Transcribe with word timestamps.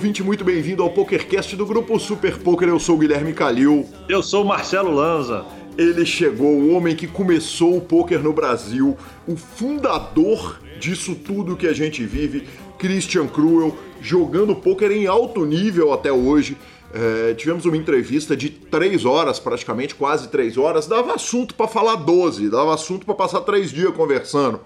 ouvinte, 0.00 0.22
muito 0.22 0.42
bem-vindo 0.42 0.82
ao 0.82 0.88
PokerCast 0.88 1.54
do 1.56 1.66
grupo 1.66 2.00
Super 2.00 2.38
Poker. 2.38 2.66
Eu 2.66 2.80
sou 2.80 2.96
o 2.96 2.98
Guilherme 2.98 3.34
Calil. 3.34 3.86
Eu 4.08 4.22
sou 4.22 4.42
o 4.42 4.46
Marcelo 4.46 4.90
Lanza. 4.90 5.44
Ele 5.76 6.06
chegou, 6.06 6.48
o 6.48 6.72
homem 6.72 6.96
que 6.96 7.06
começou 7.06 7.76
o 7.76 7.82
poker 7.82 8.18
no 8.22 8.32
Brasil, 8.32 8.96
o 9.28 9.36
fundador 9.36 10.58
disso 10.80 11.14
tudo 11.14 11.54
que 11.54 11.66
a 11.66 11.74
gente 11.74 12.02
vive, 12.06 12.48
Christian 12.78 13.26
Cruel, 13.26 13.76
jogando 14.00 14.56
poker 14.56 14.90
em 14.90 15.06
alto 15.06 15.44
nível 15.44 15.92
até 15.92 16.10
hoje. 16.10 16.56
É, 16.94 17.34
tivemos 17.34 17.66
uma 17.66 17.76
entrevista 17.76 18.34
de 18.34 18.48
três 18.48 19.04
horas, 19.04 19.38
praticamente, 19.38 19.94
quase 19.94 20.28
três 20.28 20.56
horas. 20.56 20.86
Dava 20.86 21.12
assunto 21.12 21.54
para 21.54 21.68
falar 21.68 21.96
12, 21.96 22.48
dava 22.48 22.72
assunto 22.72 23.04
para 23.04 23.14
passar 23.14 23.42
três 23.42 23.70
dias 23.70 23.94
conversando 23.94 24.60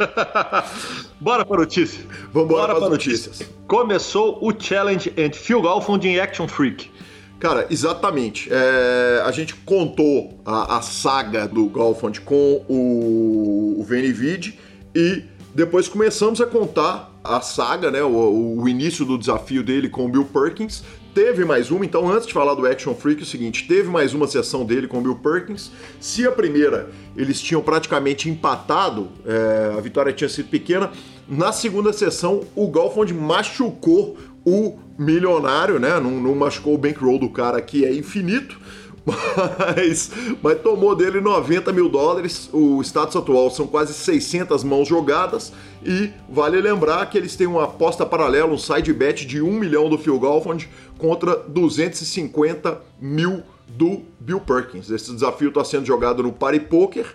Bora 1.20 1.46
para 1.46 1.58
notícia. 1.58 2.06
Vambora 2.34 2.76
para 2.76 2.90
notícias. 2.90 3.40
notícias. 3.40 3.50
Começou 3.68 4.40
o 4.42 4.54
Challenge 4.58 5.14
and 5.18 5.34
Phil 5.34 5.62
Golfond 5.62 6.08
em 6.08 6.20
Action 6.20 6.48
Freak. 6.48 6.92
Cara, 7.40 7.68
exatamente. 7.70 8.50
É, 8.52 9.22
a 9.26 9.32
gente 9.32 9.54
contou 9.54 10.40
a, 10.46 10.78
a 10.78 10.82
saga 10.82 11.48
do 11.48 11.66
Golfond 11.66 12.22
com 12.22 12.66
o, 12.68 13.78
o 13.80 13.84
Venivid 13.84 14.58
e 14.96 15.24
depois 15.54 15.88
começamos 15.88 16.42
a 16.42 16.46
contar 16.46 17.12
a 17.24 17.42
saga, 17.42 17.90
né, 17.90 18.04
o, 18.04 18.58
o, 18.60 18.70
início 18.70 19.06
do 19.06 19.18
desafio 19.18 19.64
dele 19.64 19.90
com 19.90 20.06
o 20.06 20.10
Bill 20.10 20.26
Perkins 20.26 20.84
teve 21.16 21.46
mais 21.46 21.72
uma, 21.72 21.86
então 21.86 22.12
antes 22.12 22.28
de 22.28 22.34
falar 22.34 22.54
do 22.56 22.68
Action 22.68 22.94
Freak, 22.94 23.22
é 23.22 23.24
o 23.24 23.26
seguinte, 23.26 23.66
teve 23.66 23.90
mais 23.90 24.14
uma 24.14 24.28
sessão 24.28 24.66
dele 24.66 24.86
com 24.86 25.00
o 25.00 25.02
Bill 25.02 25.16
Perkins. 25.16 25.72
Se 25.98 26.28
a 26.28 26.32
primeira 26.32 26.92
eles 27.16 27.40
tinham 27.40 27.62
praticamente 27.62 28.30
empatado, 28.30 29.08
é, 29.26 29.78
a 29.78 29.80
vitória 29.80 30.12
tinha 30.12 30.28
sido 30.28 30.50
pequena, 30.50 30.92
na 31.26 31.54
segunda 31.54 31.94
sessão 31.94 32.44
o 32.54 32.68
Golfond 32.68 33.14
machucou 33.14 34.18
o 34.46 34.78
milionário, 35.00 35.80
né? 35.80 35.98
Não, 36.02 36.12
não 36.12 36.36
machucou 36.36 36.76
o 36.76 36.78
bankroll 36.78 37.18
do 37.18 37.30
cara 37.30 37.62
que 37.62 37.86
é 37.86 37.94
infinito, 37.94 38.60
mas, 39.06 40.12
mas 40.44 40.60
tomou 40.62 40.96
dele 40.96 41.22
90 41.22 41.72
mil 41.72 41.88
dólares. 41.88 42.50
O 42.52 42.82
status 42.82 43.16
atual 43.16 43.50
são 43.50 43.68
quase 43.68 43.94
600 43.94 44.64
mãos 44.66 44.88
jogadas. 44.88 45.54
E 45.86 46.12
vale 46.28 46.60
lembrar 46.60 47.06
que 47.08 47.18
eles 47.18 47.36
têm 47.36 47.46
uma 47.46 47.66
aposta 47.66 48.04
paralela, 48.06 48.52
um 48.52 48.58
side 48.58 48.92
bet 48.92 49.24
de 49.26 49.40
1 49.40 49.52
milhão 49.52 49.88
do 49.88 50.00
Phil 50.00 50.20
Golfond 50.20 50.68
contra 50.98 51.36
250 51.36 52.82
mil 53.00 53.44
do 53.68 54.02
Bill 54.20 54.40
Perkins. 54.40 54.90
Esse 54.90 55.14
desafio 55.14 55.50
está 55.50 55.64
sendo 55.64 55.86
jogado 55.86 56.24
no 56.24 56.34
Party 56.34 56.60
Poker 56.60 57.06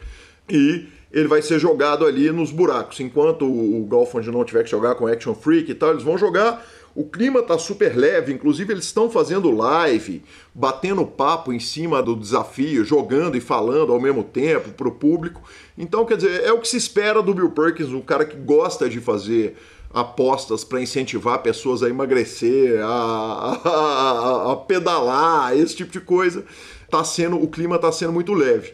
e 0.48 0.86
ele 1.12 1.26
vai 1.26 1.42
ser 1.42 1.59
jogado 1.59 2.06
ali 2.06 2.30
nos 2.30 2.53
buracos. 2.53 3.00
Enquanto 3.00 3.44
o 3.44 3.84
Golfond 3.88 4.30
não 4.30 4.44
tiver 4.44 4.62
que 4.62 4.70
jogar 4.70 4.94
com 4.94 5.09
Action 5.09 5.34
Freak 5.34 5.70
e 5.70 5.75
tal, 5.75 5.91
eles 5.91 6.04
vão 6.04 6.16
jogar 6.16 6.64
o 6.95 7.05
clima 7.05 7.43
tá 7.43 7.56
super 7.56 7.97
leve, 7.97 8.33
inclusive 8.33 8.73
eles 8.73 8.84
estão 8.84 9.09
fazendo 9.09 9.51
live, 9.51 10.23
batendo 10.55 11.06
papo 11.06 11.53
em 11.53 11.61
cima 11.61 12.03
do 12.03 12.17
desafio, 12.17 12.84
jogando 12.84 13.37
e 13.37 13.41
falando 13.41 13.93
ao 13.93 14.01
mesmo 14.01 14.25
tempo 14.25 14.71
para 14.71 14.89
o 14.89 14.93
público. 14.93 15.43
Então, 15.78 16.05
quer 16.05 16.17
dizer, 16.17 16.43
é 16.43 16.53
o 16.53 16.59
que 16.59 16.69
se 16.69 16.77
espera 16.77 17.23
do 17.23 17.33
Bill 17.33 17.51
Perkins, 17.51 17.91
um 17.91 18.01
cara 18.01 18.25
que 18.25 18.37
gosta 18.37 18.89
de 18.89 19.01
fazer 19.01 19.56
apostas 19.93 20.62
para 20.65 20.81
incentivar 20.81 21.43
pessoas 21.43 21.83
a 21.83 21.89
emagrecer, 21.89 22.81
a, 22.83 22.89
a, 22.89 24.53
a, 24.53 24.57
pedalar, 24.57 25.57
esse 25.57 25.77
tipo 25.77 25.93
de 25.93 26.01
coisa. 26.01 26.45
Tá 26.89 27.05
sendo, 27.05 27.41
o 27.41 27.49
clima 27.49 27.77
está 27.77 27.91
sendo 27.93 28.12
muito 28.12 28.33
leve. 28.33 28.72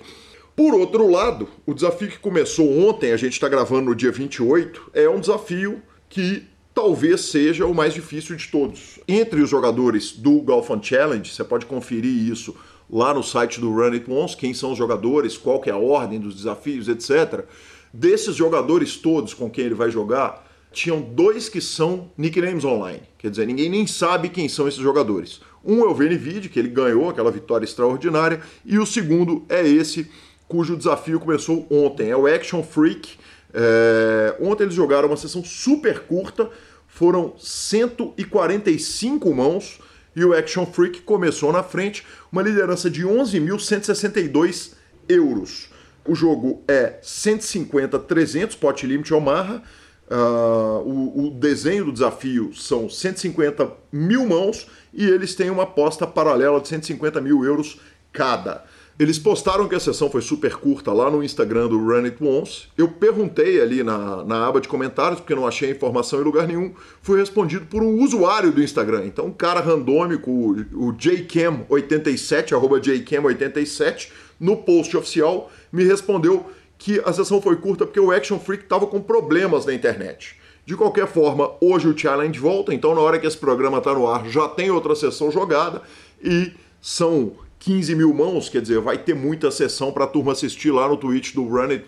Por 0.54 0.74
outro 0.74 1.10
lado, 1.10 1.48
o 1.66 1.74
desafio 1.74 2.08
que 2.08 2.18
começou 2.18 2.88
ontem, 2.88 3.12
a 3.12 3.16
gente 3.16 3.34
está 3.34 3.46
gravando 3.46 3.90
no 3.90 3.94
dia 3.94 4.10
28, 4.10 4.90
é 4.94 5.06
um 5.06 5.20
desafio 5.20 5.82
que 6.08 6.46
talvez 6.76 7.22
seja 7.22 7.64
o 7.64 7.74
mais 7.74 7.94
difícil 7.94 8.36
de 8.36 8.48
todos. 8.48 9.00
Entre 9.08 9.40
os 9.40 9.48
jogadores 9.48 10.12
do 10.12 10.42
Golf 10.42 10.68
Challenge, 10.82 11.26
você 11.26 11.42
pode 11.42 11.64
conferir 11.64 12.30
isso 12.30 12.54
lá 12.90 13.14
no 13.14 13.22
site 13.22 13.58
do 13.58 13.72
Run 13.72 13.92
It 13.92 14.10
Once, 14.10 14.36
quem 14.36 14.52
são 14.52 14.72
os 14.72 14.78
jogadores, 14.78 15.38
qual 15.38 15.58
que 15.58 15.70
é 15.70 15.72
a 15.72 15.78
ordem 15.78 16.20
dos 16.20 16.36
desafios, 16.36 16.86
etc. 16.86 17.46
Desses 17.90 18.36
jogadores 18.36 18.94
todos 18.94 19.32
com 19.32 19.48
quem 19.48 19.64
ele 19.64 19.74
vai 19.74 19.90
jogar, 19.90 20.46
tinham 20.70 21.00
dois 21.00 21.48
que 21.48 21.62
são 21.62 22.10
nicknames 22.14 22.62
online. 22.62 23.00
Quer 23.16 23.30
dizer, 23.30 23.46
ninguém 23.46 23.70
nem 23.70 23.86
sabe 23.86 24.28
quem 24.28 24.46
são 24.46 24.68
esses 24.68 24.80
jogadores. 24.80 25.40
Um 25.64 25.80
é 25.80 25.86
o 25.86 25.94
Venivid, 25.94 26.50
que 26.50 26.58
ele 26.58 26.68
ganhou 26.68 27.08
aquela 27.08 27.30
vitória 27.30 27.64
extraordinária, 27.64 28.42
e 28.66 28.78
o 28.78 28.84
segundo 28.84 29.46
é 29.48 29.66
esse 29.66 30.10
cujo 30.46 30.76
desafio 30.76 31.18
começou 31.18 31.66
ontem, 31.70 32.10
é 32.10 32.16
o 32.16 32.26
Action 32.26 32.62
Freak. 32.62 33.16
É... 33.52 34.36
Ontem 34.40 34.64
eles 34.64 34.74
jogaram 34.74 35.08
uma 35.08 35.16
sessão 35.16 35.44
super 35.44 36.00
curta, 36.00 36.50
foram 36.86 37.34
145 37.38 39.34
mãos 39.34 39.78
e 40.14 40.24
o 40.24 40.32
Action 40.32 40.64
Freak 40.64 41.02
começou 41.02 41.52
na 41.52 41.62
frente, 41.62 42.06
uma 42.32 42.42
liderança 42.42 42.88
de 42.88 43.02
11.162 43.02 44.72
euros. 45.08 45.68
O 46.06 46.14
jogo 46.14 46.62
é 46.66 46.98
150-300, 47.02 48.56
pot 48.56 48.86
limit 48.86 49.12
Omaha. 49.12 49.62
Uh, 50.08 50.88
o, 50.88 51.26
o, 51.26 51.30
desenho 51.30 51.86
do 51.86 51.92
desafio 51.92 52.54
são 52.54 52.88
150 52.88 53.68
mil 53.90 54.24
mãos 54.24 54.68
e 54.94 55.04
eles 55.04 55.34
têm 55.34 55.50
uma 55.50 55.64
aposta 55.64 56.06
paralela 56.06 56.60
de 56.60 56.68
150 56.68 57.20
mil 57.20 57.44
euros 57.44 57.80
cada. 58.12 58.64
Eles 58.98 59.18
postaram 59.18 59.68
que 59.68 59.74
a 59.74 59.80
sessão 59.80 60.10
foi 60.10 60.22
super 60.22 60.56
curta 60.56 60.90
lá 60.90 61.10
no 61.10 61.22
Instagram 61.22 61.68
do 61.68 61.78
Run 61.78 62.04
It 62.04 62.16
Once. 62.24 62.68
Eu 62.78 62.88
perguntei 62.88 63.60
ali 63.60 63.82
na, 63.82 64.24
na 64.24 64.46
aba 64.46 64.58
de 64.58 64.68
comentários, 64.68 65.20
porque 65.20 65.34
não 65.34 65.46
achei 65.46 65.70
informação 65.70 66.18
em 66.18 66.24
lugar 66.24 66.48
nenhum. 66.48 66.72
Fui 67.02 67.18
respondido 67.20 67.66
por 67.66 67.82
um 67.82 68.02
usuário 68.02 68.50
do 68.50 68.62
Instagram. 68.62 69.04
Então, 69.04 69.26
um 69.26 69.32
cara 69.32 69.60
randômico, 69.60 70.30
o, 70.30 70.88
o 70.88 70.92
JCam87, 70.94 72.54
arroba 72.54 72.80
JCam87, 72.80 74.08
no 74.40 74.56
post 74.56 74.96
oficial, 74.96 75.50
me 75.70 75.84
respondeu 75.84 76.46
que 76.78 76.98
a 77.04 77.12
sessão 77.12 77.40
foi 77.42 77.56
curta 77.56 77.84
porque 77.84 78.00
o 78.00 78.10
Action 78.10 78.38
Freak 78.38 78.64
estava 78.64 78.86
com 78.86 79.02
problemas 79.02 79.66
na 79.66 79.74
internet. 79.74 80.36
De 80.64 80.74
qualquer 80.74 81.06
forma, 81.06 81.52
hoje 81.60 81.86
o 81.86 81.96
challenge 81.96 82.38
volta, 82.38 82.72
então 82.72 82.94
na 82.94 83.00
hora 83.02 83.18
que 83.18 83.26
esse 83.26 83.36
programa 83.36 83.78
está 83.78 83.92
no 83.92 84.06
ar 84.08 84.26
já 84.26 84.48
tem 84.48 84.70
outra 84.70 84.94
sessão 84.94 85.30
jogada 85.30 85.82
e 86.22 86.52
são 86.80 87.32
15 87.66 87.96
mil 87.96 88.14
mãos, 88.14 88.48
quer 88.48 88.62
dizer, 88.62 88.78
vai 88.78 88.96
ter 88.96 89.12
muita 89.12 89.50
sessão 89.50 89.90
para 89.90 90.04
a 90.04 90.06
turma 90.06 90.30
assistir 90.30 90.70
lá 90.70 90.88
no 90.88 90.96
Twitch 90.96 91.34
do 91.34 91.42
Run 91.42 91.70
It 91.70 91.84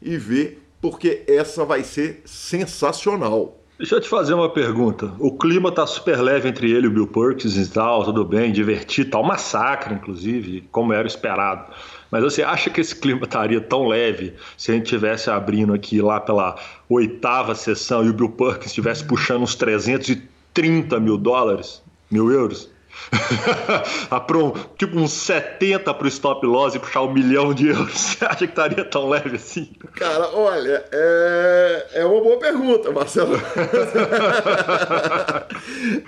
e 0.00 0.16
ver 0.16 0.62
porque 0.80 1.24
essa 1.26 1.64
vai 1.64 1.82
ser 1.82 2.22
sensacional. 2.24 3.60
Deixa 3.76 3.96
eu 3.96 4.00
te 4.00 4.08
fazer 4.08 4.34
uma 4.34 4.48
pergunta. 4.48 5.12
O 5.18 5.36
clima 5.36 5.72
tá 5.72 5.84
super 5.88 6.20
leve 6.20 6.48
entre 6.48 6.70
ele 6.70 6.86
e 6.86 6.88
o 6.88 6.92
Bill 6.92 7.08
Perkins 7.08 7.56
e 7.56 7.68
tal, 7.68 8.04
tudo 8.04 8.24
bem, 8.24 8.52
divertir, 8.52 9.10
tal, 9.10 9.24
massacre, 9.24 9.92
inclusive, 9.92 10.68
como 10.70 10.92
era 10.92 11.08
esperado. 11.08 11.64
Mas 12.12 12.22
você 12.22 12.44
acha 12.44 12.70
que 12.70 12.80
esse 12.80 12.94
clima 12.94 13.24
estaria 13.24 13.60
tão 13.60 13.88
leve 13.88 14.34
se 14.56 14.70
a 14.70 14.74
gente 14.74 14.84
estivesse 14.84 15.28
abrindo 15.28 15.74
aqui 15.74 16.00
lá 16.00 16.20
pela 16.20 16.54
oitava 16.88 17.56
sessão 17.56 18.04
e 18.04 18.10
o 18.10 18.14
Bill 18.14 18.28
Perkins 18.28 18.66
estivesse 18.66 19.02
puxando 19.02 19.42
uns 19.42 19.56
330 19.56 21.00
mil 21.00 21.18
dólares, 21.18 21.82
mil 22.08 22.30
euros? 22.30 22.70
tipo 24.76 24.98
uns 24.98 25.12
70 25.12 25.92
pro 25.94 26.08
stop 26.08 26.44
loss 26.46 26.74
e 26.74 26.78
puxar 26.78 27.02
um 27.02 27.12
milhão 27.12 27.54
de 27.54 27.68
euros. 27.68 27.92
Você 28.18 28.24
acha 28.24 28.46
que 28.46 28.52
estaria 28.52 28.84
tão 28.84 29.08
leve 29.08 29.36
assim? 29.36 29.68
Cara, 29.94 30.28
olha, 30.34 30.84
é, 30.92 31.86
é 31.94 32.04
uma 32.04 32.20
boa 32.20 32.38
pergunta, 32.38 32.90
Marcelo. 32.90 33.36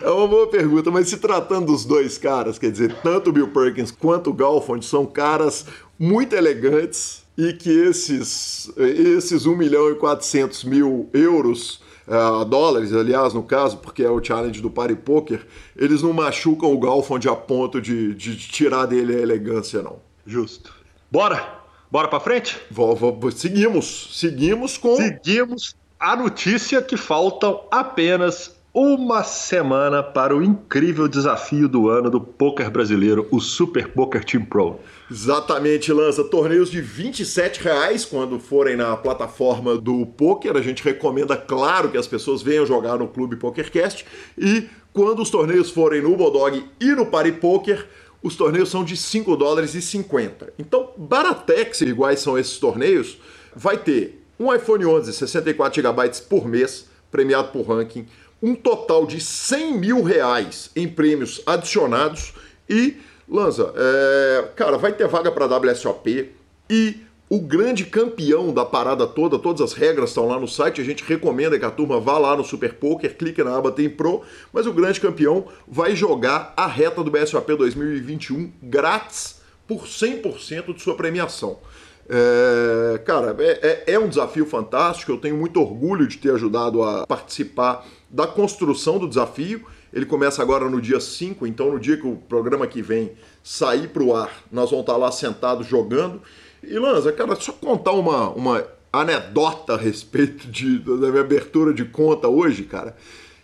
é 0.02 0.10
uma 0.10 0.28
boa 0.28 0.48
pergunta, 0.48 0.90
mas 0.90 1.08
se 1.08 1.16
tratando 1.18 1.66
dos 1.66 1.84
dois 1.84 2.18
caras, 2.18 2.58
quer 2.58 2.70
dizer, 2.70 2.94
tanto 3.02 3.30
o 3.30 3.32
Bill 3.32 3.48
Perkins 3.48 3.90
quanto 3.90 4.30
o 4.30 4.34
Galfond 4.34 4.84
são 4.84 5.06
caras 5.06 5.66
muito 5.98 6.34
elegantes 6.34 7.22
e 7.36 7.52
que 7.52 7.70
esses, 7.70 8.70
esses 8.76 9.46
1 9.46 9.56
milhão 9.56 9.90
e 9.90 9.94
400 9.94 10.64
mil 10.64 11.08
euros 11.12 11.80
uh, 12.06 12.44
dólares, 12.44 12.92
aliás, 12.92 13.34
no 13.34 13.42
caso, 13.42 13.78
porque 13.78 14.02
é 14.02 14.10
o 14.10 14.22
challenge 14.22 14.60
do 14.60 14.70
Party 14.70 14.94
Poker, 14.94 15.46
eles 15.76 16.02
não 16.02 16.12
machucam 16.12 16.72
o 16.72 16.78
Galfond 16.78 17.28
a 17.28 17.36
ponto 17.36 17.80
de, 17.80 18.14
de 18.14 18.36
tirar 18.36 18.86
dele 18.86 19.16
a 19.16 19.20
elegância, 19.20 19.82
não. 19.82 19.98
Justo. 20.26 20.72
Bora! 21.10 21.60
Bora 21.90 22.06
pra 22.06 22.20
frente? 22.20 22.56
Vou, 22.70 22.94
vou, 22.94 23.32
seguimos. 23.32 24.10
Seguimos 24.12 24.78
com. 24.78 24.94
Seguimos 24.94 25.74
a 25.98 26.14
notícia 26.14 26.80
que 26.80 26.96
faltam 26.96 27.62
apenas 27.70 28.54
uma 28.72 29.24
semana 29.24 30.00
para 30.00 30.34
o 30.34 30.42
incrível 30.42 31.08
desafio 31.08 31.68
do 31.68 31.88
ano 31.88 32.08
do 32.08 32.20
poker 32.20 32.70
brasileiro, 32.70 33.26
o 33.30 33.40
Super 33.40 33.88
Poker 33.88 34.24
Team 34.24 34.44
Pro. 34.44 34.78
Exatamente, 35.10 35.92
lança 35.92 36.22
torneios 36.22 36.70
de 36.70 36.80
27 36.80 37.62
reais 37.62 38.04
quando 38.04 38.38
forem 38.38 38.76
na 38.76 38.96
plataforma 38.96 39.76
do 39.76 40.06
poker. 40.06 40.56
A 40.56 40.62
gente 40.62 40.84
recomenda, 40.84 41.36
claro, 41.36 41.90
que 41.90 41.98
as 41.98 42.06
pessoas 42.06 42.42
venham 42.42 42.64
jogar 42.64 42.96
no 42.96 43.08
Clube 43.08 43.36
PokerCast. 43.36 44.06
E 44.38 44.68
quando 44.92 45.20
os 45.20 45.30
torneios 45.30 45.70
forem 45.70 46.00
no 46.00 46.16
Bodog 46.16 46.64
e 46.80 46.92
no 46.92 47.06
Pari 47.06 47.32
Poker, 47.32 47.88
os 48.22 48.36
torneios 48.36 48.68
são 48.68 48.84
de 48.84 48.96
5 48.96 49.36
dólares 49.36 49.74
e 49.74 49.82
50. 49.82 50.52
Então, 50.58 50.90
Baratex, 50.96 51.80
iguais 51.80 52.20
são 52.20 52.38
esses 52.38 52.58
torneios, 52.58 53.18
vai 53.54 53.78
ter 53.78 54.22
um 54.38 54.54
iPhone 54.54 54.86
11 54.86 55.12
64 55.12 55.82
GB 55.82 56.10
por 56.28 56.46
mês, 56.46 56.88
premiado 57.10 57.48
por 57.48 57.62
ranking, 57.62 58.06
um 58.42 58.54
total 58.54 59.06
de 59.06 59.20
100 59.20 59.78
mil 59.78 60.02
reais 60.02 60.70
em 60.74 60.88
prêmios 60.88 61.42
adicionados 61.46 62.32
e 62.68 62.96
Lanza, 63.28 63.72
é, 63.76 64.48
cara, 64.56 64.76
vai 64.76 64.92
ter 64.92 65.06
vaga 65.06 65.30
para 65.30 65.46
WSOP 65.46 66.30
e 66.68 67.00
o 67.28 67.38
grande 67.38 67.84
campeão 67.84 68.52
da 68.52 68.64
parada 68.64 69.06
toda, 69.06 69.38
todas 69.38 69.60
as 69.60 69.72
regras 69.72 70.10
estão 70.10 70.26
lá 70.26 70.36
no 70.38 70.48
site, 70.48 70.80
a 70.80 70.84
gente 70.84 71.04
recomenda 71.04 71.56
que 71.56 71.64
a 71.64 71.70
turma 71.70 72.00
vá 72.00 72.18
lá 72.18 72.36
no 72.36 72.42
Super 72.42 72.74
Poker, 72.74 73.16
clique 73.16 73.40
na 73.44 73.56
aba 73.56 73.70
Tem 73.70 73.88
Pro, 73.88 74.22
mas 74.52 74.66
o 74.66 74.72
grande 74.72 75.00
campeão 75.00 75.46
vai 75.68 75.94
jogar 75.94 76.52
a 76.56 76.66
reta 76.66 77.04
do 77.04 77.10
BSOP 77.10 77.54
2021 77.54 78.50
grátis 78.60 79.40
por 79.64 79.84
100% 79.84 80.74
de 80.74 80.82
sua 80.82 80.96
premiação. 80.96 81.60
É, 82.08 82.98
cara, 82.98 83.36
é, 83.38 83.84
é, 83.86 83.94
é 83.94 83.98
um 84.00 84.08
desafio 84.08 84.44
fantástico, 84.44 85.12
eu 85.12 85.18
tenho 85.18 85.36
muito 85.36 85.60
orgulho 85.60 86.08
de 86.08 86.18
ter 86.18 86.32
ajudado 86.32 86.82
a 86.82 87.06
participar 87.06 87.86
da 88.10 88.26
construção 88.26 88.98
do 88.98 89.08
desafio 89.08 89.64
ele 89.92 90.06
começa 90.06 90.40
agora 90.40 90.68
no 90.68 90.80
dia 90.80 91.00
5, 91.00 91.46
então 91.46 91.72
no 91.72 91.80
dia 91.80 91.96
que 91.96 92.06
o 92.06 92.16
programa 92.16 92.66
que 92.66 92.80
vem 92.80 93.12
sair 93.42 93.88
para 93.88 94.02
o 94.02 94.14
ar, 94.14 94.44
nós 94.50 94.70
vamos 94.70 94.84
estar 94.84 94.96
lá 94.96 95.10
sentados 95.10 95.66
jogando. 95.66 96.22
E 96.62 96.78
Lanza, 96.78 97.12
cara, 97.12 97.34
só 97.34 97.52
contar 97.52 97.92
uma, 97.92 98.30
uma 98.30 98.64
anedota 98.92 99.74
a 99.74 99.76
respeito 99.76 100.46
de, 100.46 100.78
da 100.78 101.10
minha 101.10 101.22
abertura 101.22 101.74
de 101.74 101.84
conta 101.84 102.28
hoje, 102.28 102.62
cara. 102.64 102.96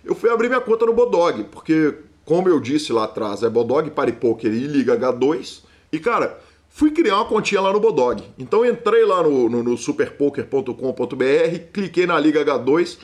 Eu 0.04 0.14
fui 0.14 0.30
abrir 0.30 0.48
minha 0.48 0.60
conta 0.60 0.86
no 0.86 0.92
Bodog, 0.92 1.44
porque, 1.44 1.94
como 2.24 2.48
eu 2.48 2.60
disse 2.60 2.92
lá 2.92 3.04
atrás, 3.04 3.42
é 3.42 3.50
Bodog, 3.50 3.90
Paripoker 3.90 4.52
e 4.52 4.68
Liga 4.68 4.96
H2. 4.96 5.62
E, 5.90 5.98
cara, 5.98 6.38
fui 6.68 6.92
criar 6.92 7.16
uma 7.16 7.24
continha 7.24 7.60
lá 7.60 7.72
no 7.72 7.80
Bodog. 7.80 8.22
Então 8.38 8.64
entrei 8.64 9.04
lá 9.04 9.20
no, 9.20 9.48
no, 9.48 9.64
no 9.64 9.76
superpoker.com.br, 9.76 11.58
cliquei 11.72 12.06
na 12.06 12.20
Liga 12.20 12.44
H2, 12.44 12.98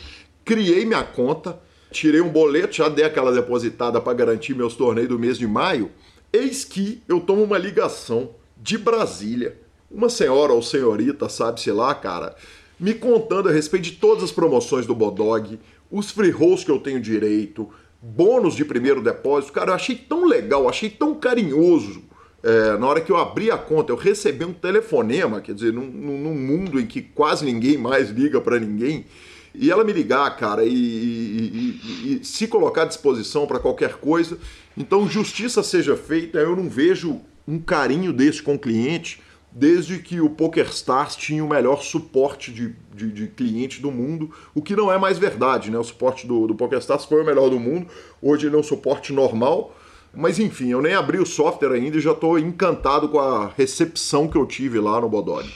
criei 0.44 0.84
minha 0.84 1.04
conta 1.04 1.60
tirei 1.92 2.20
um 2.20 2.28
boleto, 2.28 2.74
já 2.74 2.88
dei 2.88 3.04
aquela 3.04 3.30
depositada 3.30 4.00
para 4.00 4.14
garantir 4.14 4.54
meus 4.54 4.74
torneios 4.74 5.10
do 5.10 5.18
mês 5.18 5.38
de 5.38 5.46
maio. 5.46 5.90
Eis 6.32 6.64
que 6.64 7.02
eu 7.06 7.20
tomo 7.20 7.44
uma 7.44 7.58
ligação 7.58 8.30
de 8.56 8.78
Brasília, 8.78 9.60
uma 9.90 10.08
senhora 10.08 10.52
ou 10.52 10.62
senhorita, 10.62 11.28
sabe-se 11.28 11.70
lá, 11.70 11.94
cara, 11.94 12.34
me 12.80 12.94
contando 12.94 13.48
a 13.48 13.52
respeito 13.52 13.84
de 13.84 13.92
todas 13.92 14.24
as 14.24 14.32
promoções 14.32 14.86
do 14.86 14.94
Bodog, 14.94 15.60
os 15.90 16.10
free 16.10 16.30
rolls 16.30 16.64
que 16.64 16.70
eu 16.70 16.78
tenho 16.78 16.98
direito, 16.98 17.68
bônus 18.00 18.56
de 18.56 18.64
primeiro 18.64 19.02
depósito. 19.02 19.52
Cara, 19.52 19.72
eu 19.72 19.74
achei 19.74 19.94
tão 19.94 20.24
legal, 20.24 20.68
achei 20.68 20.88
tão 20.88 21.14
carinhoso. 21.14 22.02
É, 22.42 22.76
na 22.78 22.86
hora 22.86 23.00
que 23.00 23.12
eu 23.12 23.16
abri 23.16 23.50
a 23.50 23.58
conta, 23.58 23.92
eu 23.92 23.96
recebi 23.96 24.44
um 24.44 24.52
telefonema, 24.52 25.40
quer 25.40 25.54
dizer, 25.54 25.72
num, 25.72 25.86
num 25.86 26.34
mundo 26.34 26.80
em 26.80 26.86
que 26.86 27.02
quase 27.02 27.44
ninguém 27.44 27.76
mais 27.76 28.10
liga 28.10 28.40
para 28.40 28.58
ninguém 28.58 29.04
e 29.54 29.70
ela 29.70 29.84
me 29.84 29.92
ligar, 29.92 30.36
cara, 30.36 30.64
e, 30.64 30.72
e, 30.72 31.80
e, 32.04 32.20
e 32.20 32.24
se 32.24 32.46
colocar 32.46 32.82
à 32.82 32.86
disposição 32.86 33.46
para 33.46 33.58
qualquer 33.58 33.94
coisa. 33.94 34.38
Então, 34.76 35.08
justiça 35.08 35.62
seja 35.62 35.96
feita, 35.96 36.38
eu 36.38 36.56
não 36.56 36.68
vejo 36.68 37.20
um 37.46 37.58
carinho 37.58 38.12
desse 38.12 38.42
com 38.42 38.54
o 38.54 38.58
cliente 38.58 39.20
desde 39.54 39.98
que 39.98 40.20
o 40.20 40.30
PokerStars 40.30 41.14
tinha 41.14 41.44
o 41.44 41.48
melhor 41.48 41.82
suporte 41.82 42.50
de, 42.50 42.74
de, 42.94 43.12
de, 43.12 43.26
cliente 43.28 43.82
do 43.82 43.90
mundo, 43.90 44.30
o 44.54 44.62
que 44.62 44.74
não 44.74 44.90
é 44.90 44.98
mais 44.98 45.18
verdade, 45.18 45.70
né? 45.70 45.78
O 45.78 45.84
suporte 45.84 46.26
do, 46.26 46.46
do 46.46 46.54
PokerStars 46.54 47.04
foi 47.04 47.22
o 47.22 47.26
melhor 47.26 47.50
do 47.50 47.60
mundo, 47.60 47.86
hoje 48.20 48.46
ele 48.46 48.56
é 48.56 48.58
um 48.58 48.62
suporte 48.62 49.12
normal, 49.12 49.76
mas 50.14 50.38
enfim, 50.38 50.70
eu 50.70 50.80
nem 50.80 50.94
abri 50.94 51.18
o 51.18 51.26
software 51.26 51.74
ainda 51.74 51.98
e 51.98 52.00
já 52.00 52.12
estou 52.12 52.38
encantado 52.38 53.08
com 53.10 53.20
a 53.20 53.48
recepção 53.48 54.26
que 54.26 54.36
eu 54.36 54.46
tive 54.46 54.80
lá 54.80 55.00
no 55.00 55.08
Bodog. 55.08 55.48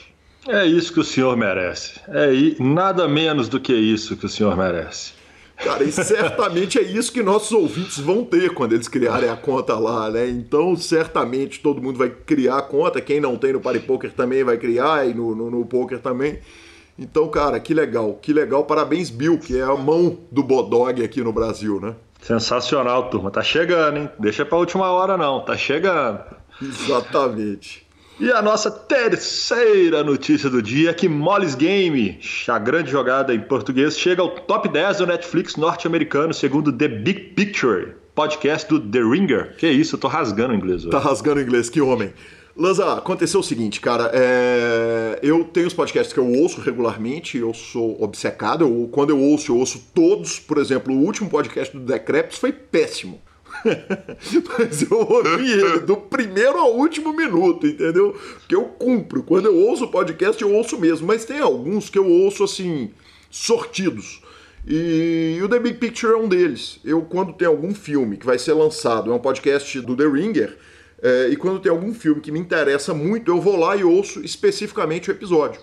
É 0.48 0.64
isso 0.64 0.92
que 0.92 1.00
o 1.00 1.04
senhor 1.04 1.36
merece. 1.36 2.00
É 2.08 2.30
nada 2.62 3.08
menos 3.08 3.48
do 3.48 3.60
que 3.60 3.74
isso 3.74 4.16
que 4.16 4.26
o 4.26 4.28
senhor 4.28 4.56
merece. 4.56 5.12
Cara, 5.56 5.82
e 5.84 5.90
certamente 5.90 6.78
é 6.78 6.82
isso 6.82 7.10
que 7.10 7.22
nossos 7.22 7.52
ouvintes 7.52 7.98
vão 7.98 8.22
ter 8.22 8.52
quando 8.52 8.74
eles 8.74 8.88
criarem 8.88 9.30
a 9.30 9.36
conta 9.36 9.78
lá, 9.78 10.10
né? 10.10 10.28
Então, 10.28 10.76
certamente 10.76 11.60
todo 11.60 11.80
mundo 11.80 11.98
vai 11.98 12.10
criar 12.10 12.58
a 12.58 12.62
conta. 12.62 13.00
Quem 13.00 13.20
não 13.20 13.36
tem 13.36 13.54
no 13.54 13.60
Party 13.60 13.80
Poker 13.80 14.12
também 14.12 14.44
vai 14.44 14.58
criar, 14.58 15.08
e 15.08 15.14
no, 15.14 15.34
no, 15.34 15.50
no 15.50 15.64
Poker 15.64 15.98
também. 15.98 16.40
Então, 16.98 17.28
cara, 17.28 17.58
que 17.58 17.72
legal, 17.72 18.18
que 18.20 18.32
legal. 18.32 18.64
Parabéns, 18.64 19.08
Bill, 19.08 19.38
que 19.38 19.58
é 19.58 19.62
a 19.62 19.74
mão 19.74 20.18
do 20.30 20.42
Bodog 20.42 21.02
aqui 21.02 21.22
no 21.22 21.32
Brasil, 21.32 21.80
né? 21.80 21.94
Sensacional, 22.20 23.08
turma. 23.08 23.30
Tá 23.30 23.42
chegando, 23.42 23.98
hein? 23.98 24.10
Deixa 24.18 24.44
pra 24.44 24.58
última 24.58 24.90
hora, 24.90 25.16
não. 25.16 25.40
Tá 25.44 25.56
chegando. 25.56 26.20
Exatamente. 26.60 27.85
E 28.18 28.32
a 28.32 28.40
nossa 28.40 28.70
terceira 28.70 30.02
notícia 30.02 30.48
do 30.48 30.62
dia 30.62 30.88
é 30.88 30.94
que 30.94 31.06
Molly's 31.06 31.54
Game, 31.54 32.18
a 32.48 32.58
grande 32.58 32.90
jogada 32.90 33.34
em 33.34 33.40
português, 33.40 33.98
chega 33.98 34.22
ao 34.22 34.30
top 34.30 34.70
10 34.70 34.98
do 34.98 35.06
Netflix 35.06 35.56
norte-americano, 35.56 36.32
segundo 36.32 36.72
The 36.72 36.88
Big 36.88 37.20
Picture, 37.34 37.92
podcast 38.14 38.66
do 38.70 38.80
The 38.80 39.00
Ringer. 39.00 39.54
Que 39.58 39.68
isso, 39.68 39.96
eu 39.96 40.00
tô 40.00 40.08
rasgando 40.08 40.54
o 40.54 40.56
inglês 40.56 40.84
hoje. 40.84 40.92
Tá 40.92 40.98
rasgando 40.98 41.40
o 41.40 41.42
inglês, 41.42 41.68
que 41.68 41.78
homem. 41.82 42.10
Lanza, 42.56 42.94
aconteceu 42.94 43.40
o 43.40 43.44
seguinte, 43.44 43.82
cara, 43.82 44.10
é... 44.14 45.18
eu 45.22 45.44
tenho 45.44 45.66
os 45.66 45.74
podcasts 45.74 46.10
que 46.10 46.18
eu 46.18 46.26
ouço 46.26 46.62
regularmente, 46.62 47.36
eu 47.36 47.52
sou 47.52 48.02
obcecado, 48.02 48.64
eu, 48.64 48.88
quando 48.90 49.10
eu 49.10 49.20
ouço, 49.20 49.52
eu 49.52 49.58
ouço 49.58 49.90
todos, 49.94 50.38
por 50.38 50.56
exemplo, 50.56 50.94
o 50.94 51.04
último 51.04 51.28
podcast 51.28 51.76
do 51.76 51.84
Decreps 51.84 52.38
foi 52.38 52.50
péssimo. 52.50 53.20
Mas 54.58 54.82
eu 54.82 54.98
ouvi 54.98 55.52
ele 55.52 55.80
do 55.80 55.96
primeiro 55.96 56.58
ao 56.58 56.76
último 56.76 57.12
minuto, 57.12 57.66
entendeu? 57.66 58.16
Que 58.48 58.54
eu 58.54 58.64
cumpro. 58.64 59.22
Quando 59.22 59.46
eu 59.46 59.56
ouço 59.56 59.84
o 59.84 59.90
podcast, 59.90 60.40
eu 60.42 60.52
ouço 60.52 60.78
mesmo. 60.78 61.06
Mas 61.06 61.24
tem 61.24 61.40
alguns 61.40 61.88
que 61.88 61.98
eu 61.98 62.06
ouço 62.06 62.44
assim, 62.44 62.90
sortidos. 63.30 64.22
E 64.66 65.38
o 65.42 65.48
The 65.48 65.60
Big 65.60 65.78
Picture 65.78 66.12
é 66.12 66.16
um 66.16 66.28
deles. 66.28 66.80
Eu, 66.84 67.02
quando 67.02 67.32
tem 67.32 67.46
algum 67.46 67.72
filme 67.74 68.16
que 68.16 68.26
vai 68.26 68.38
ser 68.38 68.52
lançado, 68.52 69.12
é 69.12 69.14
um 69.14 69.18
podcast 69.18 69.80
do 69.80 69.96
The 69.96 70.08
Ringer, 70.08 70.58
é, 71.02 71.28
e 71.28 71.36
quando 71.36 71.60
tem 71.60 71.70
algum 71.70 71.94
filme 71.94 72.20
que 72.20 72.32
me 72.32 72.40
interessa 72.40 72.94
muito, 72.94 73.30
eu 73.30 73.40
vou 73.40 73.56
lá 73.56 73.76
e 73.76 73.84
ouço 73.84 74.24
especificamente 74.24 75.10
o 75.10 75.12
episódio. 75.12 75.60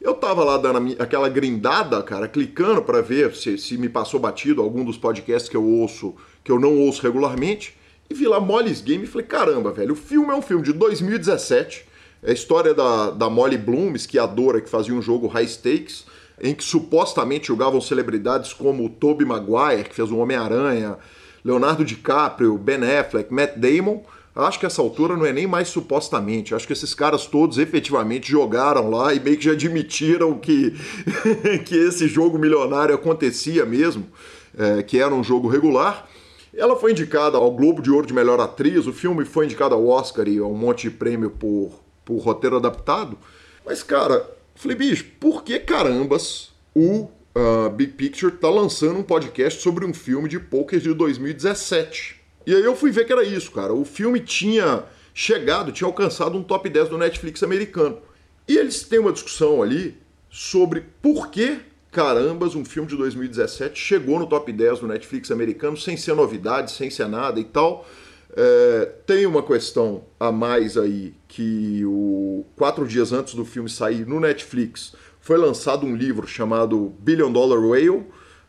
Eu 0.00 0.14
tava 0.14 0.44
lá 0.44 0.56
dando 0.56 0.96
aquela 0.98 1.28
grindada, 1.28 2.02
cara, 2.02 2.28
clicando 2.28 2.82
para 2.82 3.00
ver 3.00 3.34
se, 3.34 3.58
se 3.58 3.76
me 3.76 3.88
passou 3.88 4.20
batido 4.20 4.62
algum 4.62 4.84
dos 4.84 4.96
podcasts 4.96 5.48
que 5.48 5.56
eu 5.56 5.64
ouço 5.64 6.14
que 6.46 6.52
eu 6.52 6.60
não 6.60 6.78
ouço 6.78 7.02
regularmente, 7.02 7.76
e 8.08 8.14
vi 8.14 8.28
lá 8.28 8.38
Molly's 8.38 8.80
Game 8.80 9.02
e 9.02 9.06
falei, 9.06 9.26
caramba, 9.26 9.72
velho, 9.72 9.94
o 9.94 9.96
filme 9.96 10.30
é 10.30 10.34
um 10.34 10.40
filme 10.40 10.62
de 10.62 10.72
2017, 10.72 11.84
é 12.22 12.30
a 12.30 12.32
história 12.32 12.72
da, 12.72 13.10
da 13.10 13.28
Molly 13.28 13.58
Bloom, 13.58 13.96
esquiadora 13.96 14.60
que 14.60 14.70
fazia 14.70 14.94
um 14.94 15.02
jogo 15.02 15.26
high 15.26 15.48
stakes, 15.48 16.06
em 16.40 16.54
que 16.54 16.62
supostamente 16.62 17.48
jogavam 17.48 17.80
celebridades 17.80 18.52
como 18.52 18.88
Tobey 18.88 19.26
Maguire, 19.26 19.88
que 19.88 19.94
fez 19.94 20.08
o 20.12 20.18
Homem-Aranha, 20.18 20.98
Leonardo 21.44 21.84
DiCaprio, 21.84 22.56
Ben 22.56 22.78
Affleck, 22.96 23.34
Matt 23.34 23.56
Damon. 23.56 24.04
Acho 24.36 24.60
que 24.60 24.66
essa 24.66 24.80
altura 24.80 25.16
não 25.16 25.26
é 25.26 25.32
nem 25.32 25.48
mais 25.48 25.66
supostamente. 25.66 26.54
Acho 26.54 26.66
que 26.66 26.74
esses 26.74 26.94
caras 26.94 27.26
todos 27.26 27.58
efetivamente 27.58 28.30
jogaram 28.30 28.88
lá 28.88 29.12
e 29.14 29.18
meio 29.18 29.36
que 29.36 29.44
já 29.44 29.52
admitiram 29.52 30.38
que, 30.38 30.76
que 31.66 31.74
esse 31.74 32.06
jogo 32.06 32.38
milionário 32.38 32.94
acontecia 32.94 33.64
mesmo, 33.64 34.06
é, 34.56 34.82
que 34.82 35.00
era 35.00 35.12
um 35.12 35.24
jogo 35.24 35.48
regular. 35.48 36.06
Ela 36.56 36.74
foi 36.74 36.92
indicada 36.92 37.36
ao 37.36 37.50
Globo 37.50 37.82
de 37.82 37.90
Ouro 37.90 38.06
de 38.06 38.14
Melhor 38.14 38.40
Atriz, 38.40 38.86
o 38.86 38.92
filme 38.92 39.26
foi 39.26 39.44
indicado 39.44 39.74
ao 39.74 39.86
Oscar 39.86 40.26
e 40.26 40.38
a 40.38 40.44
um 40.44 40.54
monte 40.54 40.88
de 40.88 40.90
prêmio 40.90 41.28
por, 41.28 41.82
por 42.02 42.16
roteiro 42.16 42.56
adaptado. 42.56 43.18
Mas, 43.64 43.82
cara, 43.82 44.26
falei, 44.54 44.74
bicho, 44.74 45.04
por 45.20 45.44
que 45.44 45.58
carambas 45.58 46.50
o 46.74 47.10
uh, 47.36 47.68
Big 47.74 47.92
Picture 47.92 48.32
tá 48.32 48.48
lançando 48.48 48.98
um 48.98 49.02
podcast 49.02 49.62
sobre 49.62 49.84
um 49.84 49.92
filme 49.92 50.30
de 50.30 50.40
poker 50.40 50.80
de 50.80 50.94
2017? 50.94 52.22
E 52.46 52.54
aí 52.54 52.64
eu 52.64 52.74
fui 52.74 52.90
ver 52.90 53.04
que 53.04 53.12
era 53.12 53.24
isso, 53.24 53.50
cara. 53.50 53.74
O 53.74 53.84
filme 53.84 54.18
tinha 54.20 54.84
chegado, 55.12 55.72
tinha 55.72 55.86
alcançado 55.86 56.38
um 56.38 56.42
top 56.42 56.70
10 56.70 56.88
do 56.88 56.96
Netflix 56.96 57.42
americano. 57.42 57.98
E 58.48 58.56
eles 58.56 58.82
têm 58.82 58.98
uma 58.98 59.12
discussão 59.12 59.62
ali 59.62 59.98
sobre 60.30 60.84
por 61.02 61.30
que 61.30 61.58
carambas 61.96 62.54
um 62.54 62.62
filme 62.62 62.86
de 62.86 62.94
2017 62.94 63.80
chegou 63.80 64.18
no 64.18 64.26
top 64.26 64.52
10 64.52 64.80
do 64.80 64.86
Netflix 64.86 65.30
americano 65.30 65.78
sem 65.78 65.96
ser 65.96 66.14
novidade, 66.14 66.70
sem 66.70 66.90
ser 66.90 67.08
nada 67.08 67.40
e 67.40 67.44
tal. 67.44 67.88
É, 68.36 68.92
tem 69.06 69.24
uma 69.24 69.42
questão 69.42 70.04
a 70.20 70.30
mais 70.30 70.76
aí 70.76 71.14
que 71.26 71.82
o 71.86 72.44
quatro 72.54 72.86
dias 72.86 73.14
antes 73.14 73.32
do 73.32 73.46
filme 73.46 73.70
sair 73.70 74.06
no 74.06 74.20
Netflix 74.20 74.94
foi 75.22 75.38
lançado 75.38 75.86
um 75.86 75.96
livro 75.96 76.26
chamado 76.26 76.92
Billion 76.98 77.32
Dollar 77.32 77.58
Whale, 77.58 78.04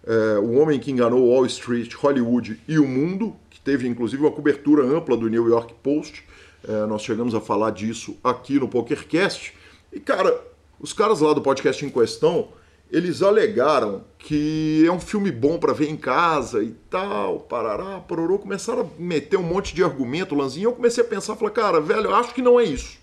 é, 0.05 0.39
o 0.39 0.59
homem 0.59 0.77
que 0.77 0.91
enganou 0.91 1.29
Wall 1.29 1.45
Street, 1.45 1.93
Hollywood 1.93 2.59
e 2.67 2.77
o 2.77 2.85
mundo, 2.85 3.33
que 3.49 3.61
teve 3.61 3.87
inclusive 3.87 4.21
uma 4.23 4.31
cobertura 4.31 4.83
ampla 4.83 5.15
do 5.15 5.29
New 5.29 5.47
York 5.47 5.73
Post. 5.81 6.21
É, 6.67 6.85
nós 6.85 7.01
chegamos 7.01 7.33
a 7.33 7.39
falar 7.39 7.71
disso 7.71 8.17
aqui 8.21 8.59
no 8.59 8.67
PokerCast. 8.67 9.53
E 9.93 10.01
cara, 10.01 10.37
os 10.81 10.91
caras 10.91 11.21
lá 11.21 11.31
do 11.31 11.41
podcast 11.41 11.85
em 11.85 11.89
questão 11.89 12.49
eles 12.91 13.22
alegaram 13.22 14.03
que 14.17 14.84
é 14.86 14.91
um 14.91 15.00
filme 15.00 15.32
bom 15.32 15.58
para 15.58 15.74
ver 15.74 15.89
em 15.89 15.98
casa 15.98 16.63
e 16.63 16.72
tal, 16.89 17.41
parará, 17.41 18.00
pororô, 18.00 18.39
começaram 18.39 18.82
a 18.82 19.01
meter 19.01 19.38
um 19.38 19.44
monte 19.44 19.75
de 19.75 19.84
argumento, 19.84 20.36
Lanzinho, 20.36 20.70
eu 20.70 20.74
comecei 20.74 21.03
a 21.03 21.08
pensar, 21.08 21.36
falei, 21.36 21.53
cara, 21.53 21.79
velho, 21.82 22.13
acho 22.13 22.34
que 22.34 22.41
não 22.41 22.60
é 22.60 22.63
isso. 22.63 22.98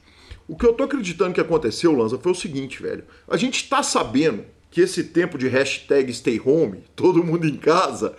O 0.48 0.56
que 0.56 0.66
eu 0.66 0.74
tô 0.74 0.84
acreditando 0.84 1.34
que 1.34 1.40
aconteceu, 1.40 1.92
Lanza, 1.92 2.18
foi 2.18 2.32
o 2.32 2.34
seguinte, 2.34 2.82
velho, 2.82 3.04
a 3.28 3.36
gente 3.36 3.68
tá 3.68 3.82
sabendo 3.82 4.44
que 4.70 4.80
esse 4.80 5.04
tempo 5.04 5.38
de 5.38 5.48
hashtag 5.48 6.12
stay 6.12 6.40
home, 6.44 6.82
todo 6.96 7.24
mundo 7.24 7.46
em 7.46 7.56
casa, 7.56 8.14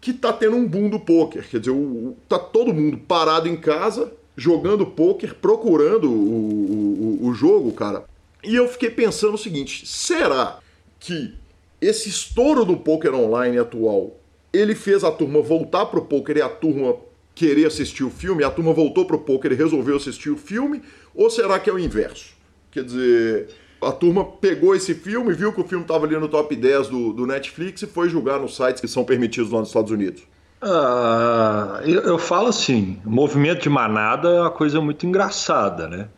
que 0.00 0.12
tá 0.12 0.32
tendo 0.32 0.56
um 0.56 0.66
boom 0.66 0.90
do 0.90 0.98
poker, 0.98 1.48
quer 1.48 1.60
dizer, 1.60 1.70
o, 1.70 2.16
tá 2.28 2.38
todo 2.38 2.74
mundo 2.74 2.98
parado 2.98 3.48
em 3.48 3.56
casa, 3.56 4.12
jogando 4.36 4.84
poker, 4.84 5.34
procurando 5.34 6.10
o, 6.10 7.18
o, 7.22 7.26
o 7.28 7.34
jogo, 7.34 7.72
cara, 7.72 8.04
e 8.42 8.56
eu 8.56 8.66
fiquei 8.66 8.90
pensando 8.90 9.34
o 9.34 9.38
seguinte, 9.38 9.86
será 9.86 10.58
que 11.02 11.34
esse 11.80 12.08
estouro 12.08 12.64
do 12.64 12.76
poker 12.76 13.12
online 13.12 13.58
atual, 13.58 14.16
ele 14.52 14.74
fez 14.74 15.02
a 15.02 15.10
turma 15.10 15.42
voltar 15.42 15.86
pro 15.86 16.02
poker 16.02 16.36
e 16.36 16.42
a 16.42 16.48
turma 16.48 16.94
querer 17.34 17.66
assistir 17.66 18.04
o 18.04 18.10
filme, 18.10 18.44
a 18.44 18.50
turma 18.50 18.72
voltou 18.72 19.04
pro 19.04 19.18
poker 19.18 19.50
e 19.50 19.56
resolveu 19.56 19.96
assistir 19.96 20.30
o 20.30 20.36
filme, 20.36 20.80
ou 21.12 21.28
será 21.28 21.58
que 21.58 21.68
é 21.68 21.72
o 21.72 21.78
inverso? 21.78 22.34
Quer 22.70 22.84
dizer, 22.84 23.48
a 23.82 23.90
turma 23.90 24.24
pegou 24.24 24.76
esse 24.76 24.94
filme, 24.94 25.32
viu 25.34 25.52
que 25.52 25.60
o 25.60 25.64
filme 25.64 25.82
estava 25.82 26.06
ali 26.06 26.16
no 26.16 26.28
top 26.28 26.54
10 26.54 26.88
do, 26.88 27.12
do 27.12 27.26
Netflix 27.26 27.82
e 27.82 27.86
foi 27.86 28.08
julgar 28.08 28.38
nos 28.38 28.54
sites 28.54 28.80
que 28.80 28.86
são 28.86 29.04
permitidos 29.04 29.50
lá 29.50 29.58
nos 29.58 29.68
Estados 29.70 29.90
Unidos. 29.90 30.22
Ah, 30.60 31.80
eu, 31.84 32.02
eu 32.02 32.18
falo 32.18 32.46
assim, 32.46 33.00
movimento 33.04 33.62
de 33.62 33.68
manada 33.68 34.28
é 34.28 34.40
uma 34.40 34.50
coisa 34.50 34.80
muito 34.80 35.04
engraçada, 35.04 35.88
né? 35.88 36.08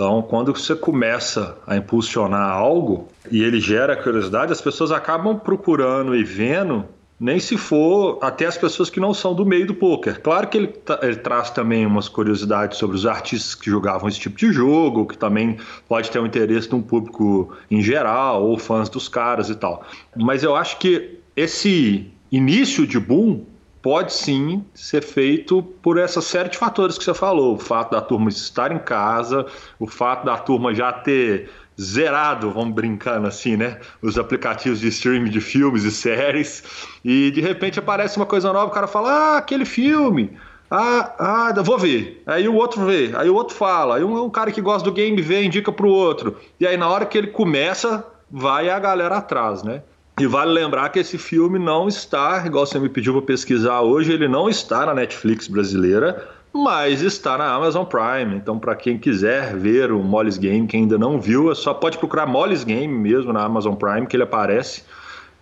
Então, 0.00 0.22
quando 0.22 0.56
você 0.56 0.74
começa 0.74 1.58
a 1.66 1.76
impulsionar 1.76 2.52
algo 2.52 3.08
e 3.30 3.44
ele 3.44 3.60
gera 3.60 3.94
curiosidade, 3.94 4.50
as 4.50 4.58
pessoas 4.58 4.90
acabam 4.90 5.38
procurando 5.38 6.16
e 6.16 6.24
vendo, 6.24 6.86
nem 7.20 7.38
se 7.38 7.58
for 7.58 8.18
até 8.22 8.46
as 8.46 8.56
pessoas 8.56 8.88
que 8.88 8.98
não 8.98 9.12
são 9.12 9.34
do 9.34 9.44
meio 9.44 9.66
do 9.66 9.74
poker. 9.74 10.22
Claro 10.22 10.48
que 10.48 10.56
ele, 10.56 10.74
ele 11.02 11.16
traz 11.16 11.50
também 11.50 11.84
umas 11.84 12.08
curiosidades 12.08 12.78
sobre 12.78 12.96
os 12.96 13.04
artistas 13.04 13.54
que 13.54 13.68
jogavam 13.68 14.08
esse 14.08 14.18
tipo 14.18 14.38
de 14.38 14.50
jogo, 14.50 15.04
que 15.04 15.18
também 15.18 15.58
pode 15.86 16.10
ter 16.10 16.18
um 16.18 16.24
interesse 16.24 16.66
de 16.66 16.74
um 16.74 16.80
público 16.80 17.54
em 17.70 17.82
geral, 17.82 18.42
ou 18.42 18.56
fãs 18.56 18.88
dos 18.88 19.06
caras 19.06 19.50
e 19.50 19.54
tal. 19.54 19.84
Mas 20.16 20.42
eu 20.42 20.56
acho 20.56 20.78
que 20.78 21.18
esse 21.36 22.10
início 22.32 22.86
de 22.86 22.98
boom 22.98 23.44
pode 23.82 24.12
sim 24.12 24.64
ser 24.74 25.02
feito 25.02 25.62
por 25.62 25.98
essa 25.98 26.20
série 26.20 26.48
de 26.48 26.58
fatores 26.58 26.98
que 26.98 27.04
você 27.04 27.14
falou. 27.14 27.54
O 27.54 27.58
fato 27.58 27.92
da 27.92 28.00
turma 28.00 28.28
estar 28.28 28.72
em 28.72 28.78
casa, 28.78 29.46
o 29.78 29.86
fato 29.86 30.24
da 30.24 30.36
turma 30.36 30.74
já 30.74 30.92
ter 30.92 31.48
zerado, 31.80 32.50
vamos 32.50 32.74
brincando 32.74 33.26
assim, 33.26 33.56
né? 33.56 33.78
Os 34.02 34.18
aplicativos 34.18 34.80
de 34.80 34.88
streaming 34.88 35.30
de 35.30 35.40
filmes 35.40 35.84
e 35.84 35.90
séries. 35.90 36.62
E 37.04 37.30
de 37.30 37.40
repente 37.40 37.78
aparece 37.78 38.16
uma 38.18 38.26
coisa 38.26 38.52
nova, 38.52 38.66
o 38.66 38.74
cara 38.74 38.86
fala: 38.86 39.10
Ah, 39.10 39.38
aquele 39.38 39.64
filme. 39.64 40.36
Ah, 40.70 41.14
ah, 41.18 41.62
vou 41.62 41.78
ver. 41.78 42.22
Aí 42.26 42.46
o 42.46 42.54
outro 42.54 42.86
vê, 42.86 43.10
aí 43.16 43.28
o 43.28 43.34
outro 43.34 43.56
fala. 43.56 43.96
Aí 43.96 44.04
um, 44.04 44.24
um 44.24 44.30
cara 44.30 44.52
que 44.52 44.60
gosta 44.60 44.88
do 44.88 44.94
game 44.94 45.20
vê, 45.20 45.42
indica 45.42 45.72
pro 45.72 45.88
outro. 45.88 46.36
E 46.60 46.66
aí 46.66 46.76
na 46.76 46.88
hora 46.88 47.06
que 47.06 47.18
ele 47.18 47.28
começa, 47.28 48.06
vai 48.30 48.70
a 48.70 48.78
galera 48.78 49.16
atrás, 49.16 49.64
né? 49.64 49.82
E 50.20 50.26
vale 50.26 50.52
lembrar 50.52 50.90
que 50.90 50.98
esse 50.98 51.16
filme 51.16 51.58
não 51.58 51.88
está, 51.88 52.42
igual 52.44 52.66
você 52.66 52.78
me 52.78 52.90
pediu 52.90 53.14
para 53.14 53.22
pesquisar 53.22 53.80
hoje, 53.80 54.12
ele 54.12 54.28
não 54.28 54.50
está 54.50 54.84
na 54.84 54.92
Netflix 54.92 55.48
brasileira, 55.48 56.28
mas 56.52 57.00
está 57.00 57.38
na 57.38 57.50
Amazon 57.50 57.86
Prime. 57.86 58.36
Então, 58.36 58.58
para 58.58 58.76
quem 58.76 58.98
quiser 58.98 59.56
ver 59.56 59.90
o 59.90 60.02
Molly's 60.02 60.36
Game, 60.36 60.66
quem 60.66 60.82
ainda 60.82 60.98
não 60.98 61.18
viu, 61.18 61.50
é 61.50 61.54
só 61.54 61.72
pode 61.72 61.96
procurar 61.96 62.26
Molly's 62.26 62.64
Game 62.64 62.92
mesmo 62.92 63.32
na 63.32 63.42
Amazon 63.42 63.74
Prime, 63.74 64.06
que 64.06 64.14
ele 64.14 64.24
aparece, 64.24 64.82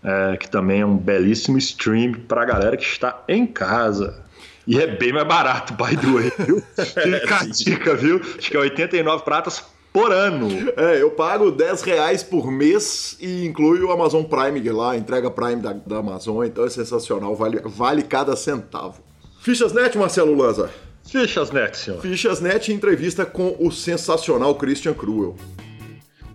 é, 0.04 0.36
que 0.36 0.48
também 0.48 0.82
é 0.82 0.86
um 0.86 0.96
belíssimo 0.96 1.58
stream 1.58 2.12
para 2.12 2.42
a 2.42 2.44
galera 2.44 2.76
que 2.76 2.84
está 2.84 3.20
em 3.26 3.48
casa. 3.48 4.22
E 4.64 4.78
é 4.78 4.86
bem 4.86 5.12
mais 5.12 5.26
barato, 5.26 5.74
by 5.74 5.96
the 5.96 6.06
way, 6.06 6.32
viu? 6.38 6.62
Fica 7.02 7.36
a 7.40 7.46
dica, 7.46 7.96
viu? 7.96 8.20
Acho 8.38 8.48
que 8.48 8.56
é 8.56 8.60
89 8.60 9.24
pratas 9.24 9.64
por 9.92 10.12
ano. 10.12 10.48
É, 10.76 11.00
eu 11.02 11.10
pago 11.10 11.50
10 11.50 11.82
reais 11.82 12.22
por 12.22 12.50
mês 12.50 13.16
e 13.20 13.46
inclui 13.46 13.80
o 13.80 13.90
Amazon 13.90 14.22
Prime 14.22 14.60
lá, 14.70 14.96
entrega 14.96 15.30
Prime 15.30 15.56
da, 15.56 15.72
da 15.72 15.98
Amazon, 15.98 16.44
então 16.44 16.64
é 16.64 16.70
sensacional, 16.70 17.34
vale, 17.34 17.60
vale 17.64 18.02
cada 18.02 18.36
centavo. 18.36 19.02
Fichas.net, 19.40 19.96
Marcelo 19.96 20.34
Lanza. 20.34 20.70
Fichas.net, 21.04 21.76
senhor. 21.76 22.00
Fichas.net 22.00 22.72
entrevista 22.72 23.24
com 23.24 23.56
o 23.58 23.70
sensacional 23.70 24.54
Christian 24.56 24.94
Cruel. 24.94 25.36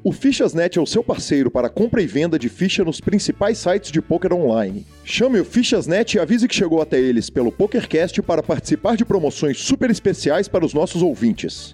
O 0.03 0.11
Fichas.net 0.11 0.77
é 0.77 0.81
o 0.81 0.85
seu 0.85 1.01
parceiro 1.01 1.49
para 1.49 1.69
compra 1.69 2.01
e 2.01 2.05
venda 2.05 2.37
de 2.37 2.49
ficha 2.49 2.83
nos 2.83 2.99
principais 2.99 3.57
sites 3.57 3.89
de 3.89 4.01
poker 4.01 4.33
online. 4.33 4.85
Chame 5.05 5.39
o 5.39 5.45
Fichas.net 5.45 6.17
e 6.17 6.19
avise 6.19 6.45
que 6.45 6.55
chegou 6.55 6.81
até 6.81 6.99
eles 6.99 7.29
pelo 7.29 7.53
PokerCast 7.53 8.21
para 8.21 8.43
participar 8.43 8.97
de 8.97 9.05
promoções 9.05 9.59
super 9.59 9.89
especiais 9.89 10.49
para 10.49 10.65
os 10.65 10.73
nossos 10.73 11.01
ouvintes. 11.01 11.73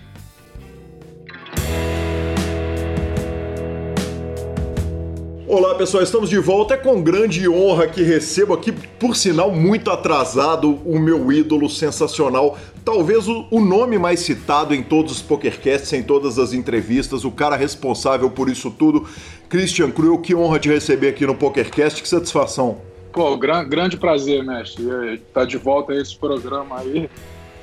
Olá 5.53 5.75
pessoal, 5.75 6.01
estamos 6.01 6.29
de 6.29 6.39
volta. 6.39 6.75
É 6.75 6.77
com 6.77 7.03
grande 7.03 7.45
honra 7.49 7.85
que 7.85 8.01
recebo 8.01 8.53
aqui, 8.53 8.71
por 8.71 9.17
sinal 9.17 9.51
muito 9.51 9.91
atrasado, 9.91 10.79
o 10.85 10.97
meu 10.97 11.29
ídolo 11.29 11.69
sensacional, 11.69 12.57
talvez 12.85 13.27
o, 13.27 13.59
nome 13.59 13.97
mais 13.97 14.21
citado 14.21 14.73
em 14.73 14.81
todos 14.81 15.11
os 15.11 15.21
pokercasts, 15.21 15.91
em 15.91 16.01
todas 16.01 16.39
as 16.39 16.53
entrevistas, 16.53 17.25
o 17.25 17.31
cara 17.31 17.57
responsável 17.57 18.29
por 18.29 18.47
isso 18.47 18.71
tudo, 18.71 19.05
Christian 19.49 19.91
Cruel. 19.91 20.19
Que 20.19 20.33
honra 20.33 20.57
te 20.57 20.69
receber 20.69 21.09
aqui 21.09 21.27
no 21.27 21.35
PokerCast, 21.35 22.01
que 22.01 22.07
satisfação. 22.07 22.77
Pô, 23.11 23.35
gran, 23.35 23.67
grande 23.67 23.97
prazer, 23.97 24.45
mestre. 24.45 25.21
Tá 25.33 25.43
de 25.43 25.57
volta 25.57 25.91
a 25.91 26.01
esse 26.01 26.15
programa 26.15 26.79
aí. 26.79 27.09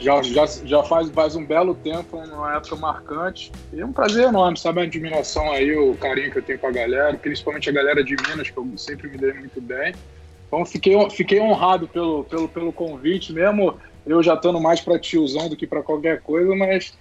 Já, 0.00 0.22
já, 0.22 0.46
já 0.64 0.82
faz, 0.84 1.10
faz 1.10 1.36
um 1.36 1.44
belo 1.44 1.74
tempo, 1.74 2.16
uma 2.16 2.56
época 2.56 2.76
marcante. 2.76 3.52
E 3.72 3.80
é 3.80 3.84
um 3.84 3.92
prazer 3.92 4.28
enorme, 4.28 4.58
sabe? 4.58 4.80
A 4.80 4.84
admiração 4.84 5.50
aí, 5.52 5.76
o 5.76 5.94
carinho 5.94 6.30
que 6.30 6.38
eu 6.38 6.42
tenho 6.42 6.58
com 6.58 6.66
a 6.66 6.72
galera, 6.72 7.16
principalmente 7.16 7.68
a 7.68 7.72
galera 7.72 8.02
de 8.04 8.16
Minas, 8.28 8.50
que 8.50 8.56
eu 8.56 8.66
sempre 8.76 9.08
me 9.08 9.18
dei 9.18 9.32
muito 9.32 9.60
bem. 9.60 9.94
Então 10.46 10.64
fiquei, 10.64 10.94
fiquei 11.10 11.40
honrado 11.40 11.86
pelo, 11.88 12.24
pelo, 12.24 12.48
pelo 12.48 12.72
convite, 12.72 13.32
mesmo 13.32 13.74
eu 14.06 14.22
já 14.22 14.34
estando 14.34 14.60
mais 14.60 14.80
para 14.80 14.98
tiozão 14.98 15.48
do 15.48 15.56
que 15.56 15.66
para 15.66 15.82
qualquer 15.82 16.22
coisa, 16.22 16.54
mas 16.54 16.96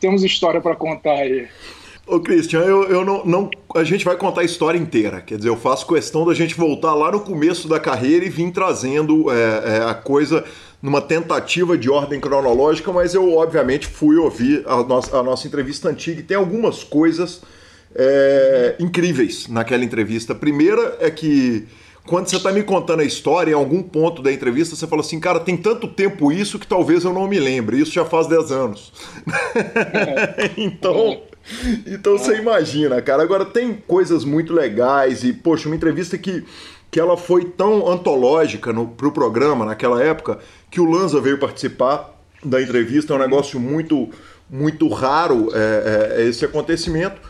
temos 0.00 0.24
história 0.24 0.60
para 0.60 0.74
contar 0.74 1.12
aí. 1.12 1.48
Ô, 2.06 2.18
Christian, 2.18 2.60
eu, 2.60 2.88
eu 2.88 3.04
não, 3.04 3.24
não, 3.24 3.50
A 3.72 3.84
gente 3.84 4.04
vai 4.04 4.16
contar 4.16 4.40
a 4.40 4.44
história 4.44 4.76
inteira. 4.76 5.20
Quer 5.20 5.36
dizer, 5.36 5.48
eu 5.48 5.56
faço 5.56 5.86
questão 5.86 6.26
da 6.26 6.34
gente 6.34 6.56
voltar 6.56 6.92
lá 6.92 7.12
no 7.12 7.20
começo 7.20 7.68
da 7.68 7.78
carreira 7.78 8.24
e 8.24 8.28
vir 8.28 8.50
trazendo 8.50 9.30
é, 9.30 9.76
é, 9.76 9.84
a 9.84 9.94
coisa 9.94 10.44
numa 10.82 11.00
tentativa 11.00 11.76
de 11.76 11.90
ordem 11.90 12.18
cronológica, 12.18 12.92
mas 12.92 13.14
eu, 13.14 13.34
obviamente, 13.34 13.86
fui 13.86 14.16
ouvir 14.16 14.62
a 14.66 14.82
nossa, 14.82 15.16
a 15.18 15.22
nossa 15.22 15.46
entrevista 15.46 15.88
antiga 15.88 16.20
e 16.20 16.22
tem 16.22 16.36
algumas 16.36 16.82
coisas 16.82 17.42
é, 17.94 18.76
incríveis 18.78 19.46
naquela 19.48 19.84
entrevista. 19.84 20.32
A 20.32 20.36
primeira 20.36 20.96
é 21.00 21.10
que 21.10 21.66
quando 22.06 22.28
você 22.28 22.36
está 22.36 22.50
me 22.50 22.62
contando 22.62 23.00
a 23.00 23.04
história, 23.04 23.52
em 23.52 23.54
algum 23.54 23.82
ponto 23.82 24.22
da 24.22 24.32
entrevista, 24.32 24.74
você 24.74 24.86
fala 24.86 25.02
assim, 25.02 25.20
cara, 25.20 25.38
tem 25.38 25.56
tanto 25.56 25.86
tempo 25.86 26.32
isso 26.32 26.58
que 26.58 26.66
talvez 26.66 27.04
eu 27.04 27.12
não 27.12 27.28
me 27.28 27.38
lembre. 27.38 27.78
Isso 27.80 27.92
já 27.92 28.04
faz 28.04 28.26
10 28.26 28.52
anos. 28.52 28.92
Então, 30.56 31.22
então 31.86 32.18
você 32.18 32.36
imagina, 32.36 33.00
cara. 33.02 33.22
Agora 33.22 33.44
tem 33.44 33.74
coisas 33.86 34.24
muito 34.24 34.52
legais 34.52 35.24
e, 35.24 35.32
poxa, 35.32 35.68
uma 35.68 35.76
entrevista 35.76 36.16
que, 36.16 36.44
que 36.90 36.98
ela 36.98 37.16
foi 37.16 37.44
tão 37.44 37.88
antológica 37.88 38.72
no, 38.72 38.88
pro 38.88 39.12
programa 39.12 39.64
naquela 39.64 40.02
época 40.02 40.38
que 40.70 40.80
o 40.80 40.84
Lanza 40.84 41.20
veio 41.20 41.38
participar 41.38 42.14
da 42.44 42.60
entrevista. 42.62 43.12
É 43.12 43.16
um 43.16 43.20
negócio 43.20 43.58
muito, 43.58 44.08
muito 44.48 44.88
raro 44.88 45.48
é, 45.52 46.18
é, 46.18 46.28
esse 46.28 46.44
acontecimento. 46.44 47.20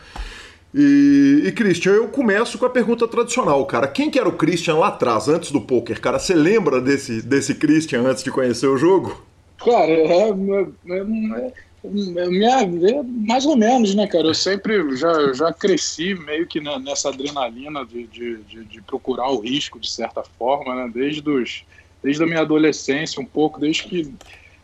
E, 0.73 1.43
e, 1.45 1.51
Christian, 1.51 1.91
eu 1.91 2.07
começo 2.07 2.57
com 2.57 2.65
a 2.65 2.69
pergunta 2.69 3.05
tradicional, 3.07 3.65
cara. 3.65 3.87
Quem 3.87 4.09
que 4.09 4.17
era 4.17 4.29
o 4.29 4.37
Christian 4.37 4.75
lá 4.75 4.87
atrás, 4.87 5.27
antes 5.27 5.51
do 5.51 5.59
poker, 5.59 5.99
cara? 5.99 6.17
Você 6.17 6.33
lembra 6.33 6.79
desse, 6.79 7.21
desse 7.21 7.55
Christian 7.55 8.03
antes 8.03 8.23
de 8.23 8.31
conhecer 8.31 8.67
o 8.67 8.77
jogo? 8.77 9.21
Cara, 9.57 9.91
é, 9.91 10.07
é, 10.07 10.29
é, 10.29 11.51
é 11.83 12.27
minha, 12.29 12.61
é 12.61 13.03
mais 13.03 13.45
ou 13.45 13.57
menos, 13.57 13.93
né, 13.95 14.07
cara? 14.07 14.27
Eu 14.27 14.33
sempre 14.33 14.95
já, 14.95 15.33
já 15.33 15.51
cresci 15.51 16.15
meio 16.15 16.47
que 16.47 16.61
nessa 16.61 17.09
adrenalina 17.09 17.85
de, 17.85 18.07
de, 18.07 18.37
de, 18.37 18.63
de, 18.63 18.81
procurar 18.81 19.29
o 19.29 19.41
risco, 19.41 19.79
de 19.79 19.89
certa 19.89 20.23
forma, 20.37 20.73
né? 20.73 20.91
Desde, 20.93 21.27
os, 21.29 21.65
desde 22.03 22.23
a 22.23 22.27
minha 22.27 22.41
adolescência, 22.41 23.21
um 23.21 23.25
pouco, 23.25 23.59
desde 23.59 23.83
que 23.83 24.13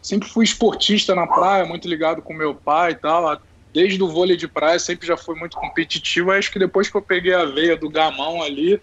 sempre 0.01 0.27
fui 0.29 0.45
esportista 0.45 1.13
na 1.13 1.27
praia, 1.27 1.65
muito 1.65 1.87
ligado 1.87 2.21
com 2.21 2.33
meu 2.33 2.55
pai 2.55 2.91
e 2.91 2.95
tal 2.95 3.39
desde 3.77 4.01
o 4.01 4.07
vôlei 4.07 4.35
de 4.35 4.47
praia 4.47 4.79
sempre 4.79 5.05
já 5.05 5.15
foi 5.15 5.35
muito 5.35 5.55
competitivo. 5.55 6.31
Acho 6.31 6.51
que 6.51 6.57
depois 6.57 6.89
que 6.89 6.97
eu 6.97 7.01
peguei 7.01 7.33
a 7.33 7.45
veia 7.45 7.77
do 7.77 7.89
gamão 7.89 8.41
ali, 8.41 8.81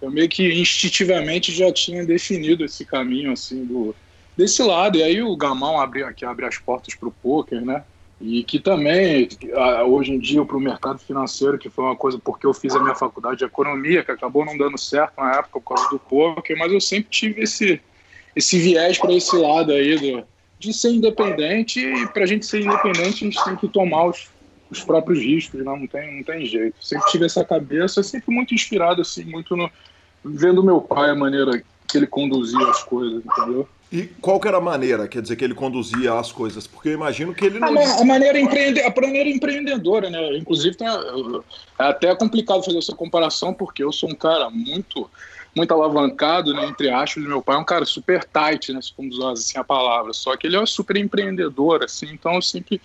eu 0.00 0.10
meio 0.10 0.30
que 0.30 0.50
instintivamente 0.58 1.52
já 1.52 1.70
tinha 1.70 2.06
definido 2.06 2.64
esse 2.64 2.84
caminho 2.86 3.32
assim 3.32 3.64
do 3.66 3.94
desse 4.34 4.62
lado. 4.62 4.96
E 4.96 5.02
aí 5.02 5.20
o 5.20 5.36
gamão 5.36 5.78
abre, 5.78 6.10
que 6.14 6.24
abre 6.24 6.46
as 6.46 6.56
portas 6.56 6.94
para 6.94 7.08
o 7.08 7.12
poker, 7.12 7.60
né? 7.60 7.84
E 8.18 8.42
que 8.42 8.58
também, 8.58 9.28
hoje 9.86 10.12
em 10.12 10.18
dia, 10.18 10.42
para 10.44 10.56
o 10.56 10.60
mercado 10.60 10.98
financeiro, 10.98 11.58
que 11.58 11.68
foi 11.68 11.84
uma 11.84 11.96
coisa 11.96 12.18
porque 12.18 12.46
eu 12.46 12.54
fiz 12.54 12.74
a 12.74 12.80
minha 12.80 12.94
faculdade 12.94 13.38
de 13.38 13.44
economia, 13.44 14.02
que 14.02 14.10
acabou 14.10 14.44
não 14.44 14.56
dando 14.56 14.78
certo 14.78 15.14
na 15.18 15.32
época 15.32 15.60
por 15.60 15.74
causa 15.74 15.90
do 15.90 15.98
poker, 15.98 16.56
mas 16.56 16.72
eu 16.72 16.80
sempre 16.80 17.10
tive 17.10 17.42
esse, 17.42 17.80
esse 18.34 18.58
viés 18.58 18.98
para 18.98 19.12
esse 19.12 19.36
lado 19.36 19.72
aí 19.72 19.98
do, 19.98 20.24
de 20.58 20.72
ser 20.72 20.90
independente 20.90 21.80
e 21.80 22.06
para 22.08 22.24
a 22.24 22.26
gente 22.26 22.46
ser 22.46 22.60
independente 22.60 23.24
a 23.24 23.30
gente 23.30 23.44
tem 23.44 23.56
que 23.56 23.68
tomar 23.68 24.06
os, 24.06 24.28
os 24.70 24.82
próprios 24.84 25.18
riscos, 25.18 25.64
né? 25.64 25.64
não 25.64 25.86
tem, 25.86 26.16
não 26.16 26.22
tem 26.22 26.46
jeito. 26.46 26.76
Sempre 26.84 27.10
tive 27.10 27.26
essa 27.26 27.44
cabeça, 27.44 28.02
sempre 28.02 28.32
muito 28.32 28.54
inspirado 28.54 29.00
assim, 29.00 29.24
muito 29.24 29.56
no 29.56 29.70
vendo 30.24 30.62
meu 30.62 30.80
pai 30.80 31.10
a 31.10 31.14
maneira 31.14 31.62
que 31.88 31.96
ele 31.96 32.06
conduzia 32.06 32.68
as 32.68 32.82
coisas, 32.82 33.22
entendeu? 33.24 33.66
E 33.92 34.04
qual 34.20 34.38
que 34.38 34.46
era 34.46 34.58
a 34.58 34.60
maneira, 34.60 35.08
quer 35.08 35.20
dizer, 35.20 35.34
que 35.34 35.42
ele 35.42 35.54
conduzia 35.54 36.14
as 36.14 36.30
coisas? 36.30 36.64
Porque 36.64 36.90
eu 36.90 36.92
imagino 36.92 37.34
que 37.34 37.44
ele 37.44 37.58
não... 37.58 37.76
A, 37.76 38.00
a 38.00 38.04
maneira, 38.04 38.38
empreende, 38.38 38.80
a 38.80 38.94
maneira 38.94 39.28
empreendedora, 39.28 40.08
né? 40.08 40.36
Inclusive, 40.36 40.76
tem, 40.76 40.86
é 40.86 41.84
até 41.84 42.14
complicado 42.14 42.64
fazer 42.64 42.78
essa 42.78 42.94
comparação, 42.94 43.52
porque 43.52 43.82
eu 43.82 43.90
sou 43.90 44.08
um 44.08 44.14
cara 44.14 44.48
muito 44.48 45.10
muito 45.54 45.72
alavancado, 45.74 46.54
né, 46.54 46.66
entre 46.66 46.90
aspas, 46.90 47.24
meu 47.24 47.42
pai 47.42 47.56
é 47.56 47.58
um 47.58 47.64
cara 47.64 47.84
super 47.84 48.24
tight, 48.24 48.72
né, 48.72 48.80
se 48.80 48.92
vamos 48.96 49.18
usar 49.18 49.32
assim 49.32 49.58
a 49.58 49.64
palavra, 49.64 50.12
só 50.12 50.36
que 50.36 50.46
ele 50.46 50.56
é 50.56 50.66
super 50.66 50.96
empreendedor, 50.96 51.82
assim, 51.84 52.06
então 52.12 52.34
eu 52.34 52.42
sempre, 52.42 52.80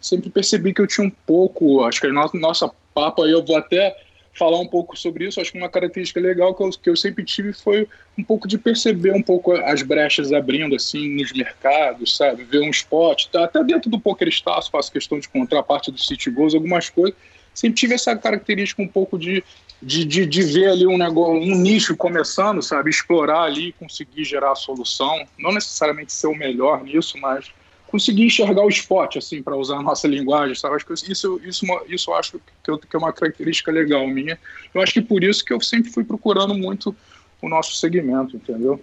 sempre 0.00 0.28
percebi 0.30 0.74
que 0.74 0.80
eu 0.80 0.86
tinha 0.86 1.06
um 1.06 1.10
pouco, 1.10 1.82
acho 1.84 2.00
que 2.00 2.06
a 2.06 2.12
nossa, 2.12 2.36
nossa 2.36 2.70
papo 2.94 3.22
aí, 3.22 3.32
eu 3.32 3.44
vou 3.44 3.56
até 3.56 3.96
falar 4.32 4.58
um 4.58 4.66
pouco 4.66 4.96
sobre 4.96 5.26
isso, 5.26 5.40
acho 5.40 5.52
que 5.52 5.58
uma 5.58 5.68
característica 5.68 6.20
legal 6.20 6.54
que 6.54 6.62
eu, 6.62 6.70
que 6.70 6.90
eu 6.90 6.96
sempre 6.96 7.24
tive 7.24 7.52
foi 7.52 7.88
um 8.16 8.22
pouco 8.22 8.46
de 8.46 8.58
perceber 8.58 9.12
um 9.12 9.22
pouco 9.22 9.52
as 9.52 9.82
brechas 9.82 10.32
abrindo, 10.32 10.76
assim, 10.76 11.16
nos 11.16 11.32
mercados, 11.32 12.16
sabe, 12.16 12.44
ver 12.44 12.60
um 12.60 12.70
spot, 12.70 13.26
tá? 13.26 13.44
até 13.44 13.62
dentro 13.64 13.90
do 13.90 13.98
Poker 13.98 14.28
Stars 14.28 14.68
faço 14.68 14.92
questão 14.92 15.18
de 15.18 15.26
encontrar 15.26 15.62
parte 15.62 15.90
do 15.90 15.98
City 15.98 16.30
Goals, 16.30 16.54
algumas 16.54 16.88
coisas, 16.88 17.18
sempre 17.54 17.76
tive 17.76 17.94
essa 17.94 18.16
característica 18.16 18.82
um 18.82 18.88
pouco 18.88 19.18
de 19.18 19.44
de, 19.82 20.04
de, 20.04 20.26
de, 20.26 20.42
ver 20.42 20.68
ali 20.68 20.86
um 20.86 20.98
negócio, 20.98 21.34
um 21.34 21.56
nicho 21.56 21.96
começando, 21.96 22.60
sabe? 22.60 22.90
Explorar 22.90 23.44
ali 23.44 23.72
conseguir 23.72 24.24
gerar 24.24 24.52
a 24.52 24.54
solução. 24.54 25.26
Não 25.38 25.52
necessariamente 25.52 26.12
ser 26.12 26.26
o 26.26 26.34
melhor 26.34 26.84
nisso, 26.84 27.16
mas 27.18 27.50
conseguir 27.86 28.24
enxergar 28.24 28.62
o 28.62 28.68
spot, 28.68 29.16
assim, 29.16 29.42
para 29.42 29.56
usar 29.56 29.78
a 29.78 29.82
nossa 29.82 30.06
linguagem, 30.06 30.54
sabe? 30.54 30.76
Acho 30.76 30.86
que 30.86 30.92
isso, 30.92 31.40
isso, 31.42 31.66
isso 31.88 32.10
eu 32.10 32.14
acho 32.14 32.40
que, 32.62 32.70
eu, 32.70 32.78
que 32.78 32.94
é 32.94 32.98
uma 32.98 33.12
característica 33.12 33.72
legal 33.72 34.06
minha. 34.06 34.38
Eu 34.72 34.80
acho 34.80 34.92
que 34.92 35.02
por 35.02 35.24
isso 35.24 35.44
que 35.44 35.52
eu 35.52 35.60
sempre 35.60 35.90
fui 35.90 36.04
procurando 36.04 36.54
muito 36.54 36.94
o 37.42 37.48
nosso 37.48 37.74
segmento, 37.74 38.36
entendeu? 38.36 38.80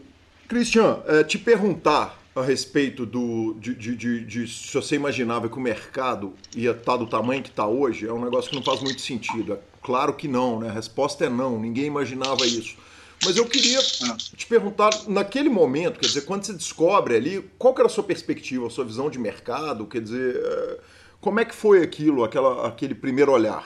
Cristian, 0.47 0.99
é, 1.07 1.23
te 1.23 1.37
perguntar 1.37 2.17
a 2.39 2.43
respeito 2.43 3.05
do, 3.05 3.55
de, 3.59 3.73
de, 3.73 3.95
de, 3.95 4.25
de, 4.25 4.47
se 4.47 4.73
você 4.73 4.95
imaginava 4.95 5.49
que 5.49 5.57
o 5.57 5.61
mercado 5.61 6.33
ia 6.55 6.71
estar 6.71 6.83
tá 6.83 6.97
do 6.97 7.07
tamanho 7.07 7.41
que 7.41 7.49
está 7.49 7.65
hoje, 7.67 8.07
é 8.07 8.13
um 8.13 8.23
negócio 8.23 8.49
que 8.49 8.55
não 8.55 8.63
faz 8.63 8.81
muito 8.81 9.01
sentido. 9.01 9.53
É 9.53 9.59
claro 9.81 10.13
que 10.13 10.27
não, 10.27 10.59
né? 10.59 10.69
A 10.69 10.73
resposta 10.73 11.25
é 11.25 11.29
não, 11.29 11.59
ninguém 11.59 11.85
imaginava 11.85 12.45
isso. 12.45 12.75
Mas 13.23 13.35
eu 13.35 13.45
queria 13.45 13.81
te 13.81 14.45
perguntar, 14.45 14.91
naquele 15.07 15.49
momento, 15.49 15.99
quer 15.99 16.05
dizer, 16.05 16.21
quando 16.21 16.43
você 16.43 16.53
descobre 16.53 17.15
ali, 17.15 17.49
qual 17.57 17.73
que 17.73 17.81
era 17.81 17.87
a 17.87 17.89
sua 17.89 18.03
perspectiva, 18.03 18.67
a 18.67 18.69
sua 18.69 18.85
visão 18.85 19.09
de 19.09 19.17
mercado? 19.17 19.87
Quer 19.87 20.01
dizer, 20.01 20.35
é, 20.35 20.77
como 21.19 21.39
é 21.39 21.45
que 21.45 21.55
foi 21.55 21.81
aquilo, 21.81 22.23
aquela, 22.23 22.67
aquele 22.67 22.93
primeiro 22.93 23.31
olhar? 23.31 23.65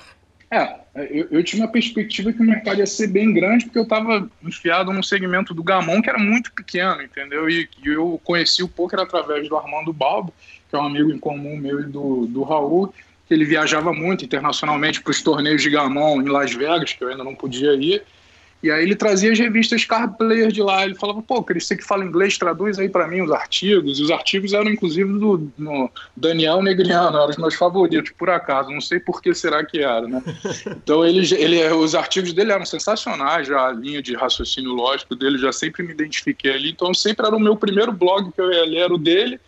É, 0.53 0.75
eu, 1.09 1.27
eu, 1.31 1.43
tinha 1.45 1.63
uma 1.63 1.71
perspectiva 1.71 2.33
que 2.33 2.41
o 2.41 2.45
mercado 2.45 2.79
ia 2.79 2.85
ser 2.85 3.07
bem 3.07 3.33
grande, 3.33 3.63
porque 3.63 3.79
eu 3.79 3.83
estava 3.83 4.29
enfiado 4.43 4.91
num 4.91 5.01
segmento 5.01 5.53
do 5.53 5.63
gamão 5.63 6.01
que 6.01 6.09
era 6.09 6.19
muito 6.19 6.51
pequeno, 6.51 7.01
entendeu? 7.01 7.49
E, 7.49 7.69
e 7.81 7.87
eu 7.87 8.19
conheci 8.21 8.61
o 8.61 8.67
poker 8.67 8.99
através 8.99 9.47
do 9.47 9.55
Armando 9.55 9.93
Balbo, 9.93 10.33
que 10.69 10.75
é 10.75 10.79
um 10.79 10.85
amigo 10.85 11.09
em 11.09 11.17
comum 11.17 11.55
meu 11.55 11.79
e 11.79 11.83
do, 11.83 12.25
do 12.25 12.43
Raul, 12.43 12.93
que 13.25 13.33
ele 13.33 13.45
viajava 13.45 13.93
muito 13.93 14.25
internacionalmente 14.25 15.01
para 15.01 15.11
os 15.11 15.21
torneios 15.21 15.61
de 15.61 15.69
gamão 15.69 16.21
em 16.21 16.27
Las 16.27 16.53
Vegas, 16.53 16.91
que 16.91 17.01
eu 17.01 17.07
ainda 17.07 17.23
não 17.23 17.33
podia 17.33 17.73
ir, 17.75 18.03
e 18.63 18.69
aí 18.69 18.83
ele 18.83 18.95
trazia 18.95 19.31
as 19.31 19.39
revistas 19.39 19.85
Card 19.85 20.17
Player 20.17 20.51
de 20.51 20.61
lá. 20.61 20.85
Ele 20.85 20.93
falava, 20.93 21.21
pô, 21.21 21.41
Cris, 21.43 21.65
você 21.65 21.75
que 21.75 21.83
fala 21.83 22.05
inglês, 22.05 22.37
traduz 22.37 22.77
aí 22.77 22.87
para 22.87 23.07
mim 23.07 23.21
os 23.21 23.31
artigos. 23.31 23.97
E 23.99 24.03
os 24.03 24.11
artigos 24.11 24.53
eram, 24.53 24.69
inclusive, 24.69 25.11
do 25.11 25.49
Daniel 26.15 26.61
Negriano, 26.61 27.17
eram 27.17 27.29
os 27.29 27.37
meus 27.37 27.55
favoritos, 27.55 28.11
por 28.11 28.29
acaso. 28.29 28.69
Não 28.69 28.81
sei 28.81 28.99
por 28.99 29.19
que 29.19 29.33
será 29.33 29.65
que 29.65 29.79
era, 29.79 30.07
né? 30.07 30.21
Então, 30.83 31.05
ele, 31.05 31.27
ele, 31.35 31.67
os 31.73 31.95
artigos 31.95 32.33
dele 32.33 32.51
eram 32.51 32.65
sensacionais, 32.65 33.47
já 33.47 33.67
a 33.67 33.71
linha 33.71 34.01
de 34.01 34.15
raciocínio 34.15 34.71
lógico 34.71 35.15
dele, 35.15 35.37
já 35.37 35.51
sempre 35.51 35.83
me 35.83 35.91
identifiquei 35.91 36.51
ali. 36.51 36.69
Então, 36.69 36.93
sempre 36.93 37.25
era 37.25 37.35
o 37.35 37.39
meu 37.39 37.55
primeiro 37.55 37.91
blog 37.91 38.31
que 38.31 38.41
eu 38.41 38.51
ia 38.51 38.65
ler, 38.65 38.79
era 38.79 38.93
o 38.93 38.97
dele. 38.97 39.39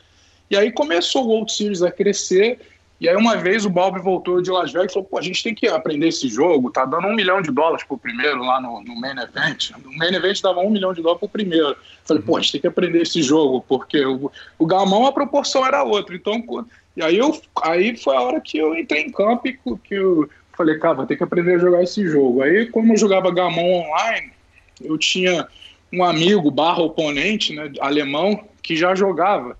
E 0.49 0.56
aí 0.56 0.71
começou 0.71 1.26
o 1.26 1.30
World 1.30 1.52
Series 1.52 1.82
a 1.82 1.91
crescer 1.91 2.60
e 3.04 3.10
aí 3.10 3.18
uma 3.18 3.36
vez 3.36 3.66
o 3.66 3.70
Balbi 3.70 4.00
voltou 4.00 4.42
de 4.42 4.50
Las 4.50 4.72
Vegas 4.72 4.92
e 4.92 4.94
falou, 4.94 5.10
pô, 5.10 5.18
a 5.18 5.22
gente 5.22 5.44
tem 5.44 5.54
que 5.54 5.68
aprender 5.68 6.08
esse 6.08 6.30
jogo, 6.30 6.72
tá 6.72 6.86
dando 6.86 7.06
um 7.06 7.13
milhão 7.13 7.42
de 7.42 7.52
dólares 7.52 7.84
pro 7.86 7.98
primeiro 7.98 8.42
lá 8.42 8.62
no, 8.62 8.82
no 8.82 8.96
Main 8.96 9.20
Event. 9.20 9.72
No 9.84 9.92
Main 9.98 10.13
Event 10.13 10.42
dava 10.42 10.62
um 10.62 10.70
milhão 10.70 10.94
de 10.94 11.02
dólares 11.02 11.20
pro 11.20 11.28
primeiro. 11.28 11.76
Falei, 12.06 12.24
pô, 12.24 12.38
a 12.38 12.39
gente 12.39 12.54
tem 12.54 12.62
que 12.62 12.68
aprender 12.68 13.02
esse 13.02 13.22
jogo, 13.22 13.60
porque 13.68 14.06
o, 14.06 14.32
o 14.58 14.66
gamão 14.66 15.06
a 15.06 15.12
proporção 15.12 15.66
era 15.66 15.84
outra. 15.84 16.16
Então, 16.16 16.42
e 16.96 17.04
aí, 17.04 17.18
eu, 17.18 17.38
aí 17.62 17.98
foi 17.98 18.16
a 18.16 18.22
hora 18.22 18.39
que 18.39 18.58
eu 18.58 18.74
entrei 18.74 19.02
em 19.02 19.12
campo 19.12 19.50
e 19.50 19.60
que 19.84 19.96
eu 19.96 20.30
falei, 20.56 20.80
cara, 20.80 20.94
vou 20.94 21.06
ter 21.06 21.18
que 21.18 21.26
aprender 21.26 21.56
a 21.56 21.60
jogar 21.60 21.84
esse 21.84 22.08
jogo. 22.08 22.42
Aí, 22.42 22.68
como 22.68 22.94
eu 22.94 22.98
jogava 22.98 23.30
gamão 23.34 23.66
online, 23.66 24.32
eu 24.82 24.98
tinha 24.98 25.46
um 25.92 26.06
amigo 26.06 26.50
barra 26.50 26.82
oponente, 26.82 27.54
né, 27.54 27.70
alemão, 27.82 28.48
que 28.62 28.78
já 28.78 28.96
jogava. 28.96 29.58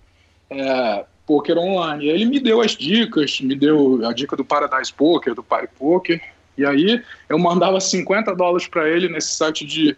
É, 0.50 1.06
poker 1.26 1.58
online. 1.58 2.06
E 2.06 2.10
ele 2.10 2.26
me 2.26 2.40
deu 2.40 2.62
as 2.62 2.72
dicas, 2.72 3.40
me 3.42 3.56
deu 3.56 4.06
a 4.06 4.14
dica 4.14 4.36
do 4.36 4.46
Paradise 4.46 4.94
Poker, 4.94 5.34
do 5.34 5.44
Pai 5.44 5.68
Poker. 5.68 6.22
E 6.58 6.66
aí 6.66 7.02
eu 7.28 7.40
mandava 7.40 7.80
50 7.80 8.36
dólares 8.36 8.68
para 8.68 8.88
ele 8.88 9.10
nesse 9.10 9.34
site 9.36 9.66
de, 9.66 9.98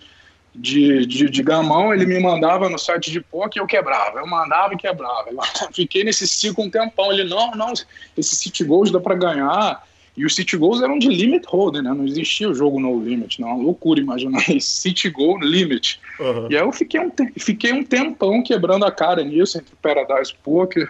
de, 0.53 1.05
de, 1.05 1.29
de, 1.29 1.43
gamão, 1.43 1.93
ele 1.93 2.05
me 2.05 2.19
mandava 2.19 2.69
no 2.69 2.79
site 2.79 3.11
de 3.11 3.19
poker 3.19 3.57
e 3.57 3.59
eu 3.59 3.67
quebrava. 3.67 4.19
Eu 4.19 4.27
mandava 4.27 4.73
e 4.73 4.77
quebrava. 4.77 5.29
Eu 5.29 5.39
fiquei 5.73 6.03
nesse 6.03 6.27
ciclo 6.27 6.63
um 6.63 6.69
tempão. 6.69 7.11
Ele, 7.11 7.25
não, 7.25 7.51
não, 7.51 7.73
esse 8.17 8.35
City 8.35 8.63
Goals 8.63 8.91
dá 8.91 8.99
para 8.99 9.15
ganhar. 9.15 9.83
E 10.15 10.25
os 10.25 10.33
City 10.33 10.55
Goals 10.55 10.81
eram 10.81 10.97
de 10.97 11.09
limit 11.09 11.45
holder, 11.45 11.83
né? 11.83 11.93
Não 11.93 12.05
existia 12.05 12.49
o 12.49 12.55
jogo 12.55 12.79
no 12.79 13.03
limit, 13.03 13.41
não. 13.41 13.49
É 13.49 13.53
uma 13.53 13.63
loucura 13.63 13.99
imaginar 13.99 14.39
esse 14.49 14.69
City 14.69 15.09
Goal 15.09 15.37
limit. 15.39 15.99
Uhum. 16.21 16.47
E 16.49 16.55
aí 16.55 16.63
eu 16.63 16.71
fiquei 16.71 17.01
um, 17.01 17.11
fiquei 17.37 17.73
um 17.73 17.83
tempão 17.83 18.41
quebrando 18.41 18.85
a 18.85 18.91
cara 18.91 19.21
nisso, 19.25 19.57
entre 19.57 19.73
o 19.73 19.77
Paradise 19.77 20.33
Poker 20.41 20.89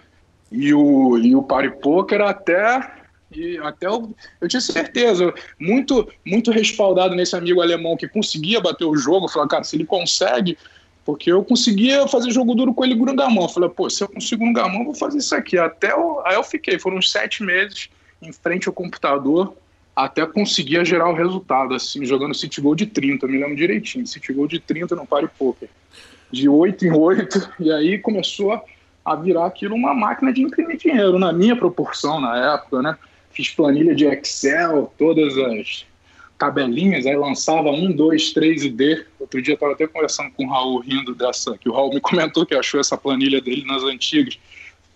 e 0.52 0.74
o, 0.74 1.18
e 1.18 1.36
o 1.36 1.44
Party 1.44 1.70
Poker, 1.82 2.22
até 2.22 3.06
e 3.32 3.58
até 3.58 3.88
eu, 3.88 4.16
eu 4.40 4.48
tinha 4.48 4.62
certeza, 4.62 5.34
muito 5.60 6.08
muito 6.26 6.52
respaldado 6.52 7.16
nesse 7.16 7.36
amigo 7.36 7.62
alemão 7.62 7.98
que 7.98 8.08
conseguia 8.08 8.62
bater 8.62 8.86
o 8.86 8.96
jogo. 8.96 9.28
Falei, 9.28 9.50
cara, 9.50 9.64
se 9.64 9.76
ele 9.76 9.86
consegue, 9.86 10.58
porque 11.04 11.32
eu 11.32 11.44
conseguia 11.44 12.08
fazer 12.08 12.32
jogo 12.32 12.56
duro 12.56 12.74
com 12.74 12.86
ele 12.86 12.96
no 12.96 13.16
gamão. 13.16 13.50
Falei, 13.50 13.70
pô, 13.70 13.90
se 13.90 14.04
eu 14.04 14.08
consigo 14.08 14.46
no 14.46 14.86
vou 14.86 14.94
fazer 14.94 15.18
isso 15.18 15.36
aqui. 15.36 15.58
Até 15.58 15.92
eu, 15.92 16.22
aí 16.26 16.36
eu 16.36 16.44
fiquei, 16.44 16.80
foram 16.80 16.98
uns 16.98 17.12
sete 17.12 17.44
meses 17.44 17.90
em 18.22 18.32
frente 18.32 18.68
ao 18.68 18.74
computador 18.74 19.56
até 19.96 20.26
conseguir 20.26 20.86
gerar 20.86 21.10
o 21.10 21.14
resultado, 21.14 21.74
assim, 21.74 22.06
jogando 22.06 22.36
City 22.36 22.60
Goal 22.60 22.76
de 22.76 22.86
30, 22.86 23.26
me 23.28 23.38
lembro 23.38 23.56
direitinho, 23.56 24.06
City 24.06 24.34
Goal 24.34 24.48
de 24.48 24.60
30 24.60 24.94
no 24.94 25.08
Party 25.08 25.30
Poker, 25.40 25.70
de 26.30 26.50
8 26.50 26.86
em 26.86 26.92
8, 26.92 27.54
e 27.62 27.72
aí 27.72 27.98
começou 27.98 28.62
a 29.06 29.16
virar 29.16 29.46
aquilo 29.46 29.76
uma 29.76 29.94
máquina 29.94 30.34
de 30.34 30.42
imprimir 30.42 30.78
dinheiro, 30.78 31.20
na 31.20 31.32
minha 31.32 31.56
proporção 31.56 32.20
na 32.20 32.54
época, 32.56 32.82
né? 32.82 32.98
Fiz 33.30 33.50
planilha 33.50 33.94
de 33.94 34.06
Excel, 34.06 34.92
todas 34.98 35.38
as 35.38 35.86
tabelinhas, 36.38 37.06
aí 37.06 37.16
lançava 37.16 37.70
um, 37.70 37.92
dois, 37.92 38.34
três 38.34 38.64
e 38.64 38.70
D. 38.70 39.06
Outro 39.20 39.42
dia 39.42 39.54
eu 39.54 39.56
estava 39.56 39.74
até 39.74 39.88
conversando 39.88 40.32
com 40.32 40.46
o 40.46 40.50
Raul 40.50 40.80
rindo 40.80 41.14
dessa, 41.14 41.58
que 41.58 41.70
o 41.70 41.74
Raul 41.74 41.94
me 41.94 42.02
comentou 42.02 42.46
que 42.46 42.56
achou 42.56 42.80
essa 42.80 42.98
planilha 42.98 43.40
dele 43.40 43.64
nas 43.66 43.84
antigas 43.84 44.40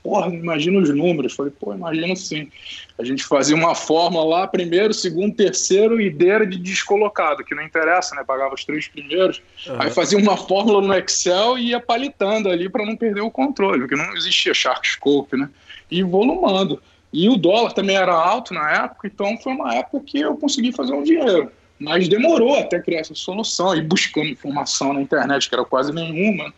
porra, 0.04 0.28
imagina 0.28 0.80
os 0.80 0.90
números. 0.90 1.34
Falei, 1.34 1.52
pô, 1.58 1.74
imagina 1.74 2.16
sim. 2.16 2.50
A 2.98 3.04
gente 3.04 3.24
fazia 3.24 3.56
uma 3.56 3.76
fórmula 3.76 4.24
lá, 4.26 4.48
primeiro, 4.48 4.94
segundo, 4.94 5.36
terceiro, 5.36 6.02
e 6.02 6.16
era 6.28 6.46
de 6.46 6.58
descolocado, 6.58 7.44
que 7.44 7.56
não 7.56 7.64
interessa, 7.64 8.16
né? 8.16 8.24
Pagava 8.26 8.56
os 8.56 8.66
três 8.66 8.88
primeiros. 8.88 9.42
Uhum. 9.68 9.76
Aí 9.80 9.90
fazia 9.90 10.18
uma 10.18 10.36
fórmula 10.36 10.82
no 10.82 10.94
Excel 10.94 11.58
e 11.58 11.70
ia 11.70 11.80
palitando 11.80 12.50
ali 12.50 12.70
para 12.70 12.86
não 12.86 12.96
perder 12.96 13.22
o 13.22 13.32
controle, 13.32 13.80
porque 13.80 13.96
não 13.96 14.14
existia 14.16 14.54
Sharkscope, 14.54 15.38
né? 15.38 15.50
E 15.90 16.04
volumando. 16.04 16.82
E 17.12 17.28
o 17.28 17.36
dólar 17.36 17.72
também 17.72 17.96
era 17.96 18.14
alto 18.14 18.54
na 18.54 18.84
época, 18.84 19.08
então 19.08 19.38
foi 19.38 19.54
uma 19.54 19.76
época 19.76 20.04
que 20.06 20.20
eu 20.20 20.38
consegui 20.38 20.72
fazer 20.72 20.94
um 20.94 21.04
dinheiro. 21.04 21.52
Mas 21.80 22.08
demorou 22.10 22.56
até 22.60 22.80
criar 22.80 23.00
essa 23.00 23.16
solução, 23.16 23.76
e 23.76 23.82
buscando 23.82 24.28
informação 24.28 24.94
na 24.94 25.02
internet, 25.02 25.48
que 25.48 25.56
era 25.56 25.64
quase 25.64 25.94
nenhuma. 25.94 26.54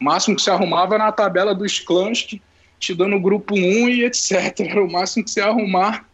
O 0.00 0.04
máximo 0.04 0.36
que 0.36 0.42
se 0.42 0.50
arrumava 0.50 0.94
era 0.94 1.04
na 1.04 1.12
tabela 1.12 1.54
dos 1.54 1.80
clãs 1.80 2.22
que 2.22 2.40
te 2.80 2.94
dando 2.94 3.20
grupo 3.20 3.54
1 3.54 3.88
e 3.90 4.04
etc. 4.04 4.60
Era 4.60 4.82
o 4.82 4.90
máximo 4.90 5.22
que 5.22 5.30
você 5.30 5.40
arrumar. 5.40 6.08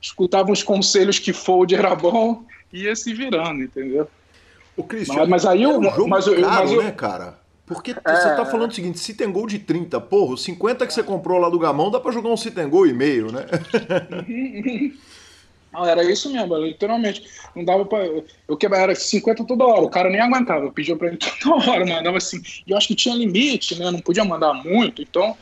Escutava 0.00 0.52
uns 0.52 0.62
conselhos 0.62 1.18
que 1.18 1.32
fold 1.32 1.74
era 1.74 1.94
bom 1.94 2.44
e 2.72 2.84
ia 2.84 2.94
se 2.94 3.12
virando, 3.12 3.64
entendeu? 3.64 4.06
O 4.76 4.84
Cristiano, 4.84 5.20
mas, 5.20 5.42
mas 5.42 5.46
aí 5.46 5.62
eu, 5.62 5.72
é 5.72 5.78
um 5.78 5.82
jogo 5.82 6.08
mas, 6.08 6.26
eu, 6.26 6.40
caro, 6.40 6.48
mas 6.48 6.72
eu, 6.72 6.82
né, 6.82 6.90
cara? 6.92 7.38
Porque 7.66 7.92
é... 7.92 7.94
você 7.94 8.36
tá 8.36 8.44
falando 8.44 8.70
o 8.70 8.74
seguinte, 8.74 8.98
se 8.98 9.14
tem 9.14 9.30
gol 9.30 9.46
de 9.46 9.58
30, 9.58 10.00
porra, 10.02 10.34
os 10.34 10.44
50 10.44 10.86
que 10.86 10.92
você 10.92 11.02
comprou 11.02 11.38
lá 11.38 11.48
do 11.48 11.58
Gamão 11.58 11.90
dá 11.90 11.98
pra 11.98 12.12
jogar 12.12 12.28
um 12.28 12.36
se 12.36 12.50
tem 12.50 12.68
gol 12.68 12.86
e 12.86 12.92
meio, 12.92 13.32
né? 13.32 13.46
Não, 15.72 15.84
era 15.84 16.04
isso 16.04 16.30
mesmo, 16.30 16.56
literalmente. 16.56 17.24
Não 17.56 17.64
dava 17.64 17.84
pra. 17.84 17.98
Eu 18.46 18.56
quebrava, 18.56 18.84
era 18.84 18.94
50 18.94 19.44
toda 19.44 19.64
hora, 19.64 19.80
o 19.80 19.90
cara 19.90 20.08
nem 20.08 20.20
aguentava, 20.20 20.66
eu 20.66 20.72
pedia 20.72 20.94
pra 20.94 21.08
ele 21.08 21.16
toda 21.42 21.68
hora, 21.68 21.84
mandava 21.84 22.18
assim. 22.18 22.40
E 22.64 22.70
eu 22.70 22.76
acho 22.76 22.86
que 22.86 22.94
tinha 22.94 23.14
limite, 23.14 23.76
né? 23.76 23.90
Não 23.90 23.98
podia 23.98 24.24
mandar 24.24 24.54
muito, 24.54 25.02
então 25.02 25.36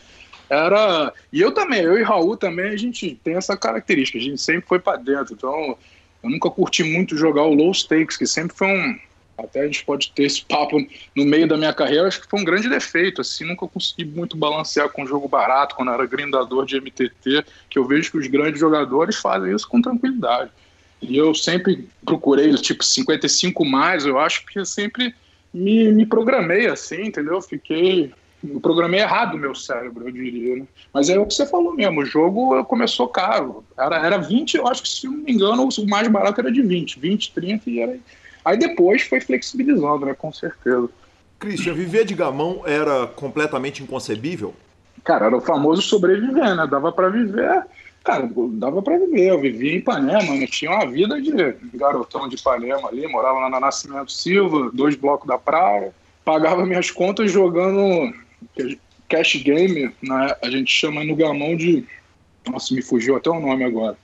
era. 0.52 1.12
E 1.32 1.40
eu 1.40 1.52
também, 1.52 1.80
eu 1.80 1.98
e 1.98 2.02
Raul 2.02 2.36
também, 2.36 2.72
a 2.72 2.76
gente 2.76 3.18
tem 3.24 3.36
essa 3.36 3.56
característica, 3.56 4.18
a 4.18 4.20
gente 4.20 4.40
sempre 4.40 4.68
foi 4.68 4.78
para 4.78 4.98
dentro. 4.98 5.34
Então, 5.34 5.76
eu 6.22 6.30
nunca 6.30 6.50
curti 6.50 6.84
muito 6.84 7.16
jogar 7.16 7.42
o 7.42 7.54
low 7.54 7.72
stakes, 7.72 8.16
que 8.16 8.26
sempre 8.26 8.56
foi 8.56 8.68
um. 8.68 8.98
Até 9.38 9.62
a 9.62 9.66
gente 9.66 9.84
pode 9.84 10.12
ter 10.12 10.24
esse 10.24 10.44
papo 10.46 10.76
no 11.16 11.24
meio 11.24 11.48
da 11.48 11.56
minha 11.56 11.72
carreira, 11.72 12.06
acho 12.06 12.20
que 12.20 12.28
foi 12.28 12.40
um 12.40 12.44
grande 12.44 12.68
defeito. 12.68 13.22
Assim, 13.22 13.44
nunca 13.44 13.66
consegui 13.66 14.04
muito 14.04 14.36
balancear 14.36 14.90
com 14.90 15.06
jogo 15.06 15.26
barato, 15.26 15.74
quando 15.74 15.90
era 15.90 16.04
grindador 16.06 16.66
de 16.66 16.78
MTT, 16.78 17.44
que 17.70 17.78
eu 17.78 17.86
vejo 17.86 18.10
que 18.10 18.18
os 18.18 18.26
grandes 18.26 18.60
jogadores 18.60 19.16
fazem 19.16 19.54
isso 19.54 19.66
com 19.66 19.80
tranquilidade. 19.80 20.50
E 21.00 21.16
eu 21.16 21.34
sempre 21.34 21.88
procurei, 22.04 22.54
tipo, 22.54 22.84
55 22.84 23.64
mais, 23.64 24.06
eu 24.06 24.20
acho, 24.20 24.42
porque 24.42 24.64
sempre 24.64 25.12
me, 25.52 25.90
me 25.90 26.06
programei 26.06 26.66
assim, 26.66 27.06
entendeu? 27.06 27.42
Fiquei 27.42 28.12
eu 28.48 28.61
programei 28.61 29.00
errado 29.00 29.35
o 29.35 29.38
meu 29.38 29.55
cérebro, 29.55 30.09
eu 30.09 30.12
diria. 30.12 30.57
Né? 30.57 30.66
Mas 30.92 31.09
é 31.09 31.18
o 31.18 31.26
que 31.26 31.35
você 31.35 31.46
falou 31.46 31.74
mesmo, 31.74 32.00
o 32.00 32.05
jogo 32.05 32.64
começou 32.64 33.09
caro. 33.09 33.64
Era, 33.78 34.05
era 34.05 34.18
20, 34.18 34.57
eu 34.57 34.66
acho 34.66 34.83
que 34.83 34.88
se 34.88 35.07
não 35.07 35.18
me 35.18 35.33
engano, 35.33 35.68
o 35.68 35.88
mais 35.88 36.09
barato 36.09 36.40
era 36.40 36.50
de 36.50 36.62
20, 36.62 36.98
20, 36.98 37.33
30 37.33 37.70
e 37.70 37.81
era. 37.81 37.98
Aí 38.44 38.57
depois 38.57 39.02
foi 39.02 39.20
flexibilizando, 39.20 40.07
né? 40.07 40.14
Com 40.14 40.33
certeza. 40.33 40.88
Christian, 41.38 41.74
viver 41.74 42.05
de 42.05 42.14
gamão 42.14 42.62
era 42.66 43.07
completamente 43.07 43.83
inconcebível? 43.83 44.55
Cara, 45.05 45.26
era 45.26 45.37
o 45.37 45.40
famoso 45.40 45.83
sobreviver, 45.83 46.55
né? 46.57 46.66
Dava 46.68 46.92
para 46.92 47.09
viver. 47.09 47.64
Cara, 48.05 48.28
dava 48.52 48.83
para 48.83 48.98
viver. 48.98 49.28
Eu 49.28 49.40
vivia 49.40 49.72
em 49.72 49.76
Ipanema, 49.76 50.35
né? 50.35 50.46
tinha 50.46 50.70
uma 50.70 50.87
vida 50.87 51.20
de 51.20 51.33
garotão 51.74 52.28
de 52.28 52.37
Ipanema 52.37 52.88
ali, 52.88 53.07
morava 53.07 53.38
lá 53.40 53.50
na 53.50 53.61
Nascimento 53.61 54.11
Silva, 54.11 54.70
dois 54.72 54.96
blocos 54.96 55.26
da 55.26 55.38
praia, 55.38 55.92
pagava 56.24 56.66
minhas 56.66 56.90
contas 56.90 57.31
jogando 57.31 58.12
cash 59.09 59.37
game, 59.42 59.92
né, 60.02 60.37
a 60.42 60.50
gente 60.50 60.72
chama 60.72 61.05
no 61.05 61.14
gamão 61.14 61.57
de. 61.57 61.85
Nossa, 62.46 62.74
me 62.74 62.83
fugiu 62.83 63.16
até 63.16 63.31
o 63.31 63.40
nome 63.40 63.64
agora. 63.64 63.96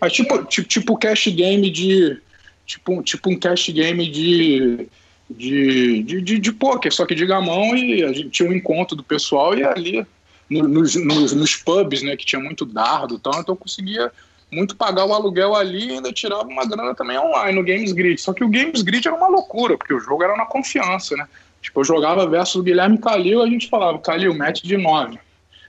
Mas 0.00 0.12
tipo, 0.12 0.44
tipo, 0.44 0.68
tipo 0.68 0.98
cash 0.98 1.28
game 1.28 1.70
de. 1.70 2.20
Tipo, 2.66 3.02
tipo 3.02 3.30
um 3.30 3.38
cash 3.38 3.70
game 3.70 4.10
de. 4.10 4.88
De, 5.30 6.02
de, 6.04 6.22
de, 6.22 6.38
de 6.38 6.52
poker, 6.52 6.90
só 6.90 7.04
que 7.04 7.14
de 7.14 7.26
gamão, 7.26 7.76
e 7.76 8.02
a 8.02 8.10
gente 8.14 8.30
tinha 8.30 8.48
um 8.48 8.52
encontro 8.54 8.96
do 8.96 9.02
pessoal 9.02 9.54
e 9.54 9.62
ali 9.62 10.06
nos, 10.48 10.94
nos, 10.94 11.32
nos 11.34 11.54
pubs, 11.54 12.02
né, 12.02 12.16
que 12.16 12.24
tinha 12.24 12.40
muito 12.40 12.64
dardo 12.64 13.16
e 13.16 13.18
tal, 13.18 13.38
então 13.38 13.52
eu 13.54 13.58
conseguia 13.58 14.10
muito 14.50 14.74
pagar 14.74 15.04
o 15.04 15.12
aluguel 15.12 15.54
ali 15.54 15.88
e 15.88 15.92
ainda 15.92 16.12
tirava 16.12 16.44
uma 16.44 16.64
grana 16.64 16.94
também 16.94 17.18
online 17.18 17.58
no 17.58 17.64
Games 17.64 17.92
Grid. 17.92 18.18
Só 18.20 18.32
que 18.32 18.42
o 18.42 18.48
Games 18.48 18.82
Grid 18.82 19.06
era 19.06 19.16
uma 19.16 19.28
loucura, 19.28 19.76
porque 19.76 19.92
o 19.92 20.00
jogo 20.00 20.22
era 20.22 20.36
na 20.36 20.46
confiança, 20.46 21.14
né? 21.16 21.28
Tipo, 21.60 21.80
eu 21.80 21.84
jogava 21.84 22.26
versus 22.26 22.56
o 22.56 22.62
Guilherme 22.62 22.98
Calil, 22.98 23.42
a 23.42 23.46
gente 23.46 23.68
falava, 23.68 23.98
Calil, 23.98 24.34
mete 24.34 24.66
de 24.66 24.76
9. 24.76 25.18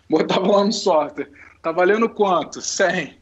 Botava 0.09 0.47
lá 0.47 0.63
no 0.63 0.71
software. 0.71 1.29
Tá 1.61 1.71
valendo 1.71 2.07
quanto? 2.09 2.61
100 2.61 3.15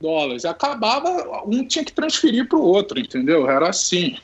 dólares. 0.00 0.44
Acabava, 0.44 1.42
um 1.46 1.66
tinha 1.66 1.84
que 1.84 1.92
transferir 1.92 2.48
para 2.48 2.58
o 2.58 2.62
outro, 2.62 2.98
entendeu? 2.98 3.48
Era 3.48 3.68
assim. 3.68 4.18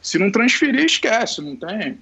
Se 0.00 0.18
não 0.18 0.30
transferir, 0.30 0.84
esquece, 0.84 1.40
não 1.40 1.56
tem. 1.56 1.98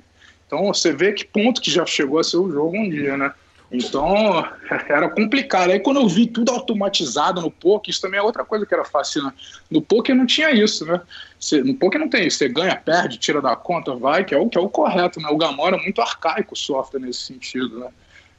Então 0.47 0.67
você 0.67 0.93
vê 0.93 1.13
que 1.13 1.25
ponto 1.25 1.61
que 1.61 1.71
já 1.71 1.87
chegou 1.87 2.19
a 2.19 2.25
ser 2.25 2.37
o 2.37 2.51
jogo 2.51 2.77
um 2.77 2.91
dia, 2.91 3.17
né? 3.17 3.33
Então, 3.71 4.47
era 4.89 5.09
complicado. 5.09 5.71
Aí 5.71 5.81
quando 5.81 6.01
eu 6.01 6.09
vi 6.09 6.27
tudo 6.27 6.53
automatizado 6.53 7.41
no 7.41 7.51
poker, 7.51 7.91
isso 7.91 8.03
também 8.03 8.21
é 8.21 8.23
outra 8.23 8.45
coisa 8.45 8.67
que 8.67 8.75
era 8.75 8.85
fascinante. 8.85 9.37
No 9.71 9.81
poker 9.81 10.15
não 10.15 10.27
tinha 10.27 10.51
isso, 10.51 10.85
né? 10.85 11.01
Você, 11.43 11.61
no 11.61 11.75
poker 11.75 11.99
não 11.99 12.09
tem 12.09 12.29
isso. 12.29 12.39
Você 12.39 12.49
ganha, 12.49 12.77
perde, 12.77 13.19
tira 13.19 13.43
da 13.43 13.57
conta, 13.57 13.97
vai, 13.97 14.25
que 14.25 14.33
é 14.33 14.39
o, 14.39 14.49
que 14.49 14.57
é 14.57 14.61
o 14.61 14.69
correto, 14.69 15.21
né? 15.21 15.29
O 15.29 15.37
Gamora 15.37 15.77
é 15.77 15.83
muito 15.83 16.01
arcaico 16.01 16.55
o 16.55 16.57
software 16.57 17.01
nesse 17.01 17.23
sentido, 17.23 17.81
né? 17.81 17.89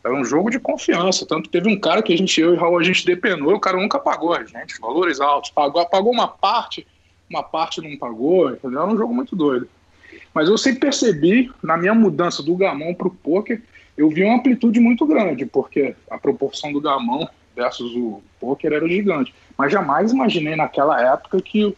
Era 0.01 0.13
um 0.13 0.23
jogo 0.23 0.49
de 0.49 0.57
confiança. 0.57 1.25
Tanto 1.25 1.49
teve 1.49 1.67
um 1.67 1.77
cara 1.77 2.01
que 2.01 2.13
a 2.13 2.17
gente, 2.17 2.39
eu 2.39 2.53
e 2.53 2.57
Raul, 2.57 2.79
a 2.79 2.83
gente 2.83 3.05
depenou, 3.05 3.55
o 3.55 3.59
cara 3.59 3.77
nunca 3.77 3.99
pagou 3.99 4.33
a 4.33 4.45
gente, 4.45 4.79
valores 4.79 5.19
altos. 5.19 5.51
Pagou, 5.51 5.85
pagou 5.85 6.13
uma 6.13 6.29
parte, 6.29 6.87
uma 7.29 7.43
parte 7.43 7.81
não 7.81 7.97
pagou, 7.97 8.51
entendeu? 8.51 8.81
Era 8.81 8.91
um 8.91 8.97
jogo 8.97 9.13
muito 9.13 9.35
doido. 9.35 9.67
Mas 10.33 10.47
eu 10.47 10.57
sempre 10.57 10.79
percebi, 10.79 11.51
na 11.61 11.75
minha 11.75 11.93
mudança 11.93 12.41
do 12.41 12.55
Gamão 12.55 12.93
para 12.93 13.07
o 13.07 13.11
poker, 13.11 13.61
eu 13.97 14.09
vi 14.09 14.23
uma 14.23 14.37
amplitude 14.37 14.79
muito 14.79 15.05
grande, 15.05 15.45
porque 15.45 15.93
a 16.09 16.17
proporção 16.17 16.71
do 16.71 16.79
gamão 16.79 17.27
versus 17.53 17.93
o 17.95 18.23
poker 18.39 18.71
era 18.71 18.87
gigante. 18.87 19.33
Mas 19.57 19.71
jamais 19.73 20.11
imaginei 20.11 20.55
naquela 20.55 20.99
época 21.01 21.41
que 21.41 21.75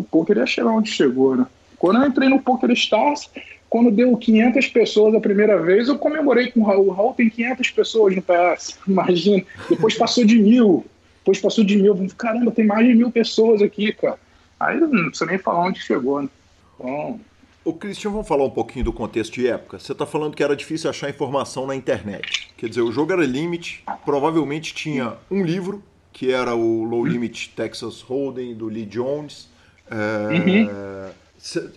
o, 0.00 0.02
poker 0.02 0.36
ia 0.36 0.46
chegar 0.46 0.70
onde 0.70 0.90
chegou, 0.90 1.36
né? 1.36 1.46
Quando 1.78 2.02
eu 2.02 2.08
entrei 2.08 2.28
no 2.28 2.42
Poker 2.42 2.70
Stars, 2.72 3.30
quando 3.70 3.90
deu 3.90 4.16
500 4.16 4.66
pessoas 4.68 5.14
a 5.14 5.20
primeira 5.20 5.60
vez, 5.62 5.88
eu 5.88 5.98
comemorei 5.98 6.50
com 6.50 6.60
o 6.60 6.64
Raul. 6.64 6.88
O 6.88 6.90
Raul 6.90 7.14
tem 7.14 7.30
500 7.30 7.70
pessoas 7.70 8.16
no 8.16 8.22
PS, 8.22 8.78
imagina. 8.88 9.44
Depois 9.68 9.96
passou 9.96 10.24
de 10.24 10.38
mil, 10.38 10.84
depois 11.18 11.40
passou 11.40 11.64
de 11.64 11.76
mil. 11.76 11.96
Caramba, 12.16 12.50
tem 12.50 12.66
mais 12.66 12.86
de 12.86 12.94
mil 12.94 13.12
pessoas 13.12 13.62
aqui, 13.62 13.92
cara. 13.92 14.18
Aí 14.58 14.80
não 14.80 14.88
precisa 14.88 15.26
nem 15.26 15.38
falar 15.38 15.66
onde 15.66 15.80
chegou, 15.80 16.22
né? 16.22 16.28
O 17.64 17.72
Cristian, 17.72 18.10
vamos 18.10 18.26
falar 18.26 18.44
um 18.44 18.50
pouquinho 18.50 18.84
do 18.84 18.92
contexto 18.92 19.34
de 19.34 19.46
época. 19.46 19.78
Você 19.78 19.92
está 19.92 20.06
falando 20.06 20.34
que 20.34 20.42
era 20.42 20.56
difícil 20.56 20.88
achar 20.88 21.10
informação 21.10 21.66
na 21.66 21.76
internet. 21.76 22.48
Quer 22.56 22.68
dizer, 22.68 22.80
o 22.80 22.90
jogo 22.90 23.12
era 23.12 23.24
limit, 23.24 23.84
provavelmente 24.04 24.74
tinha 24.74 25.14
um 25.30 25.42
livro, 25.42 25.82
que 26.12 26.32
era 26.32 26.54
o 26.54 26.84
Low 26.84 27.04
Limit 27.04 27.52
Texas 27.54 28.00
Hold'em, 28.00 28.54
do 28.54 28.66
Lee 28.66 28.86
Jones. 28.86 29.48
É... 29.90 30.34
Uhum. 30.34 30.98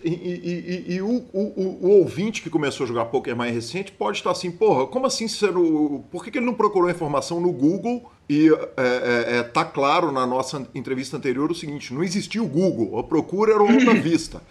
E, 0.04 0.08
e, 0.08 0.84
e, 0.88 0.94
e 0.94 1.02
o, 1.02 1.24
o, 1.32 1.78
o, 1.86 1.90
ouvinte 2.00 2.42
que 2.42 2.50
começou 2.50 2.84
a 2.84 2.86
jogar 2.88 3.04
poker 3.06 3.36
mais 3.36 3.54
recente 3.54 3.92
pode 3.92 4.18
estar 4.18 4.32
assim, 4.32 4.50
porra, 4.50 4.88
como 4.88 5.06
assim 5.06 5.28
ser 5.28 5.56
o, 5.56 6.04
por 6.10 6.24
que, 6.24 6.32
que 6.32 6.38
ele 6.38 6.46
não 6.46 6.54
procurou 6.54 6.90
informação 6.90 7.40
no 7.40 7.52
Google 7.52 8.10
e 8.28 8.48
é, 8.48 8.82
é, 8.82 9.38
é, 9.38 9.42
tá 9.44 9.64
claro 9.64 10.10
na 10.10 10.26
nossa 10.26 10.68
entrevista 10.74 11.16
anterior 11.16 11.50
o 11.50 11.54
seguinte, 11.54 11.94
não 11.94 12.02
existia 12.02 12.42
o 12.42 12.48
Google, 12.48 12.98
a 12.98 13.04
procura 13.04 13.52
era 13.52 13.62
outra 13.62 13.94
vista. 14.00 14.42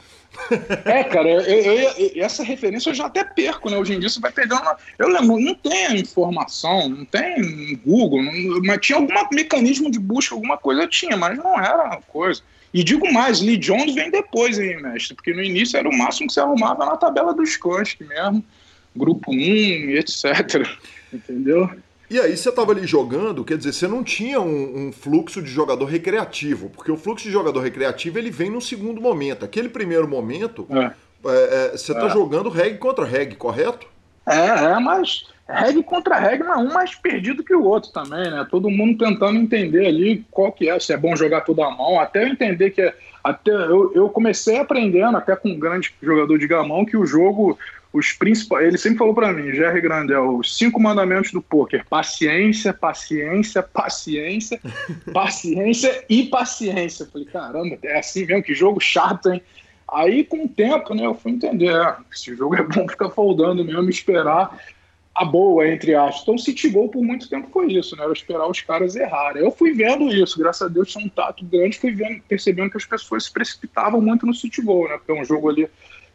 É, 0.86 1.04
cara, 1.04 1.30
eu, 1.30 1.42
eu, 1.42 1.74
eu, 1.74 2.24
essa 2.24 2.42
referência 2.42 2.90
eu 2.90 2.94
já 2.94 3.08
até 3.08 3.22
perco, 3.24 3.70
né? 3.70 3.78
Hoje 3.78 3.94
em 3.94 4.00
dia 4.00 4.08
você 4.08 4.20
vai 4.20 4.32
pegando. 4.32 4.64
Eu 4.98 5.10
lembro, 5.10 5.38
não 5.38 5.54
tem 5.56 6.00
informação, 6.00 6.88
não 6.88 7.04
tem 7.04 7.78
Google, 7.86 8.24
não, 8.24 8.62
mas 8.64 8.80
tinha 8.80 8.98
algum 8.98 9.14
mecanismo 9.34 9.92
de 9.92 10.00
busca, 10.00 10.34
alguma 10.34 10.58
coisa 10.58 10.88
tinha, 10.88 11.18
mas 11.18 11.38
não 11.38 11.60
era 11.60 12.00
coisa. 12.08 12.42
E 12.74 12.84
digo 12.84 13.12
mais, 13.12 13.42
Lee 13.42 13.58
Jones 13.58 13.94
vem 13.94 14.10
depois, 14.10 14.58
hein, 14.58 14.82
mestre? 14.82 15.16
Porque 15.16 15.34
no 15.34 15.44
início 15.44 15.78
era 15.78 15.90
o 15.90 15.98
máximo 15.98 16.28
que 16.28 16.34
você 16.34 16.40
arrumava 16.40 16.86
na 16.86 16.96
tabela 16.96 17.34
dos 17.34 17.50
Skusk 17.50 18.02
mesmo, 18.02 18.44
grupo 18.96 19.32
1, 19.32 19.36
etc. 19.98 20.68
Entendeu? 21.12 21.70
E 22.10 22.20
aí 22.20 22.36
você 22.36 22.50
estava 22.50 22.72
ali 22.72 22.86
jogando, 22.86 23.44
quer 23.46 23.58
dizer, 23.58 23.74
você 23.74 23.88
não 23.88 24.04
tinha 24.04 24.40
um, 24.42 24.88
um, 24.88 24.92
fluxo 24.92 25.42
de 25.42 25.50
jogador 25.50 25.86
recreativo, 25.86 26.70
porque 26.70 26.92
o 26.92 26.98
fluxo 26.98 27.26
de 27.26 27.32
jogador 27.32 27.62
recreativo 27.62 28.20
ele 28.20 28.30
vem 28.30 28.50
no 28.50 28.60
segundo 28.60 29.00
momento. 29.00 29.46
Aquele 29.46 29.70
primeiro 29.70 30.08
momento, 30.08 30.68
é. 30.70 30.92
É, 31.24 31.68
é, 31.74 31.78
você 31.78 31.92
está 31.94 32.08
é. 32.08 32.10
jogando 32.10 32.50
reg 32.50 32.78
contra 32.78 33.06
reg, 33.06 33.36
correto? 33.36 33.88
É, 34.28 34.48
é, 34.48 34.80
mas 34.80 35.26
reg 35.52 35.84
contra 35.84 36.20
reg, 36.20 36.44
mas 36.44 36.58
um 36.58 36.74
mais 36.74 36.96
perdido 36.96 37.44
que 37.44 37.54
o 37.54 37.64
outro 37.64 37.92
também, 37.92 38.30
né? 38.32 38.46
Todo 38.50 38.70
mundo 38.70 38.98
tentando 39.04 39.38
entender 39.38 39.88
ali 39.88 40.26
qual 40.32 40.52
que 40.52 40.70
é, 40.70 40.80
se 40.80 40.94
é 40.94 40.98
bom 40.98 41.16
jogar 41.16 41.42
toda 41.42 41.66
a 41.66 41.72
mão, 41.72 42.00
até 42.00 42.24
eu 42.24 42.28
entender 42.28 42.72
que 42.72 42.82
é, 42.82 42.94
até 43.24 43.52
eu, 43.52 43.92
eu 43.94 44.10
comecei 44.10 44.58
aprendendo 44.58 45.18
até 45.18 45.36
com 45.36 45.50
um 45.50 45.60
grande 45.60 45.94
jogador 46.02 46.38
de 46.38 46.48
gamão 46.48 46.86
que 46.86 46.98
o 46.98 47.06
jogo 47.06 47.58
os 47.94 48.14
principais. 48.14 48.68
Ele 48.68 48.78
sempre 48.78 49.00
falou 49.00 49.14
para 49.14 49.34
mim, 49.34 49.54
Jerry 49.54 49.82
Grandel, 49.82 50.38
os 50.38 50.58
cinco 50.58 50.80
mandamentos 50.80 51.32
do 51.32 51.42
poker: 51.42 51.86
paciência, 51.90 52.74
paciência, 52.74 53.62
paciência, 53.62 54.60
paciência 55.14 56.04
e 56.10 56.24
paciência. 56.24 57.04
Eu 57.04 57.08
falei, 57.08 57.28
caramba, 57.28 57.78
é 57.84 58.00
assim 58.00 58.26
mesmo, 58.26 58.44
que 58.44 58.54
jogo 58.54 58.80
chato, 58.80 59.32
hein? 59.32 59.42
Aí, 59.92 60.24
com 60.24 60.46
o 60.46 60.48
tempo, 60.48 60.94
né, 60.94 61.06
eu 61.06 61.14
fui 61.14 61.34
entender, 61.34 61.76
é, 61.76 61.96
esse 62.14 62.34
jogo 62.34 62.56
é 62.56 62.64
bom 62.64 62.88
ficar 62.88 63.10
foldando 63.10 63.66
mesmo, 63.66 63.90
esperar 63.90 64.58
a 65.14 65.26
boa, 65.26 65.68
entre 65.68 65.94
aspas. 65.94 66.22
Então, 66.24 66.38
City 66.38 66.70
Goal 66.70 66.90
por 66.90 67.04
muito 67.04 67.30
tempo 67.30 67.50
foi 67.52 67.74
isso, 67.74 67.96
né? 67.96 68.04
Era 68.04 68.14
esperar 68.14 68.48
os 68.48 68.62
caras 68.62 68.96
errarem. 68.96 69.44
Eu 69.44 69.52
fui 69.52 69.74
vendo 69.74 70.10
isso, 70.10 70.40
graças 70.40 70.62
a 70.62 70.68
Deus 70.68 70.90
tinha 70.90 71.06
um 71.06 71.10
tato 71.10 71.46
grande, 71.46 71.78
fui 71.78 71.92
vendo, 71.92 72.22
percebendo 72.28 72.72
que 72.72 72.78
as 72.78 72.86
pessoas 72.86 73.26
se 73.26 73.32
precipitavam 73.32 74.02
muito 74.02 74.26
no 74.26 74.34
City 74.34 74.62
Goal, 74.62 74.88
né? 74.88 74.98
Porque 74.98 75.12
é 75.12 75.22
um 75.22 75.26
jogo 75.26 75.50
ali 75.50 75.68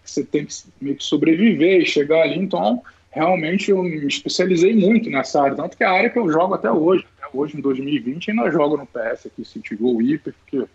que 0.02 0.10
você 0.10 0.24
tem 0.24 0.46
que 0.46 0.54
meio 0.80 0.96
que 0.96 1.04
sobreviver 1.04 1.82
e 1.82 1.86
chegar 1.86 2.22
ali. 2.22 2.38
Então, 2.38 2.82
realmente 3.10 3.70
eu 3.70 3.82
me 3.82 4.06
especializei 4.06 4.74
muito 4.74 5.10
nessa 5.10 5.42
área, 5.42 5.56
tanto 5.56 5.76
que 5.76 5.84
é 5.84 5.86
a 5.86 5.92
área 5.92 6.10
que 6.10 6.18
eu 6.18 6.30
jogo 6.30 6.54
até 6.54 6.70
hoje. 6.70 7.06
Até 7.18 7.36
hoje, 7.36 7.56
em 7.56 7.60
2020, 7.60 8.30
ainda 8.30 8.50
jogo 8.50 8.76
no 8.76 8.86
PS 8.86 9.26
aqui, 9.26 9.44
City 9.44 9.76
Go 9.76 9.98
Hyper, 9.98 10.32
porque 10.32 10.66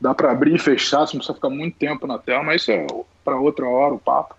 dá 0.00 0.14
para 0.14 0.30
abrir 0.30 0.54
e 0.54 0.58
fechar, 0.58 1.00
você 1.00 1.14
não 1.14 1.18
precisa 1.18 1.34
ficar 1.34 1.50
muito 1.50 1.76
tempo 1.76 2.06
na 2.06 2.18
tela, 2.18 2.42
mas 2.42 2.62
isso 2.62 2.72
é 2.72 2.86
para 3.22 3.38
outra 3.38 3.66
hora 3.66 3.94
o 3.94 3.98
papo. 3.98 4.34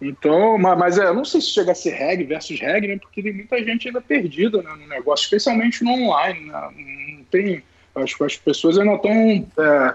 Então, 0.00 0.56
mas, 0.56 0.98
é, 0.98 1.12
não 1.12 1.24
sei 1.24 1.40
se 1.40 1.50
chega 1.50 1.72
a 1.72 1.74
ser 1.74 1.90
reg 1.90 2.24
versus 2.24 2.58
reg, 2.58 2.88
né? 2.88 2.98
Porque 2.98 3.22
tem 3.22 3.34
muita 3.34 3.62
gente 3.62 3.88
ainda 3.88 4.00
perdida 4.00 4.62
né, 4.62 4.70
no 4.70 4.86
negócio, 4.86 5.24
especialmente 5.24 5.84
no 5.84 5.92
online. 5.92 6.46
Né? 6.46 7.16
Não 7.18 7.24
tem, 7.24 7.62
acho 7.96 8.16
que 8.16 8.24
as 8.24 8.36
pessoas 8.36 8.78
ainda 8.78 8.94
estão 8.94 9.12
é, 9.12 9.94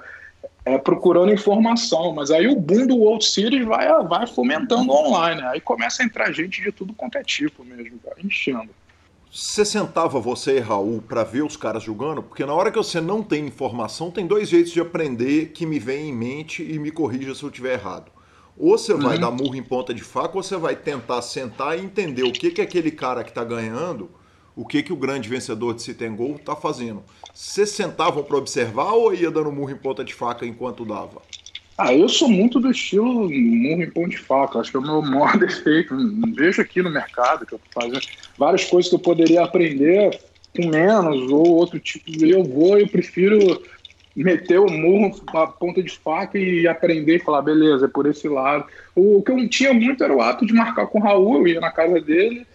é, 0.65 0.77
procurando 0.77 1.33
informação, 1.33 2.13
mas 2.13 2.29
aí 2.29 2.47
o 2.47 2.55
boom 2.55 2.85
do 2.85 2.97
World 2.97 3.25
Series 3.25 3.65
vai, 3.65 3.87
vai 4.03 4.27
fomentando 4.27 4.91
online, 4.91 5.41
aí 5.43 5.59
começa 5.59 6.03
a 6.03 6.05
entrar 6.05 6.31
gente 6.31 6.61
de 6.61 6.71
tudo 6.71 6.93
quanto 6.93 7.17
é 7.17 7.23
tipo 7.23 7.63
mesmo, 7.63 7.99
enchendo. 8.23 8.69
Você 9.31 9.65
sentava 9.65 10.19
você 10.19 10.57
e 10.57 10.59
Raul 10.59 11.01
para 11.01 11.23
ver 11.23 11.43
os 11.43 11.57
caras 11.57 11.83
jogando? 11.83 12.23
Porque 12.23 12.45
na 12.45 12.53
hora 12.53 12.71
que 12.71 12.77
você 12.77 13.01
não 13.01 13.21
tem 13.21 13.45
informação, 13.45 14.09
tem 14.09 14.25
dois 14.25 14.47
jeitos 14.47 14.71
de 14.71 14.79
aprender 14.79 15.47
que 15.47 15.65
me 15.65 15.77
vem 15.77 16.09
em 16.09 16.13
mente 16.13 16.63
e 16.63 16.79
me 16.79 16.89
corrija 16.89 17.35
se 17.35 17.43
eu 17.43 17.49
estiver 17.49 17.73
errado. 17.73 18.14
Ou 18.57 18.77
você 18.77 18.93
vai 18.93 19.15
uhum. 19.15 19.21
dar 19.21 19.31
murro 19.31 19.55
em 19.55 19.63
ponta 19.63 19.93
de 19.93 20.03
faca, 20.03 20.37
ou 20.37 20.43
você 20.43 20.55
vai 20.55 20.75
tentar 20.75 21.21
sentar 21.21 21.77
e 21.77 21.81
entender 21.81 22.23
o 22.23 22.31
que, 22.31 22.51
que 22.51 22.61
aquele 22.61 22.91
cara 22.91 23.23
que 23.23 23.29
está 23.29 23.43
ganhando 23.43 24.09
o 24.55 24.65
que, 24.65 24.81
que 24.81 24.93
o 24.93 24.95
grande 24.95 25.27
vencedor 25.27 25.73
de 25.73 25.83
Citengol 25.83 26.37
está 26.37 26.55
fazendo. 26.55 27.03
Vocês 27.33 27.69
sentavam 27.69 28.23
para 28.23 28.37
observar 28.37 28.93
ou 28.93 29.13
ia 29.13 29.29
dando 29.29 29.51
murro 29.51 29.71
em 29.71 29.75
ponta 29.75 30.03
de 30.03 30.13
faca 30.13 30.45
enquanto 30.45 30.85
dava? 30.85 31.21
Ah, 31.77 31.93
eu 31.93 32.07
sou 32.07 32.29
muito 32.29 32.57
do 32.59 32.71
estilo 32.71 33.29
murro 33.29 33.83
em 33.83 33.91
ponta 33.91 34.09
de 34.09 34.17
faca. 34.17 34.59
Acho 34.59 34.71
que 34.71 34.77
é 34.77 34.79
o 34.79 34.83
meu 34.83 35.01
maior 35.03 35.37
defeito. 35.37 35.93
Vejo 36.33 36.61
aqui 36.61 36.81
no 36.81 36.89
mercado 36.89 37.45
que 37.45 37.53
eu 37.53 37.59
tô 37.59 37.81
fazendo 37.81 37.99
várias 38.37 38.63
coisas 38.63 38.89
que 38.89 38.95
eu 38.95 38.99
poderia 38.99 39.43
aprender 39.43 40.17
com 40.55 40.67
menos 40.67 41.29
ou 41.29 41.47
outro 41.47 41.77
tipo. 41.77 42.09
Eu 42.23 42.45
vou, 42.45 42.79
eu 42.79 42.87
prefiro 42.87 43.61
meter 44.23 44.59
o 44.59 44.71
murro 44.71 45.13
a 45.33 45.47
ponta 45.47 45.83
de 45.83 45.91
faca 45.91 46.37
e 46.37 46.67
aprender 46.67 47.17
e 47.17 47.23
falar, 47.23 47.41
beleza, 47.41 47.85
é 47.85 47.89
por 47.89 48.05
esse 48.05 48.27
lado. 48.27 48.65
O 48.95 49.21
que 49.21 49.31
eu 49.31 49.49
tinha 49.49 49.73
muito 49.73 50.03
era 50.03 50.15
o 50.15 50.21
ato 50.21 50.45
de 50.45 50.53
marcar 50.53 50.87
com 50.87 50.99
o 50.99 51.01
Raul, 51.01 51.39
eu 51.39 51.47
ia 51.47 51.59
na 51.59 51.71
casa 51.71 51.99
dele 51.99 52.45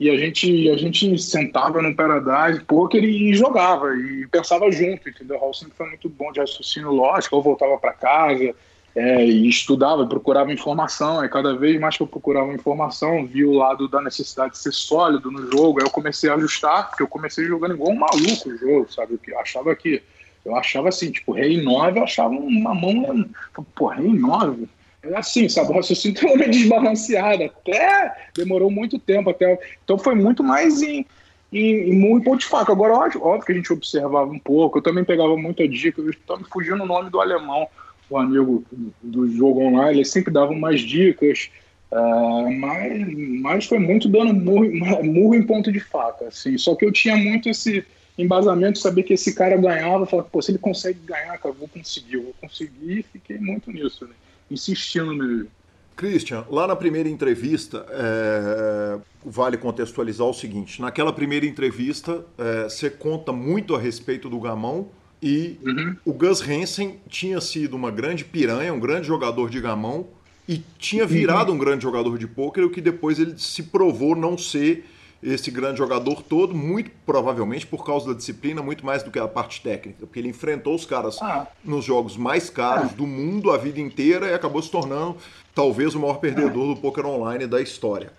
e 0.00 0.08
a 0.08 0.16
gente, 0.16 0.70
a 0.70 0.76
gente 0.78 1.18
sentava 1.18 1.82
no 1.82 1.94
Paradise 1.94 2.64
Poker 2.64 3.04
e 3.04 3.34
jogava, 3.34 3.94
e 3.94 4.26
pensava 4.28 4.70
junto, 4.72 5.10
entendeu? 5.10 5.36
O 5.36 5.40
Raul 5.40 5.52
sempre 5.52 5.74
foi 5.76 5.88
muito 5.88 6.08
bom 6.08 6.32
de 6.32 6.40
raciocínio 6.40 6.90
lógico, 6.90 7.36
eu 7.36 7.42
voltava 7.42 7.76
para 7.76 7.92
casa 7.92 8.54
é, 8.94 9.26
e 9.26 9.46
estudava, 9.46 10.06
procurava 10.06 10.50
informação, 10.50 11.22
e 11.22 11.28
cada 11.28 11.54
vez 11.54 11.78
mais 11.78 11.98
que 11.98 12.02
eu 12.02 12.06
procurava 12.06 12.50
informação, 12.54 13.26
vi 13.26 13.44
o 13.44 13.52
lado 13.52 13.88
da 13.88 14.00
necessidade 14.00 14.52
de 14.52 14.58
ser 14.58 14.72
sólido 14.72 15.30
no 15.30 15.50
jogo, 15.52 15.80
aí 15.80 15.86
eu 15.86 15.90
comecei 15.90 16.30
a 16.30 16.34
ajustar, 16.34 16.88
porque 16.88 17.02
eu 17.02 17.08
comecei 17.08 17.44
jogando 17.44 17.74
igual 17.74 17.92
um 17.92 17.98
maluco 17.98 18.48
o 18.48 18.56
jogo, 18.56 18.90
sabe? 18.90 19.20
Eu 19.28 19.38
achava 19.38 19.76
que, 19.76 20.02
eu 20.44 20.56
achava 20.56 20.88
assim, 20.88 21.10
tipo, 21.10 21.32
rei 21.32 21.62
9, 21.62 21.98
eu 21.98 22.04
achava 22.04 22.34
uma 22.34 22.74
mão, 22.74 23.28
pô, 23.74 23.88
rei 23.88 24.08
9 24.08 24.68
é 25.02 25.16
assim, 25.16 25.48
sabe? 25.48 25.70
O 25.70 25.74
raciocínio 25.74 26.20
totalmente 26.20 26.58
desbalanceado. 26.58 27.44
Até 27.44 28.14
demorou 28.36 28.70
muito 28.70 28.98
tempo. 28.98 29.30
até 29.30 29.58
Então 29.82 29.98
foi 29.98 30.14
muito 30.14 30.42
mais 30.42 30.82
em, 30.82 31.06
em, 31.52 31.90
em 31.90 31.92
muito 31.92 32.24
ponto 32.24 32.40
de 32.40 32.46
faca. 32.46 32.72
Agora, 32.72 32.94
óbvio, 32.94 33.22
óbvio, 33.22 33.46
que 33.46 33.52
a 33.52 33.54
gente 33.54 33.72
observava 33.72 34.30
um 34.30 34.38
pouco. 34.38 34.78
Eu 34.78 34.82
também 34.82 35.04
pegava 35.04 35.36
muita 35.36 35.66
dica. 35.66 36.00
Eu 36.00 36.10
estou 36.10 36.38
me 36.38 36.44
fugindo 36.44 36.82
o 36.82 36.86
nome 36.86 37.08
do 37.10 37.20
alemão, 37.20 37.66
o 38.10 38.18
amigo 38.18 38.62
do 39.02 39.28
jogo 39.30 39.62
online. 39.62 39.98
Ele 39.98 40.04
sempre 40.04 40.32
dava 40.32 40.52
umas 40.52 40.80
dicas. 40.80 41.50
Uh, 41.90 42.50
mas, 42.58 43.40
mas 43.40 43.66
foi 43.66 43.78
muito 43.78 44.08
dando 44.08 44.32
murro, 44.34 44.70
murro 45.02 45.34
em 45.34 45.42
ponto 45.42 45.72
de 45.72 45.80
faca. 45.80 46.26
Assim. 46.26 46.58
Só 46.58 46.74
que 46.74 46.84
eu 46.84 46.92
tinha 46.92 47.16
muito 47.16 47.48
esse 47.48 47.84
embasamento 48.18 48.78
saber 48.78 49.02
que 49.02 49.14
esse 49.14 49.34
cara 49.34 49.56
ganhava. 49.56 50.06
Falava, 50.06 50.28
pô, 50.30 50.42
se 50.42 50.50
ele 50.50 50.58
consegue 50.58 50.98
ganhar, 51.04 51.36
cara, 51.38 51.54
vou 51.54 51.68
conseguir. 51.68 52.14
Eu 52.14 52.22
vou 52.24 52.34
conseguir 52.40 53.00
e 53.00 53.02
fiquei 53.02 53.38
muito 53.38 53.70
nisso. 53.70 54.06
Né? 54.06 54.14
insistindo 54.50 55.14
nele. 55.14 55.48
Christian, 55.96 56.44
lá 56.50 56.66
na 56.66 56.74
primeira 56.74 57.08
entrevista, 57.08 57.86
é, 57.90 58.98
vale 59.24 59.56
contextualizar 59.56 60.26
o 60.26 60.34
seguinte: 60.34 60.80
naquela 60.80 61.12
primeira 61.12 61.46
entrevista, 61.46 62.24
é, 62.38 62.64
você 62.64 62.90
conta 62.90 63.32
muito 63.32 63.76
a 63.76 63.78
respeito 63.78 64.28
do 64.28 64.40
Gamão 64.40 64.88
e 65.22 65.58
uhum. 65.62 65.96
o 66.04 66.12
Gus 66.12 66.40
Hansen 66.40 66.98
tinha 67.08 67.40
sido 67.40 67.76
uma 67.76 67.90
grande 67.90 68.24
piranha, 68.24 68.72
um 68.72 68.80
grande 68.80 69.06
jogador 69.06 69.50
de 69.50 69.60
gamão 69.60 70.08
e 70.48 70.62
tinha 70.78 71.06
virado 71.06 71.50
uhum. 71.50 71.56
um 71.56 71.58
grande 71.58 71.82
jogador 71.82 72.16
de 72.16 72.26
pôquer, 72.26 72.64
o 72.64 72.70
que 72.70 72.80
depois 72.80 73.18
ele 73.18 73.34
se 73.36 73.64
provou 73.64 74.16
não 74.16 74.38
ser 74.38 74.86
esse 75.22 75.50
grande 75.50 75.78
jogador 75.78 76.22
todo, 76.22 76.54
muito 76.54 76.90
provavelmente 77.04 77.66
por 77.66 77.84
causa 77.84 78.08
da 78.08 78.14
disciplina, 78.14 78.62
muito 78.62 78.84
mais 78.84 79.02
do 79.02 79.10
que 79.10 79.18
a 79.18 79.28
parte 79.28 79.60
técnica, 79.60 80.06
porque 80.06 80.18
ele 80.18 80.28
enfrentou 80.28 80.74
os 80.74 80.86
caras 80.86 81.20
ah. 81.20 81.46
nos 81.62 81.84
jogos 81.84 82.16
mais 82.16 82.48
caros 82.48 82.92
ah. 82.92 82.94
do 82.94 83.06
mundo 83.06 83.50
a 83.50 83.58
vida 83.58 83.80
inteira 83.80 84.28
e 84.28 84.34
acabou 84.34 84.62
se 84.62 84.70
tornando 84.70 85.16
talvez 85.54 85.94
o 85.94 86.00
maior 86.00 86.18
perdedor 86.18 86.74
do 86.74 86.80
poker 86.80 87.04
online 87.06 87.46
da 87.46 87.60
história. 87.60 88.12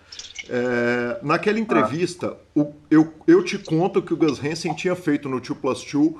É, 0.49 1.19
naquela 1.23 1.57
ah. 1.57 1.61
entrevista, 1.61 2.37
o, 2.55 2.71
eu, 2.89 3.11
eu 3.25 3.43
te 3.43 3.57
conto 3.57 4.01
que 4.01 4.13
o 4.13 4.17
Gus 4.17 4.43
Hansen 4.43 4.73
tinha 4.75 4.95
feito 4.95 5.27
no 5.27 5.39
2 5.39 5.59
Plus 5.59 5.83
2 5.83 6.13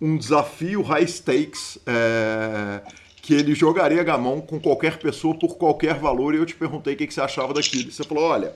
um 0.00 0.16
desafio 0.16 0.82
high 0.82 1.06
stakes 1.06 1.78
é, 1.86 2.80
que 3.22 3.32
ele 3.32 3.54
jogaria 3.54 4.02
gamão 4.02 4.40
com 4.40 4.58
qualquer 4.58 4.98
pessoa 4.98 5.32
por 5.38 5.56
qualquer 5.56 5.94
valor 5.94 6.34
e 6.34 6.38
eu 6.38 6.44
te 6.44 6.56
perguntei 6.56 6.94
o 6.94 6.96
que, 6.96 7.06
que 7.06 7.14
você 7.14 7.20
achava 7.20 7.54
daquilo. 7.54 7.90
Você 7.90 8.02
falou, 8.02 8.24
olha, 8.24 8.52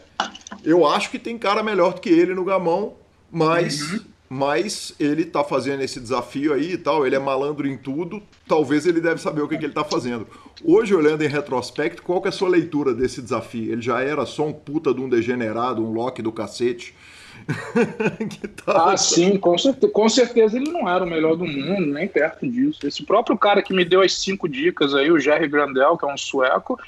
eu 0.64 0.84
acho 0.84 1.08
que 1.08 1.20
tem 1.20 1.38
cara 1.38 1.62
melhor 1.62 1.94
do 1.94 2.00
que 2.00 2.10
ele 2.10 2.34
no 2.34 2.44
gamão, 2.44 2.94
mas, 3.30 3.92
uhum. 3.92 4.00
mas 4.28 4.92
ele 4.98 5.24
tá 5.24 5.44
fazendo 5.44 5.84
esse 5.84 6.00
desafio 6.00 6.52
aí 6.52 6.72
e 6.72 6.76
tal, 6.76 7.06
ele 7.06 7.14
é 7.14 7.18
malandro 7.18 7.68
em 7.68 7.78
tudo, 7.78 8.20
talvez 8.48 8.86
ele 8.86 9.00
deve 9.00 9.20
saber 9.20 9.40
o 9.40 9.48
que, 9.48 9.56
que 9.56 9.64
ele 9.64 9.72
tá 9.72 9.84
fazendo. 9.84 10.26
Hoje, 10.64 10.92
olhando 10.96 11.22
em 11.22 11.28
retrospecto, 11.28 12.02
qual 12.02 12.20
que 12.20 12.26
é 12.26 12.30
a 12.30 12.32
sua 12.32 12.48
leitura 12.48 12.92
desse 12.92 13.22
desafio? 13.22 13.72
Ele 13.72 13.82
já 13.82 14.00
era 14.00 14.26
só 14.26 14.48
um 14.48 14.52
puta 14.52 14.92
de 14.92 15.00
um 15.00 15.08
degenerado, 15.08 15.80
um 15.80 15.92
lock 15.92 16.20
do 16.20 16.32
cacete, 16.32 16.92
tava... 18.64 18.92
Ah, 18.92 18.96
sim, 18.96 19.36
com 19.36 19.56
certeza, 19.56 19.92
com 19.92 20.08
certeza 20.08 20.56
ele 20.56 20.70
não 20.70 20.88
era 20.88 21.04
o 21.04 21.08
melhor 21.08 21.36
do 21.36 21.44
mundo, 21.44 21.86
nem 21.86 22.08
perto 22.08 22.48
disso. 22.48 22.86
Esse 22.86 23.04
próprio 23.04 23.36
cara 23.36 23.62
que 23.62 23.74
me 23.74 23.84
deu 23.84 24.02
as 24.02 24.14
cinco 24.14 24.48
dicas 24.48 24.94
aí, 24.94 25.10
o 25.10 25.18
Jerry 25.18 25.48
Grandel, 25.48 25.96
que 25.96 26.04
é 26.04 26.12
um 26.12 26.16
sueco, 26.16 26.78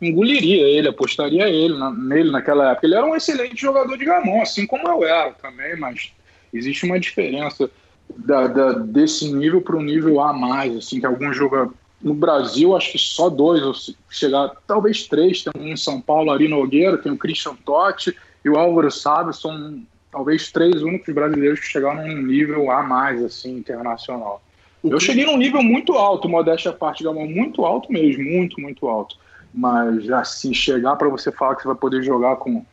engoliria 0.00 0.66
ele, 0.66 0.88
apostaria 0.88 1.48
ele 1.48 1.76
na, 1.78 1.90
nele 1.90 2.30
naquela 2.30 2.72
época. 2.72 2.86
Ele 2.86 2.94
era 2.94 3.06
um 3.06 3.16
excelente 3.16 3.60
jogador 3.60 3.96
de 3.96 4.04
gamão, 4.04 4.42
assim 4.42 4.66
como 4.66 4.88
eu 4.88 5.04
era 5.04 5.32
também, 5.32 5.76
mas 5.76 6.12
existe 6.52 6.84
uma 6.84 6.98
diferença 6.98 7.70
da, 8.16 8.46
da 8.48 8.72
desse 8.72 9.32
nível 9.32 9.60
para 9.60 9.76
o 9.76 9.82
nível 9.82 10.20
A 10.20 10.32
mais, 10.32 10.76
assim, 10.76 10.98
que 10.98 11.06
alguns 11.06 11.36
jogadores 11.36 11.78
no 12.02 12.14
Brasil, 12.14 12.74
acho 12.74 12.92
que 12.92 12.98
só 12.98 13.28
dois, 13.28 13.94
chegar, 14.08 14.50
talvez 14.66 15.06
três, 15.06 15.42
tem 15.42 15.52
um 15.62 15.68
em 15.68 15.76
São 15.76 16.00
Paulo, 16.00 16.30
Ari 16.30 16.48
Nogueira, 16.48 16.96
tem 16.96 17.12
o 17.12 17.16
Christian 17.18 17.54
Totti 17.56 18.16
e 18.44 18.48
o 18.48 18.56
Álvaro 18.56 18.90
Sábio, 18.90 19.32
são 19.32 19.82
talvez 20.10 20.50
três 20.50 20.82
únicos 20.82 21.14
brasileiros 21.14 21.60
que 21.60 21.66
chegaram 21.66 22.06
num 22.06 22.22
nível 22.22 22.70
a 22.70 22.82
mais, 22.82 23.22
assim, 23.22 23.56
internacional. 23.56 24.42
Eu 24.82 24.98
cheguei 24.98 25.26
num 25.26 25.36
nível 25.36 25.62
muito 25.62 25.92
alto, 25.92 26.28
modéstia 26.28 26.70
à 26.70 26.74
parte, 26.74 27.04
Gamão, 27.04 27.26
muito 27.26 27.64
alto 27.64 27.92
mesmo, 27.92 28.24
muito, 28.24 28.60
muito 28.60 28.88
alto. 28.88 29.16
Mas, 29.52 30.10
assim, 30.10 30.54
chegar 30.54 30.96
para 30.96 31.08
você 31.08 31.30
falar 31.30 31.54
que 31.54 31.62
você 31.62 31.68
vai 31.68 31.76
poder 31.76 32.02
jogar 32.02 32.36
com 32.36 32.64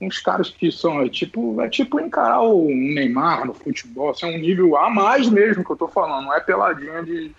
uns 0.00 0.18
caras 0.18 0.50
que 0.50 0.70
são, 0.70 1.02
é 1.02 1.08
tipo, 1.08 1.60
é 1.60 1.68
tipo 1.68 1.98
encarar 1.98 2.42
o 2.42 2.68
Neymar 2.68 3.44
no 3.44 3.54
futebol, 3.54 4.10
assim, 4.10 4.32
é 4.32 4.36
um 4.36 4.40
nível 4.40 4.76
a 4.76 4.88
mais 4.88 5.28
mesmo 5.28 5.64
que 5.64 5.72
eu 5.72 5.76
tô 5.76 5.88
falando, 5.88 6.26
não 6.26 6.34
é 6.34 6.40
peladinha 6.40 7.02
de... 7.02 7.32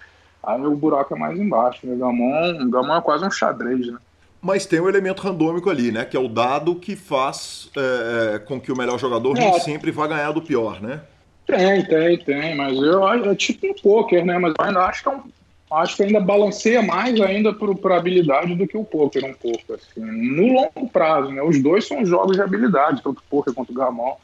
Aí 0.44 0.62
o 0.62 0.76
buraco 0.76 1.16
é 1.16 1.20
mais 1.20 1.40
embaixo, 1.40 1.86
né? 1.86 1.96
Gamão, 1.96 2.70
Gamão 2.70 2.98
é 2.98 3.02
quase 3.02 3.26
um 3.26 3.32
xadrez, 3.32 3.88
né? 3.88 3.98
Mas 4.42 4.66
tem 4.66 4.80
um 4.80 4.88
elemento 4.88 5.22
randômico 5.22 5.70
ali, 5.70 5.92
né? 5.92 6.06
Que 6.06 6.16
é 6.16 6.20
o 6.20 6.28
dado 6.28 6.76
que 6.76 6.96
faz 6.96 7.70
é, 7.76 8.36
é 8.36 8.40
com 8.40 8.60
que 8.60 8.72
o 8.72 8.78
melhor 8.78 8.98
jogador 8.98 9.38
é. 9.38 9.42
nem 9.42 9.60
sempre 9.60 9.92
vá 9.92 10.08
ganhar 10.08 10.32
do 10.32 10.42
pior, 10.42 10.82
né? 10.82 11.02
Tem, 11.46 11.84
tem, 11.86 12.18
tem. 12.20 12.56
Mas 12.56 12.78
eu 12.78 13.08
é 13.08 13.36
tipo 13.36 13.68
um 13.68 13.74
poker, 13.74 14.26
né? 14.26 14.38
Mas 14.38 14.54
eu 14.58 14.66
ainda 14.66 14.82
acho 14.82 15.04
que 15.04 15.10
é 15.10 15.12
um, 15.12 15.24
acho 15.72 15.98
que 15.98 16.04
ainda 16.04 16.20
balanceia 16.20 16.82
mais 16.82 17.20
ainda 17.20 17.54
para 17.54 17.98
habilidade 17.98 18.56
do 18.56 18.68
que 18.68 18.78
o 18.78 18.84
poker 18.84 19.26
um 19.26 19.34
pouco, 19.34 19.74
assim. 19.74 20.00
No 20.00 20.54
longo 20.54 20.90
prazo, 20.92 21.32
né? 21.32 21.42
Os 21.42 21.62
dois 21.62 21.88
são 21.88 22.06
jogos 22.06 22.36
de 22.36 22.42
habilidade, 22.42 23.02
tanto 23.04 23.20
o 23.20 23.30
poker 23.30 23.54
quanto 23.54 23.72
o 23.72 23.76
gamão. 23.76 24.16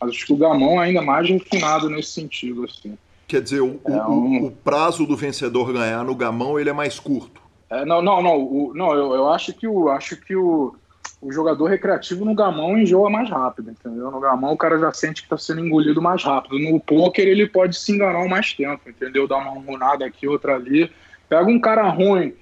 Mas 0.00 0.10
acho 0.10 0.26
que 0.26 0.32
o 0.32 0.36
gamão 0.36 0.82
é 0.82 0.86
ainda 0.86 1.02
mais 1.02 1.28
refinado 1.28 1.88
nesse 1.88 2.10
sentido, 2.10 2.64
assim. 2.64 2.96
Quer 3.26 3.40
dizer, 3.40 3.60
o, 3.60 3.80
é 3.86 3.90
um... 4.06 4.42
o, 4.42 4.46
o 4.46 4.50
prazo 4.50 5.06
do 5.06 5.16
vencedor 5.16 5.72
ganhar 5.72 6.04
no 6.04 6.14
gamão 6.14 6.58
ele 6.58 6.70
é 6.70 6.72
mais 6.72 6.98
curto. 6.98 7.41
É, 7.72 7.86
não, 7.86 8.02
não, 8.02 8.22
não. 8.22 8.38
O, 8.38 8.74
não 8.74 8.92
eu, 8.92 9.14
eu 9.14 9.32
acho 9.32 9.54
que, 9.54 9.66
o, 9.66 9.88
acho 9.88 10.14
que 10.16 10.36
o, 10.36 10.76
o 11.22 11.32
jogador 11.32 11.66
recreativo 11.66 12.22
no 12.22 12.34
gamão 12.34 12.78
enjoa 12.78 13.08
mais 13.08 13.30
rápido, 13.30 13.70
entendeu? 13.70 14.10
No 14.10 14.20
gamão 14.20 14.52
o 14.52 14.56
cara 14.58 14.78
já 14.78 14.92
sente 14.92 15.22
que 15.22 15.26
está 15.26 15.38
sendo 15.38 15.64
engolido 15.64 16.02
mais 16.02 16.22
rápido. 16.22 16.58
No 16.58 16.78
poker 16.78 17.26
ele 17.26 17.48
pode 17.48 17.74
se 17.74 17.90
enganar 17.90 18.28
mais 18.28 18.52
tempo, 18.52 18.90
entendeu? 18.90 19.26
Dar 19.26 19.38
uma 19.38 19.62
runada 19.62 20.04
aqui, 20.04 20.28
outra 20.28 20.54
ali. 20.54 20.92
Pega 21.30 21.50
um 21.50 21.58
cara 21.58 21.88
ruim 21.88 22.34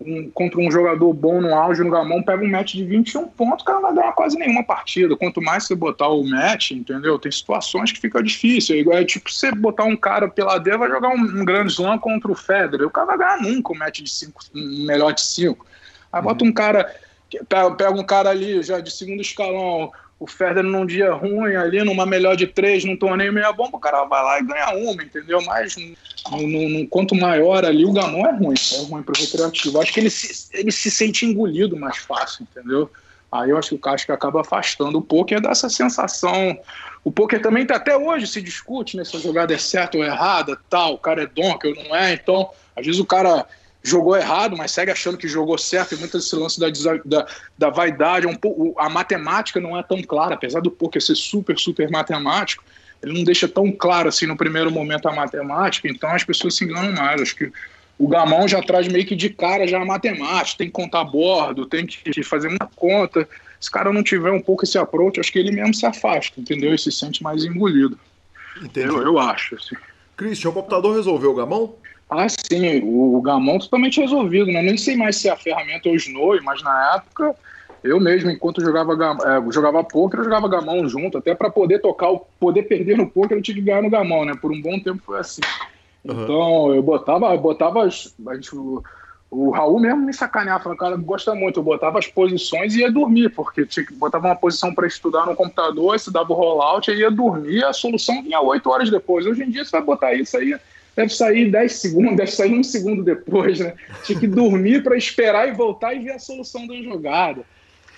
um, 0.00 0.30
contra 0.30 0.60
um 0.60 0.70
jogador 0.70 1.12
bom 1.12 1.40
no 1.40 1.54
auge 1.54 1.82
no 1.82 1.90
Gamão, 1.90 2.22
pega 2.22 2.44
um 2.44 2.50
match 2.50 2.74
de 2.74 2.84
21 2.84 3.28
pontos, 3.28 3.62
o 3.62 3.64
cara 3.64 3.78
não 3.78 3.86
vai 3.86 3.94
ganhar 3.94 4.12
quase 4.12 4.36
nenhuma 4.38 4.64
partida. 4.64 5.16
Quanto 5.16 5.40
mais 5.40 5.64
você 5.64 5.74
botar 5.74 6.08
o 6.08 6.24
match, 6.24 6.72
entendeu? 6.72 7.18
Tem 7.18 7.30
situações 7.30 7.92
que 7.92 8.00
fica 8.00 8.22
difícil. 8.22 8.76
É 8.76 8.78
igual 8.80 8.98
é 8.98 9.04
tipo 9.04 9.30
você 9.30 9.52
botar 9.52 9.84
um 9.84 9.96
cara 9.96 10.28
pela 10.28 10.58
D, 10.58 10.76
vai 10.76 10.88
jogar 10.88 11.08
um, 11.10 11.20
um 11.20 11.44
grande 11.44 11.72
slam 11.72 11.98
contra 11.98 12.30
o 12.30 12.34
Federer. 12.34 12.86
O 12.86 12.90
cara 12.90 13.06
vai 13.06 13.18
ganhar 13.18 13.40
nunca 13.40 13.72
um 13.72 13.76
match 13.76 14.00
de 14.00 14.10
5, 14.10 14.42
um 14.54 14.86
melhor 14.86 15.12
de 15.12 15.22
5. 15.22 15.66
Aí 16.12 16.20
uhum. 16.20 16.26
bota 16.26 16.44
um 16.44 16.52
cara, 16.52 16.94
pega, 17.48 17.70
pega 17.72 17.92
um 17.92 18.04
cara 18.04 18.30
ali 18.30 18.62
já 18.62 18.80
de 18.80 18.90
segundo 18.90 19.20
escalão, 19.20 19.92
o 20.24 20.26
Federer 20.26 20.64
num 20.64 20.86
dia 20.86 21.12
ruim 21.12 21.54
ali, 21.54 21.84
numa 21.84 22.06
melhor 22.06 22.34
de 22.34 22.46
três, 22.46 22.82
num 22.82 22.96
torneio 22.96 23.30
meia 23.30 23.52
bomba, 23.52 23.76
o 23.76 23.80
cara 23.80 24.04
vai 24.04 24.22
lá 24.22 24.38
e 24.38 24.42
ganha 24.42 24.70
uma, 24.70 25.02
entendeu? 25.02 25.38
Mas 25.44 25.76
no, 25.76 26.46
no, 26.46 26.68
no, 26.70 26.88
quanto 26.88 27.14
maior 27.14 27.62
ali, 27.62 27.84
o 27.84 27.92
Gamon 27.92 28.26
é 28.26 28.32
ruim, 28.32 28.54
é 28.56 28.82
ruim 28.86 29.02
pro 29.02 29.20
recreativo. 29.20 29.80
Acho 29.80 29.92
que 29.92 30.00
ele 30.00 30.08
se, 30.08 30.48
ele 30.54 30.72
se 30.72 30.90
sente 30.90 31.26
engolido 31.26 31.76
mais 31.76 31.98
fácil, 31.98 32.46
entendeu? 32.50 32.90
Aí 33.30 33.50
eu 33.50 33.58
acho 33.58 33.70
que 33.70 33.74
o 33.74 33.78
Casca 33.78 34.14
acaba 34.14 34.40
afastando. 34.40 34.96
O 34.96 35.02
poker 35.02 35.42
dá 35.42 35.50
essa 35.50 35.68
sensação. 35.68 36.58
O 37.04 37.12
poker 37.12 37.42
também 37.42 37.66
tá, 37.66 37.76
até 37.76 37.94
hoje 37.94 38.26
se 38.26 38.40
discute, 38.40 38.96
né? 38.96 39.04
Se 39.04 39.18
a 39.18 39.20
jogada 39.20 39.52
é 39.52 39.58
certa 39.58 39.98
ou 39.98 40.04
errada, 40.04 40.56
tal, 40.70 40.94
o 40.94 40.98
cara 40.98 41.24
é 41.24 41.26
dom, 41.26 41.58
que 41.58 41.66
eu 41.66 41.74
não 41.74 41.94
é. 41.94 42.14
Então, 42.14 42.48
às 42.74 42.86
vezes 42.86 43.00
o 43.00 43.04
cara 43.04 43.44
jogou 43.84 44.16
errado, 44.16 44.56
mas 44.56 44.72
segue 44.72 44.90
achando 44.90 45.18
que 45.18 45.28
jogou 45.28 45.58
certo, 45.58 45.94
e 45.94 45.98
muito 45.98 46.16
esse 46.16 46.34
lance 46.34 46.58
da, 46.58 46.68
da, 47.04 47.26
da 47.56 47.70
vaidade, 47.70 48.26
um 48.26 48.34
pouco, 48.34 48.74
a 48.80 48.88
matemática 48.88 49.60
não 49.60 49.78
é 49.78 49.82
tão 49.82 50.02
clara, 50.02 50.34
apesar 50.34 50.60
do 50.60 50.70
poker 50.70 51.02
ser 51.02 51.14
super, 51.14 51.58
super 51.58 51.90
matemático, 51.90 52.64
ele 53.02 53.12
não 53.12 53.22
deixa 53.22 53.46
tão 53.46 53.70
claro 53.70 54.08
assim 54.08 54.26
no 54.26 54.36
primeiro 54.36 54.70
momento 54.70 55.06
a 55.06 55.12
matemática, 55.12 55.86
então 55.86 56.10
as 56.10 56.24
pessoas 56.24 56.56
se 56.56 56.64
enganam 56.64 56.92
mais. 56.92 57.20
Acho 57.20 57.36
que 57.36 57.52
o 57.98 58.08
Gamão 58.08 58.48
já 58.48 58.62
traz 58.62 58.88
meio 58.88 59.04
que 59.04 59.14
de 59.14 59.28
cara 59.28 59.68
já 59.68 59.82
a 59.82 59.84
matemática, 59.84 60.56
tem 60.56 60.68
que 60.68 60.72
contar 60.72 61.04
bordo, 61.04 61.66
tem 61.66 61.86
que 61.86 62.22
fazer 62.22 62.48
uma 62.48 62.70
conta. 62.74 63.28
Se 63.60 63.68
o 63.68 63.72
cara 63.72 63.92
não 63.92 64.02
tiver 64.02 64.30
um 64.30 64.40
pouco 64.40 64.64
esse 64.64 64.78
approach, 64.78 65.20
acho 65.20 65.30
que 65.30 65.38
ele 65.38 65.52
mesmo 65.52 65.74
se 65.74 65.84
afasta, 65.84 66.40
entendeu? 66.40 66.74
E 66.74 66.78
se 66.78 66.90
sente 66.90 67.22
mais 67.22 67.44
engolido. 67.44 67.98
Entendi. 68.62 68.88
Eu, 68.88 69.02
eu 69.02 69.18
acho. 69.18 69.54
Assim. 69.56 69.76
Christian, 70.16 70.48
o 70.48 70.54
computador 70.54 70.96
resolveu 70.96 71.32
o 71.32 71.34
Gamão? 71.34 71.74
Ah, 72.08 72.26
sim, 72.28 72.80
o, 72.82 73.16
o 73.16 73.22
Gamon 73.22 73.58
totalmente 73.58 74.00
resolvido, 74.00 74.46
né? 74.46 74.62
Nem 74.62 74.76
sei 74.76 74.96
mais 74.96 75.16
se 75.16 75.28
a 75.28 75.36
ferramenta 75.36 75.88
o 75.88 75.96
Snow, 75.96 76.40
mas 76.42 76.62
na 76.62 76.96
época 76.96 77.34
eu 77.84 78.00
mesmo, 78.00 78.30
enquanto 78.30 78.62
jogava, 78.62 78.94
é, 78.94 79.52
jogava 79.52 79.84
poker, 79.84 80.20
eu 80.20 80.24
jogava 80.24 80.48
gamão 80.48 80.88
junto, 80.88 81.18
até 81.18 81.34
para 81.34 81.50
poder 81.50 81.80
tocar, 81.80 82.08
poder 82.40 82.62
perder 82.62 82.96
no 82.96 83.10
poker, 83.10 83.36
eu 83.36 83.42
tinha 83.42 83.54
que 83.54 83.60
ganhar 83.60 83.82
no 83.82 83.90
gamão, 83.90 84.24
né? 84.24 84.32
Por 84.40 84.50
um 84.50 84.60
bom 84.60 84.80
tempo 84.80 85.02
foi 85.04 85.18
assim. 85.20 85.42
Uhum. 86.02 86.24
Então, 86.24 86.74
eu 86.74 86.82
botava, 86.82 87.34
eu 87.34 87.38
botava 87.38 87.84
as, 87.84 88.14
o, 88.54 88.82
o 89.30 89.50
Raul 89.50 89.78
mesmo 89.78 90.00
me 90.00 90.14
sacaneava, 90.14 90.62
falando, 90.62 90.78
cara, 90.78 90.96
gosta 90.96 91.34
muito, 91.34 91.60
eu 91.60 91.64
botava 91.64 91.98
as 91.98 92.06
posições 92.06 92.74
e 92.74 92.80
ia 92.80 92.90
dormir, 92.90 93.28
porque 93.30 93.66
tinha 93.66 93.84
que 93.84 93.92
botava 93.92 94.28
uma 94.28 94.36
posição 94.36 94.74
para 94.74 94.86
estudar 94.86 95.26
no 95.26 95.36
computador, 95.36 95.98
se 95.98 96.10
dava 96.10 96.32
o 96.32 96.36
rollout, 96.36 96.90
aí 96.90 97.00
ia 97.00 97.10
dormir, 97.10 97.64
a 97.64 97.72
solução 97.74 98.22
vinha 98.22 98.40
oito 98.40 98.70
horas 98.70 98.90
depois. 98.90 99.26
Hoje 99.26 99.42
em 99.42 99.50
dia 99.50 99.62
você 99.62 99.72
vai 99.72 99.82
botar 99.82 100.14
isso 100.14 100.36
aí 100.38 100.56
deve 100.96 101.14
sair 101.14 101.50
10 101.50 101.72
segundos, 101.72 102.16
deve 102.16 102.30
sair 102.30 102.54
um 102.54 102.62
segundo 102.62 103.02
depois, 103.02 103.60
né? 103.60 103.74
Tinha 104.04 104.18
que 104.18 104.26
dormir 104.26 104.82
para 104.82 104.96
esperar 104.96 105.48
e 105.48 105.52
voltar 105.52 105.94
e 105.94 106.00
ver 106.00 106.12
a 106.12 106.18
solução 106.18 106.66
da 106.66 106.74
jogada. 106.76 107.42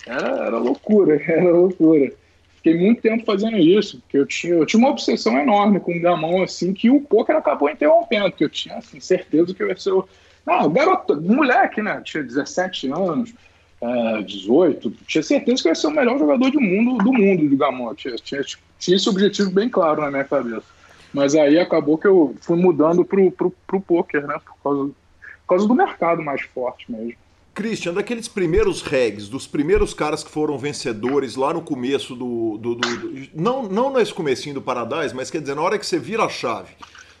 Era, 0.05 0.45
era 0.45 0.57
loucura, 0.57 1.21
era 1.27 1.51
loucura. 1.51 2.11
Fiquei 2.57 2.77
muito 2.77 3.01
tempo 3.01 3.23
fazendo 3.23 3.57
isso, 3.57 3.99
porque 3.99 4.17
eu 4.17 4.25
tinha, 4.25 4.53
eu 4.55 4.65
tinha 4.65 4.79
uma 4.79 4.89
obsessão 4.89 5.37
enorme 5.37 5.79
com 5.79 5.95
o 5.95 6.01
gamão, 6.01 6.41
assim, 6.41 6.73
que 6.73 6.89
o 6.89 6.99
poker 7.01 7.35
acabou 7.35 7.69
interrompendo, 7.69 8.29
porque 8.29 8.43
eu 8.43 8.49
tinha 8.49 8.75
assim, 8.75 8.99
certeza 8.99 9.53
que 9.53 9.61
eu 9.61 9.67
ia 9.67 9.77
ser 9.77 9.91
o. 9.91 10.07
Não, 10.45 10.69
garoto, 10.71 11.21
moleque, 11.21 11.81
né? 11.81 12.01
Tinha 12.03 12.23
17 12.23 12.91
anos, 12.91 13.33
é, 13.81 14.21
18, 14.23 14.91
tinha 15.05 15.21
certeza 15.21 15.61
que 15.61 15.69
ia 15.69 15.75
ser 15.75 15.87
o 15.87 15.91
melhor 15.91 16.17
jogador 16.17 16.49
do 16.49 16.59
mundo 16.59 17.03
do 17.03 17.13
mundo 17.13 17.47
do 17.47 17.57
gamão. 17.57 17.93
Tinha, 17.93 18.15
tinha, 18.15 18.41
tinha 18.79 18.97
esse 18.97 19.07
objetivo 19.07 19.51
bem 19.51 19.69
claro 19.69 20.01
na 20.01 20.09
minha 20.09 20.23
cabeça. 20.23 20.76
Mas 21.17 21.33
aí 21.33 21.57
acabou 21.57 21.97
que 21.97 22.05
eu 22.05 22.35
fui 22.41 22.55
mudando 22.55 23.03
pro, 23.03 23.31
pro, 23.31 23.51
pro 23.65 23.81
poker, 23.81 24.27
né? 24.27 24.39
Por 24.45 24.55
causa, 24.63 24.83
por 24.83 25.47
causa 25.47 25.67
do 25.67 25.73
mercado 25.73 26.21
mais 26.21 26.41
forte 26.43 26.91
mesmo. 26.91 27.15
Christian, 27.55 27.95
daqueles 27.95 28.27
primeiros 28.27 28.83
regs, 28.83 29.27
dos 29.27 29.47
primeiros 29.47 29.95
caras 29.95 30.23
que 30.23 30.29
foram 30.29 30.59
vencedores 30.59 31.35
lá 31.35 31.51
no 31.51 31.63
começo 31.63 32.15
do. 32.15 32.59
do, 32.59 32.75
do, 32.75 32.97
do 32.97 33.29
não, 33.33 33.63
não 33.63 33.91
nesse 33.91 34.13
comecinho 34.13 34.53
do 34.53 34.61
Paradise, 34.61 35.15
mas 35.15 35.31
quer 35.31 35.41
dizer, 35.41 35.55
na 35.55 35.63
hora 35.63 35.79
que 35.79 35.87
você 35.87 35.97
vira 35.97 36.23
a 36.23 36.29
chave, 36.29 36.73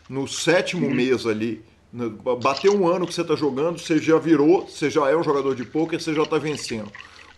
no 0.07 0.27
sétimo 0.27 0.87
mês 0.87 1.25
ali, 1.25 1.65
bateu 2.39 2.79
um 2.79 2.87
ano 2.87 3.07
que 3.07 3.15
você 3.15 3.21
está 3.21 3.35
jogando, 3.35 3.79
você 3.79 3.97
já 3.97 4.19
virou, 4.19 4.67
você 4.67 4.91
já 4.91 5.09
é 5.09 5.17
um 5.17 5.23
jogador 5.23 5.55
de 5.55 5.65
poker, 5.65 5.99
você 5.99 6.13
já 6.13 6.21
está 6.21 6.37
vencendo. 6.37 6.91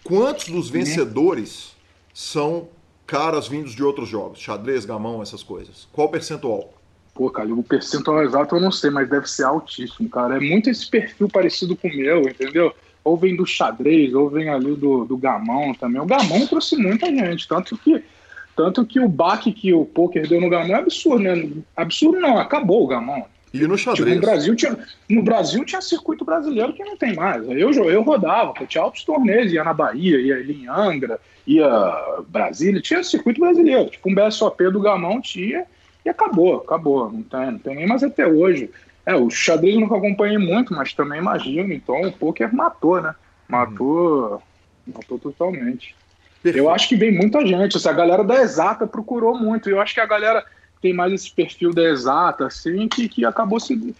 Quantos 0.03 0.49
dos 0.49 0.69
vencedores 0.69 1.73
são 2.13 2.67
caras 3.09 3.47
vindos 3.47 3.73
de 3.73 3.83
outros 3.83 4.07
jogos, 4.07 4.39
xadrez, 4.39 4.85
gamão, 4.85 5.19
essas 5.19 5.41
coisas? 5.41 5.87
Qual 5.91 6.07
o 6.07 6.11
percentual? 6.11 6.71
Pô, 7.15 7.27
cara, 7.31 7.51
o 7.51 7.63
percentual 7.63 8.21
exato 8.21 8.55
eu 8.55 8.61
não 8.61 8.71
sei, 8.71 8.91
mas 8.91 9.09
deve 9.09 9.27
ser 9.27 9.45
altíssimo, 9.45 10.07
cara. 10.07 10.37
É 10.37 10.39
muito 10.39 10.69
esse 10.69 10.87
perfil 10.87 11.27
parecido 11.27 11.75
com 11.75 11.87
o 11.87 11.95
meu, 11.95 12.21
entendeu? 12.21 12.71
Ou 13.03 13.17
vem 13.17 13.35
do 13.35 13.47
xadrez, 13.47 14.13
ou 14.13 14.29
vem 14.29 14.49
ali 14.49 14.75
do, 14.75 15.05
do 15.05 15.17
gamão 15.17 15.73
também. 15.73 15.99
O 15.99 16.05
gamão 16.05 16.45
trouxe 16.45 16.75
muita 16.75 17.07
gente, 17.07 17.47
tanto 17.47 17.75
que 17.77 18.03
tanto 18.55 18.85
que 18.85 18.99
o 18.99 19.07
baque 19.07 19.53
que 19.53 19.73
o 19.73 19.85
poker 19.85 20.27
deu 20.27 20.39
no 20.39 20.49
gamão 20.49 20.75
é 20.75 20.79
absurdo, 20.79 21.23
né? 21.23 21.49
Absurdo 21.75 22.19
não, 22.19 22.37
acabou 22.37 22.83
o 22.83 22.87
gamão. 22.87 23.25
E 23.53 23.65
no 23.65 23.77
xadrez? 23.77 24.05
Tipo, 24.05 24.15
no, 24.15 24.21
Brasil 24.21 24.55
tinha, 24.55 24.77
no 25.09 25.23
Brasil 25.23 25.65
tinha 25.65 25.81
circuito 25.81 26.23
brasileiro 26.23 26.73
que 26.73 26.83
não 26.83 26.95
tem 26.95 27.15
mais. 27.15 27.43
Eu, 27.49 27.71
eu 27.71 28.03
rodava, 28.03 28.53
tinha 28.67 28.83
altos 28.83 29.03
torneios, 29.03 29.51
ia 29.51 29.63
na 29.63 29.73
Bahia, 29.73 30.19
ia 30.19 30.35
ali 30.35 30.63
em 30.63 30.67
Angra, 30.67 31.19
ia 31.47 31.67
Brasília, 32.27 32.81
tinha 32.81 33.03
circuito 33.03 33.39
brasileiro. 33.39 33.89
Tipo, 33.89 34.09
um 34.09 34.15
BSOP 34.15 34.69
do 34.71 34.79
Gamão 34.79 35.19
tinha 35.19 35.65
e 36.05 36.09
acabou, 36.09 36.57
acabou. 36.57 37.11
Não 37.11 37.23
tem, 37.23 37.51
não 37.51 37.59
tem 37.59 37.75
nem 37.75 37.87
mais 37.87 38.03
até 38.03 38.27
hoje. 38.27 38.69
É, 39.05 39.15
o 39.15 39.29
xadrez 39.29 39.73
eu 39.73 39.81
nunca 39.81 39.97
acompanhei 39.97 40.37
muito, 40.37 40.73
mas 40.73 40.93
também 40.93 41.19
imagino. 41.19 41.73
Então 41.73 42.01
o 42.01 42.11
poker 42.11 42.53
matou, 42.53 43.01
né? 43.01 43.15
Matou, 43.47 44.33
uhum. 44.33 44.93
matou 44.93 45.17
totalmente. 45.17 45.95
Perfeito. 46.43 46.63
Eu 46.63 46.69
acho 46.69 46.87
que 46.87 46.95
vem 46.95 47.11
muita 47.11 47.45
gente. 47.45 47.75
Essa 47.75 47.91
galera 47.91 48.23
da 48.23 48.41
exata 48.41 48.85
procurou 48.85 49.35
muito. 49.37 49.69
Eu 49.69 49.81
acho 49.81 49.95
que 49.95 49.99
a 49.99 50.05
galera 50.05 50.45
tem 50.81 50.93
mais 50.93 51.13
esse 51.13 51.31
perfil 51.31 51.73
da 51.73 51.83
exata, 51.83 52.45
assim, 52.47 52.87
que, 52.87 53.07
que 53.09 53.25
acabou 53.25 53.59
se. 53.59 53.95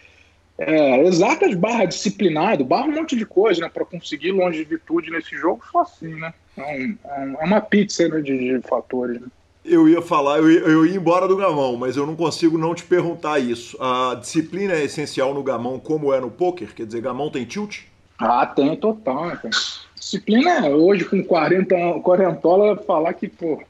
É, 0.58 1.06
exatas 1.06 1.56
barra 1.56 1.86
disciplinado, 1.86 2.66
barra 2.66 2.86
um 2.86 2.92
monte 2.92 3.16
de 3.16 3.26
coisa, 3.26 3.62
né? 3.62 3.70
Para 3.74 3.86
conseguir 3.86 4.32
longevidade 4.32 5.10
nesse 5.10 5.38
jogo, 5.38 5.62
só 5.72 5.82
assim, 5.82 6.16
né? 6.16 6.34
É, 6.58 6.64
um, 6.64 6.98
é 7.40 7.46
uma 7.46 7.62
pizza 7.62 8.08
né, 8.10 8.20
de, 8.20 8.38
de 8.38 8.68
fatores. 8.68 9.22
Né? 9.22 9.28
Eu 9.64 9.88
ia 9.88 10.02
falar, 10.02 10.40
eu 10.40 10.52
ia, 10.52 10.60
eu 10.60 10.86
ia 10.86 10.96
embora 10.96 11.28
do 11.28 11.38
gamão, 11.38 11.78
mas 11.78 11.96
eu 11.96 12.06
não 12.06 12.16
consigo 12.16 12.58
não 12.58 12.76
te 12.76 12.84
perguntar 12.84 13.40
isso. 13.40 13.78
A 13.82 14.16
disciplina 14.16 14.74
é 14.74 14.84
essencial 14.84 15.34
no 15.34 15.44
gamão 15.44 15.80
como 15.80 16.14
é 16.14 16.20
no 16.20 16.32
poker? 16.32 16.74
Quer 16.74 16.86
dizer, 16.86 17.02
gamão 17.02 17.30
tem 17.30 17.46
tilt? 17.46 17.84
Ah, 18.18 18.46
tem 18.46 18.76
total, 18.76 19.28
né, 19.28 19.36
cara? 19.42 19.56
Disciplina, 19.96 20.68
hoje 20.70 21.06
com 21.06 21.24
40, 21.24 22.02
40 22.02 22.84
falar 22.86 23.14
que, 23.14 23.28
pô, 23.28 23.62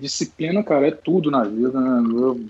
disciplina, 0.00 0.62
cara, 0.62 0.88
é 0.88 0.90
tudo 0.90 1.30
na 1.30 1.44
vida, 1.44 1.80
né? 1.80 2.02
Eu, 2.12 2.40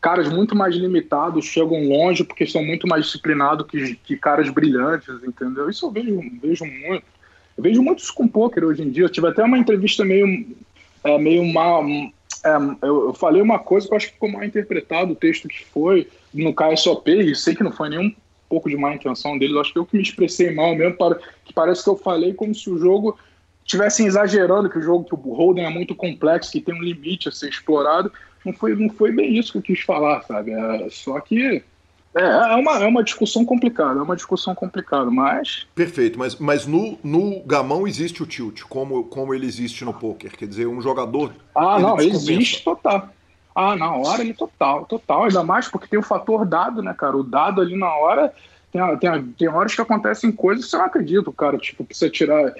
caras 0.00 0.28
muito 0.28 0.54
mais 0.54 0.74
limitados 0.76 1.46
chegam 1.46 1.88
longe 1.88 2.22
porque 2.22 2.46
são 2.46 2.64
muito 2.64 2.86
mais 2.86 3.06
disciplinados 3.06 3.66
que, 3.66 3.96
que 3.96 4.16
caras 4.16 4.48
brilhantes, 4.50 5.08
entendeu? 5.24 5.68
Isso 5.68 5.86
eu 5.86 5.90
vejo, 5.90 6.20
vejo 6.40 6.64
muito. 6.64 7.04
Eu 7.56 7.62
vejo 7.62 7.82
muitos 7.82 8.10
com 8.10 8.28
poker 8.28 8.64
hoje 8.64 8.82
em 8.82 8.90
dia. 8.90 9.04
Eu 9.04 9.08
tive 9.08 9.26
até 9.26 9.42
uma 9.42 9.58
entrevista 9.58 10.04
meio, 10.04 10.46
é, 11.02 11.18
meio 11.18 11.44
mal. 11.52 11.84
É, 12.44 12.56
eu, 12.82 13.06
eu, 13.08 13.14
falei 13.14 13.42
uma 13.42 13.58
coisa 13.58 13.88
que 13.88 13.94
eu 13.94 13.96
acho 13.96 14.06
que 14.06 14.12
ficou 14.12 14.30
mal 14.30 14.44
interpretado 14.44 15.12
o 15.12 15.16
texto 15.16 15.48
que 15.48 15.64
foi 15.64 16.08
no 16.32 16.54
KSOP, 16.54 17.10
e 17.10 17.34
sei 17.34 17.56
que 17.56 17.64
não 17.64 17.72
foi 17.72 17.88
nenhum 17.88 18.14
pouco 18.48 18.68
de 18.68 18.76
má 18.76 18.94
intenção 18.94 19.36
deles, 19.36 19.56
acho 19.56 19.72
que 19.72 19.78
eu 19.78 19.86
que 19.86 19.96
me 19.96 20.02
expressei 20.04 20.54
mal 20.54 20.74
mesmo, 20.76 20.96
para, 20.96 21.16
que 21.44 21.52
parece 21.52 21.82
que 21.82 21.90
eu 21.90 21.96
falei 21.96 22.32
como 22.32 22.54
se 22.54 22.70
o 22.70 22.78
jogo 22.78 23.18
tivessem 23.66 24.06
exagerando 24.06 24.70
que 24.70 24.78
o 24.78 24.82
jogo, 24.82 25.04
que 25.04 25.14
o 25.14 25.34
Holden 25.34 25.66
é 25.66 25.70
muito 25.70 25.94
complexo, 25.94 26.52
que 26.52 26.60
tem 26.60 26.74
um 26.74 26.82
limite 26.82 27.28
a 27.28 27.32
ser 27.32 27.48
explorado. 27.48 28.10
Não 28.44 28.52
foi, 28.52 28.74
não 28.76 28.88
foi 28.88 29.10
bem 29.10 29.36
isso 29.36 29.52
que 29.52 29.58
eu 29.58 29.62
quis 29.62 29.80
falar, 29.80 30.22
sabe? 30.22 30.52
É, 30.52 30.88
só 30.88 31.18
que 31.20 31.62
é, 32.14 32.22
é, 32.22 32.54
uma, 32.54 32.78
é 32.78 32.86
uma 32.86 33.02
discussão 33.02 33.44
complicada, 33.44 33.98
é 33.98 34.02
uma 34.02 34.16
discussão 34.16 34.54
complicada, 34.54 35.10
mas. 35.10 35.66
Perfeito, 35.74 36.18
mas, 36.18 36.36
mas 36.36 36.66
no, 36.66 36.96
no 37.02 37.40
gamão 37.40 37.86
existe 37.86 38.22
o 38.22 38.26
tilt, 38.26 38.62
como, 38.62 39.04
como 39.04 39.34
ele 39.34 39.46
existe 39.46 39.84
no 39.84 39.92
poker. 39.92 40.34
Quer 40.36 40.46
dizer, 40.46 40.66
um 40.66 40.80
jogador. 40.80 41.32
Ah, 41.54 41.78
não, 41.78 41.98
existe 41.98 42.64
total. 42.64 43.10
Ah, 43.54 43.74
na 43.74 43.94
hora 43.94 44.22
ele 44.22 44.32
total, 44.32 44.84
total. 44.84 45.24
Ainda 45.24 45.42
mais 45.42 45.66
porque 45.66 45.88
tem 45.88 45.98
o 45.98 46.02
fator 46.02 46.46
dado, 46.46 46.82
né, 46.82 46.94
cara? 46.94 47.16
O 47.16 47.24
dado 47.24 47.60
ali 47.60 47.76
na 47.76 47.92
hora. 47.94 48.32
Tem, 48.70 48.96
tem, 48.98 49.22
tem 49.38 49.48
horas 49.48 49.74
que 49.74 49.80
acontecem 49.80 50.30
coisas 50.30 50.66
que 50.66 50.70
você 50.70 50.76
não 50.76 50.84
acredita, 50.84 51.32
cara, 51.32 51.56
tipo, 51.56 51.84
precisa 51.84 52.10
tirar 52.10 52.54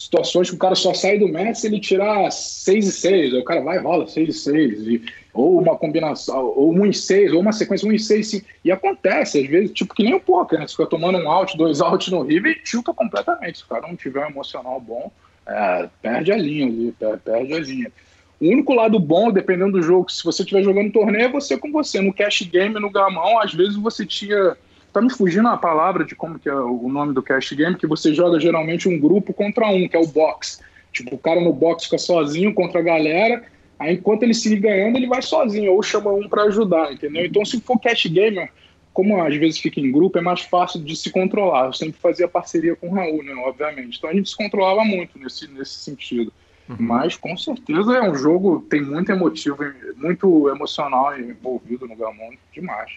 situações 0.00 0.48
que 0.48 0.56
o 0.56 0.58
cara 0.58 0.74
só 0.74 0.94
sai 0.94 1.18
do 1.18 1.28
se 1.54 1.66
ele 1.66 1.78
tirar 1.78 2.30
6 2.30 2.88
e 2.88 2.90
6, 2.90 3.34
o 3.34 3.44
cara 3.44 3.60
vai 3.60 3.76
e 3.76 3.80
rola 3.80 4.06
6 4.06 4.28
e 4.30 4.32
6, 4.32 4.88
e, 4.88 5.02
ou 5.34 5.60
uma 5.60 5.76
combinação, 5.76 6.42
ou 6.56 6.72
1 6.72 6.86
e 6.86 6.94
6, 6.94 7.32
ou 7.34 7.40
uma 7.40 7.52
sequência 7.52 7.86
1 7.86 7.92
e 7.92 7.98
6, 7.98 8.44
e 8.64 8.72
acontece, 8.72 9.38
às 9.38 9.46
vezes, 9.46 9.72
tipo 9.72 9.94
que 9.94 10.02
nem 10.02 10.14
o 10.14 10.20
poker, 10.20 10.58
né? 10.58 10.66
Você 10.66 10.72
fica 10.72 10.86
tomando 10.86 11.18
um 11.18 11.30
out, 11.30 11.54
dois 11.54 11.82
out 11.82 12.10
no 12.10 12.22
river 12.22 12.52
e 12.52 12.62
tilta 12.62 12.94
completamente. 12.94 13.58
Se 13.58 13.64
o 13.64 13.68
cara 13.68 13.86
não 13.86 13.94
tiver 13.94 14.24
um 14.24 14.30
emocional 14.30 14.80
bom, 14.80 15.12
é, 15.46 15.88
perde 16.00 16.32
a 16.32 16.36
linha 16.36 16.66
ali, 16.66 16.94
perde 17.22 17.52
a 17.52 17.58
linha. 17.58 17.92
O 18.40 18.46
único 18.46 18.72
lado 18.72 18.98
bom, 18.98 19.30
dependendo 19.30 19.72
do 19.72 19.82
jogo, 19.82 20.10
se 20.10 20.24
você 20.24 20.42
estiver 20.42 20.62
jogando 20.62 20.90
torneio, 20.90 21.26
é 21.26 21.28
você 21.28 21.58
com 21.58 21.70
você. 21.70 22.00
No 22.00 22.14
cash 22.14 22.40
game, 22.50 22.80
no 22.80 22.88
gamão, 22.88 23.38
às 23.38 23.52
vezes 23.52 23.76
você 23.76 24.06
tinha. 24.06 24.56
Tá 24.92 25.00
me 25.00 25.10
fugindo 25.10 25.48
a 25.48 25.56
palavra 25.56 26.04
de 26.04 26.14
como 26.14 26.38
que 26.38 26.48
é 26.48 26.54
o 26.54 26.88
nome 26.88 27.14
do 27.14 27.22
cash 27.22 27.52
game, 27.52 27.76
que 27.76 27.86
você 27.86 28.12
joga 28.12 28.40
geralmente 28.40 28.88
um 28.88 28.98
grupo 28.98 29.32
contra 29.32 29.68
um, 29.68 29.88
que 29.88 29.96
é 29.96 30.00
o 30.00 30.06
box. 30.06 30.60
Tipo, 30.92 31.14
o 31.14 31.18
cara 31.18 31.40
no 31.40 31.52
box 31.52 31.84
fica 31.84 31.98
sozinho 31.98 32.52
contra 32.52 32.80
a 32.80 32.82
galera, 32.82 33.44
aí 33.78 33.94
enquanto 33.94 34.24
ele 34.24 34.34
se 34.34 34.54
ganhando, 34.56 34.96
ele 34.96 35.06
vai 35.06 35.22
sozinho, 35.22 35.72
ou 35.72 35.82
chama 35.82 36.12
um 36.12 36.28
para 36.28 36.42
ajudar, 36.44 36.92
entendeu? 36.92 37.24
Então, 37.24 37.44
se 37.44 37.60
for 37.60 37.78
cash 37.78 38.06
game, 38.06 38.48
como 38.92 39.22
às 39.22 39.36
vezes 39.36 39.58
fica 39.58 39.80
em 39.80 39.92
grupo, 39.92 40.18
é 40.18 40.20
mais 40.20 40.40
fácil 40.40 40.82
de 40.82 40.96
se 40.96 41.10
controlar. 41.10 41.66
Eu 41.66 41.72
sempre 41.72 42.00
fazia 42.00 42.26
parceria 42.28 42.74
com 42.74 42.88
o 42.88 42.94
Raul, 42.94 43.22
né, 43.22 43.32
obviamente. 43.46 43.98
Então 43.98 44.10
a 44.10 44.14
gente 44.14 44.28
se 44.28 44.36
controlava 44.36 44.84
muito 44.84 45.18
nesse, 45.18 45.48
nesse 45.48 45.74
sentido. 45.74 46.32
Uhum. 46.68 46.76
Mas 46.78 47.16
com 47.16 47.36
certeza 47.36 47.96
é 47.96 48.02
um 48.02 48.14
jogo, 48.14 48.64
tem 48.68 48.82
muito 48.82 49.10
emotivo, 49.10 49.58
muito 49.96 50.48
emocional 50.48 51.18
envolvido 51.18 51.86
no 51.86 51.96
Gamon, 51.96 52.32
demais. 52.52 52.92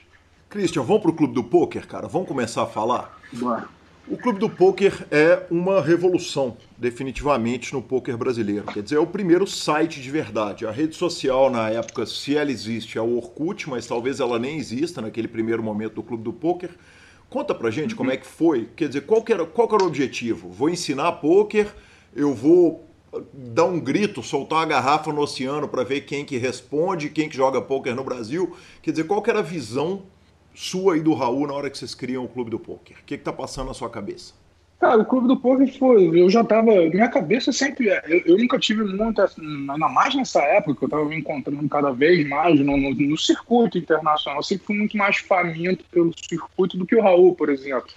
Christian, 0.53 0.83
vamos 0.83 1.01
para 1.01 1.09
o 1.09 1.13
Clube 1.15 1.33
do 1.33 1.43
Poker, 1.43 1.87
cara? 1.87 2.07
Vamos 2.07 2.27
começar 2.27 2.61
a 2.61 2.67
falar? 2.67 3.19
Bora. 3.33 3.67
O 4.07 4.15
Clube 4.15 4.37
do 4.37 4.47
Poker 4.47 5.07
é 5.09 5.47
uma 5.49 5.81
revolução, 5.81 6.55
definitivamente, 6.77 7.73
no 7.73 7.81
poker 7.81 8.15
brasileiro. 8.15 8.65
Quer 8.65 8.83
dizer, 8.83 8.97
é 8.97 8.99
o 8.99 9.07
primeiro 9.07 9.47
site 9.47 9.99
de 9.99 10.11
verdade. 10.11 10.67
A 10.67 10.71
rede 10.71 10.95
social, 10.95 11.49
na 11.49 11.71
época, 11.71 12.05
se 12.05 12.37
ela 12.37 12.51
existe, 12.51 12.99
é 12.99 13.01
o 13.01 13.17
Orkut, 13.17 13.67
mas 13.67 13.87
talvez 13.87 14.19
ela 14.19 14.37
nem 14.37 14.59
exista 14.59 15.01
naquele 15.01 15.27
primeiro 15.27 15.63
momento 15.63 15.95
do 15.95 16.03
Clube 16.03 16.23
do 16.23 16.31
Poker. 16.31 16.69
Conta 17.31 17.55
pra 17.55 17.71
gente 17.71 17.93
uhum. 17.93 17.97
como 17.97 18.11
é 18.11 18.17
que 18.17 18.27
foi. 18.27 18.69
Quer 18.75 18.89
dizer, 18.89 19.07
qual 19.07 19.23
que 19.23 19.33
era, 19.33 19.47
qual 19.47 19.67
que 19.67 19.73
era 19.73 19.83
o 19.83 19.87
objetivo? 19.87 20.49
Vou 20.49 20.69
ensinar 20.69 21.13
poker, 21.13 21.73
eu 22.15 22.31
vou 22.31 22.87
dar 23.33 23.65
um 23.65 23.79
grito, 23.79 24.21
soltar 24.21 24.59
uma 24.59 24.65
garrafa 24.65 25.11
no 25.11 25.21
oceano 25.21 25.67
para 25.67 25.83
ver 25.83 26.01
quem 26.01 26.23
que 26.23 26.37
responde, 26.37 27.09
quem 27.09 27.27
que 27.27 27.35
joga 27.35 27.59
poker 27.59 27.95
no 27.95 28.03
Brasil. 28.03 28.55
Quer 28.83 28.91
dizer, 28.91 29.05
qual 29.05 29.19
que 29.19 29.31
era 29.31 29.39
a 29.39 29.43
visão 29.43 30.03
sua 30.53 30.97
e 30.97 31.01
do 31.01 31.13
Raul 31.13 31.47
na 31.47 31.53
hora 31.53 31.69
que 31.69 31.77
vocês 31.77 31.95
criam 31.95 32.23
o 32.23 32.27
Clube 32.27 32.51
do 32.51 32.59
Poker? 32.59 32.97
O 32.97 33.05
que 33.05 33.15
está 33.15 33.33
passando 33.33 33.67
na 33.67 33.73
sua 33.73 33.89
cabeça? 33.89 34.33
Cara, 34.79 35.01
o 35.01 35.05
Clube 35.05 35.27
do 35.27 35.37
Poker 35.37 35.77
foi. 35.79 36.19
Eu 36.19 36.29
já 36.29 36.43
tava. 36.43 36.71
Minha 36.71 37.07
cabeça 37.07 37.51
sempre. 37.53 37.89
É, 37.89 38.03
eu, 38.05 38.21
eu 38.25 38.37
nunca 38.37 38.59
tive 38.59 38.83
muita. 38.83 39.29
Ainda 39.39 39.87
mais 39.89 40.13
nessa 40.13 40.41
época 40.43 40.75
que 40.75 40.85
eu 40.85 40.89
tava 40.89 41.05
me 41.05 41.17
encontrando 41.17 41.67
cada 41.69 41.91
vez 41.91 42.27
mais 42.27 42.59
no, 42.59 42.75
no, 42.75 42.93
no, 42.93 43.17
circuito 43.17 43.77
internacional. 43.77 44.39
Eu 44.39 44.43
sempre 44.43 44.65
fui 44.65 44.77
muito 44.77 44.97
mais 44.97 45.17
faminto 45.17 45.85
pelo 45.89 46.13
circuito 46.17 46.77
do 46.77 46.85
que 46.85 46.95
o 46.95 47.01
Raul, 47.01 47.33
por 47.33 47.49
exemplo. 47.49 47.89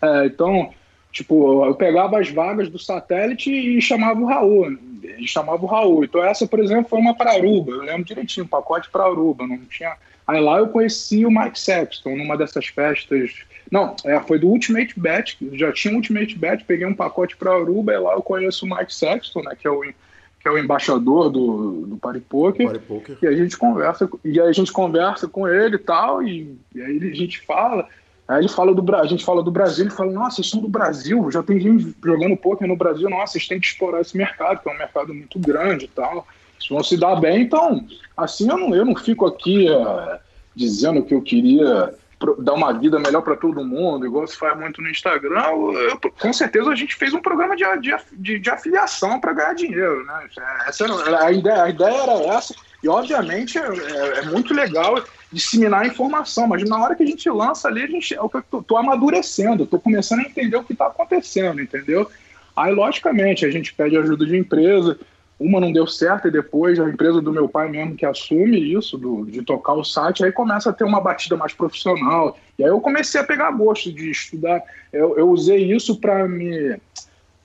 É, 0.00 0.26
então, 0.26 0.72
Tipo, 1.12 1.64
eu 1.66 1.74
pegava 1.74 2.20
as 2.20 2.30
vagas 2.30 2.68
do 2.68 2.78
satélite 2.78 3.50
e 3.50 3.82
chamava 3.82 4.20
o 4.20 4.26
Raul. 4.26 4.78
E 5.18 5.26
chamava 5.26 5.62
o 5.62 5.66
Raul. 5.66 6.04
Então, 6.04 6.22
essa, 6.22 6.46
por 6.46 6.60
exemplo, 6.60 6.88
foi 6.88 7.00
uma 7.00 7.14
para 7.14 7.32
Aruba. 7.32 7.72
Eu 7.72 7.82
lembro 7.82 8.04
direitinho, 8.04 8.46
um 8.46 8.48
pacote 8.48 8.88
para 8.90 9.04
Aruba. 9.04 9.46
Não 9.46 9.58
tinha. 9.64 9.96
Aí 10.30 10.40
lá 10.40 10.58
eu 10.58 10.68
conheci 10.68 11.26
o 11.26 11.30
Mike 11.30 11.58
Sexton 11.58 12.16
numa 12.16 12.36
dessas 12.36 12.66
festas. 12.66 13.32
Não, 13.68 13.96
é, 14.04 14.20
foi 14.20 14.38
do 14.38 14.46
Ultimate 14.46 14.98
Bet. 14.98 15.36
Já 15.54 15.72
tinha 15.72 15.92
Ultimate 15.92 16.38
Bet, 16.38 16.64
peguei 16.64 16.86
um 16.86 16.94
pacote 16.94 17.36
para 17.36 17.52
Aruba. 17.52 17.92
E 17.92 17.98
lá 17.98 18.12
eu 18.12 18.22
conheço 18.22 18.64
o 18.64 18.68
Mike 18.68 18.94
Sexton, 18.94 19.42
né, 19.42 19.56
que 19.58 19.66
é 19.66 19.70
o, 19.70 19.80
que 19.82 20.46
é 20.46 20.50
o 20.50 20.56
embaixador 20.56 21.30
do, 21.30 21.84
do 21.84 21.96
Party 21.96 22.20
Poker. 22.20 22.66
Party 22.66 22.86
Poker. 22.86 23.18
E 23.20 23.26
a 23.26 23.32
gente 23.32 23.56
conversa, 23.56 24.08
e 24.24 24.40
aí 24.40 24.48
a 24.48 24.52
gente 24.52 24.70
conversa 24.70 25.26
com 25.26 25.48
ele 25.48 25.74
e 25.74 25.80
tal. 25.80 26.22
E, 26.22 26.56
e 26.76 26.80
aí 26.80 27.10
a 27.10 27.14
gente 27.14 27.40
fala. 27.40 27.88
Aí 28.28 28.42
ele 28.42 28.48
fala 28.48 28.72
do 28.72 28.94
a 28.94 29.06
gente 29.06 29.24
fala 29.24 29.42
do 29.42 29.50
Brasil, 29.50 29.86
ele 29.86 29.94
fala, 29.94 30.12
nossa, 30.12 30.36
vocês 30.36 30.48
são 30.48 30.60
do 30.60 30.68
Brasil, 30.68 31.28
já 31.32 31.42
tem 31.42 31.58
gente 31.58 31.92
jogando 32.04 32.36
poker 32.36 32.68
no 32.68 32.76
Brasil, 32.76 33.10
nossa, 33.10 33.32
vocês 33.32 33.48
têm 33.48 33.58
que 33.58 33.66
explorar 33.66 34.02
esse 34.02 34.16
mercado, 34.16 34.62
que 34.62 34.68
é 34.68 34.72
um 34.72 34.78
mercado 34.78 35.12
muito 35.12 35.36
grande 35.40 35.86
e 35.86 35.88
tal. 35.88 36.24
Vocês 36.60 36.68
vão 36.68 36.84
se 36.84 36.96
dar 36.96 37.16
bem, 37.16 37.42
então, 37.42 37.86
assim 38.16 38.48
eu 38.48 38.58
não, 38.58 38.74
eu 38.74 38.84
não 38.84 38.94
fico 38.94 39.26
aqui 39.26 39.66
uh, 39.70 40.18
dizendo 40.54 41.02
que 41.02 41.14
eu 41.14 41.22
queria 41.22 41.94
dar 42.38 42.52
uma 42.52 42.72
vida 42.74 42.98
melhor 42.98 43.22
para 43.22 43.34
todo 43.34 43.64
mundo, 43.64 44.04
igual 44.04 44.26
se 44.26 44.36
faz 44.36 44.58
muito 44.58 44.82
no 44.82 44.90
Instagram. 44.90 45.42
Eu, 45.42 45.72
eu, 45.72 46.00
com 46.20 46.32
certeza 46.32 46.68
a 46.68 46.74
gente 46.74 46.94
fez 46.94 47.14
um 47.14 47.20
programa 47.20 47.56
de, 47.56 47.64
de, 48.12 48.38
de 48.38 48.50
afiliação 48.50 49.18
para 49.18 49.32
ganhar 49.32 49.54
dinheiro, 49.54 50.04
né? 50.04 50.28
Essa, 50.68 50.84
a, 51.18 51.32
ideia, 51.32 51.62
a 51.62 51.70
ideia 51.70 52.02
era 52.02 52.36
essa, 52.36 52.54
e 52.82 52.88
obviamente 52.88 53.58
é, 53.58 53.62
é, 53.62 54.18
é 54.18 54.22
muito 54.26 54.52
legal 54.52 55.02
disseminar 55.32 55.82
a 55.82 55.86
informação, 55.86 56.46
mas 56.46 56.68
na 56.68 56.78
hora 56.78 56.94
que 56.94 57.02
a 57.02 57.06
gente 57.06 57.28
lança 57.30 57.68
ali, 57.68 57.84
a 57.84 57.86
gente, 57.86 58.12
eu 58.12 58.30
tô, 58.50 58.62
tô 58.62 58.76
amadurecendo, 58.76 59.64
tô 59.64 59.78
começando 59.78 60.20
a 60.20 60.24
entender 60.24 60.56
o 60.56 60.64
que 60.64 60.72
está 60.72 60.88
acontecendo, 60.88 61.60
entendeu? 61.60 62.10
Aí, 62.54 62.74
logicamente, 62.74 63.46
a 63.46 63.50
gente 63.50 63.72
pede 63.72 63.96
ajuda 63.96 64.26
de 64.26 64.36
empresa, 64.36 64.98
uma 65.40 65.58
não 65.58 65.72
deu 65.72 65.86
certo 65.86 66.28
e 66.28 66.30
depois 66.30 66.78
a 66.78 66.86
empresa 66.86 67.22
do 67.22 67.32
meu 67.32 67.48
pai 67.48 67.70
mesmo 67.70 67.96
que 67.96 68.04
assume 68.04 68.74
isso, 68.74 68.98
do, 68.98 69.24
de 69.24 69.40
tocar 69.40 69.72
o 69.72 69.82
site, 69.82 70.22
aí 70.22 70.30
começa 70.30 70.68
a 70.68 70.72
ter 70.72 70.84
uma 70.84 71.00
batida 71.00 71.34
mais 71.34 71.54
profissional. 71.54 72.36
E 72.58 72.62
aí 72.62 72.68
eu 72.68 72.78
comecei 72.78 73.18
a 73.18 73.24
pegar 73.24 73.50
gosto 73.52 73.90
de 73.90 74.10
estudar. 74.10 74.62
Eu, 74.92 75.16
eu 75.16 75.30
usei 75.30 75.72
isso 75.72 75.98
para 75.98 76.28
me. 76.28 76.76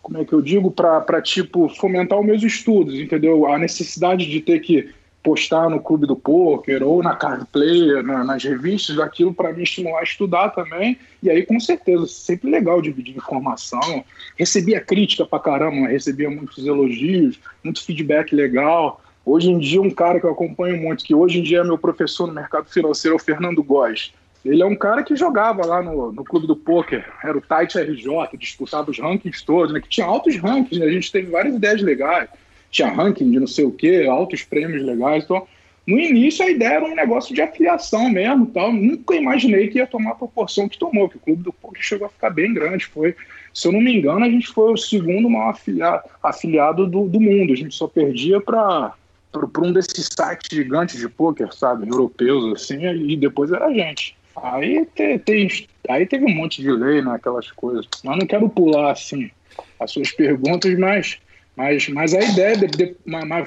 Como 0.02 0.18
é 0.18 0.26
que 0.26 0.34
eu 0.34 0.42
digo? 0.42 0.70
Para, 0.70 1.22
tipo, 1.22 1.70
fomentar 1.70 2.20
os 2.20 2.26
meus 2.26 2.44
estudos, 2.44 2.96
entendeu? 2.96 3.48
A 3.48 3.58
necessidade 3.58 4.30
de 4.30 4.42
ter 4.42 4.60
que 4.60 4.94
postar 5.26 5.72
no 5.72 5.80
clube 5.80 6.06
do 6.06 6.16
poker 6.16 6.84
ou 6.84 7.02
na 7.02 7.16
card 7.16 7.48
player, 7.52 8.04
na, 8.04 8.24
nas 8.24 8.44
revistas, 8.44 9.00
aquilo 9.00 9.34
para 9.34 9.52
me 9.52 9.64
estimular 9.64 10.02
a 10.02 10.04
estudar 10.04 10.50
também. 10.50 11.00
E 11.24 11.32
aí, 11.32 11.44
com 11.44 11.60
certeza, 11.60 12.06
sempre 12.06 12.52
legal 12.52 12.80
dividir 12.80 13.18
informação. 13.18 14.06
Recebia 14.38 14.80
crítica 14.80 15.26
pra 15.26 15.40
caramba, 15.40 15.88
recebia 15.88 16.30
muitos 16.30 16.64
elogios, 16.64 17.40
muito 17.64 17.84
feedback 17.84 18.36
legal. 18.36 19.02
Hoje 19.26 19.50
em 19.50 19.58
dia, 19.58 19.82
um 19.82 19.90
cara 19.90 20.20
que 20.20 20.28
eu 20.28 20.32
acompanho 20.32 20.80
muito, 20.80 21.04
que 21.04 21.16
hoje 21.16 21.40
em 21.40 21.44
dia 21.44 21.62
é 21.62 21.64
meu 21.64 21.80
professor 21.80 22.28
no 22.28 22.34
mercado 22.34 22.70
financeiro, 22.70 23.18
é 23.18 23.20
o 23.20 23.24
Fernando 23.24 23.64
Góes. 23.64 24.14
Ele 24.46 24.62
é 24.62 24.66
um 24.66 24.76
cara 24.76 25.02
que 25.02 25.16
jogava 25.16 25.66
lá 25.66 25.82
no, 25.82 26.12
no 26.12 26.24
clube 26.24 26.46
do 26.46 26.56
poker, 26.56 27.04
era 27.24 27.36
o 27.36 27.42
Tight 27.42 27.80
RJ, 27.80 28.38
disputava 28.38 28.92
os 28.92 29.00
rankings 29.00 29.44
todos, 29.44 29.74
né, 29.74 29.82
que 29.82 29.90
tinha 29.90 30.06
altos 30.06 30.38
rankings, 30.38 30.80
né, 30.80 30.86
a 30.86 30.92
gente 30.92 31.12
teve 31.12 31.32
várias 31.32 31.56
ideias 31.56 31.82
legais 31.82 32.30
tinha 32.76 32.90
ranking 32.90 33.32
de 33.32 33.40
não 33.40 33.48
sei 33.48 33.64
o 33.64 33.72
que, 33.72 34.06
altos 34.06 34.44
prêmios 34.44 34.84
legais. 34.84 35.24
Então, 35.24 35.48
no 35.88 35.98
início 35.98 36.44
a 36.44 36.50
ideia 36.50 36.74
era 36.74 36.86
um 36.86 36.96
negócio 36.96 37.34
de 37.34 37.42
afiliação 37.42 38.10
mesmo, 38.10 38.48
tal. 38.48 38.74
Nunca 38.74 39.16
imaginei 39.16 39.70
que 39.70 39.78
ia 39.78 39.88
tomar 39.88 40.12
a 40.12 40.16
proporção 40.16 40.68
que 40.68 40.78
tomou, 40.78 41.08
que 41.08 41.16
o 41.16 41.20
clube 41.22 41.44
do 41.44 41.54
poker 41.54 41.82
chegou 41.82 42.08
a 42.08 42.10
ficar 42.10 42.32
bem 42.32 42.54
grande. 42.54 42.86
Foi, 42.86 43.16
se 43.54 43.68
eu 43.68 43.72
não 43.72 43.80
me 43.80 43.96
engano, 43.96 44.26
a 44.26 44.30
gente 44.30 44.48
foi 44.48 44.74
o 44.74 44.78
segundo 44.78 45.30
maior 45.30 45.52
afiliado, 45.52 46.04
afiliado 46.22 46.86
do, 46.86 47.08
do 47.08 47.20
mundo. 47.20 47.54
A 47.54 47.56
gente 47.56 47.74
só 47.74 47.88
perdia 47.88 48.42
para 48.42 48.94
para 49.32 49.68
um 49.68 49.74
desses 49.74 50.08
sites 50.18 50.48
gigantes 50.50 50.98
de 50.98 51.10
poker, 51.10 51.54
sabe, 51.54 51.90
europeus 51.90 52.54
assim, 52.54 52.80
e 52.86 53.18
depois 53.18 53.52
era 53.52 53.66
a 53.66 53.74
gente. 53.74 54.16
Aí, 54.34 54.88
te, 54.96 55.20
te, 55.20 55.68
aí 55.90 56.06
teve 56.06 56.24
um 56.24 56.34
monte 56.34 56.62
de 56.62 56.72
lei, 56.72 57.02
né, 57.02 57.12
aquelas 57.12 57.52
coisas. 57.52 57.86
Mas 58.02 58.18
não 58.18 58.26
quero 58.26 58.48
pular 58.48 58.92
assim 58.92 59.30
as 59.78 59.92
suas 59.92 60.10
perguntas, 60.12 60.74
mas 60.80 61.20
mas, 61.56 61.88
mas 61.90 62.14
a 62.14 62.20
ideia 62.20 62.58
de, 62.58 62.68
de, 62.68 62.96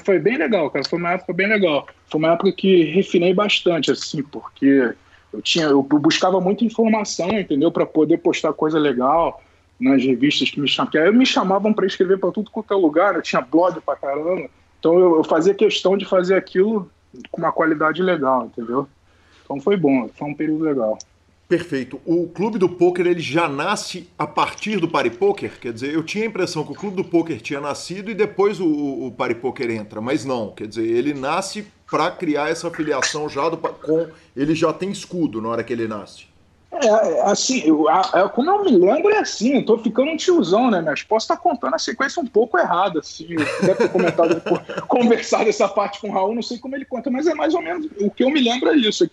foi 0.03 0.19
bem 0.19 0.37
legal, 0.37 0.69
cara. 0.69 0.83
Foi 0.87 0.97
uma 0.97 1.11
época 1.11 1.33
bem 1.33 1.47
legal. 1.47 1.87
Foi 2.07 2.19
uma 2.19 2.33
época 2.33 2.51
que 2.51 2.83
refinei 2.85 3.33
bastante, 3.33 3.91
assim, 3.91 4.23
porque 4.23 4.93
eu 5.31 5.41
tinha, 5.41 5.65
eu 5.65 5.83
buscava 5.83 6.41
muita 6.41 6.65
informação, 6.65 7.29
entendeu, 7.29 7.71
para 7.71 7.85
poder 7.85 8.17
postar 8.17 8.51
coisa 8.53 8.79
legal 8.79 9.41
nas 9.79 10.03
revistas 10.03 10.49
que 10.49 10.59
me 10.59 10.67
chamavam. 10.67 11.01
Aí 11.01 11.11
me 11.11 11.25
chamavam 11.25 11.71
para 11.71 11.85
escrever 11.85 12.17
para 12.17 12.31
tudo 12.31 12.49
quanto 12.49 12.73
é 12.73 12.77
lugar. 12.77 13.15
Eu 13.15 13.21
tinha 13.21 13.41
blog 13.41 13.79
para 13.81 13.95
caramba. 13.95 14.49
Então 14.79 14.97
eu, 14.97 15.17
eu 15.17 15.23
fazia 15.23 15.53
questão 15.53 15.95
de 15.95 16.05
fazer 16.05 16.35
aquilo 16.35 16.89
com 17.31 17.41
uma 17.41 17.51
qualidade 17.51 18.01
legal, 18.01 18.45
entendeu? 18.45 18.87
Então 19.43 19.59
foi 19.59 19.77
bom, 19.77 20.09
foi 20.09 20.27
um 20.27 20.33
período 20.33 20.63
legal. 20.63 20.97
Perfeito. 21.49 21.99
O 22.05 22.27
clube 22.27 22.59
do 22.59 22.69
poker 22.69 23.07
ele 23.07 23.19
já 23.19 23.49
nasce 23.49 24.07
a 24.15 24.27
partir 24.27 24.79
do 24.79 24.87
Party 24.87 25.09
Poker? 25.09 25.59
Quer 25.59 25.73
dizer, 25.73 25.91
eu 25.91 26.03
tinha 26.03 26.23
a 26.23 26.27
impressão 26.27 26.63
que 26.63 26.73
o 26.73 26.75
clube 26.75 26.97
do 26.97 27.03
poker 27.03 27.41
tinha 27.41 27.59
nascido 27.59 28.11
e 28.11 28.13
depois 28.13 28.59
o, 28.59 28.67
o 28.67 29.11
Party 29.11 29.33
Poker 29.33 29.71
entra, 29.71 29.99
mas 29.99 30.23
não. 30.23 30.51
Quer 30.51 30.67
dizer, 30.67 30.85
ele 30.85 31.11
nasce 31.11 31.65
para 31.89 32.11
criar 32.11 32.51
essa 32.51 32.67
afiliação 32.67 33.27
já 33.27 33.49
do, 33.49 33.57
com. 33.57 34.07
Ele 34.37 34.53
já 34.53 34.71
tem 34.71 34.91
escudo 34.91 35.41
na 35.41 35.49
hora 35.49 35.63
que 35.63 35.73
ele 35.73 35.87
nasce. 35.87 36.25
É, 36.71 36.85
é 36.85 37.21
assim, 37.23 37.63
eu, 37.65 37.89
a, 37.89 38.29
como 38.29 38.51
eu 38.51 38.63
me 38.63 38.77
lembro, 38.77 39.09
é 39.09 39.17
assim, 39.17 39.55
eu 39.55 39.65
tô 39.65 39.79
ficando 39.79 40.11
um 40.11 40.17
tiozão, 40.17 40.69
né? 40.69 40.81
Minha 40.81 40.93
esposa 40.93 41.29
tá 41.29 41.37
contando 41.37 41.73
a 41.73 41.79
sequência 41.79 42.21
um 42.21 42.27
pouco 42.27 42.59
errada, 42.59 42.99
assim. 42.99 43.25
Eu 43.27 43.39
deve 43.61 43.73
ter 43.73 43.89
comentado, 43.89 44.39
conversado 44.87 45.49
essa 45.49 45.67
parte 45.67 45.99
com 45.99 46.09
o 46.09 46.11
Raul, 46.11 46.35
não 46.35 46.43
sei 46.43 46.59
como 46.59 46.75
ele 46.75 46.85
conta, 46.85 47.09
mas 47.09 47.25
é 47.25 47.33
mais 47.33 47.55
ou 47.55 47.61
menos 47.63 47.87
o 47.99 48.11
que 48.11 48.23
eu 48.23 48.29
me 48.29 48.39
lembro 48.39 48.69
é 48.69 48.75
isso, 48.75 49.03
é 49.03 49.07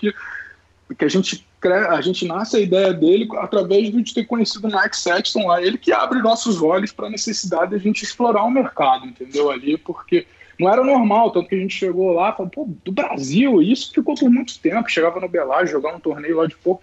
porque 0.87 1.05
a 1.05 1.09
gente 1.09 1.47
a 1.91 2.01
gente 2.01 2.24
nasce 2.24 2.57
a 2.57 2.61
ideia 2.61 2.93
dele 2.93 3.28
através 3.39 3.91
de 3.91 4.14
ter 4.14 4.24
conhecido 4.24 4.68
o 4.68 4.70
Mike 4.70 4.97
Sexton 4.97 5.49
lá, 5.49 5.61
ele 5.61 5.76
que 5.76 5.93
abre 5.93 6.22
nossos 6.22 6.62
olhos 6.62 6.93
para 6.93 7.09
a 7.09 7.11
necessidade 7.11 7.70
de 7.70 7.76
a 7.76 7.78
gente 7.78 8.05
explorar 8.05 8.45
o 8.45 8.51
mercado, 8.51 9.05
entendeu? 9.05 9.51
Ali, 9.51 9.76
porque 9.76 10.26
não 10.61 10.72
era 10.72 10.84
normal, 10.84 11.32
tanto 11.32 11.49
que 11.49 11.57
a 11.57 11.59
gente 11.59 11.74
chegou 11.74 12.12
lá, 12.12 12.32
falou, 12.32 12.51
pô, 12.51 12.68
do 12.84 12.93
Brasil, 12.93 13.61
isso 13.61 13.93
ficou 13.93 14.14
por 14.14 14.30
muito 14.30 14.59
tempo, 14.61 14.89
chegava 14.89 15.18
no 15.18 15.28
Belagio, 15.28 15.72
jogar 15.72 15.95
um 15.95 16.01
torneio 16.01 16.37
lá 16.37 16.47
de 16.47 16.57
pouco, 16.57 16.82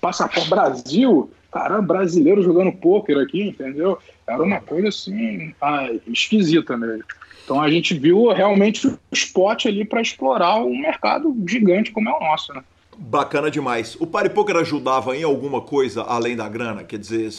passaporte 0.00 0.50
Brasil, 0.50 1.30
caramba, 1.52 1.94
brasileiro 1.94 2.42
jogando 2.42 2.72
pôquer 2.72 3.18
aqui, 3.18 3.42
entendeu? 3.42 3.98
Era 4.26 4.42
uma 4.42 4.60
coisa 4.60 4.88
assim, 4.88 5.54
ah, 5.60 5.88
esquisita 6.08 6.76
mesmo. 6.76 7.04
Então 7.44 7.62
a 7.62 7.70
gente 7.70 7.94
viu 7.94 8.30
realmente 8.30 8.86
o 8.86 8.98
spot 9.12 9.66
ali 9.66 9.84
para 9.84 10.02
explorar 10.02 10.56
um 10.56 10.78
mercado 10.78 11.34
gigante 11.46 11.92
como 11.92 12.08
é 12.08 12.12
o 12.12 12.20
nosso, 12.20 12.52
né? 12.52 12.62
Bacana 13.00 13.48
demais. 13.48 13.96
O 14.00 14.06
Party 14.08 14.28
Poker 14.28 14.56
ajudava 14.56 15.16
em 15.16 15.22
alguma 15.22 15.60
coisa 15.60 16.02
além 16.02 16.34
da 16.34 16.48
grana? 16.48 16.82
Quer 16.82 16.98
dizer, 16.98 17.30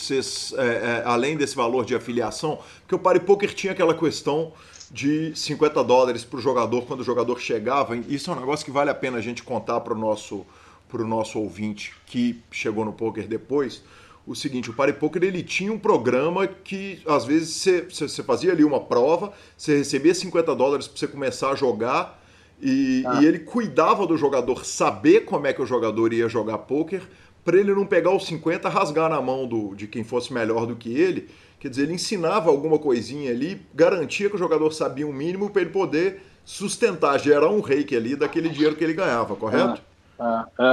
é, 0.57 0.63
é, 0.63 1.03
além 1.05 1.35
desse 1.35 1.53
valor 1.53 1.83
de 1.83 1.93
afiliação? 1.93 2.59
Porque 2.79 2.95
o 2.95 2.99
Party 2.99 3.19
Poker 3.19 3.53
tinha 3.53 3.73
aquela 3.73 3.93
questão 3.93 4.53
de 4.89 5.35
50 5.35 5.83
dólares 5.83 6.23
para 6.23 6.39
o 6.39 6.41
jogador 6.41 6.83
quando 6.83 7.01
o 7.01 7.03
jogador 7.03 7.37
chegava. 7.41 7.97
Isso 7.97 8.31
é 8.31 8.33
um 8.33 8.39
negócio 8.39 8.63
que 8.63 8.71
vale 8.71 8.89
a 8.89 8.95
pena 8.95 9.17
a 9.17 9.21
gente 9.21 9.43
contar 9.43 9.81
para 9.81 9.93
o 9.93 9.97
nosso, 9.97 10.45
pro 10.87 11.05
nosso 11.05 11.37
ouvinte 11.37 11.93
que 12.05 12.41
chegou 12.49 12.85
no 12.85 12.93
poker 12.93 13.27
depois. 13.27 13.83
O 14.25 14.35
seguinte, 14.35 14.69
o 14.69 14.73
Party 14.73 14.93
Poker 14.93 15.23
ele 15.23 15.43
tinha 15.43 15.73
um 15.73 15.79
programa 15.79 16.47
que 16.47 17.01
às 17.05 17.25
vezes 17.25 17.65
você 17.89 18.23
fazia 18.23 18.53
ali 18.53 18.63
uma 18.63 18.79
prova, 18.79 19.33
você 19.57 19.79
recebia 19.79 20.15
50 20.15 20.55
dólares 20.55 20.87
para 20.87 20.97
você 20.97 21.07
começar 21.07 21.51
a 21.51 21.55
jogar 21.55 22.18
e, 22.61 23.03
ah. 23.05 23.21
e, 23.21 23.25
ele 23.25 23.39
cuidava 23.39 24.05
do 24.05 24.17
jogador 24.17 24.65
saber 24.65 25.21
como 25.21 25.47
é 25.47 25.53
que 25.53 25.61
o 25.61 25.65
jogador 25.65 26.13
ia 26.13 26.27
jogar 26.27 26.59
pôquer, 26.59 27.01
para 27.43 27.57
ele 27.57 27.73
não 27.73 27.85
pegar 27.85 28.11
os 28.11 28.25
50 28.25 28.67
rasgar 28.67 29.09
na 29.09 29.21
mão 29.21 29.47
do, 29.47 29.73
de 29.73 29.87
quem 29.87 30.03
fosse 30.03 30.33
melhor 30.33 30.65
do 30.65 30.75
que 30.75 30.93
ele. 30.93 31.29
Quer 31.59 31.69
dizer, 31.69 31.83
ele 31.83 31.93
ensinava 31.93 32.49
alguma 32.49 32.77
coisinha 32.77 33.31
ali, 33.31 33.61
garantia 33.73 34.29
que 34.29 34.35
o 34.35 34.39
jogador 34.39 34.71
sabia 34.71 35.07
um 35.07 35.13
mínimo 35.13 35.49
para 35.49 35.61
ele 35.61 35.71
poder 35.71 36.21
sustentar, 36.45 37.19
gerar 37.19 37.49
um 37.49 37.61
reiki 37.61 37.95
ali 37.95 38.15
daquele 38.15 38.49
dinheiro 38.49 38.75
que 38.75 38.83
ele 38.83 38.93
ganhava, 38.93 39.35
correto? 39.35 39.81
É, 40.19 40.23
é, 40.23 40.65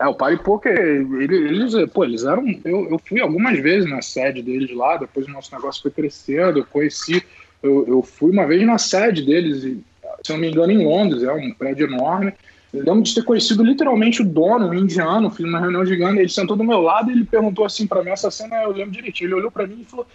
é. 0.00 0.04
é 0.04 0.06
o 0.06 0.14
Party 0.14 0.42
Poker, 0.42 0.72
eles, 0.72 1.74
pô, 1.92 2.04
eles 2.04 2.24
eram. 2.24 2.44
Eu, 2.64 2.88
eu 2.90 2.98
fui 2.98 3.20
algumas 3.20 3.58
vezes 3.60 3.88
na 3.88 4.02
sede 4.02 4.42
deles 4.42 4.74
lá, 4.74 4.96
depois 4.96 5.26
o 5.26 5.30
nosso 5.30 5.54
negócio 5.54 5.82
foi 5.82 5.90
crescendo, 5.90 6.58
eu 6.58 6.66
conheci. 6.66 7.22
Eu, 7.62 7.84
eu 7.86 8.02
fui 8.02 8.30
uma 8.30 8.46
vez 8.46 8.64
na 8.66 8.78
sede 8.78 9.22
deles 9.24 9.62
e 9.62 9.84
se 10.22 10.32
não 10.32 10.38
me 10.38 10.50
engano, 10.50 10.72
em 10.72 10.84
Londres, 10.84 11.22
é 11.22 11.32
um 11.32 11.52
prédio 11.52 11.86
enorme. 11.86 12.32
Eu 12.72 12.84
lembro 12.84 13.02
de 13.02 13.14
ter 13.14 13.22
conhecido 13.22 13.62
literalmente 13.62 14.22
o 14.22 14.24
dono, 14.24 14.68
um 14.68 14.74
indiano, 14.74 15.30
fiz 15.30 15.44
uma 15.44 15.60
reunião 15.60 15.84
gigante, 15.84 16.20
ele 16.20 16.28
sentou 16.28 16.56
do 16.56 16.64
meu 16.64 16.80
lado 16.80 17.10
e 17.10 17.12
ele 17.12 17.24
perguntou 17.24 17.66
assim 17.66 17.86
para 17.86 18.02
mim, 18.02 18.10
essa 18.10 18.30
cena 18.30 18.62
eu 18.62 18.72
lembro 18.72 18.92
direitinho, 18.92 19.28
ele 19.28 19.34
olhou 19.34 19.50
para 19.50 19.66
mim 19.66 19.80
e 19.82 19.84
falou, 19.84 20.06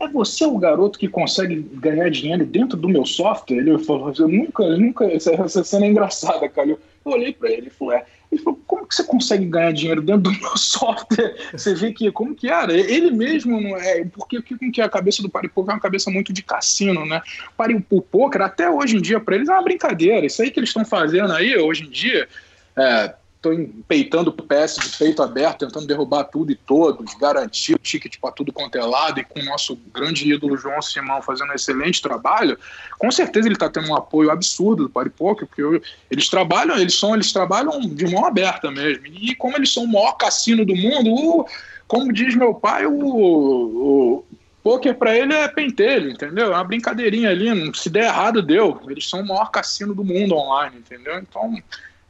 é 0.00 0.08
você 0.08 0.46
o 0.46 0.56
garoto 0.56 0.98
que 0.98 1.06
consegue 1.06 1.56
ganhar 1.74 2.08
dinheiro 2.10 2.46
dentro 2.46 2.76
do 2.76 2.88
meu 2.88 3.04
software? 3.04 3.58
Ele 3.58 3.78
falou, 3.78 4.12
eu 4.18 4.28
nunca, 4.28 4.66
nunca, 4.78 5.04
essa, 5.04 5.32
essa 5.32 5.62
cena 5.62 5.84
é 5.84 5.90
engraçada, 5.90 6.48
cara. 6.48 6.70
Eu, 6.70 6.80
olhei 7.04 7.34
para 7.34 7.50
ele 7.50 7.66
e 7.66 7.70
falei, 7.70 7.98
é, 7.98 8.06
ele 8.30 8.42
falou, 8.42 8.60
como 8.66 8.86
que 8.86 8.94
você 8.94 9.02
consegue 9.02 9.44
ganhar 9.44 9.72
dinheiro 9.72 10.02
dentro 10.02 10.22
do 10.22 10.32
meu 10.32 10.54
software? 10.58 11.34
Você 11.52 11.74
vê 11.74 11.92
que, 11.92 12.10
como 12.12 12.34
que 12.34 12.48
era? 12.48 12.72
Ele 12.72 13.10
mesmo 13.10 13.60
não 13.60 13.76
é, 13.76 14.04
porque 14.04 14.40
que 14.42 14.80
a 14.80 14.88
cabeça 14.88 15.22
do 15.22 15.28
Paripoker 15.28 15.72
é 15.72 15.74
uma 15.74 15.80
cabeça 15.80 16.10
muito 16.10 16.32
de 16.32 16.42
cassino, 16.42 17.04
né? 17.04 17.20
O 17.90 18.00
poker, 18.00 18.42
até 18.42 18.70
hoje 18.70 18.96
em 18.96 19.00
dia, 19.00 19.18
para 19.18 19.34
eles 19.34 19.48
é 19.48 19.52
uma 19.52 19.62
brincadeira. 19.62 20.26
Isso 20.26 20.42
aí 20.42 20.50
que 20.50 20.60
eles 20.60 20.70
estão 20.70 20.84
fazendo 20.84 21.32
aí, 21.32 21.56
hoje 21.56 21.84
em 21.84 21.90
dia, 21.90 22.28
é, 22.76 23.14
estou 23.40 23.82
peitando 23.88 24.28
o 24.28 24.32
PS 24.32 24.76
de 24.76 24.98
peito 24.98 25.22
aberto, 25.22 25.66
tentando 25.66 25.86
derrubar 25.86 26.24
tudo 26.24 26.52
e 26.52 26.54
todos, 26.54 27.14
garantir 27.14 27.74
o 27.74 27.78
ticket 27.78 28.18
para 28.20 28.30
tudo 28.30 28.52
quanto 28.52 28.76
é 28.76 28.84
lado, 28.84 29.18
e 29.18 29.24
com 29.24 29.40
o 29.40 29.44
nosso 29.44 29.76
grande 29.92 30.30
ídolo 30.30 30.58
João 30.58 30.80
Simão 30.82 31.22
fazendo 31.22 31.50
um 31.50 31.54
excelente 31.54 32.02
trabalho, 32.02 32.58
com 32.98 33.10
certeza 33.10 33.48
ele 33.48 33.54
está 33.54 33.70
tendo 33.70 33.88
um 33.88 33.96
apoio 33.96 34.30
absurdo 34.30 34.84
do 34.84 34.90
Paripoca, 34.90 35.46
porque 35.46 35.62
eu, 35.62 35.80
eles 36.10 36.28
trabalham, 36.28 36.78
eles 36.78 36.94
são, 36.94 37.14
eles 37.14 37.32
trabalham 37.32 37.80
de 37.80 38.06
mão 38.06 38.26
aberta 38.26 38.70
mesmo. 38.70 39.06
E 39.06 39.34
como 39.34 39.56
eles 39.56 39.72
são 39.72 39.84
o 39.84 39.92
maior 39.92 40.12
cassino 40.12 40.64
do 40.66 40.76
mundo, 40.76 41.10
o, 41.10 41.46
como 41.88 42.12
diz 42.12 42.34
meu 42.34 42.52
pai, 42.52 42.84
o, 42.84 42.92
o 42.92 44.24
poker 44.62 44.94
para 44.94 45.16
ele 45.16 45.32
é 45.32 45.48
pentelho, 45.48 46.10
entendeu? 46.10 46.52
É 46.52 46.56
uma 46.56 46.64
brincadeirinha 46.64 47.30
ali, 47.30 47.48
se 47.74 47.88
der 47.88 48.04
errado, 48.04 48.42
deu. 48.42 48.78
Eles 48.86 49.08
são 49.08 49.22
o 49.22 49.26
maior 49.26 49.50
cassino 49.50 49.94
do 49.94 50.04
mundo 50.04 50.34
online, 50.34 50.76
entendeu? 50.76 51.18
Então, 51.18 51.56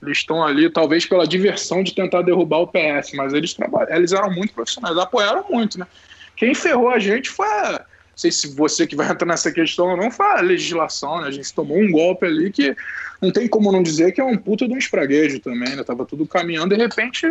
eles 0.02 0.18
estão 0.18 0.42
ali, 0.42 0.70
talvez 0.70 1.04
pela 1.04 1.26
diversão 1.26 1.82
de 1.82 1.94
tentar 1.94 2.22
derrubar 2.22 2.58
o 2.58 2.66
PS, 2.66 3.12
mas 3.14 3.34
eles 3.34 3.52
trabalham, 3.52 3.94
eles 3.94 4.12
eram 4.12 4.30
muito 4.30 4.54
profissionais, 4.54 4.96
apoiaram 4.96 5.44
muito, 5.50 5.78
né? 5.78 5.86
Quem 6.36 6.54
ferrou 6.54 6.88
a 6.88 6.98
gente 6.98 7.28
foi, 7.28 7.46
não 7.46 7.80
sei 8.16 8.32
se 8.32 8.54
você 8.54 8.86
que 8.86 8.96
vai 8.96 9.10
entrar 9.10 9.26
nessa 9.26 9.52
questão 9.52 9.88
ou 9.88 9.96
não, 9.96 10.10
foi 10.10 10.26
a 10.26 10.40
legislação, 10.40 11.20
né? 11.20 11.28
A 11.28 11.30
gente 11.30 11.52
tomou 11.52 11.78
um 11.78 11.90
golpe 11.90 12.24
ali 12.24 12.50
que 12.50 12.74
não 13.20 13.30
tem 13.30 13.46
como 13.46 13.70
não 13.70 13.82
dizer 13.82 14.12
que 14.12 14.20
é 14.20 14.24
um 14.24 14.38
puta 14.38 14.66
de 14.66 14.72
um 14.72 14.78
espraguejo 14.78 15.38
também, 15.40 15.76
né? 15.76 15.84
Tava 15.84 16.06
tudo 16.06 16.26
caminhando, 16.26 16.74
de 16.74 16.80
repente 16.80 17.30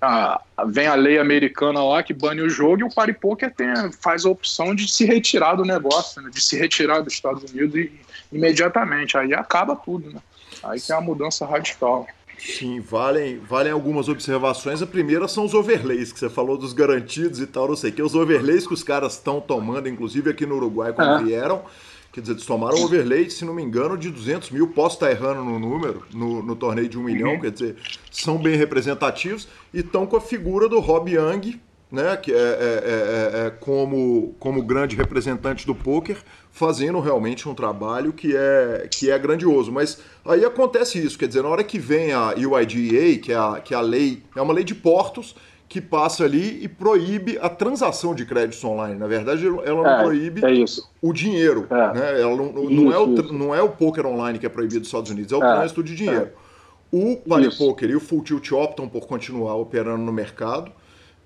a, 0.00 0.40
vem 0.66 0.86
a 0.86 0.94
lei 0.94 1.18
americana 1.18 1.82
lá 1.82 2.02
que 2.02 2.12
bane 2.12 2.42
o 2.42 2.48
jogo 2.48 2.80
e 2.80 2.84
o 2.84 2.90
Party 2.90 3.14
Poker 3.14 3.52
tem, 3.52 3.68
faz 4.00 4.24
a 4.24 4.30
opção 4.30 4.74
de 4.74 4.90
se 4.90 5.04
retirar 5.04 5.56
do 5.56 5.64
negócio, 5.64 6.22
né? 6.22 6.30
de 6.32 6.40
se 6.40 6.56
retirar 6.56 7.00
dos 7.00 7.12
Estados 7.12 7.50
Unidos 7.50 7.74
e, 7.74 7.92
imediatamente. 8.32 9.16
Aí 9.16 9.32
acaba 9.34 9.74
tudo, 9.74 10.10
né? 10.10 10.20
Aí 10.64 10.80
que 10.80 10.92
é 10.92 10.94
uma 10.96 11.02
mudança 11.02 11.44
radical. 11.46 12.06
Sim, 12.38 12.80
valem, 12.80 13.38
valem 13.38 13.72
algumas 13.72 14.08
observações. 14.08 14.82
A 14.82 14.86
primeira 14.86 15.28
são 15.28 15.44
os 15.44 15.54
overlays, 15.54 16.12
que 16.12 16.18
você 16.18 16.28
falou 16.28 16.56
dos 16.56 16.72
garantidos 16.72 17.40
e 17.40 17.46
tal, 17.46 17.68
não 17.68 17.76
sei 17.76 17.90
o 17.90 17.92
que. 17.92 18.02
Os 18.02 18.14
overlays 18.14 18.66
que 18.66 18.74
os 18.74 18.82
caras 18.82 19.14
estão 19.14 19.40
tomando, 19.40 19.88
inclusive 19.88 20.30
aqui 20.30 20.44
no 20.44 20.56
Uruguai, 20.56 20.92
quando 20.92 21.20
é. 21.20 21.24
vieram, 21.24 21.62
quer 22.12 22.20
dizer, 22.20 22.32
eles 22.32 22.44
tomaram 22.44 22.82
overlay, 22.82 23.30
se 23.30 23.44
não 23.44 23.54
me 23.54 23.62
engano, 23.62 23.96
de 23.96 24.10
200 24.10 24.50
mil. 24.50 24.68
Posso 24.68 24.96
estar 24.96 25.10
errando 25.10 25.44
no 25.44 25.58
número, 25.58 26.04
no, 26.12 26.42
no 26.42 26.56
torneio 26.56 26.88
de 26.88 26.98
um 26.98 27.04
milhão, 27.04 27.34
uhum. 27.34 27.40
quer 27.40 27.50
dizer, 27.50 27.76
são 28.10 28.36
bem 28.36 28.56
representativos 28.56 29.48
e 29.72 29.80
estão 29.80 30.06
com 30.06 30.16
a 30.16 30.20
figura 30.20 30.68
do 30.68 30.80
Rob 30.80 31.10
Young, 31.10 31.60
né, 31.94 32.16
que 32.16 32.32
é, 32.32 32.36
é, 32.36 32.38
é, 32.38 33.40
é, 33.44 33.46
é 33.46 33.50
como, 33.50 34.34
como 34.38 34.62
grande 34.62 34.96
representante 34.96 35.66
do 35.66 35.74
poker, 35.74 36.18
fazendo 36.50 37.00
realmente 37.00 37.48
um 37.48 37.54
trabalho 37.54 38.12
que 38.12 38.36
é, 38.36 38.88
que 38.90 39.10
é 39.10 39.18
grandioso. 39.18 39.72
Mas 39.72 40.00
aí 40.24 40.44
acontece 40.44 40.98
isso, 40.98 41.18
quer 41.18 41.28
dizer, 41.28 41.42
na 41.42 41.48
hora 41.48 41.64
que 41.64 41.78
vem 41.78 42.12
a 42.12 42.34
UIDEA, 42.36 43.18
que 43.18 43.32
é 43.32 43.36
a, 43.36 43.60
que 43.64 43.72
é 43.72 43.76
a 43.76 43.80
lei, 43.80 44.22
é 44.36 44.42
uma 44.42 44.52
lei 44.52 44.64
de 44.64 44.74
portos, 44.74 45.34
que 45.66 45.80
passa 45.80 46.24
ali 46.24 46.62
e 46.62 46.68
proíbe 46.68 47.38
a 47.40 47.48
transação 47.48 48.14
de 48.14 48.24
créditos 48.24 48.62
online. 48.62 48.96
Na 48.96 49.08
verdade, 49.08 49.44
ela 49.46 49.82
não 49.82 49.86
É, 49.86 50.02
proíbe 50.02 50.40
o 51.02 51.12
dinheiro. 51.12 51.66
Né? 51.70 52.20
Ela 52.20 52.36
não, 52.36 52.52
não 52.52 52.70
Isso, 52.70 52.92
é 52.92 52.98
o, 52.98 53.14
isso. 53.14 53.32
não 53.32 53.54
é 53.54 53.62
o 53.62 53.70
poker 53.70 54.06
online 54.06 54.38
que 54.38 54.46
é 54.46 54.48
proibido 54.48 54.80
nos 54.80 54.88
Estados 54.88 55.10
Unidos, 55.10 55.32
é 55.32 55.36
o 55.36 55.40
trânsito 55.40 55.82
de 55.82 55.96
dinheiro. 55.96 56.28
O 56.92 57.20
Isso. 57.40 57.58
Poker 57.58 57.90
e 57.90 57.96
o 57.96 58.00
Full 58.00 58.22
Tilt 58.22 58.52
optam 58.52 58.88
por 58.88 59.08
continuar 59.08 59.56
operando 59.56 60.04
no 60.04 60.12
mercado. 60.12 60.70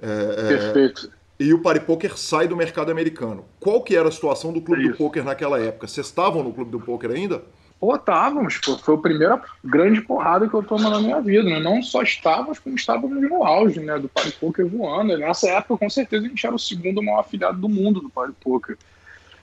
É, 0.00 0.34
é, 0.38 0.48
Perfeito. 0.48 1.10
e 1.38 1.52
o 1.52 1.60
Party 1.60 1.80
Poker 1.80 2.16
sai 2.16 2.46
do 2.48 2.56
mercado 2.56 2.90
americano. 2.90 3.44
Qual 3.60 3.82
que 3.82 3.96
era 3.96 4.08
a 4.08 4.12
situação 4.12 4.52
do 4.52 4.60
clube 4.60 4.82
do 4.82 4.90
Isso. 4.90 4.98
poker 4.98 5.24
naquela 5.24 5.60
época? 5.60 5.86
Vocês 5.86 6.06
estavam 6.06 6.42
no 6.42 6.52
clube 6.52 6.70
do 6.70 6.80
poker 6.80 7.10
ainda? 7.10 7.42
Pô, 7.80 7.94
estávamos, 7.94 8.58
pô. 8.58 8.76
Foi 8.76 8.96
a 8.96 8.98
primeira 8.98 9.40
grande 9.64 10.00
porrada 10.00 10.48
que 10.48 10.54
eu 10.54 10.62
tomo 10.64 10.90
na 10.90 11.00
minha 11.00 11.20
vida, 11.20 11.44
né? 11.44 11.60
Não 11.60 11.80
só 11.80 12.02
estávamos, 12.02 12.58
como 12.58 12.74
estávamos 12.74 13.22
no 13.22 13.44
auge, 13.44 13.78
né? 13.78 13.98
Do 13.98 14.08
Party 14.08 14.32
Poker 14.32 14.66
voando. 14.66 15.16
Nessa 15.16 15.48
época, 15.50 15.78
com 15.78 15.90
certeza, 15.90 16.26
a 16.26 16.28
gente 16.28 16.44
era 16.44 16.56
o 16.56 16.58
segundo 16.58 17.02
maior 17.02 17.20
afiliado 17.20 17.60
do 17.60 17.68
mundo 17.68 18.00
do 18.00 18.10
Party 18.10 18.34
Poker. 18.40 18.76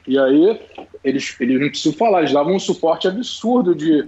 E 0.06 0.20
aí, 0.20 0.60
eles, 1.03 1.36
eles 1.39 1.60
não 1.62 1.70
preciso 1.70 1.95
falar, 1.95 2.20
eles 2.20 2.34
davam 2.34 2.53
um 2.53 2.60
suporte 2.60 3.08
absurdo 3.08 3.74
de, 3.74 4.08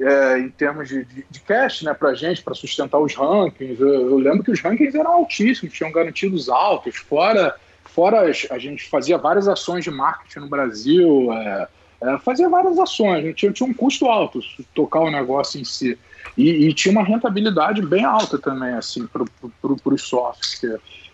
é, 0.00 0.38
em 0.38 0.48
termos 0.50 0.88
de, 0.88 1.04
de, 1.04 1.24
de 1.30 1.40
cash, 1.40 1.82
né, 1.82 1.94
pra 1.94 2.14
gente, 2.14 2.42
para 2.42 2.54
sustentar 2.54 2.98
os 2.98 3.14
rankings. 3.14 3.80
Eu, 3.80 3.88
eu 4.10 4.18
lembro 4.18 4.42
que 4.44 4.50
os 4.50 4.60
rankings 4.60 4.96
eram 4.96 5.12
altíssimos, 5.12 5.74
tinham 5.74 5.90
garantidos 5.92 6.48
altos, 6.48 6.96
fora, 6.96 7.54
fora 7.84 8.28
as- 8.30 8.46
a 8.50 8.58
gente 8.58 8.88
fazia 8.88 9.16
várias 9.18 9.48
ações 9.48 9.84
de 9.84 9.90
marketing 9.90 10.40
no 10.40 10.48
Brasil, 10.48 11.32
é, 11.32 11.68
é, 12.02 12.18
fazia 12.18 12.48
várias 12.48 12.78
ações, 12.78 13.24
né, 13.24 13.32
tinha, 13.32 13.52
tinha 13.52 13.68
um 13.68 13.74
custo 13.74 14.06
alto 14.06 14.40
tocar 14.74 15.00
o 15.00 15.10
negócio 15.10 15.60
em 15.60 15.64
si. 15.64 15.98
E, 16.36 16.68
e 16.68 16.74
tinha 16.74 16.92
uma 16.92 17.02
rentabilidade 17.02 17.80
bem 17.80 18.04
alta 18.04 18.38
também, 18.38 18.74
assim, 18.74 19.06
para 19.06 19.22
os 19.94 20.02
sócios, 20.02 20.56
que, 20.56 20.68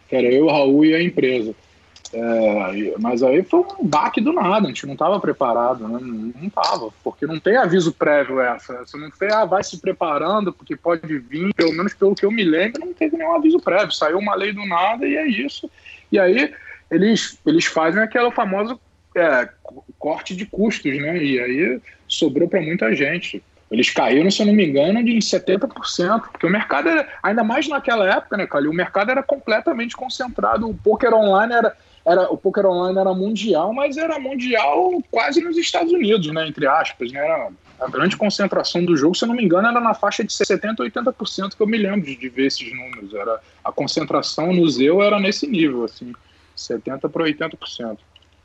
que 0.08 0.16
era 0.16 0.26
eu, 0.26 0.48
Raul 0.48 0.84
e 0.84 0.94
a 0.94 1.02
empresa. 1.02 1.54
É, 2.14 2.94
mas 2.98 3.22
aí 3.22 3.42
foi 3.42 3.60
um 3.60 3.88
baque 3.88 4.20
do 4.20 4.34
nada, 4.34 4.66
a 4.66 4.68
gente 4.68 4.84
não 4.86 4.92
estava 4.92 5.18
preparado, 5.18 5.88
né? 5.88 5.98
não 6.00 6.46
estava, 6.46 6.90
porque 7.02 7.26
não 7.26 7.40
tem 7.40 7.56
aviso 7.56 7.92
prévio 7.94 8.38
essa. 8.38 8.78
Você 8.84 8.98
não 8.98 9.10
tem, 9.10 9.30
ah, 9.32 9.46
vai 9.46 9.64
se 9.64 9.80
preparando, 9.80 10.52
porque 10.52 10.76
pode 10.76 11.06
vir, 11.18 11.54
pelo 11.54 11.72
menos 11.72 11.94
pelo 11.94 12.14
que 12.14 12.26
eu 12.26 12.30
me 12.30 12.44
lembro, 12.44 12.84
não 12.84 12.92
teve 12.92 13.16
nenhum 13.16 13.34
aviso 13.34 13.58
prévio, 13.60 13.92
saiu 13.92 14.18
uma 14.18 14.34
lei 14.34 14.52
do 14.52 14.64
nada 14.66 15.06
e 15.08 15.16
é 15.16 15.26
isso. 15.26 15.70
E 16.10 16.18
aí 16.18 16.52
eles, 16.90 17.38
eles 17.46 17.64
fazem 17.64 18.02
aquela 18.02 18.30
famosa 18.30 18.78
é, 19.16 19.48
co- 19.62 19.84
corte 19.98 20.36
de 20.36 20.44
custos, 20.44 20.94
né? 20.98 21.16
E 21.16 21.40
aí 21.40 21.80
sobrou 22.06 22.46
para 22.46 22.60
muita 22.60 22.94
gente. 22.94 23.42
Eles 23.70 23.88
caíram, 23.88 24.30
se 24.30 24.42
eu 24.42 24.46
não 24.46 24.52
me 24.52 24.66
engano, 24.66 25.02
de 25.02 25.12
em 25.12 25.18
70%, 25.18 26.20
porque 26.30 26.46
o 26.46 26.50
mercado 26.50 26.90
era, 26.90 27.08
ainda 27.22 27.42
mais 27.42 27.66
naquela 27.66 28.06
época, 28.06 28.36
né, 28.36 28.46
Calil? 28.46 28.70
O 28.70 28.74
mercado 28.74 29.10
era 29.10 29.22
completamente 29.22 29.96
concentrado, 29.96 30.68
o 30.68 30.74
poker 30.74 31.14
online 31.14 31.54
era 31.54 31.74
era, 32.04 32.32
o 32.32 32.36
poker 32.36 32.66
online 32.66 32.98
era 32.98 33.14
mundial, 33.14 33.72
mas 33.72 33.96
era 33.96 34.18
mundial 34.18 35.02
quase 35.10 35.40
nos 35.40 35.56
Estados 35.56 35.92
Unidos, 35.92 36.32
né, 36.32 36.46
entre 36.46 36.66
aspas, 36.66 37.12
né, 37.12 37.20
era 37.20 37.50
a 37.80 37.88
grande 37.88 38.16
concentração 38.16 38.84
do 38.84 38.96
jogo, 38.96 39.14
se 39.14 39.24
eu 39.24 39.28
não 39.28 39.34
me 39.34 39.44
engano, 39.44 39.68
era 39.68 39.80
na 39.80 39.94
faixa 39.94 40.22
de 40.22 40.32
70 40.32 40.82
a 40.82 40.86
80% 40.86 41.56
que 41.56 41.62
eu 41.62 41.66
me 41.66 41.78
lembro 41.78 42.02
de, 42.02 42.28
ver 42.28 42.46
esses 42.46 42.70
números, 42.72 43.14
era 43.14 43.40
a 43.64 43.72
concentração 43.72 44.52
no 44.52 44.68
Zeu 44.68 45.02
era 45.02 45.18
nesse 45.18 45.46
nível, 45.46 45.84
assim, 45.84 46.12
70 46.54 47.08
para 47.08 47.24
80%. 47.24 47.98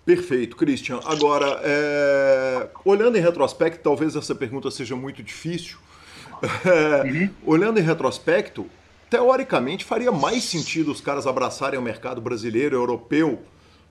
Perfeito, 0.05 0.55
Christian. 0.55 1.01
Agora, 1.05 1.59
é, 1.63 2.69
olhando 2.85 3.17
em 3.17 3.21
retrospecto, 3.21 3.83
talvez 3.83 4.15
essa 4.15 4.33
pergunta 4.33 4.71
seja 4.71 4.95
muito 4.95 5.21
difícil. 5.21 5.77
É, 6.63 7.29
Olhando 7.43 7.79
em 7.79 7.81
retrospecto, 7.81 8.69
teoricamente 9.09 9.85
faria 9.85 10.11
mais 10.11 10.43
sentido 10.43 10.91
os 10.91 11.01
caras 11.01 11.25
abraçarem 11.27 11.79
o 11.79 11.81
mercado 11.81 12.21
brasileiro, 12.21 12.75
europeu, 12.75 13.41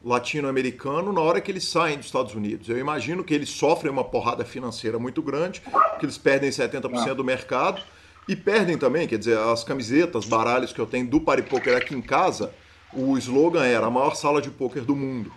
latino-americano 0.04 1.12
na 1.12 1.20
hora 1.20 1.40
que 1.40 1.50
eles 1.50 1.64
saem 1.64 1.96
dos 1.96 2.06
Estados 2.06 2.34
Unidos. 2.34 2.68
Eu 2.68 2.78
imagino 2.78 3.24
que 3.24 3.34
eles 3.34 3.48
sofrem 3.48 3.90
uma 3.90 4.04
porrada 4.04 4.44
financeira 4.44 4.98
muito 4.98 5.20
grande, 5.22 5.62
que 5.98 6.04
eles 6.04 6.18
perdem 6.18 6.50
70% 6.50 7.14
do 7.14 7.24
mercado 7.24 7.82
e 8.28 8.36
perdem 8.36 8.76
também, 8.76 9.06
quer 9.06 9.18
dizer, 9.18 9.38
as 9.38 9.64
camisetas, 9.64 10.24
baralhos 10.24 10.72
que 10.72 10.80
eu 10.80 10.86
tenho 10.86 11.06
do 11.08 11.20
Party 11.20 11.42
Poker 11.42 11.76
aqui 11.76 11.94
em 11.94 12.02
casa, 12.02 12.52
o 12.92 13.16
slogan 13.18 13.64
era 13.64 13.86
a 13.86 13.90
maior 13.90 14.14
sala 14.14 14.40
de 14.40 14.50
poker 14.50 14.84
do 14.84 14.94
mundo. 14.96 15.32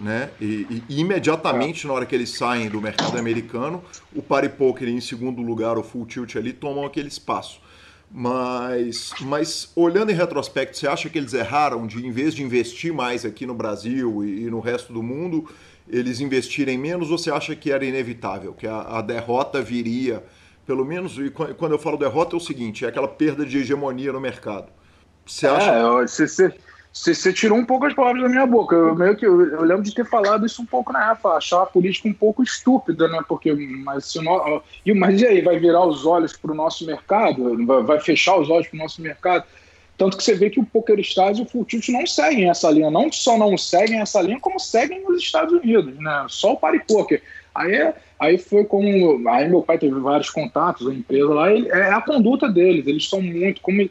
Né? 0.00 0.30
E, 0.40 0.82
e- 0.88 1.00
imediatamente 1.00 1.86
na 1.86 1.92
hora 1.92 2.04
que 2.04 2.14
eles 2.14 2.30
saem 2.30 2.68
do 2.68 2.80
mercado 2.80 3.16
americano, 3.16 3.82
o 4.14 4.22
Party 4.22 4.48
Poker 4.48 4.88
em 4.88 5.00
segundo 5.00 5.40
lugar, 5.40 5.78
o 5.78 5.82
Full 5.82 6.06
Tilt 6.06 6.36
ali, 6.36 6.52
tomam 6.52 6.84
aquele 6.84 7.08
espaço. 7.08 7.60
Mas, 8.16 9.12
mas 9.22 9.72
olhando 9.74 10.10
em 10.12 10.14
retrospecto, 10.14 10.76
você 10.76 10.86
acha 10.86 11.10
que 11.10 11.18
eles 11.18 11.34
erraram 11.34 11.84
de, 11.86 12.06
em 12.06 12.12
vez 12.12 12.32
de 12.32 12.44
investir 12.44 12.92
mais 12.92 13.24
aqui 13.24 13.44
no 13.44 13.54
Brasil 13.54 14.24
e, 14.24 14.44
e 14.44 14.50
no 14.50 14.60
resto 14.60 14.92
do 14.92 15.02
mundo, 15.02 15.48
eles 15.88 16.20
investirem 16.20 16.78
menos 16.78 17.10
ou 17.10 17.18
você 17.18 17.30
acha 17.32 17.56
que 17.56 17.72
era 17.72 17.84
inevitável, 17.84 18.54
que 18.54 18.68
a, 18.68 18.98
a 18.98 19.02
derrota 19.02 19.60
viria, 19.60 20.24
pelo 20.64 20.84
menos, 20.84 21.18
e 21.18 21.28
quan- 21.30 21.54
quando 21.54 21.72
eu 21.72 21.78
falo 21.78 21.96
derrota 21.98 22.36
é 22.36 22.38
o 22.38 22.40
seguinte, 22.40 22.84
é 22.84 22.88
aquela 22.88 23.08
perda 23.08 23.44
de 23.44 23.58
hegemonia 23.58 24.12
no 24.12 24.20
mercado. 24.20 24.70
Você 25.26 25.46
acha 25.48 25.72
É, 25.72 25.84
ó, 25.84 26.02
você, 26.02 26.26
você, 26.94 27.32
tirou 27.32 27.58
um 27.58 27.64
pouco 27.64 27.86
as 27.86 27.92
palavras 27.92 28.22
da 28.22 28.28
minha 28.28 28.46
boca. 28.46 28.76
Eu, 28.76 28.94
meio 28.94 29.16
que, 29.16 29.26
eu, 29.26 29.40
eu 29.50 29.62
lembro 29.62 29.82
de 29.82 29.92
ter 29.92 30.06
falado 30.06 30.46
isso 30.46 30.62
um 30.62 30.66
pouco 30.66 30.92
na 30.92 31.10
época, 31.10 31.30
achar 31.30 31.62
a 31.62 31.66
política 31.66 32.08
um 32.08 32.12
pouco 32.12 32.40
estúpida, 32.40 33.08
né? 33.08 33.20
Porque, 33.28 33.52
mas, 33.52 34.04
se 34.04 34.20
mas 34.94 35.20
e 35.20 35.26
aí, 35.26 35.40
vai 35.42 35.58
virar 35.58 35.84
os 35.84 36.06
olhos 36.06 36.36
para 36.36 36.52
o 36.52 36.54
nosso 36.54 36.86
mercado? 36.86 37.66
Vai, 37.66 37.82
vai 37.82 38.00
fechar 38.00 38.38
os 38.38 38.48
olhos 38.48 38.68
para 38.68 38.76
o 38.76 38.78
nosso 38.78 39.02
mercado? 39.02 39.44
Tanto 39.98 40.16
que 40.16 40.22
você 40.22 40.34
vê 40.34 40.50
que 40.50 40.60
o 40.60 40.64
Poker 40.64 40.98
Stars 41.00 41.38
e 41.38 41.42
o 41.42 41.46
Full 41.46 41.64
Tilt 41.64 41.88
não 41.88 42.06
seguem 42.06 42.48
essa 42.48 42.70
linha. 42.70 42.90
Não 42.90 43.10
só 43.10 43.36
não 43.36 43.58
seguem 43.58 44.00
essa 44.00 44.20
linha, 44.20 44.38
como 44.40 44.60
seguem 44.60 45.02
nos 45.02 45.20
Estados 45.20 45.52
Unidos, 45.52 45.96
né? 45.98 46.26
Só 46.28 46.52
o 46.52 46.56
Party 46.56 46.80
Poker. 46.86 47.20
Aí, 47.54 47.92
aí 48.18 48.38
foi 48.38 48.64
como. 48.64 49.28
Aí 49.28 49.48
meu 49.48 49.62
pai 49.62 49.78
teve 49.78 49.98
vários 50.00 50.30
contatos, 50.30 50.88
a 50.88 50.94
empresa 50.94 51.32
lá, 51.32 51.52
ele- 51.52 51.68
é 51.68 51.92
a 51.92 52.00
conduta 52.00 52.48
deles. 52.48 52.86
Eles 52.86 53.08
são 53.08 53.20
muito. 53.20 53.60
Como, 53.60 53.80
é, 53.82 53.88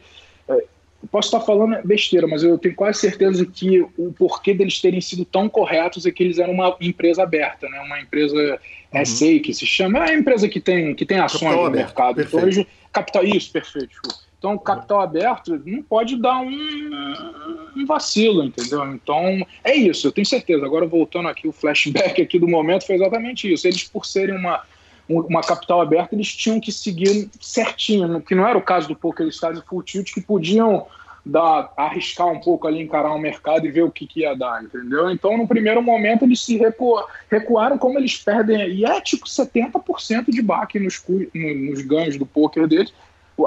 eu 1.03 1.07
posso 1.09 1.27
estar 1.27 1.41
falando 1.41 1.77
besteira, 1.85 2.25
mas 2.25 2.43
eu 2.43 2.57
tenho 2.57 2.73
quase 2.73 2.99
certeza 2.99 3.45
que 3.45 3.81
o 3.97 4.13
porquê 4.17 4.53
deles 4.53 4.79
terem 4.79 5.01
sido 5.01 5.25
tão 5.25 5.49
corretos 5.49 6.05
é 6.05 6.11
que 6.11 6.23
eles 6.23 6.39
eram 6.39 6.53
uma 6.53 6.77
empresa 6.79 7.23
aberta, 7.23 7.67
né? 7.67 7.77
Uma 7.81 7.99
empresa 7.99 8.57
SA 9.03 9.39
que 9.43 9.53
se 9.53 9.65
chama, 9.65 9.99
é 9.99 10.01
uma 10.11 10.13
empresa 10.13 10.47
que 10.47 10.61
tem, 10.61 10.95
que 10.95 11.05
tem 11.05 11.19
ações 11.19 11.41
Capital 11.41 11.61
no 11.61 11.67
aberto, 11.67 11.85
mercado. 11.87 12.21
Então, 12.21 12.39
eles, 12.39 12.65
capital, 12.91 13.23
isso, 13.25 13.51
perfeito. 13.51 13.91
Então, 14.39 14.57
capital 14.57 15.01
aberto 15.01 15.61
não 15.65 15.83
pode 15.83 16.15
dar 16.21 16.39
um, 16.39 17.71
um 17.75 17.85
vacilo, 17.85 18.43
entendeu? 18.43 18.85
Então, 18.93 19.45
é 19.63 19.75
isso, 19.75 20.07
eu 20.07 20.11
tenho 20.11 20.25
certeza. 20.25 20.65
Agora, 20.65 20.85
voltando 20.85 21.27
aqui, 21.27 21.47
o 21.47 21.51
flashback 21.53 22.21
aqui 22.21 22.39
do 22.39 22.47
momento 22.47 22.85
foi 22.85 22.95
exatamente 22.95 23.51
isso. 23.51 23.67
Eles, 23.67 23.83
por 23.83 24.05
serem 24.05 24.35
uma, 24.35 24.57
um- 24.57 24.63
uma 25.07 25.41
capital 25.41 25.81
aberta, 25.81 26.15
eles 26.15 26.33
tinham 26.33 26.59
que 26.59 26.71
seguir 26.71 27.29
certinho, 27.39 28.21
que 28.21 28.33
não 28.33 28.47
era 28.47 28.57
o 28.57 28.61
caso 28.61 28.87
do 28.87 28.95
Poker 28.95 29.27
Stars 29.27 29.59
e 29.59 29.61
Full 29.61 29.83
Tilt, 29.83 30.13
que 30.13 30.21
podiam 30.21 30.85
dar, 31.25 31.71
arriscar 31.77 32.27
um 32.27 32.39
pouco 32.39 32.67
ali, 32.67 32.81
encarar 32.81 33.13
o 33.13 33.19
mercado 33.19 33.65
e 33.65 33.71
ver 33.71 33.83
o 33.83 33.91
que, 33.91 34.05
que 34.05 34.21
ia 34.21 34.35
dar, 34.35 34.63
entendeu? 34.63 35.09
Então, 35.09 35.37
no 35.37 35.47
primeiro 35.47 35.81
momento, 35.81 36.25
eles 36.25 36.41
se 36.41 36.57
recu- 36.57 37.03
recuaram 37.29 37.77
como 37.77 37.97
eles 37.97 38.17
perdem, 38.17 38.69
e 38.69 38.85
é 38.85 38.99
tipo 39.01 39.25
70% 39.25 40.25
de 40.29 40.41
baque 40.41 40.79
nos, 40.79 41.03
nos 41.33 41.81
ganhos 41.81 42.17
do 42.17 42.25
poker 42.25 42.67
deles. 42.67 42.93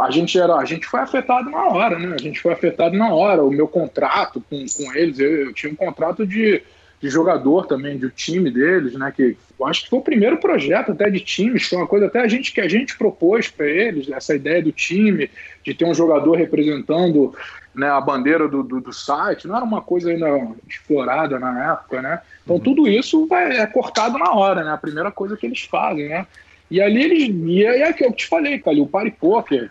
A 0.00 0.10
gente, 0.10 0.38
era, 0.38 0.56
a 0.56 0.64
gente 0.64 0.84
foi 0.86 1.00
afetado 1.00 1.48
na 1.48 1.68
hora, 1.68 1.98
né? 1.98 2.16
A 2.18 2.20
gente 2.20 2.40
foi 2.40 2.52
afetado 2.52 2.96
na 2.96 3.14
hora. 3.14 3.44
O 3.44 3.52
meu 3.52 3.68
contrato 3.68 4.42
com, 4.50 4.66
com 4.66 4.94
eles, 4.94 5.18
eu, 5.20 5.46
eu 5.46 5.54
tinha 5.54 5.72
um 5.72 5.76
contrato 5.76 6.26
de, 6.26 6.60
de 7.06 7.12
jogador 7.12 7.66
também, 7.66 7.96
de 7.96 8.10
time 8.10 8.50
deles, 8.50 8.94
né? 8.94 9.12
Que 9.14 9.36
eu 9.58 9.66
acho 9.66 9.84
que 9.84 9.90
foi 9.90 9.98
o 10.00 10.02
primeiro 10.02 10.38
projeto 10.38 10.92
até 10.92 11.08
de 11.08 11.20
times, 11.20 11.68
foi 11.68 11.78
uma 11.78 11.86
coisa 11.86 12.06
até 12.06 12.20
a 12.20 12.28
gente 12.28 12.52
que 12.52 12.60
a 12.60 12.68
gente 12.68 12.98
propôs 12.98 13.48
para 13.48 13.66
eles, 13.66 14.10
essa 14.10 14.34
ideia 14.34 14.62
do 14.62 14.72
time, 14.72 15.30
de 15.64 15.72
ter 15.72 15.84
um 15.84 15.94
jogador 15.94 16.36
representando 16.36 17.32
né, 17.74 17.88
a 17.88 18.00
bandeira 18.00 18.48
do, 18.48 18.62
do, 18.62 18.80
do 18.80 18.92
site, 18.92 19.46
não 19.46 19.56
era 19.56 19.64
uma 19.64 19.80
coisa 19.80 20.10
ainda 20.10 20.26
explorada 20.68 21.38
na 21.38 21.72
época, 21.72 22.02
né? 22.02 22.20
Então 22.42 22.58
tudo 22.58 22.88
isso 22.88 23.26
vai, 23.26 23.56
é 23.56 23.66
cortado 23.66 24.18
na 24.18 24.32
hora, 24.32 24.64
né? 24.64 24.72
A 24.72 24.78
primeira 24.78 25.12
coisa 25.12 25.36
que 25.36 25.46
eles 25.46 25.62
fazem, 25.62 26.08
né? 26.08 26.26
E 26.70 26.80
ali 26.80 27.02
eles. 27.02 27.28
E 27.28 27.64
é, 27.64 27.82
é 27.82 27.92
que 27.92 28.04
eu 28.04 28.12
te 28.12 28.26
falei, 28.26 28.58
cara, 28.58 28.76
o 28.78 28.88
Party 28.88 29.12
Poker. 29.12 29.70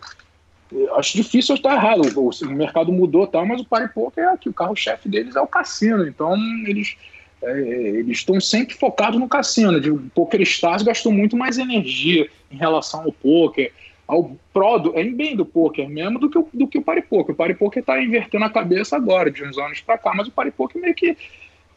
Acho 0.96 1.16
difícil 1.16 1.54
eu 1.54 1.56
estar 1.58 1.74
errado. 1.74 2.02
O, 2.16 2.30
o 2.30 2.56
mercado 2.56 2.90
mudou, 2.90 3.26
tá, 3.26 3.44
mas 3.44 3.60
o 3.60 3.64
Party 3.64 3.92
Poker 3.94 4.24
é 4.24 4.28
aqui. 4.28 4.48
O 4.48 4.54
carro-chefe 4.54 5.08
deles 5.08 5.36
é 5.36 5.40
o 5.40 5.46
cassino. 5.46 6.06
Então, 6.08 6.34
eles 6.66 6.96
é, 7.42 7.60
eles 7.60 8.18
estão 8.18 8.40
sempre 8.40 8.74
focados 8.74 9.18
no 9.18 9.28
cassino. 9.28 9.80
De, 9.80 9.90
o 9.90 9.98
Poker 10.14 10.40
Stars 10.42 10.82
gastou 10.82 11.12
muito 11.12 11.36
mais 11.36 11.58
energia 11.58 12.28
em 12.50 12.56
relação 12.56 13.02
ao 13.02 13.12
poker, 13.12 13.72
ao 14.06 14.36
pro, 14.52 14.92
é 14.94 15.04
bem 15.04 15.36
do 15.36 15.44
poker 15.44 15.88
mesmo, 15.88 16.18
do 16.18 16.30
que 16.30 16.38
o, 16.38 16.48
do 16.52 16.66
que 16.66 16.78
o 16.78 16.82
Party 16.82 17.02
Poker. 17.02 17.34
O 17.34 17.36
Party 17.36 17.54
Poker 17.54 17.80
está 17.80 18.02
invertendo 18.02 18.44
a 18.44 18.50
cabeça 18.50 18.96
agora, 18.96 19.30
de 19.30 19.44
uns 19.44 19.58
anos 19.58 19.80
para 19.80 19.98
cá, 19.98 20.12
mas 20.14 20.28
o 20.28 20.32
Party 20.32 20.52
Poker 20.52 20.80
meio 20.80 20.94
que 20.94 21.16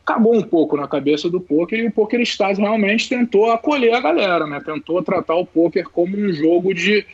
acabou 0.10 0.36
um 0.36 0.42
pouco 0.42 0.76
na 0.76 0.88
cabeça 0.88 1.30
do 1.30 1.40
poker 1.40 1.80
e 1.80 1.88
o 1.88 1.92
Poker 1.92 2.20
Stars 2.22 2.58
realmente 2.58 3.08
tentou 3.08 3.52
acolher 3.52 3.94
a 3.94 4.00
galera, 4.00 4.48
né? 4.48 4.60
Tentou 4.66 5.04
tratar 5.04 5.36
o 5.36 5.46
poker 5.46 5.88
como 5.90 6.18
um 6.18 6.34
jogo 6.34 6.74
de, 6.74 7.06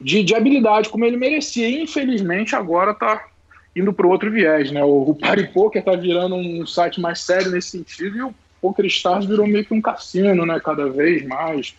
de, 0.00 0.22
de 0.22 0.34
habilidade, 0.36 0.88
como 0.88 1.04
ele 1.04 1.16
merecia. 1.16 1.68
Infelizmente, 1.68 2.54
agora 2.54 2.94
tá 2.94 3.26
indo 3.78 3.92
para 3.92 4.06
outro 4.06 4.30
viés, 4.30 4.70
né? 4.70 4.82
O, 4.82 5.10
o 5.10 5.14
Party 5.14 5.46
Poker 5.46 5.82
tá 5.82 5.94
virando 5.94 6.34
um 6.34 6.66
site 6.66 7.00
mais 7.00 7.20
sério 7.20 7.50
nesse 7.50 7.70
sentido 7.70 8.16
e 8.16 8.22
o 8.22 8.34
Poker 8.60 8.84
Stars 8.86 9.24
virou 9.24 9.46
meio 9.46 9.64
que 9.64 9.72
um 9.72 9.80
cassino, 9.80 10.44
né? 10.44 10.60
Cada 10.60 10.88
vez 10.90 11.24
mais. 11.26 11.74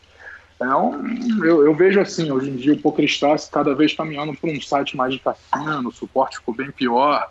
Um, 0.61 1.45
eu, 1.45 1.65
eu, 1.65 1.73
vejo 1.73 2.01
assim, 2.01 2.31
hoje 2.31 2.49
em 2.49 2.55
dia 2.55 2.73
o 2.73 2.79
Poker 2.79 3.05
Stars 3.05 3.47
cada 3.47 3.73
vez 3.73 3.93
caminhando 3.93 4.33
para 4.33 4.49
um 4.49 4.59
site 4.59 4.95
mais 4.95 5.13
de 5.13 5.19
cassino, 5.19 5.87
o 5.87 5.91
suporte 5.91 6.37
ficou 6.37 6.53
bem 6.53 6.69
pior, 6.69 7.29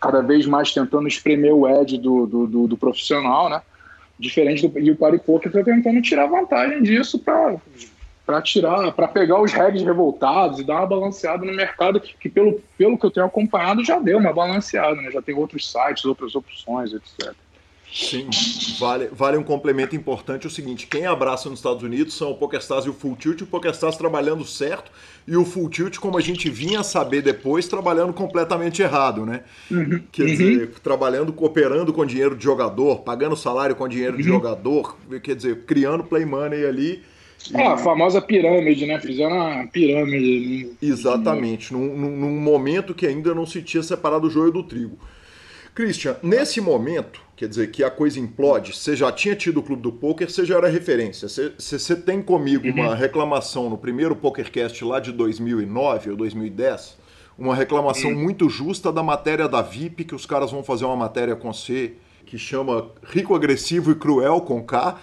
cada 0.00 0.20
vez 0.20 0.44
mais 0.44 0.72
tentando 0.72 1.06
espremer 1.06 1.54
o 1.54 1.68
edge 1.68 1.98
do, 1.98 2.26
do, 2.26 2.46
do, 2.46 2.66
do 2.66 2.76
profissional, 2.76 3.48
né? 3.48 3.62
Diferente 4.18 4.66
do, 4.66 4.78
e 4.78 4.90
o 4.90 4.96
Party 4.96 5.18
Poker 5.18 5.48
está 5.48 5.62
tentando 5.62 6.00
tirar 6.02 6.26
vantagem 6.26 6.82
disso 6.82 7.18
para 7.18 7.56
para 8.26 8.40
tirar, 8.40 8.92
para 8.92 9.08
pegar 9.08 9.40
os 9.40 9.52
regs 9.52 9.82
revoltados 9.82 10.58
e 10.58 10.64
dar 10.64 10.76
uma 10.76 10.86
balanceada 10.86 11.44
no 11.44 11.52
mercado 11.52 12.00
que 12.00 12.28
pelo, 12.28 12.60
pelo 12.76 12.98
que 12.98 13.04
eu 13.04 13.10
tenho 13.10 13.26
acompanhado 13.26 13.84
já 13.84 13.98
deu 13.98 14.18
uma 14.18 14.32
balanceada, 14.32 14.96
né? 14.96 15.10
Já 15.10 15.20
tem 15.20 15.34
outros 15.34 15.70
sites, 15.70 16.04
outras 16.04 16.34
opções, 16.34 16.92
etc. 16.92 17.34
Sim, 17.94 18.28
vale, 18.80 19.08
vale 19.12 19.36
um 19.36 19.42
complemento 19.44 19.94
importante 19.94 20.48
o 20.48 20.50
seguinte, 20.50 20.88
quem 20.88 21.06
abraça 21.06 21.48
nos 21.48 21.60
Estados 21.60 21.84
Unidos 21.84 22.14
são 22.14 22.32
o 22.32 22.34
PokerStars 22.34 22.86
e 22.86 22.88
o 22.88 22.92
Full 22.92 23.14
Tilt, 23.14 23.42
o 23.42 23.46
PokerStars 23.46 23.96
trabalhando 23.96 24.44
certo 24.44 24.90
e 25.28 25.36
o 25.36 25.44
Full 25.44 25.70
Tilt, 25.70 25.98
como 25.98 26.18
a 26.18 26.20
gente 26.20 26.50
vinha 26.50 26.80
a 26.80 26.82
saber 26.82 27.22
depois, 27.22 27.68
trabalhando 27.68 28.12
completamente 28.12 28.82
errado, 28.82 29.24
né? 29.24 29.44
Uhum, 29.70 30.02
Quer 30.10 30.22
uhum. 30.22 30.28
dizer, 30.28 30.70
trabalhando, 30.82 31.32
cooperando 31.32 31.92
com 31.92 32.04
dinheiro 32.04 32.34
de 32.34 32.42
jogador, 32.42 33.02
pagando 33.02 33.36
salário 33.36 33.76
com 33.76 33.86
dinheiro 33.86 34.16
uhum. 34.16 34.22
de 34.22 34.26
jogador, 34.26 34.96
quer 35.22 35.36
dizer, 35.36 35.64
criando 35.64 36.02
play 36.02 36.24
money 36.24 36.66
ali 36.66 37.04
é, 37.52 37.66
a 37.66 37.76
famosa 37.76 38.22
pirâmide, 38.22 38.86
né? 38.86 38.98
Fizeram 39.00 39.36
uma 39.36 39.66
pirâmide. 39.66 40.70
Exatamente, 40.80 41.72
num, 41.72 41.94
num, 41.96 42.40
momento 42.40 42.94
que 42.94 43.06
ainda 43.06 43.34
não 43.34 43.44
se 43.44 43.60
tinha 43.60 43.82
separado 43.82 44.26
o 44.26 44.30
joio 44.30 44.50
do 44.50 44.62
trigo. 44.62 44.98
Christian, 45.74 46.16
nesse 46.22 46.60
momento, 46.60 47.20
quer 47.36 47.48
dizer, 47.48 47.70
que 47.70 47.82
a 47.82 47.90
coisa 47.90 48.20
implode, 48.20 48.74
você 48.74 48.94
já 48.94 49.10
tinha 49.10 49.34
tido 49.34 49.58
o 49.58 49.62
Clube 49.62 49.82
do 49.82 49.92
Poker, 49.92 50.30
você 50.30 50.44
já 50.44 50.56
era 50.56 50.68
referência. 50.68 51.28
Você, 51.28 51.52
você 51.58 51.96
tem 51.96 52.22
comigo 52.22 52.66
uhum. 52.68 52.74
uma 52.74 52.94
reclamação 52.94 53.68
no 53.68 53.76
primeiro 53.76 54.14
PokerCast 54.14 54.84
lá 54.84 55.00
de 55.00 55.10
2009 55.12 56.10
ou 56.10 56.16
2010, 56.16 56.96
uma 57.36 57.54
reclamação 57.54 58.10
uhum. 58.10 58.22
muito 58.22 58.48
justa 58.48 58.92
da 58.92 59.02
matéria 59.02 59.48
da 59.48 59.60
VIP, 59.60 60.04
que 60.04 60.14
os 60.14 60.24
caras 60.24 60.52
vão 60.52 60.62
fazer 60.62 60.84
uma 60.84 60.96
matéria 60.96 61.34
com 61.34 61.52
você 61.52 61.94
que 62.34 62.38
chama 62.38 62.90
Rico, 63.04 63.32
Agressivo 63.32 63.92
e 63.92 63.94
Cruel 63.94 64.40
com 64.40 64.60
K. 64.60 64.98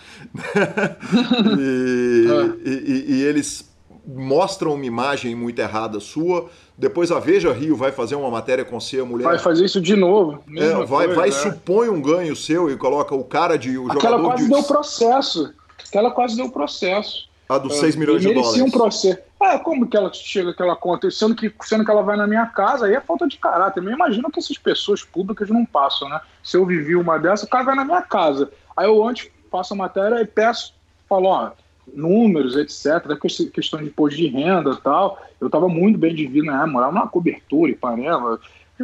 e, 1.58 2.28
ah. 2.28 2.58
e, 2.66 2.70
e, 2.70 3.06
e, 3.14 3.24
eles 3.24 3.72
mostram 4.06 4.74
uma 4.74 4.86
imagem 4.86 5.34
muito 5.34 5.58
errada 5.60 6.02
sua. 6.02 6.50
Depois 6.78 7.10
a 7.10 7.22
Veja 7.22 7.54
Rio 7.54 7.78
vai 7.78 7.94
fazer 7.94 8.16
uma 8.16 8.30
matéria 8.30 8.66
com 8.66 8.78
você, 8.78 9.00
a 9.00 9.06
mulher. 9.06 9.24
Vai 9.24 9.40
fazer 9.40 9.64
isso 9.64 9.80
de 9.80 9.96
novo. 9.96 10.44
É, 10.58 10.74
vai 10.84 11.06
coisa, 11.06 11.16
vai 11.16 11.30
é. 11.30 11.32
supõe 11.32 11.88
um 11.88 12.02
ganho 12.02 12.36
seu 12.36 12.70
e 12.70 12.76
coloca 12.76 13.16
o 13.16 13.24
cara 13.24 13.58
de. 13.58 13.78
O 13.78 13.86
Aquela 13.86 14.18
jogador 14.18 14.28
quase 14.28 14.44
de... 14.44 14.50
deu 14.50 14.64
processo. 14.64 15.54
Aquela 15.88 16.12
quase 16.12 16.36
deu 16.36 16.52
processo. 16.52 17.31
A 17.52 17.58
dos 17.58 17.78
6 17.80 17.98
milhões 17.98 18.22
de 18.22 18.34
dólares. 18.34 18.62
um 18.62 18.72
processo. 18.72 19.20
Ah, 19.38 19.60
como 19.60 19.86
que 19.86 19.98
ela 19.98 20.12
chega 20.14 20.52
aquela 20.52 20.74
conta? 20.74 21.12
Sendo 21.12 21.36
que, 21.36 21.54
sendo 21.64 21.84
que 21.84 21.92
ela 21.92 22.02
vai 22.02 22.16
na 22.16 22.26
minha 22.26 22.46
casa, 22.46 22.86
aí 22.86 22.94
é 22.94 23.02
falta 23.02 23.28
de 23.28 23.38
caráter. 23.38 23.84
Eu 23.84 23.92
imagino 23.92 24.32
que 24.32 24.40
essas 24.40 24.58
pessoas 24.58 25.04
públicas 25.04 25.50
não 25.50 25.66
passam, 25.66 26.08
né? 26.08 26.22
Se 26.42 26.56
eu 26.56 26.66
vivi 26.66 26.96
uma 26.96 27.18
dessa, 27.18 27.46
o 27.46 27.50
cara 27.50 27.66
vai 27.66 27.76
na 27.76 27.84
minha 27.84 28.02
casa. 28.02 28.50
Aí 28.78 28.88
eu 28.88 29.06
antes 29.06 29.30
faço 29.52 29.74
a 29.74 29.78
matéria 29.78 30.22
e 30.22 30.26
peço, 30.26 30.74
falo, 31.10 31.28
ó, 31.28 31.52
números, 31.94 32.56
etc. 32.56 33.20
Questão 33.52 33.82
de 33.82 33.88
imposto 33.88 34.18
de 34.18 34.28
renda 34.28 34.72
e 34.72 34.82
tal. 34.82 35.22
Eu 35.42 35.48
estava 35.48 35.68
muito 35.68 36.00
bem 36.00 36.16
de 36.16 36.28
vida, 36.28 36.50
né? 36.50 36.66
Morava 36.66 36.94
numa 36.94 37.08
cobertura, 37.08 37.70
em 37.70 37.74
Ipanema 37.74 38.40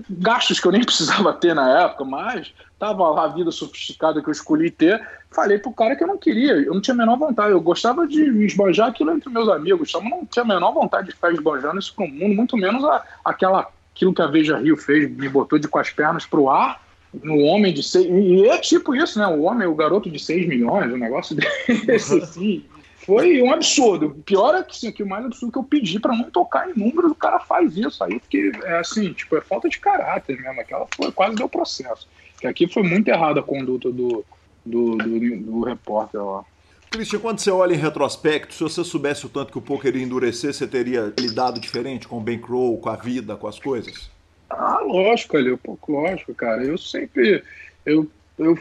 gastos 0.10 0.60
que 0.60 0.68
eu 0.68 0.72
nem 0.72 0.84
precisava 0.86 1.34
ter 1.34 1.54
na 1.54 1.84
época, 1.84 2.06
mas 2.06 2.54
tava 2.80 3.10
lá 3.10 3.26
a 3.26 3.28
vida 3.28 3.52
sofisticada 3.52 4.22
que 4.22 4.28
eu 4.28 4.32
escolhi 4.32 4.70
ter. 4.70 5.06
Falei 5.32 5.58
pro 5.58 5.72
cara 5.72 5.95
que 5.95 6.04
eu 6.04 6.08
não 6.08 6.18
queria, 6.18 6.54
eu 6.54 6.74
não 6.74 6.82
tinha 6.82 6.93
a 6.93 6.98
menor 6.98 7.18
vontade. 7.18 7.52
Eu 7.52 7.62
gostava 7.62 8.08
de 8.08 8.22
esbanjar 8.45 8.89
aquilo 8.89 9.12
entre 9.12 9.30
meus 9.30 9.50
amigos, 9.50 9.93
eu 9.93 10.02
não 10.02 10.26
tinha 10.26 10.43
a 10.43 10.48
menor 10.48 10.72
vontade 10.74 11.08
de 11.08 11.14
ficar 11.14 11.32
esbanjando 11.32 11.80
isso 11.80 11.93
pro 11.95 12.08
mundo, 12.08 12.36
muito 12.36 12.58
menos 12.58 12.84
a, 12.84 13.04
aquela, 13.24 13.68
aquilo 13.93 14.14
que 14.14 14.22
a 14.22 14.28
Veja 14.28 14.58
Rio 14.58 14.78
fez, 14.78 15.10
me 15.10 15.30
botou 15.30 15.60
de 15.60 15.68
com 15.68 15.80
as 15.80 15.89
pernas 15.89 16.26
pro 16.26 16.50
ar. 16.50 16.86
No 17.24 17.39
homem 17.39 17.74
de 17.74 17.82
seis. 17.82 18.06
E 18.06 18.48
é 18.48 18.58
tipo 18.58 18.93
isso, 18.93 19.18
né? 19.18 19.26
O 19.26 19.43
homem, 19.43 19.66
o 19.66 19.74
garoto 19.74 20.12
de 20.12 20.20
6 20.20 20.45
milhões, 20.45 20.91
um 20.91 20.98
negócio 20.98 21.36
desse, 21.86 22.22
assim. 22.22 22.66
Foi 23.08 23.41
um 23.41 23.53
absurdo. 23.53 24.22
Pior 24.26 24.53
é 24.53 24.62
que, 24.62 24.72
assim, 24.72 24.91
que 24.91 25.01
o 25.01 25.08
mais 25.08 25.24
absurdo 25.24 25.53
que 25.53 25.58
eu 25.58 25.64
pedi 25.64 25.97
para 25.97 26.14
não 26.14 26.30
tocar 26.30 26.70
em 26.70 26.78
números, 26.78 27.10
o 27.10 27.16
cara 27.16 27.39
faz 27.39 27.78
isso. 27.78 28.03
Aí 28.03 28.20
porque 28.20 28.51
é 28.66 28.80
assim, 28.80 29.14
tipo, 29.14 29.38
é 29.38 29.39
falta 29.39 29.70
de 29.70 29.80
caráter 29.80 30.38
mesmo. 30.38 30.60
Aquela 30.60 30.86
foi, 30.93 31.10
quase 31.14 31.38
deu 31.38 31.47
processo. 31.47 32.05
Que 32.38 32.47
aqui 32.47 32.68
foi 32.68 32.84
muito 32.84 33.08
errada 33.08 33.39
a 33.39 33.43
conduta 33.43 33.89
do, 33.89 34.26
do, 34.66 34.97
do, 34.97 35.38
do 35.38 35.64
repórter 35.64 36.22
lá. 36.22 36.43
Cristian, 36.91 37.20
quando 37.20 37.39
você 37.39 37.49
olha 37.49 37.74
em 37.74 37.78
retrospecto, 37.78 38.53
se 38.53 38.62
você 38.62 38.84
soubesse 38.84 39.26
o 39.26 39.30
tanto 39.30 39.53
que 39.53 39.58
o 39.58 39.62
poker 39.62 39.95
ia 39.95 40.03
endurecer, 40.03 40.53
você 40.53 40.68
teria 40.68 41.14
lidado 41.18 41.62
diferente 41.62 42.10
com 42.10 42.18
o 42.18 42.22
bankroll, 42.22 42.78
com 42.78 42.89
a 42.89 42.97
vida, 42.97 43.38
com 43.38 43.47
as 43.47 43.58
coisas? 43.58 44.12
Ah, 44.49 44.82
lógico, 44.84 45.38
ali, 45.38 45.58
lógico, 45.88 46.36
cara. 46.36 46.62
Eu 46.62 46.78
sempre. 46.78 47.41
Eu, 47.86 48.05
eu 48.38 48.60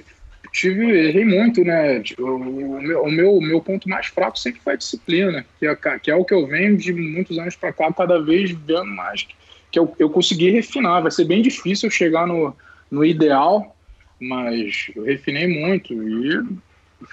tive, 0.56 1.08
errei 1.08 1.24
muito, 1.24 1.62
né? 1.62 2.00
Tipo, 2.00 2.22
o, 2.22 2.80
meu, 2.80 3.02
o 3.02 3.10
meu, 3.10 3.40
meu 3.40 3.60
ponto 3.60 3.88
mais 3.88 4.06
fraco 4.06 4.38
sempre 4.38 4.60
foi 4.62 4.72
a 4.72 4.76
disciplina, 4.76 5.44
que 5.58 5.66
é, 5.66 5.76
que 5.98 6.10
é 6.10 6.16
o 6.16 6.24
que 6.24 6.32
eu 6.32 6.46
venho 6.46 6.78
de 6.78 6.94
muitos 6.94 7.38
anos 7.38 7.54
para 7.54 7.72
cá, 7.74 7.92
cada 7.92 8.18
vez 8.18 8.50
vendo 8.50 8.86
mais 8.86 9.26
que 9.70 9.78
eu, 9.78 9.94
eu 9.98 10.08
consegui 10.08 10.50
refinar. 10.50 11.02
Vai 11.02 11.10
ser 11.10 11.26
bem 11.26 11.42
difícil 11.42 11.90
chegar 11.90 12.26
no, 12.26 12.56
no 12.90 13.04
ideal, 13.04 13.76
mas 14.18 14.86
eu 14.96 15.04
refinei 15.04 15.46
muito 15.46 15.92
e 15.92 16.42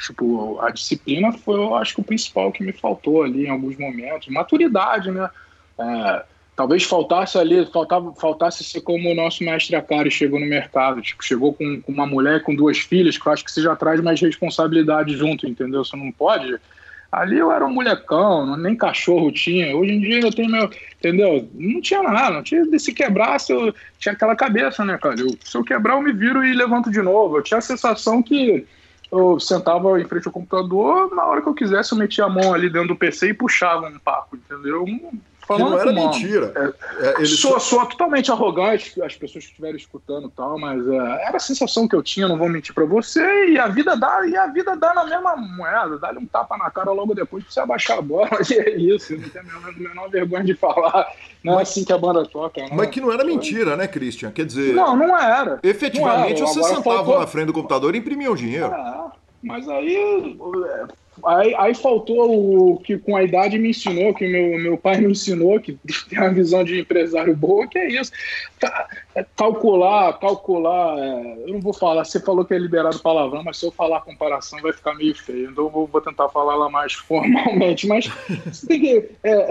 tipo, 0.02 0.58
a 0.62 0.70
disciplina 0.70 1.34
foi, 1.34 1.60
eu 1.60 1.76
acho 1.76 1.96
que 1.96 2.02
o 2.02 2.06
principal 2.06 2.50
que 2.50 2.64
me 2.64 2.72
faltou 2.72 3.24
ali 3.24 3.46
em 3.46 3.50
alguns 3.50 3.78
momentos. 3.78 4.30
Maturidade, 4.30 5.12
né? 5.12 5.30
É, 5.78 6.26
talvez 6.56 6.84
faltasse 6.84 7.38
ali, 7.38 7.66
faltava, 7.72 8.14
faltasse 8.14 8.64
ser 8.64 8.82
como 8.82 9.12
o 9.12 9.16
nosso 9.16 9.44
mestre 9.44 9.76
Akari 9.76 10.12
chegou 10.12 10.40
no 10.40 10.46
mercado, 10.46 11.02
tipo, 11.02 11.24
chegou 11.24 11.54
com, 11.54 11.82
com, 11.82 11.92
uma 11.92 12.06
mulher 12.06 12.44
com 12.44 12.56
duas 12.56 12.78
filhas, 12.78 13.18
que 13.18 13.28
eu 13.28 13.32
acho 13.32 13.44
que 13.44 13.52
você 13.52 13.62
já 13.62 13.76
traz 13.76 14.02
mais 14.02 14.20
responsabilidade 14.22 15.16
junto, 15.18 15.48
entendeu? 15.48 15.84
Você 15.84 15.96
não 15.96 16.12
pode. 16.12 16.58
Ali 17.12 17.38
eu 17.38 17.52
era 17.52 17.64
um 17.64 17.72
molecão, 17.72 18.58
nem 18.58 18.76
cachorro 18.76 19.32
tinha. 19.32 19.76
Hoje 19.76 19.92
em 19.92 20.00
dia 20.00 20.20
eu 20.20 20.32
tenho 20.32 20.50
meu. 20.50 20.70
Entendeu? 20.98 21.48
Não 21.54 21.80
tinha 21.80 22.02
nada, 22.02 22.32
não 22.32 22.44
tinha. 22.44 22.66
Se 22.80 22.92
quebrasse, 22.92 23.52
eu 23.52 23.74
tinha 24.00 24.14
aquela 24.14 24.36
cabeça, 24.36 24.84
né, 24.84 24.98
cara? 24.98 25.20
Eu, 25.20 25.28
se 25.44 25.56
eu 25.56 25.64
quebrar, 25.64 25.96
eu 25.96 26.02
me 26.02 26.12
viro 26.12 26.44
e 26.44 26.54
levanto 26.54 26.90
de 26.90 27.02
novo. 27.04 27.38
Eu 27.38 27.44
tinha 27.44 27.60
a 27.60 27.62
sensação 27.62 28.24
que 28.24 28.66
eu 29.12 29.40
sentava 29.40 30.02
em 30.02 30.06
frente 30.06 30.28
ao 30.28 30.34
computador, 30.34 31.14
na 31.14 31.24
hora 31.26 31.40
que 31.40 31.48
eu 31.48 31.54
quisesse, 31.54 31.92
eu 31.92 32.00
metia 32.00 32.26
a 32.26 32.30
mão 32.30 32.52
ali 32.52 32.68
dentro 32.68 32.88
do 32.88 32.96
PC 32.96 33.30
e 33.30 33.34
puxava 33.34 33.88
um 33.88 34.00
papo, 34.00 34.36
entendeu? 34.36 34.84
Falando 35.58 35.80
que 35.80 35.86
não 35.86 35.92
era 35.92 35.92
mentira. 35.94 36.54
É, 36.56 37.08
é, 37.08 37.16
ele 37.18 37.28
sou, 37.28 37.60
sou 37.60 37.86
totalmente 37.86 38.32
arrogante, 38.32 39.02
as 39.02 39.16
pessoas 39.16 39.46
que 39.46 39.52
estiverem 39.52 39.78
escutando 39.78 40.30
tal, 40.30 40.60
mas 40.60 40.86
é, 40.88 41.28
era 41.28 41.38
a 41.38 41.40
sensação 41.40 41.88
que 41.88 41.96
eu 41.96 42.04
tinha, 42.04 42.28
não 42.28 42.38
vou 42.38 42.50
mentir 42.50 42.74
para 42.74 42.86
você, 42.86 43.50
e 43.50 43.60
a 43.60 43.68
vida 43.68 43.96
dá, 43.96 44.26
e 44.28 44.36
a 44.36 44.48
vida 44.48 44.76
dá 44.76 44.94
na 44.94 45.06
mesma 45.06 45.36
moeda, 45.36 45.98
dá-lhe 45.98 46.20
um 46.20 46.26
tapa 46.26 46.58
na 46.58 46.70
cara 46.70 46.92
logo 46.92 47.14
depois 47.14 47.44
pra 47.44 47.54
você 47.54 47.60
abaixar 47.60 47.98
a 47.98 48.02
bola, 48.02 48.30
e 48.50 48.54
é 48.54 48.78
isso, 48.78 49.18
não 49.18 49.30
tem 49.30 49.42
a 49.42 49.44
menor, 49.44 49.78
menor 49.78 50.10
vergonha 50.10 50.44
de 50.44 50.56
falar, 50.56 51.08
não 51.44 51.60
é 51.60 51.64
assim 51.64 51.84
que 51.84 51.92
a 51.92 51.98
banda 51.98 52.26
toca. 52.26 52.62
Não. 52.62 52.76
Mas 52.76 52.90
que 52.90 53.02
não 53.02 53.12
era 53.12 53.24
mentira, 53.24 53.76
né, 53.76 53.88
Christian? 53.88 54.32
Quer 54.32 54.46
dizer. 54.46 54.74
Não, 54.74 54.96
não 54.96 55.18
era. 55.18 55.60
Efetivamente 55.62 56.42
não 56.42 56.48
era. 56.48 56.62
você 56.62 56.64
sentava 56.64 56.82
faltou... 56.84 57.20
na 57.20 57.28
frente 57.28 57.48
do 57.48 57.54
computador 57.54 57.94
e 57.96 57.98
imprimia 57.98 58.32
o 58.32 58.36
dinheiro. 58.36 58.74
É, 58.74 59.12
mas 59.42 59.68
aí 59.68 60.38
Aí, 61.26 61.54
aí, 61.56 61.76
faltou 61.76 62.74
o 62.74 62.78
que 62.80 62.98
com 62.98 63.16
a 63.16 63.24
idade 63.24 63.60
me 63.60 63.70
ensinou, 63.70 64.14
que 64.14 64.28
meu, 64.28 64.60
meu 64.60 64.78
pai 64.78 64.98
me 64.98 65.12
ensinou, 65.12 65.60
que 65.60 65.78
tem 66.10 66.20
uma 66.20 66.34
visão 66.34 66.64
de 66.64 66.80
empresário 66.80 67.36
boa, 67.36 67.68
que 67.68 67.78
é 67.78 67.88
isso. 67.88 68.12
É 69.16 69.24
calcular, 69.36 70.18
calcular, 70.20 70.98
é, 70.98 71.44
eu 71.46 71.54
não 71.54 71.62
vou 71.62 71.74
falar, 71.74 72.04
você 72.04 72.20
falou 72.20 72.44
que 72.44 72.54
é 72.54 72.58
liberado 72.58 73.00
palavrão, 73.00 73.44
mas 73.44 73.58
se 73.58 73.66
eu 73.66 73.72
falar 73.72 74.02
comparação 74.02 74.60
vai 74.62 74.74
ficar 74.74 74.96
meio 74.96 75.16
feio, 75.16 75.52
então 75.52 75.66
eu 75.66 75.70
vou, 75.70 75.86
vou 75.86 76.02
tentar 76.02 76.30
falar 76.30 76.56
lá 76.56 76.70
mais 76.70 76.94
formalmente, 77.04 77.86
mas 77.88 78.10
você 78.46 78.66
tem 78.66 78.80
que. 78.82 79.10
É, 79.24 79.48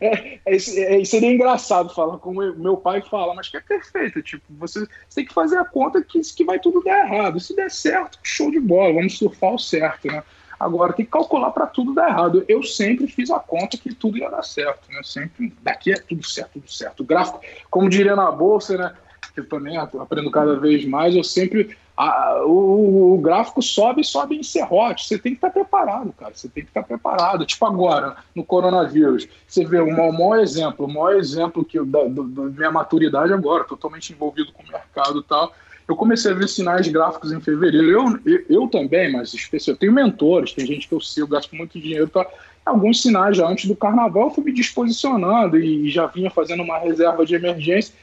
é, 0.00 0.40
é, 0.46 1.00
é 1.00 1.04
seria 1.04 1.32
engraçado 1.32 1.94
falar 1.94 2.18
como 2.18 2.40
meu 2.54 2.76
pai 2.76 3.02
fala, 3.02 3.34
mas 3.34 3.48
que 3.48 3.58
é 3.58 3.60
perfeito, 3.60 4.22
tipo, 4.22 4.44
você, 4.58 4.80
você, 4.80 5.16
tem 5.16 5.24
que 5.26 5.34
fazer 5.34 5.58
a 5.58 5.64
conta 5.64 6.02
que, 6.02 6.20
que 6.20 6.44
vai 6.44 6.58
tudo 6.58 6.82
dar 6.82 7.06
errado. 7.06 7.38
Se 7.38 7.54
der 7.54 7.70
certo, 7.70 8.18
show 8.22 8.50
de 8.50 8.60
bola, 8.60 8.94
vamos 8.94 9.18
surfar 9.18 9.54
o 9.54 9.58
certo, 9.58 10.08
né? 10.08 10.22
Agora 10.58 10.92
tem 10.92 11.04
que 11.04 11.10
calcular 11.10 11.50
para 11.50 11.66
tudo 11.66 11.94
dar 11.94 12.08
errado. 12.08 12.44
Eu 12.48 12.62
sempre 12.62 13.06
fiz 13.06 13.30
a 13.30 13.38
conta 13.38 13.76
que 13.76 13.94
tudo 13.94 14.18
ia 14.18 14.30
dar 14.30 14.42
certo, 14.42 14.90
né? 14.90 15.00
Sempre 15.02 15.52
daqui 15.62 15.92
é 15.92 15.96
tudo 15.96 16.26
certo, 16.26 16.52
tudo 16.54 16.70
certo. 16.70 17.00
O 17.00 17.06
gráfico, 17.06 17.40
como 17.70 17.88
diria 17.88 18.16
na 18.16 18.30
bolsa, 18.30 18.76
né? 18.76 18.94
Que 19.34 19.40
eu 19.40 19.48
também 19.48 19.76
aprendo 19.76 20.30
cada 20.30 20.58
vez 20.58 20.84
mais. 20.86 21.14
Eu 21.14 21.24
sempre 21.24 21.76
a, 21.96 22.42
o, 22.44 23.14
o, 23.14 23.18
gráfico 23.18 23.62
sobe 23.62 24.04
sobe 24.04 24.36
em 24.36 24.42
serrote. 24.42 25.06
Você 25.06 25.18
tem 25.18 25.32
que 25.32 25.38
estar 25.38 25.48
tá 25.48 25.54
preparado, 25.54 26.12
cara. 26.12 26.32
Você 26.34 26.46
tem 26.48 26.62
que 26.62 26.70
estar 26.70 26.82
tá 26.82 26.86
preparado. 26.86 27.46
Tipo 27.46 27.64
agora, 27.64 28.16
no 28.34 28.44
coronavírus. 28.44 29.26
Você 29.48 29.64
vê 29.64 29.80
o 29.80 29.90
maior, 29.90 30.12
maior 30.12 30.38
exemplo, 30.38 30.84
o 30.84 30.92
maior 30.92 31.14
exemplo 31.14 31.64
que 31.64 31.82
da, 31.82 32.04
da, 32.04 32.22
minha 32.22 32.70
maturidade 32.70 33.32
agora, 33.32 33.64
totalmente 33.64 34.12
envolvido 34.12 34.52
com 34.52 34.62
o 34.62 34.66
mercado 34.66 35.22
tal. 35.22 35.52
Eu 35.88 35.94
comecei 35.94 36.32
a 36.32 36.34
ver 36.34 36.48
sinais 36.48 36.88
gráficos 36.88 37.32
em 37.32 37.40
fevereiro. 37.40 37.90
Eu, 37.90 38.20
eu, 38.24 38.44
eu 38.48 38.68
também, 38.68 39.12
mas 39.12 39.32
especial, 39.32 39.74
eu 39.74 39.78
tenho 39.78 39.92
mentores, 39.92 40.52
tem 40.52 40.66
gente 40.66 40.88
que 40.88 40.94
eu 40.94 41.00
sigo, 41.00 41.28
gasto 41.28 41.54
muito 41.54 41.78
dinheiro 41.78 42.08
para 42.08 42.28
alguns 42.64 43.00
sinais 43.00 43.36
já 43.36 43.48
antes 43.48 43.66
do 43.66 43.76
carnaval, 43.76 44.24
eu 44.24 44.30
fui 44.30 44.42
me 44.42 44.52
disposicionando 44.52 45.56
e 45.56 45.88
já 45.88 46.06
vinha 46.06 46.30
fazendo 46.30 46.64
uma 46.64 46.78
reserva 46.78 47.24
de 47.24 47.34
emergência 47.34 47.94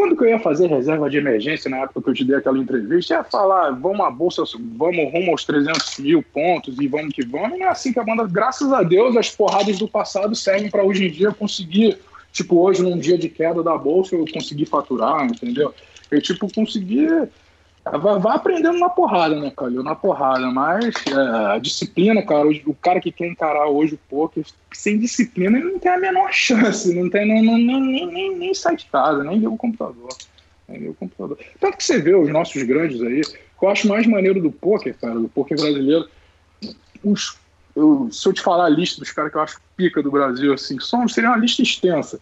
quando 0.00 0.16
que 0.16 0.24
eu 0.24 0.28
ia 0.28 0.38
fazer 0.38 0.66
reserva 0.66 1.10
de 1.10 1.18
emergência, 1.18 1.70
na 1.70 1.78
época 1.78 2.00
que 2.00 2.08
eu 2.08 2.14
te 2.14 2.24
dei 2.24 2.36
aquela 2.36 2.56
entrevista, 2.56 3.12
ia 3.12 3.22
falar, 3.22 3.70
vamos 3.72 4.00
a 4.00 4.10
bolsa, 4.10 4.42
vamos 4.76 5.12
rumo 5.12 5.32
aos 5.32 5.44
300 5.44 5.98
mil 5.98 6.22
pontos 6.22 6.78
e 6.80 6.88
vamos 6.88 7.12
que 7.12 7.22
vamos. 7.22 7.56
E 7.56 7.58
não 7.58 7.66
é 7.66 7.68
assim 7.68 7.92
que 7.92 7.98
a 7.98 8.04
banda, 8.04 8.26
graças 8.26 8.72
a 8.72 8.82
Deus, 8.82 9.14
as 9.14 9.28
porradas 9.28 9.78
do 9.78 9.86
passado 9.86 10.34
servem 10.34 10.70
para 10.70 10.82
hoje 10.82 11.06
em 11.06 11.10
dia 11.10 11.32
conseguir, 11.32 11.98
tipo, 12.32 12.60
hoje 12.60 12.82
num 12.82 12.98
dia 12.98 13.18
de 13.18 13.28
queda 13.28 13.62
da 13.62 13.76
bolsa, 13.76 14.14
eu 14.14 14.24
conseguir 14.32 14.64
faturar, 14.64 15.26
entendeu? 15.26 15.74
Eu, 16.10 16.20
tipo, 16.20 16.52
conseguir 16.52 17.30
Vai, 17.84 18.18
vai, 18.18 18.36
aprendendo 18.36 18.78
na 18.78 18.90
porrada, 18.90 19.40
né, 19.40 19.50
Calil? 19.56 19.82
Na 19.82 19.94
porrada, 19.94 20.50
mas 20.50 20.94
é, 21.08 21.54
a 21.54 21.58
disciplina, 21.58 22.22
cara, 22.22 22.46
o, 22.46 22.74
cara 22.74 23.00
que 23.00 23.10
quer 23.10 23.26
encarar 23.26 23.68
hoje 23.68 23.94
o 23.94 23.98
poker 24.08 24.44
sem 24.72 24.98
disciplina, 24.98 25.58
ele 25.58 25.72
não 25.72 25.78
tem 25.78 25.90
a 25.90 25.98
menor 25.98 26.30
chance, 26.32 26.94
não 26.94 27.08
tem 27.08 27.26
não, 27.26 27.58
não, 27.58 27.80
nem, 27.80 28.06
nem, 28.06 28.36
nem 28.36 28.54
sai 28.54 28.76
de 28.76 28.84
casa, 28.86 29.24
nem 29.24 29.40
vê 29.40 29.46
o 29.46 29.56
computador. 29.56 30.10
Nem 30.68 30.80
vê 30.80 30.88
o 30.88 30.94
computador. 30.94 31.38
Tanto 31.58 31.78
que 31.78 31.84
você 31.84 31.98
vê 31.98 32.14
os 32.14 32.28
nossos 32.30 32.62
grandes 32.62 33.00
aí, 33.02 33.22
que 33.22 33.64
eu 33.64 33.68
acho 33.68 33.88
mais 33.88 34.06
maneiro 34.06 34.42
do 34.42 34.52
poker, 34.52 34.94
cara, 34.98 35.18
do 35.18 35.28
poker 35.28 35.58
brasileiro, 35.58 36.06
os, 37.02 37.38
eu, 37.74 38.08
se 38.12 38.28
eu 38.28 38.32
te 38.34 38.42
falar 38.42 38.66
a 38.66 38.70
lista 38.70 39.00
dos 39.00 39.10
caras 39.10 39.32
que 39.32 39.38
eu 39.38 39.42
acho 39.42 39.58
pica 39.74 40.02
do 40.02 40.10
Brasil, 40.10 40.52
assim, 40.52 40.78
são, 40.78 41.08
seria 41.08 41.30
uma 41.30 41.38
lista 41.38 41.62
extensa 41.62 42.20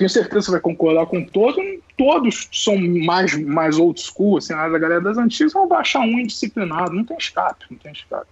tenho 0.00 0.08
certeza 0.08 0.38
que 0.38 0.44
você 0.46 0.50
vai 0.52 0.60
concordar 0.60 1.04
com 1.04 1.22
todos, 1.22 1.62
todos 1.94 2.48
são 2.50 2.74
mais, 2.78 3.38
mais 3.38 3.78
old 3.78 4.00
school, 4.00 4.38
assim, 4.38 4.54
a 4.54 4.66
galera 4.66 4.98
das 4.98 5.18
antigas 5.18 5.52
vão 5.52 5.68
baixar 5.68 6.00
um 6.00 6.18
indisciplinado, 6.18 6.94
não 6.94 7.04
tem 7.04 7.18
escape, 7.18 7.66
não 7.70 7.76
tem 7.76 7.92
escape. 7.92 8.26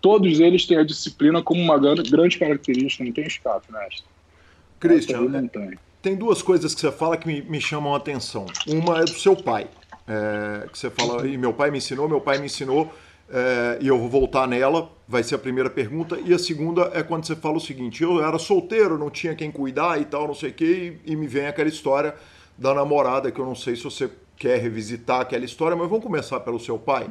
Todos 0.00 0.40
eles 0.40 0.66
têm 0.66 0.78
a 0.78 0.82
disciplina 0.82 1.40
como 1.40 1.62
uma 1.62 1.78
grande 1.78 2.36
característica, 2.40 3.04
não 3.04 3.12
tem 3.12 3.24
escape, 3.24 3.70
mestre. 3.70 4.04
Christian, 4.80 5.46
tem. 5.46 5.78
tem 6.02 6.16
duas 6.16 6.42
coisas 6.42 6.74
que 6.74 6.80
você 6.80 6.90
fala 6.90 7.16
que 7.16 7.28
me, 7.28 7.40
me 7.42 7.60
chamam 7.60 7.94
a 7.94 7.98
atenção. 7.98 8.46
Uma 8.66 9.02
é 9.02 9.04
do 9.04 9.10
seu 9.10 9.36
pai, 9.36 9.68
é, 10.08 10.66
que 10.72 10.76
você 10.76 10.90
fala, 10.90 11.24
e 11.24 11.38
meu 11.38 11.54
pai 11.54 11.70
me 11.70 11.78
ensinou, 11.78 12.08
meu 12.08 12.20
pai 12.20 12.38
me 12.38 12.46
ensinou, 12.46 12.92
é, 13.32 13.78
e 13.80 13.88
eu 13.88 13.98
vou 13.98 14.10
voltar 14.10 14.46
nela, 14.46 14.90
vai 15.08 15.22
ser 15.22 15.36
a 15.36 15.38
primeira 15.38 15.70
pergunta. 15.70 16.18
E 16.22 16.34
a 16.34 16.38
segunda 16.38 16.90
é 16.92 17.02
quando 17.02 17.26
você 17.26 17.34
fala 17.34 17.56
o 17.56 17.60
seguinte: 17.60 18.02
eu 18.02 18.22
era 18.22 18.38
solteiro, 18.38 18.98
não 18.98 19.08
tinha 19.08 19.34
quem 19.34 19.50
cuidar 19.50 19.98
e 19.98 20.04
tal, 20.04 20.26
não 20.26 20.34
sei 20.34 20.50
o 20.50 20.52
quê, 20.52 21.00
e, 21.04 21.12
e 21.12 21.16
me 21.16 21.26
vem 21.26 21.46
aquela 21.46 21.68
história 21.68 22.14
da 22.58 22.74
namorada, 22.74 23.30
que 23.30 23.40
eu 23.40 23.46
não 23.46 23.54
sei 23.54 23.74
se 23.74 23.84
você 23.84 24.10
quer 24.36 24.58
revisitar 24.58 25.20
aquela 25.20 25.44
história, 25.44 25.76
mas 25.76 25.88
vamos 25.88 26.04
começar 26.04 26.40
pelo 26.40 26.60
seu 26.60 26.78
pai. 26.78 27.06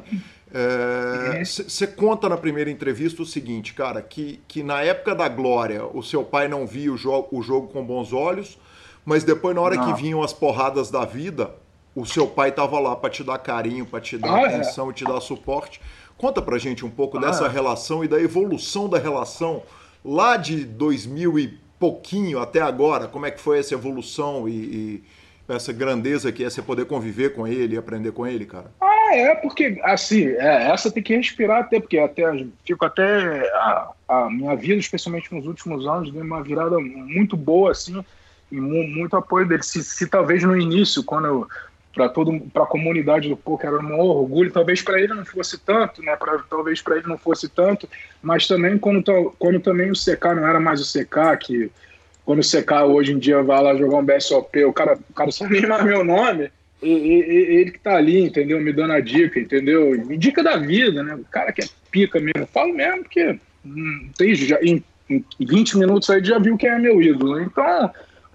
Você 1.42 1.84
é, 1.84 1.86
conta 1.86 2.28
na 2.28 2.36
primeira 2.36 2.70
entrevista 2.70 3.22
o 3.22 3.26
seguinte, 3.26 3.74
cara, 3.74 4.02
que, 4.02 4.38
que 4.46 4.62
na 4.62 4.82
época 4.82 5.14
da 5.14 5.28
glória 5.28 5.84
o 5.86 6.02
seu 6.02 6.22
pai 6.22 6.46
não 6.46 6.66
via 6.66 6.92
o, 6.92 6.96
jo 6.96 7.26
o 7.32 7.42
jogo 7.42 7.68
com 7.68 7.82
bons 7.84 8.12
olhos, 8.12 8.58
mas 9.04 9.24
depois, 9.24 9.54
na 9.56 9.60
hora 9.60 9.76
não. 9.76 9.86
que 9.86 10.00
vinham 10.00 10.22
as 10.22 10.32
porradas 10.32 10.90
da 10.90 11.04
vida, 11.04 11.50
o 11.94 12.06
seu 12.06 12.26
pai 12.26 12.50
estava 12.50 12.78
lá 12.78 12.94
para 12.96 13.10
te 13.10 13.24
dar 13.24 13.38
carinho, 13.38 13.84
para 13.84 14.00
te 14.00 14.16
dar 14.16 14.34
ah, 14.34 14.42
é? 14.42 14.46
atenção 14.46 14.90
é. 14.90 14.92
te 14.92 15.04
dar 15.04 15.20
suporte. 15.20 15.80
Conta 16.22 16.40
pra 16.40 16.56
gente 16.56 16.86
um 16.86 16.90
pouco 16.90 17.18
ah. 17.18 17.20
dessa 17.20 17.48
relação 17.48 18.04
e 18.04 18.06
da 18.06 18.22
evolução 18.22 18.88
da 18.88 18.96
relação 18.96 19.60
lá 20.04 20.36
de 20.36 20.64
2000 20.64 21.36
e 21.36 21.58
pouquinho 21.80 22.38
até 22.38 22.60
agora. 22.60 23.08
Como 23.08 23.26
é 23.26 23.30
que 23.32 23.40
foi 23.40 23.58
essa 23.58 23.74
evolução 23.74 24.48
e, 24.48 24.52
e 24.52 25.02
essa 25.48 25.72
grandeza 25.72 26.30
que 26.30 26.44
é 26.44 26.48
você 26.48 26.62
poder 26.62 26.84
conviver 26.84 27.34
com 27.34 27.44
ele 27.44 27.74
e 27.74 27.76
aprender 27.76 28.12
com 28.12 28.24
ele, 28.24 28.46
cara? 28.46 28.70
Ah, 28.80 29.16
é, 29.16 29.34
porque, 29.34 29.80
assim, 29.82 30.28
é, 30.28 30.70
essa 30.70 30.92
tem 30.92 31.02
que 31.02 31.16
respirar 31.16 31.62
até, 31.62 31.80
porque 31.80 31.98
até 31.98 32.22
fico 32.64 32.84
até. 32.84 33.40
A, 33.56 33.90
a, 34.08 34.30
minha 34.30 34.54
vida, 34.54 34.78
especialmente 34.78 35.34
nos 35.34 35.44
últimos 35.44 35.88
anos, 35.88 36.12
deu 36.12 36.22
uma 36.22 36.40
virada 36.40 36.78
muito 36.78 37.36
boa, 37.36 37.72
assim, 37.72 38.00
e 38.52 38.60
muito 38.60 39.16
apoio 39.16 39.48
dele. 39.48 39.64
Se, 39.64 39.82
se 39.82 40.06
talvez 40.06 40.44
no 40.44 40.56
início, 40.56 41.02
quando 41.02 41.26
eu 41.26 41.48
para 41.94 42.08
todo 42.08 42.40
para 42.52 42.62
a 42.62 42.66
comunidade 42.66 43.28
do 43.28 43.36
poker 43.36 43.68
era 43.68 43.80
um 43.80 43.98
orgulho. 43.98 44.50
Talvez 44.50 44.82
para 44.82 45.00
ele 45.00 45.14
não 45.14 45.24
fosse 45.24 45.58
tanto 45.58 46.02
né? 46.02 46.16
Pra, 46.16 46.38
talvez 46.48 46.80
para 46.80 46.96
ele 46.96 47.06
não 47.06 47.18
fosse 47.18 47.48
tanto 47.48 47.88
mas 48.22 48.46
também 48.46 48.78
quando 48.78 49.02
quando 49.38 49.60
também 49.60 49.90
o 49.90 49.94
CK 49.94 50.34
não 50.36 50.46
era 50.46 50.58
mais 50.58 50.80
o 50.80 50.84
CK 50.84 51.36
que 51.40 51.70
quando 52.24 52.40
o 52.40 52.42
CK 52.42 52.72
hoje 52.86 53.12
em 53.12 53.18
dia 53.18 53.42
vai 53.42 53.62
lá 53.62 53.74
jogar 53.74 53.98
um 53.98 54.04
BSOP 54.04 54.64
o 54.64 54.72
cara 54.72 54.98
o 55.10 55.12
cara 55.12 55.30
sabe 55.30 55.54
nem 55.60 55.68
mais 55.68 55.84
meu 55.84 56.04
nome 56.04 56.50
e, 56.82 56.88
e, 56.88 57.20
ele 57.60 57.70
que 57.70 57.78
tá 57.78 57.94
ali 57.96 58.20
entendeu? 58.24 58.60
Me 58.60 58.72
dando 58.72 58.94
a 58.94 59.00
dica 59.00 59.38
entendeu? 59.38 59.96
Dica 60.18 60.42
da 60.42 60.56
vida 60.56 61.02
né? 61.02 61.14
O 61.14 61.24
cara 61.24 61.52
que 61.52 61.62
é 61.62 61.66
pica 61.92 62.18
mesmo. 62.18 62.44
Falo 62.52 62.74
mesmo 62.74 63.04
porque 63.04 63.38
hum, 63.64 64.10
tem 64.18 64.34
já 64.34 64.58
em, 64.60 64.82
em 65.08 65.24
20 65.38 65.78
minutos 65.78 66.10
aí 66.10 66.24
já 66.24 66.38
viu 66.38 66.56
quem 66.56 66.70
é 66.70 66.78
meu 66.78 67.00
ídolo 67.00 67.40
então 67.40 67.92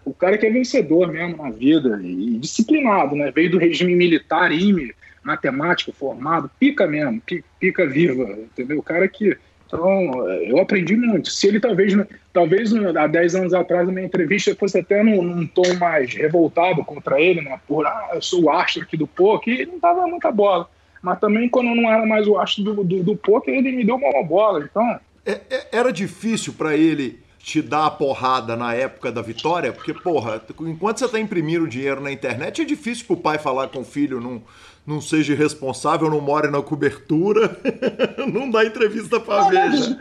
o 0.08 0.14
cara 0.14 0.38
que 0.38 0.46
é 0.46 0.50
vencedor 0.50 1.12
mesmo 1.12 1.44
na 1.44 1.50
vida 1.50 2.00
e 2.02 2.38
disciplinado, 2.38 3.16
né? 3.16 3.30
Veio 3.30 3.52
do 3.52 3.58
regime 3.58 3.94
militar, 3.94 4.52
IME, 4.52 4.94
matemático, 5.22 5.92
formado, 5.92 6.50
pica 6.58 6.88
mesmo, 6.88 7.22
pica 7.60 7.86
viva, 7.86 8.24
entendeu? 8.24 8.80
O 8.80 8.84
cara 8.84 9.08
que. 9.08 9.38
Então, 9.66 10.30
eu 10.30 10.60
aprendi 10.60 10.96
muito. 10.96 11.30
Se 11.30 11.46
ele 11.46 11.60
talvez, 11.60 11.94
talvez 12.32 12.74
há 12.74 13.06
10 13.06 13.36
anos 13.36 13.54
atrás, 13.54 13.86
na 13.86 13.92
minha 13.92 14.06
entrevista, 14.06 14.56
fosse 14.56 14.80
até 14.80 15.04
num, 15.04 15.22
num 15.22 15.46
tom 15.46 15.74
mais 15.78 16.14
revoltado 16.14 16.86
contra 16.86 17.20
ele, 17.20 17.42
né? 17.42 17.60
Por, 17.68 17.86
ah, 17.86 18.12
eu 18.14 18.22
sou 18.22 18.44
o 18.44 18.50
astro 18.50 18.84
aqui 18.84 18.96
do 18.96 19.06
poker, 19.06 19.60
e 19.60 19.66
não 19.66 19.78
dava 19.78 20.08
muita 20.08 20.32
bola. 20.32 20.70
Mas 21.02 21.20
também, 21.20 21.50
quando 21.50 21.76
não 21.76 21.92
era 21.92 22.06
mais 22.06 22.26
o 22.28 22.40
astro 22.40 22.64
do, 22.64 22.84
do, 22.84 23.04
do 23.04 23.44
ele 23.48 23.74
me 23.74 23.84
deu 23.84 23.96
uma 23.96 24.24
bola. 24.24 24.64
Então. 24.64 25.00
É, 25.26 25.42
é, 25.50 25.68
era 25.74 25.92
difícil 25.92 26.54
para 26.54 26.78
ele 26.78 27.20
te 27.48 27.62
dar 27.62 27.86
a 27.86 27.90
porrada 27.90 28.58
na 28.58 28.74
época 28.74 29.10
da 29.10 29.22
vitória, 29.22 29.72
porque, 29.72 29.94
porra, 29.94 30.42
enquanto 30.64 31.00
você 31.00 31.08
tá 31.08 31.18
imprimindo 31.18 31.66
dinheiro 31.66 32.02
na 32.02 32.12
internet, 32.12 32.62
é 32.62 32.66
difícil 32.66 33.06
pro 33.06 33.16
pai 33.16 33.40
falar 33.40 33.70
com 33.70 33.80
o 33.80 33.86
filho, 33.86 34.20
não, 34.20 34.42
não 34.86 35.00
seja 35.00 35.32
irresponsável, 35.32 36.10
não 36.10 36.20
more 36.20 36.52
na 36.52 36.62
cobertura, 36.62 37.58
não 38.34 38.52
dá 38.52 38.66
entrevista 38.66 39.18
pra 39.18 39.48
Veja. 39.48 39.98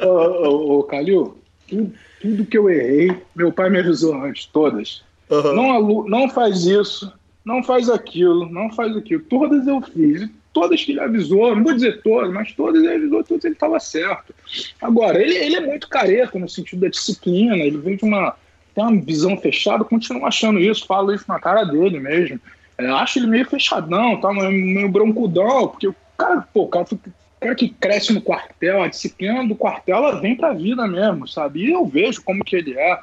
Ô, 0.00 0.08
ô, 0.08 0.78
ô 0.78 0.84
Calil, 0.84 1.36
tudo, 1.68 1.92
tudo, 2.18 2.46
que 2.46 2.56
eu 2.56 2.70
errei, 2.70 3.22
meu 3.34 3.52
pai 3.52 3.68
me 3.68 3.78
avisou 3.78 4.14
antes, 4.14 4.46
todas. 4.46 5.02
Uhum. 5.28 5.52
Não, 5.52 6.04
não 6.06 6.30
faz 6.30 6.64
isso, 6.64 7.12
não 7.44 7.62
faz 7.62 7.90
aquilo, 7.90 8.50
não 8.50 8.72
faz 8.72 8.96
aquilo. 8.96 9.22
Todas 9.24 9.66
eu 9.66 9.82
fiz 9.82 10.30
todas 10.56 10.82
que 10.82 10.92
ele 10.92 11.00
avisou, 11.00 11.54
não 11.54 11.62
vou 11.62 11.74
dizer 11.74 12.00
todas, 12.00 12.32
mas 12.32 12.50
todas 12.54 12.82
ele 12.82 12.94
avisou, 12.94 13.22
todas 13.22 13.44
ele 13.44 13.52
estava 13.52 13.78
certo. 13.78 14.34
Agora, 14.80 15.20
ele, 15.20 15.34
ele 15.34 15.56
é 15.56 15.60
muito 15.60 15.86
careta 15.86 16.38
no 16.38 16.48
sentido 16.48 16.80
da 16.80 16.88
disciplina, 16.88 17.58
ele 17.58 17.76
vem 17.76 17.94
de 17.94 18.04
uma, 18.06 18.34
tem 18.74 18.82
uma 18.82 18.98
visão 18.98 19.36
fechada, 19.36 19.84
continuo 19.84 20.24
achando 20.24 20.58
isso, 20.58 20.86
falo 20.86 21.12
isso 21.12 21.26
na 21.28 21.38
cara 21.38 21.62
dele 21.62 22.00
mesmo. 22.00 22.40
É, 22.78 22.86
acho 22.86 23.18
ele 23.18 23.26
meio 23.26 23.44
fechadão, 23.44 24.18
tá, 24.18 24.32
meio 24.32 24.88
broncudão, 24.88 25.68
porque 25.68 25.88
o 25.88 25.96
cara, 26.16 26.48
pô, 26.54 26.62
o 26.62 26.68
cara, 26.68 26.86
o 26.90 26.98
cara 27.38 27.54
que 27.54 27.68
cresce 27.68 28.14
no 28.14 28.22
quartel, 28.22 28.82
a 28.82 28.88
disciplina 28.88 29.46
do 29.46 29.54
quartel, 29.54 29.98
ela 29.98 30.18
vem 30.22 30.36
pra 30.36 30.54
vida 30.54 30.86
mesmo, 30.86 31.28
sabe? 31.28 31.66
E 31.66 31.72
eu 31.72 31.84
vejo 31.84 32.24
como 32.24 32.42
que 32.42 32.56
ele 32.56 32.78
é 32.78 32.98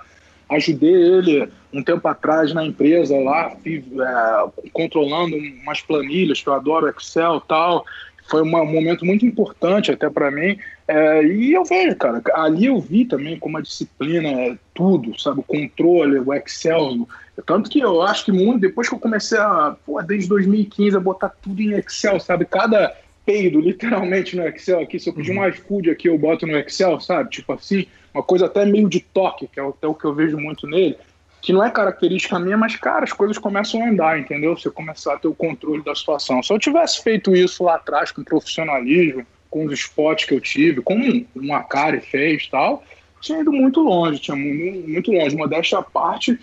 ajudei 0.54 0.94
ele 0.94 1.50
um 1.74 1.84
tempo 1.84 2.08
atrás 2.08 2.54
na 2.54 2.66
empresa 2.66 3.18
lá, 3.20 3.52
fiz, 3.64 3.84
é, 3.86 4.70
controlando 4.72 5.36
umas 5.36 5.82
planilhas, 5.82 6.42
que 6.42 6.48
eu 6.48 6.54
adoro 6.54 6.88
Excel 6.90 7.42
tal. 7.42 7.86
Foi 8.30 8.42
um 8.42 8.50
momento 8.50 9.06
muito 9.06 9.26
importante 9.26 9.92
até 9.92 10.10
para 10.10 10.32
mim. 10.32 10.58
É, 10.88 11.24
e 11.24 11.54
eu 11.54 11.64
vejo, 11.64 11.96
cara, 11.96 12.22
ali 12.36 12.66
eu 12.66 12.80
vi 12.80 13.06
também 13.06 13.38
como 13.38 13.58
a 13.58 13.62
disciplina 13.62 14.30
é 14.30 14.58
tudo, 14.74 15.20
sabe? 15.20 15.40
O 15.40 15.44
controle, 15.44 16.20
o 16.20 16.34
Excel. 16.34 17.08
Tanto 17.46 17.70
que 17.70 17.80
eu 17.80 18.02
acho 18.02 18.26
que 18.26 18.32
muito, 18.32 18.62
depois 18.62 18.88
que 18.88 18.96
eu 18.96 19.00
comecei 19.00 19.38
a, 19.38 19.76
pô, 19.86 20.02
desde 20.02 20.30
2015, 20.30 20.96
a 20.96 21.00
botar 21.00 21.30
tudo 21.42 21.62
em 21.62 21.74
Excel, 21.74 22.20
sabe? 22.20 22.46
Cada 22.46 22.96
peido, 23.26 23.60
literalmente, 23.60 24.36
no 24.36 24.48
Excel 24.48 24.82
aqui. 24.82 25.00
Se 25.00 25.10
eu 25.10 25.14
pedir 25.14 25.32
um 25.32 25.40
uhum. 25.40 25.48
iFood 25.48 25.90
aqui, 25.90 26.10
eu 26.10 26.18
boto 26.18 26.46
no 26.46 26.58
Excel, 26.58 27.00
sabe? 27.00 27.30
Tipo 27.30 27.54
assim, 27.54 27.86
uma 28.14 28.24
coisa 28.24 28.46
até 28.46 28.66
meio 28.66 28.90
de 28.90 29.00
toque, 29.00 29.48
que 29.48 29.60
é 29.60 29.64
até 29.64 29.88
o 29.88 29.94
que 29.94 30.06
eu 30.06 30.14
vejo 30.14 30.38
muito 30.38 30.68
nele, 30.68 30.98
que 31.42 31.52
não 31.52 31.64
é 31.64 31.70
característica 31.70 32.40
minha, 32.40 32.58
mas, 32.58 32.76
cara, 32.76 33.04
as 33.04 33.12
coisas 33.12 33.38
começam 33.38 33.84
a 33.84 33.90
andar, 33.90 34.20
entendeu? 34.20 34.56
Você 34.56 34.70
começar 34.70 35.16
a 35.16 35.18
ter 35.18 35.28
o 35.28 35.36
controle 35.36 35.84
da 35.84 35.94
situação. 35.94 36.42
Se 36.42 36.54
eu 36.54 36.60
tivesse 36.60 37.04
feito 37.04 37.36
isso 37.36 37.64
lá 37.64 37.76
atrás 37.76 38.12
com 38.12 38.24
profissionalismo, 38.24 39.26
com 39.50 39.66
os 39.66 39.74
spots 39.74 40.26
que 40.26 40.34
eu 40.34 40.40
tive, 40.40 40.82
como 40.82 41.26
uma 41.36 41.62
cara 41.64 42.00
fez 42.00 42.48
tal, 42.48 42.84
tinha 43.20 43.42
ido 43.42 43.52
muito 43.52 43.82
longe, 43.82 44.20
tinha 44.20 44.38
muito, 44.38 44.88
muito 44.88 45.12
longe. 45.12 45.36
Modéstia 45.36 45.80
à 45.80 45.84
parte, 45.84 46.40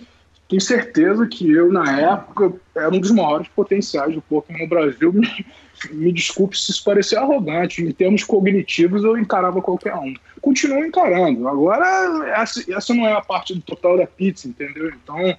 tenho 0.50 0.60
certeza 0.60 1.28
que 1.28 1.48
eu, 1.48 1.72
na 1.72 2.00
época, 2.00 2.52
era 2.74 2.92
um 2.92 2.98
dos 2.98 3.12
maiores 3.12 3.46
potenciais 3.48 4.12
do 4.12 4.20
poker 4.20 4.58
no 4.58 4.66
Brasil. 4.66 5.12
Me, 5.14 5.46
me 5.92 6.12
desculpe 6.12 6.58
se 6.58 6.72
isso 6.72 6.84
parecer 6.84 7.16
arrogante. 7.16 7.82
Em 7.82 7.92
termos 7.92 8.24
cognitivos, 8.24 9.02
eu 9.02 9.16
encarava 9.16 9.62
qualquer 9.62 9.94
um. 9.94 10.12
Continuo 10.42 10.84
encarando. 10.84 11.48
Agora, 11.48 12.28
essa, 12.36 12.62
essa 12.70 12.92
não 12.92 13.06
é 13.06 13.12
a 13.12 13.22
parte 13.22 13.54
do 13.54 13.62
total 13.62 13.96
da 13.96 14.06
pizza, 14.06 14.46
entendeu? 14.46 14.92
Então, 14.92 15.18
é, 15.20 15.36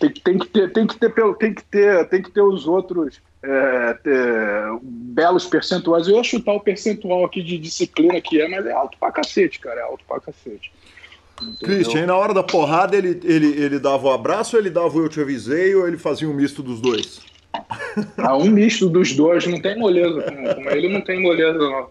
tem, 0.00 0.10
tem, 0.10 0.38
que 0.38 0.46
ter, 0.48 0.72
tem 0.72 0.86
que 0.86 0.98
ter, 0.98 1.12
tem 1.36 1.54
que 1.54 1.64
ter, 1.64 2.08
tem 2.08 2.22
que 2.22 2.30
ter 2.30 2.42
os 2.42 2.66
outros 2.66 3.20
é, 3.42 3.94
ter 3.94 4.80
belos 4.82 5.46
percentuais. 5.46 6.08
Eu 6.08 6.16
ia 6.16 6.24
chutar 6.24 6.54
o 6.54 6.60
percentual 6.60 7.24
aqui 7.24 7.42
de 7.42 7.58
disciplina 7.58 8.20
que 8.20 8.40
é, 8.40 8.48
mas 8.48 8.66
é 8.66 8.72
alto 8.72 8.96
pra 8.98 9.12
cacete, 9.12 9.60
cara, 9.60 9.80
é 9.80 9.84
alto 9.84 10.04
pra 10.08 10.20
cacete. 10.20 10.72
Christian, 11.60 12.06
na 12.06 12.16
hora 12.16 12.34
da 12.34 12.42
porrada 12.42 12.96
ele, 12.96 13.20
ele, 13.24 13.46
ele 13.46 13.78
dava 13.78 14.08
o 14.08 14.10
abraço 14.10 14.56
ou 14.56 14.62
ele 14.62 14.70
dava 14.70 14.96
o 14.96 15.04
eu 15.04 15.08
te 15.08 15.20
avisei 15.20 15.74
ou 15.74 15.86
ele 15.86 15.96
fazia 15.96 16.28
um 16.28 16.34
misto 16.34 16.62
dos 16.62 16.80
dois? 16.80 17.20
Ah, 18.16 18.36
um 18.36 18.50
misto 18.50 18.88
dos 18.88 19.14
dois, 19.14 19.46
não 19.46 19.60
tem 19.60 19.78
moleza 19.78 20.22
com, 20.22 20.62
com 20.62 20.70
ele, 20.70 20.88
não 20.88 21.00
tem 21.00 21.20
moleza 21.20 21.58
não. 21.58 21.88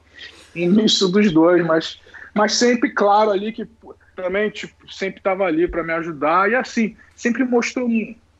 Um 0.55 0.71
misto 0.71 1.07
dos 1.09 1.31
dois, 1.31 1.65
mas, 1.65 1.99
mas 2.33 2.53
sempre 2.53 2.89
claro 2.91 3.31
ali 3.31 3.51
que 3.51 3.67
também 4.15 4.49
tipo, 4.49 4.73
sempre 4.91 5.19
estava 5.19 5.45
ali 5.45 5.67
para 5.67 5.83
me 5.83 5.93
ajudar 5.93 6.49
e 6.49 6.55
assim 6.55 6.95
sempre 7.15 7.43
mostrou 7.43 7.89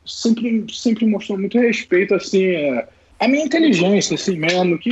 sempre 0.04 0.66
sempre 0.72 1.06
mostrou 1.06 1.38
muito 1.38 1.58
respeito 1.58 2.14
assim 2.14 2.44
é, 2.44 2.88
a 3.20 3.28
minha 3.28 3.44
inteligência 3.44 4.14
assim 4.14 4.36
mesmo 4.36 4.78
que 4.78 4.90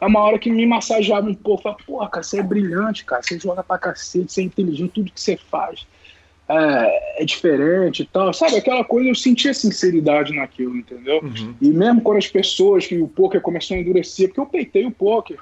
é 0.00 0.06
uma 0.06 0.20
hora 0.20 0.38
que 0.38 0.50
me 0.50 0.64
massageava 0.64 1.28
um 1.28 1.34
pouco 1.34 1.64
fala, 1.64 1.76
pô 1.84 1.98
cara 2.08 2.22
você 2.22 2.38
é 2.38 2.42
brilhante 2.42 3.04
cara 3.04 3.22
você 3.22 3.38
joga 3.38 3.62
pra 3.62 3.76
cacete 3.76 4.32
você 4.32 4.40
é 4.40 4.44
inteligente 4.44 4.92
tudo 4.92 5.10
que 5.10 5.20
você 5.20 5.36
faz 5.36 5.86
é, 6.48 7.22
é 7.22 7.24
diferente 7.24 8.02
e 8.02 8.06
tal 8.06 8.32
sabe 8.32 8.56
aquela 8.56 8.84
coisa 8.84 9.08
eu 9.08 9.14
sentia 9.14 9.52
sinceridade 9.52 10.32
naquilo 10.32 10.76
entendeu 10.76 11.20
uhum. 11.22 11.54
e 11.60 11.68
mesmo 11.68 12.00
quando 12.00 12.18
as 12.18 12.28
pessoas 12.28 12.86
que 12.86 12.96
o 12.96 13.08
poker 13.08 13.40
começou 13.40 13.76
a 13.76 13.80
endurecer 13.80 14.28
porque 14.28 14.40
eu 14.40 14.46
peitei 14.46 14.86
o 14.86 14.90
poker 14.90 15.38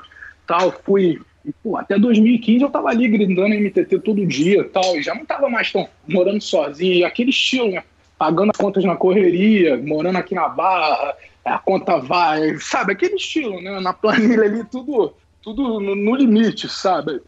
tal 0.46 0.72
fui 0.84 1.20
e, 1.44 1.52
pô, 1.52 1.76
até 1.76 1.98
2015 1.98 2.62
eu 2.62 2.70
tava 2.70 2.88
ali 2.88 3.08
gritando 3.08 3.48
MTT 3.48 3.98
todo 4.00 4.24
dia 4.24 4.64
tal, 4.72 4.96
e 4.96 5.02
já 5.02 5.14
não 5.14 5.26
tava 5.26 5.48
mais 5.48 5.72
tão 5.72 5.88
morando 6.06 6.40
sozinho, 6.40 6.94
e 6.94 7.04
aquele 7.04 7.30
estilo, 7.30 7.72
né? 7.72 7.82
Pagando 8.16 8.52
contas 8.56 8.84
na 8.84 8.94
correria, 8.94 9.76
morando 9.76 10.18
aqui 10.18 10.34
na 10.34 10.48
Barra, 10.48 11.16
a 11.44 11.58
conta 11.58 11.98
vai, 11.98 12.58
sabe? 12.58 12.92
Aquele 12.92 13.16
estilo, 13.16 13.60
né? 13.60 13.80
Na 13.80 13.92
planilha 13.92 14.44
ali, 14.44 14.64
tudo, 14.64 15.14
tudo 15.42 15.80
no, 15.80 15.94
no 15.94 16.14
limite, 16.14 16.68
sabe? 16.68 17.20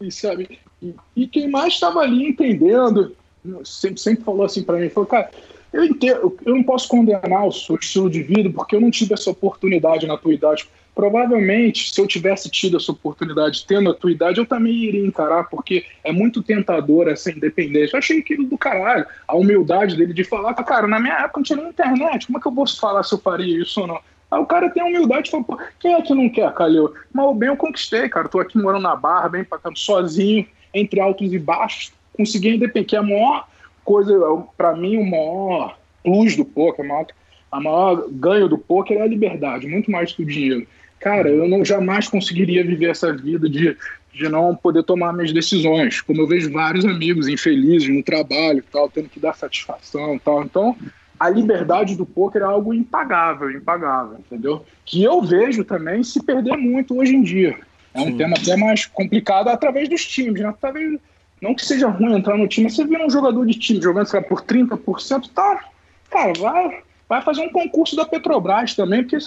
E, 0.00 0.10
sabe? 0.10 0.58
E, 0.82 0.94
e 1.16 1.26
quem 1.26 1.48
mais 1.48 1.74
estava 1.74 2.00
ali 2.00 2.28
entendendo, 2.28 3.16
sempre, 3.64 4.00
sempre 4.00 4.24
falou 4.24 4.44
assim 4.44 4.62
para 4.62 4.78
mim, 4.78 4.88
falou, 4.88 5.06
cara, 5.06 5.30
eu, 5.72 5.84
entendo, 5.84 6.36
eu 6.44 6.54
não 6.54 6.62
posso 6.62 6.88
condenar 6.88 7.46
o 7.46 7.52
seu 7.52 7.76
estilo 7.76 8.10
de 8.10 8.22
vida 8.22 8.50
porque 8.50 8.76
eu 8.76 8.80
não 8.80 8.90
tive 8.90 9.14
essa 9.14 9.30
oportunidade 9.30 10.06
na 10.06 10.18
tua 10.18 10.34
idade 10.34 10.68
provavelmente, 10.94 11.92
se 11.92 12.00
eu 12.00 12.06
tivesse 12.06 12.50
tido 12.50 12.76
essa 12.76 12.92
oportunidade 12.92 13.64
tendo 13.66 13.90
a 13.90 13.94
tua 13.94 14.12
idade, 14.12 14.38
eu 14.38 14.46
também 14.46 14.72
iria 14.72 15.06
encarar, 15.06 15.44
porque 15.44 15.84
é 16.04 16.12
muito 16.12 16.42
tentador 16.42 17.08
essa 17.08 17.30
independência. 17.30 17.96
Eu 17.96 17.98
achei 17.98 18.18
aquilo 18.18 18.44
do 18.44 18.58
caralho, 18.58 19.06
a 19.26 19.36
humildade 19.36 19.96
dele 19.96 20.12
de 20.12 20.24
falar, 20.24 20.54
cara, 20.54 20.86
na 20.86 21.00
minha 21.00 21.14
época 21.14 21.38
não 21.38 21.42
tinha 21.44 21.56
nem 21.56 21.68
internet, 21.68 22.26
como 22.26 22.38
é 22.38 22.40
que 22.40 22.48
eu 22.48 22.52
posso 22.52 22.78
falar 22.78 23.02
se 23.02 23.14
eu 23.14 23.18
faria 23.18 23.62
isso 23.62 23.80
ou 23.80 23.86
não? 23.86 24.00
Aí 24.30 24.40
o 24.40 24.46
cara 24.46 24.70
tem 24.70 24.82
a 24.82 24.86
humildade 24.86 25.28
e 25.28 25.30
fala, 25.30 25.44
pô, 25.44 25.58
quem 25.78 25.94
é 25.94 26.00
que 26.00 26.14
não 26.14 26.28
quer, 26.28 26.52
Calil? 26.54 26.94
Mas 27.12 27.26
o 27.26 27.34
bem 27.34 27.48
eu 27.48 27.56
conquistei, 27.56 28.08
cara, 28.08 28.28
tô 28.28 28.40
aqui 28.40 28.58
morando 28.58 28.82
na 28.82 28.96
Barra, 28.96 29.28
bem 29.28 29.44
pra 29.44 29.58
sozinho, 29.74 30.46
entre 30.72 31.00
altos 31.00 31.32
e 31.32 31.38
baixos, 31.38 31.92
consegui 32.16 32.48
independência, 32.48 32.88
que 32.88 32.96
é 32.96 32.98
a 32.98 33.02
maior 33.02 33.46
coisa, 33.84 34.14
para 34.56 34.74
mim, 34.74 34.96
o 34.96 35.04
maior 35.04 35.76
plus 36.02 36.36
do 36.36 36.44
poker, 36.44 36.84
a 36.84 36.88
maior, 36.88 37.06
a 37.50 37.60
maior 37.60 38.08
ganho 38.10 38.48
do 38.48 38.56
poker 38.56 38.98
é 38.98 39.02
a 39.02 39.06
liberdade, 39.06 39.66
muito 39.66 39.90
mais 39.90 40.12
que 40.12 40.22
o 40.22 40.26
dinheiro 40.26 40.66
cara, 41.02 41.28
eu 41.28 41.48
não 41.48 41.64
jamais 41.64 42.06
conseguiria 42.06 42.64
viver 42.64 42.90
essa 42.90 43.12
vida 43.12 43.48
de, 43.48 43.76
de 44.14 44.28
não 44.28 44.54
poder 44.54 44.84
tomar 44.84 45.12
minhas 45.12 45.32
decisões, 45.32 46.00
como 46.00 46.22
eu 46.22 46.28
vejo 46.28 46.52
vários 46.52 46.84
amigos 46.84 47.26
infelizes 47.26 47.88
no 47.88 48.02
trabalho, 48.02 48.64
tal, 48.70 48.88
tendo 48.88 49.08
que 49.08 49.18
dar 49.18 49.34
satisfação, 49.34 50.18
tal. 50.24 50.44
Então, 50.44 50.76
a 51.18 51.28
liberdade 51.28 51.96
do 51.96 52.06
poker 52.06 52.42
é 52.42 52.44
algo 52.44 52.72
impagável, 52.72 53.50
impagável, 53.50 54.18
entendeu? 54.18 54.64
Que 54.84 55.02
eu 55.02 55.20
vejo 55.22 55.64
também 55.64 56.04
se 56.04 56.22
perder 56.22 56.56
muito 56.56 56.96
hoje 56.96 57.16
em 57.16 57.22
dia. 57.22 57.58
É 57.94 58.00
um 58.00 58.06
Sim. 58.06 58.16
tema 58.16 58.36
até 58.36 58.56
mais 58.56 58.86
complicado 58.86 59.48
através 59.48 59.88
dos 59.88 60.06
times, 60.06 60.40
né? 60.40 60.54
Talvez 60.60 60.98
não 61.40 61.54
que 61.54 61.66
seja 61.66 61.88
ruim 61.88 62.16
entrar 62.16 62.38
no 62.38 62.46
time, 62.46 62.70
você 62.70 62.84
vê 62.84 63.04
um 63.04 63.10
jogador 63.10 63.44
de 63.44 63.58
time 63.58 63.82
jogando 63.82 64.06
sei 64.06 64.20
lá, 64.20 64.26
por 64.26 64.42
30%, 64.42 65.30
tá? 65.34 65.64
Cara, 66.08 66.32
vai, 66.38 66.82
vai 67.08 67.22
fazer 67.22 67.40
um 67.40 67.50
concurso 67.50 67.96
da 67.96 68.04
Petrobras 68.04 68.74
também, 68.74 69.02
porque 69.02 69.18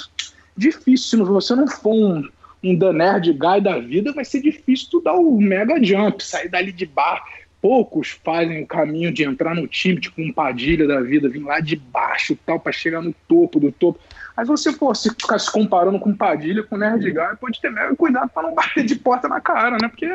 difícil. 0.55 1.25
Se 1.25 1.31
você 1.31 1.55
não 1.55 1.67
for 1.67 1.93
um, 1.93 2.29
um 2.63 2.77
The 2.77 2.93
Nerd 2.93 3.33
Guy 3.33 3.61
da 3.61 3.79
vida, 3.79 4.11
vai 4.13 4.25
ser 4.25 4.41
difícil 4.41 4.87
tu 4.89 5.01
dar 5.01 5.13
o 5.13 5.39
mega 5.39 5.81
jump, 5.83 6.23
sair 6.23 6.49
dali 6.49 6.71
de 6.71 6.85
bar. 6.85 7.23
Poucos 7.61 8.19
fazem 8.23 8.61
o 8.61 8.67
caminho 8.67 9.11
de 9.11 9.23
entrar 9.23 9.55
no 9.55 9.67
time, 9.67 9.99
tipo 9.99 10.21
um 10.21 10.31
Padilha 10.31 10.87
da 10.87 11.01
vida, 11.01 11.27
vir 11.27 11.43
lá 11.43 11.59
de 11.59 11.75
baixo 11.75 12.37
tal, 12.45 12.59
para 12.59 12.71
chegar 12.71 13.01
no 13.01 13.13
topo 13.27 13.59
do 13.59 13.71
topo. 13.71 13.99
Mas 14.37 14.47
você 14.47 14.71
for 14.71 14.95
se 14.95 15.09
ficar 15.09 15.39
se 15.39 15.51
comparando 15.51 15.99
com 15.99 16.15
Padilha, 16.15 16.61
com 16.61 16.77
Nerd 16.77 17.11
Guy, 17.11 17.37
pode 17.39 17.59
ter 17.59 17.71
mega 17.71 17.95
cuidado 17.95 18.29
para 18.29 18.43
não 18.43 18.53
bater 18.53 18.83
de 18.85 18.95
porta 18.95 19.27
na 19.27 19.41
cara, 19.41 19.77
né? 19.81 19.87
Porque 19.87 20.07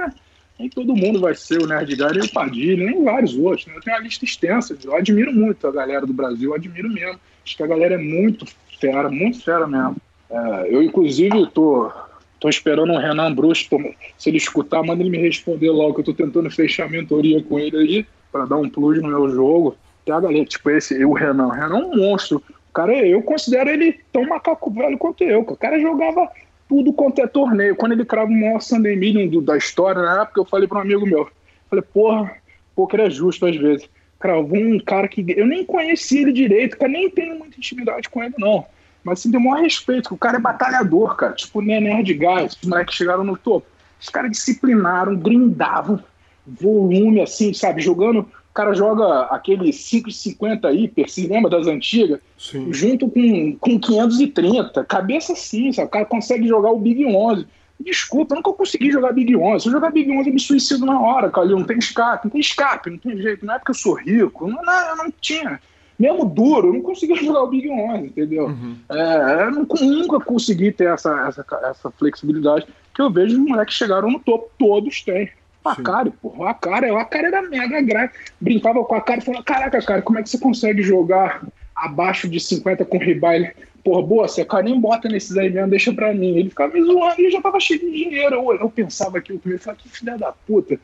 nem 0.59 0.69
todo 0.69 0.95
mundo 0.95 1.21
vai 1.21 1.35
ser 1.35 1.61
o 1.61 1.67
Nerd 1.67 1.97
Guy 1.97 2.13
nem 2.13 2.23
o 2.23 2.33
Padilha, 2.33 2.87
nem 2.87 3.03
vários 3.03 3.35
outros. 3.35 3.67
Né? 3.67 3.73
Eu 3.75 3.81
tenho 3.81 3.97
uma 3.97 4.03
lista 4.03 4.25
extensa, 4.25 4.77
eu 4.85 4.95
admiro 4.95 5.33
muito 5.33 5.67
a 5.67 5.73
galera 5.73 6.07
do 6.07 6.13
Brasil, 6.13 6.55
admiro 6.55 6.89
mesmo. 6.89 7.19
Acho 7.45 7.57
que 7.57 7.63
a 7.63 7.67
galera 7.67 7.95
é 7.95 7.99
muito 7.99 8.45
fera, 8.79 9.11
muito 9.11 9.43
fera 9.43 9.67
mesmo. 9.67 9.97
É, 10.31 10.75
eu, 10.75 10.83
inclusive, 10.83 11.47
tô, 11.49 11.91
tô 12.39 12.49
esperando 12.49 12.93
o 12.93 12.99
Renan 12.99 13.35
Bruxo, 13.35 13.69
se 14.17 14.31
ele 14.31 14.37
escutar, 14.37 14.83
manda 14.83 15.03
ele 15.03 15.11
me 15.11 15.19
responder 15.19 15.71
logo, 15.71 15.95
que 15.95 16.01
eu 16.01 16.05
tô 16.05 16.15
tentando 16.15 16.51
fechar 16.51 16.87
a 16.87 16.89
mentoria 16.89 17.43
com 17.43 17.59
ele 17.59 17.77
aí, 17.77 18.07
para 18.31 18.47
dar 18.47 18.57
um 18.57 18.69
plus 18.69 19.03
no 19.03 19.09
meu 19.09 19.29
jogo. 19.31 19.77
Tem 20.05 20.15
a 20.15 20.21
galera, 20.21 20.45
tipo 20.45 20.71
esse, 20.71 21.05
o 21.05 21.13
Renan. 21.13 21.49
O 21.49 21.51
Renan 21.51 21.79
é 21.79 21.85
um 21.85 21.97
monstro. 21.97 22.43
O 22.71 22.73
cara, 22.73 22.95
eu 23.07 23.21
considero 23.23 23.69
ele 23.69 23.99
tão 24.13 24.25
macaco 24.27 24.71
velho 24.71 24.97
quanto 24.97 25.25
eu. 25.25 25.41
O 25.41 25.57
cara 25.57 25.81
jogava 25.81 26.31
tudo 26.69 26.93
quanto 26.93 27.21
é 27.21 27.27
torneio. 27.27 27.75
Quando 27.75 27.93
ele 27.93 28.05
crava 28.05 28.31
o 28.31 28.33
maior 28.33 28.61
Sunday 28.61 28.95
Million 28.95 29.43
da 29.43 29.57
história, 29.57 30.01
na 30.01 30.23
época, 30.23 30.41
eu 30.41 30.45
falei 30.45 30.69
para 30.69 30.79
um 30.79 30.83
amigo 30.83 31.05
meu, 31.05 31.29
falei, 31.69 31.85
porra, 31.93 32.37
poker 32.77 33.01
é 33.01 33.11
justo 33.11 33.45
às 33.45 33.57
vezes. 33.57 33.89
Cravou 34.21 34.59
um 34.59 34.79
cara 34.79 35.09
que 35.09 35.25
eu 35.37 35.47
nem 35.47 35.65
conhecia 35.65 36.23
ele 36.23 36.33
direito, 36.33 36.79
cara, 36.79 36.93
nem 36.93 37.11
tenho 37.11 37.37
muita 37.37 37.57
intimidade 37.57 38.09
com 38.09 38.23
ele, 38.23 38.35
não. 38.39 38.65
Mas 39.05 39.21
assim, 39.21 39.31
tem 39.31 39.41
o 39.41 39.43
maior 39.43 39.63
respeito, 39.63 40.09
que 40.09 40.15
o 40.15 40.19
cara 40.19 40.37
é 40.37 40.41
batalhador, 40.41 41.17
cara. 41.17 41.33
Tipo, 41.33 41.61
nem 41.61 41.81
Nerd 41.81 42.13
Guys, 42.15 42.57
os 42.61 42.69
moleques 42.69 42.95
chegaram 42.95 43.25
no 43.25 43.37
topo. 43.37 43.67
Os 44.01 44.09
caras 44.09 44.31
disciplinaram, 44.31 45.17
grindavam, 45.17 46.03
volume, 46.47 47.21
assim, 47.21 47.53
sabe? 47.53 47.81
Jogando. 47.83 48.21
O 48.21 48.53
cara 48.53 48.75
joga 48.75 49.23
aquele 49.27 49.71
5,50 49.71 50.75
hiper, 50.75 51.09
se 51.09 51.27
lembra 51.27 51.51
das 51.51 51.67
antigas? 51.67 52.19
Sim. 52.37 52.73
Junto 52.73 53.09
com, 53.09 53.57
com 53.57 53.79
530. 53.79 54.85
Cabeça 54.85 55.35
assim, 55.35 55.73
sabe? 55.73 55.87
O 55.87 55.91
cara 55.91 56.05
consegue 56.05 56.49
jogar 56.49 56.71
o 56.71 56.79
Big 56.79 57.07
11. 57.07 57.47
Desculpa, 57.79 58.35
eu 58.35 58.37
nunca 58.37 58.53
consegui 58.53 58.91
jogar 58.91 59.13
Big 59.13 59.35
11. 59.35 59.63
Se 59.63 59.69
eu 59.69 59.73
jogar 59.73 59.91
Big 59.91 60.11
11, 60.11 60.29
eu 60.29 60.35
me 60.35 60.41
suicido 60.41 60.85
na 60.85 61.01
hora, 61.01 61.31
Calil. 61.31 61.59
Não 61.59 61.65
tem 61.65 61.79
escape, 61.79 62.25
não 62.25 62.31
tem 62.31 62.41
escape, 62.41 62.91
não 62.91 62.99
tem 62.99 63.17
jeito. 63.17 63.47
Não 63.47 63.55
é 63.55 63.59
porque 63.59 63.71
eu 63.71 63.77
sou 63.77 63.95
rico, 63.95 64.49
não, 64.49 64.63
não, 64.63 64.89
eu 64.89 64.97
não 64.97 65.13
tinha 65.21 65.61
mesmo 66.01 66.25
duro, 66.25 66.69
eu 66.69 66.73
não 66.73 66.81
conseguia 66.81 67.17
jogar 67.23 67.43
o 67.43 67.49
Big 67.49 67.69
11, 67.69 68.07
entendeu? 68.07 68.47
Uhum. 68.47 68.77
É, 68.89 69.45
eu 69.45 69.51
não, 69.51 69.67
nunca 69.83 70.19
consegui 70.21 70.73
ter 70.73 70.89
essa, 70.89 71.29
essa, 71.29 71.45
essa 71.65 71.91
flexibilidade 71.91 72.67
que 72.95 73.03
eu 73.03 73.11
vejo 73.11 73.37
os 73.37 73.49
moleques 73.49 73.77
chegaram 73.77 74.11
no 74.11 74.19
topo, 74.19 74.51
todos 74.59 75.03
têm. 75.03 75.31
A 75.63 75.77
cara, 75.77 76.11
porra, 76.11 76.51
a 76.51 76.55
cara, 76.55 76.99
a 76.99 77.05
cara 77.05 77.29
era 77.29 77.43
mega 77.43 77.83
grave. 77.83 78.13
Brincava 78.41 78.83
com 78.83 78.95
a 78.95 79.01
cara 79.01 79.21
e 79.21 79.25
falava: 79.25 79.45
Caraca, 79.45 79.83
cara, 79.83 80.01
como 80.01 80.19
é 80.19 80.23
que 80.23 80.31
você 80.31 80.39
consegue 80.39 80.83
jogar 80.83 81.47
abaixo 81.77 82.31
de 82.31 82.41
50 82.41 82.83
com 82.87 82.97
ribaile? 82.97 83.53
Porra, 83.85 84.03
boa, 84.03 84.27
você 84.27 84.43
cara 84.43 84.63
nem 84.63 84.81
bota 84.81 85.07
nesses 85.07 85.37
aí 85.37 85.51
mesmo, 85.51 85.69
deixa 85.69 85.93
pra 85.93 86.15
mim. 86.15 86.39
Ele 86.39 86.49
ficava 86.49 86.73
me 86.73 86.83
zoando 86.83 87.21
e 87.21 87.31
já 87.31 87.43
tava 87.43 87.61
cheio 87.61 87.79
de 87.79 87.91
dinheiro. 87.91 88.37
Eu, 88.37 88.53
eu 88.55 88.71
pensava 88.71 89.19
aqui, 89.19 89.33
eu 89.33 89.59
falava: 89.59 89.83
Que 89.83 89.89
filha 89.91 90.17
da 90.17 90.33
puta 90.33 90.81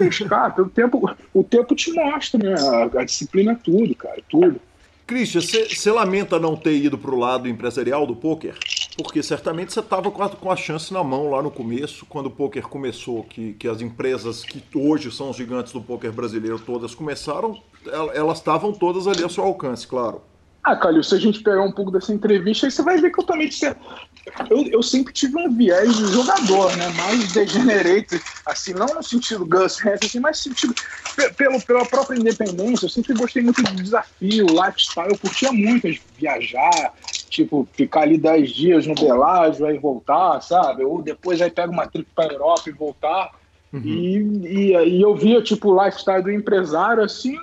escape. 0.00 0.60
O 0.60 0.68
tempo, 0.68 1.10
o 1.32 1.44
tempo 1.44 1.74
te 1.74 1.92
mostra, 1.92 2.42
né? 2.42 2.54
A, 2.58 3.00
a 3.00 3.04
disciplina 3.04 3.52
é 3.52 3.56
tudo, 3.56 3.94
cara, 3.94 4.20
tudo. 4.28 4.60
Christian, 5.06 5.40
você 5.40 5.90
lamenta 5.90 6.38
não 6.38 6.56
ter 6.56 6.74
ido 6.76 6.96
para 6.96 7.14
o 7.14 7.18
lado 7.18 7.48
empresarial 7.48 8.06
do 8.06 8.16
poker? 8.16 8.56
Porque 8.96 9.22
certamente 9.22 9.72
você 9.72 9.80
estava 9.80 10.10
com, 10.10 10.26
com, 10.28 10.50
a 10.50 10.56
chance 10.56 10.92
na 10.92 11.02
mão 11.02 11.30
lá 11.30 11.42
no 11.42 11.50
começo, 11.50 12.06
quando 12.06 12.26
o 12.26 12.30
poker 12.30 12.66
começou, 12.68 13.24
que, 13.24 13.54
que 13.54 13.68
as 13.68 13.80
empresas 13.80 14.42
que 14.42 14.62
hoje 14.74 15.10
são 15.10 15.30
os 15.30 15.36
gigantes 15.36 15.72
do 15.72 15.80
poker 15.80 16.12
brasileiro 16.12 16.58
todas 16.58 16.94
começaram, 16.94 17.60
elas 18.14 18.38
estavam 18.38 18.72
todas 18.72 19.06
ali 19.06 19.22
ao 19.22 19.30
seu 19.30 19.44
alcance, 19.44 19.86
claro. 19.86 20.22
Ah, 20.64 20.76
Calil, 20.76 21.02
se 21.02 21.14
a 21.14 21.18
gente 21.18 21.42
pegar 21.42 21.62
um 21.62 21.72
pouco 21.72 21.90
dessa 21.90 22.12
entrevista, 22.12 22.66
aí 22.66 22.70
você 22.70 22.82
vai 22.82 23.00
ver 23.00 23.10
que 23.10 23.20
eu 23.20 23.24
também 23.24 23.48
eu, 24.48 24.66
eu 24.68 24.82
sempre 24.82 25.12
tive 25.12 25.36
um 25.38 25.52
viés 25.54 25.96
de 25.96 26.06
jogador, 26.06 26.76
né? 26.76 26.88
Mais 26.90 27.32
degenerate, 27.32 28.22
assim, 28.46 28.72
não 28.72 28.94
no 28.94 29.02
sentido 29.02 29.44
Gus 29.46 29.78
assim, 29.86 30.20
mas 30.20 30.38
sentido 30.38 30.74
pelo, 31.36 31.60
pela 31.60 31.84
própria 31.86 32.16
independência. 32.16 32.86
Eu 32.86 32.90
sempre 32.90 33.14
gostei 33.14 33.42
muito 33.42 33.64
de 33.64 33.82
desafio, 33.82 34.54
lifestyle. 34.64 35.10
Eu 35.10 35.18
curtia 35.18 35.50
muito 35.52 35.88
viajar, 36.16 36.94
tipo, 37.28 37.68
ficar 37.74 38.02
ali 38.02 38.16
10 38.16 38.50
dias 38.50 38.86
no 38.86 38.94
Belágio, 38.94 39.66
aí 39.66 39.78
voltar, 39.78 40.40
sabe? 40.40 40.84
Ou 40.84 41.02
depois 41.02 41.40
aí 41.40 41.50
pega 41.50 41.72
uma 41.72 41.86
trip 41.86 42.08
pra 42.14 42.26
Europa 42.26 42.68
e 42.68 42.72
voltar. 42.72 43.30
Uhum. 43.72 43.80
E, 43.84 44.18
e, 44.46 44.76
e 44.76 45.02
eu 45.02 45.16
via, 45.16 45.42
tipo, 45.42 45.70
o 45.70 45.84
lifestyle 45.84 46.22
do 46.22 46.30
empresário, 46.30 47.02
assim, 47.02 47.36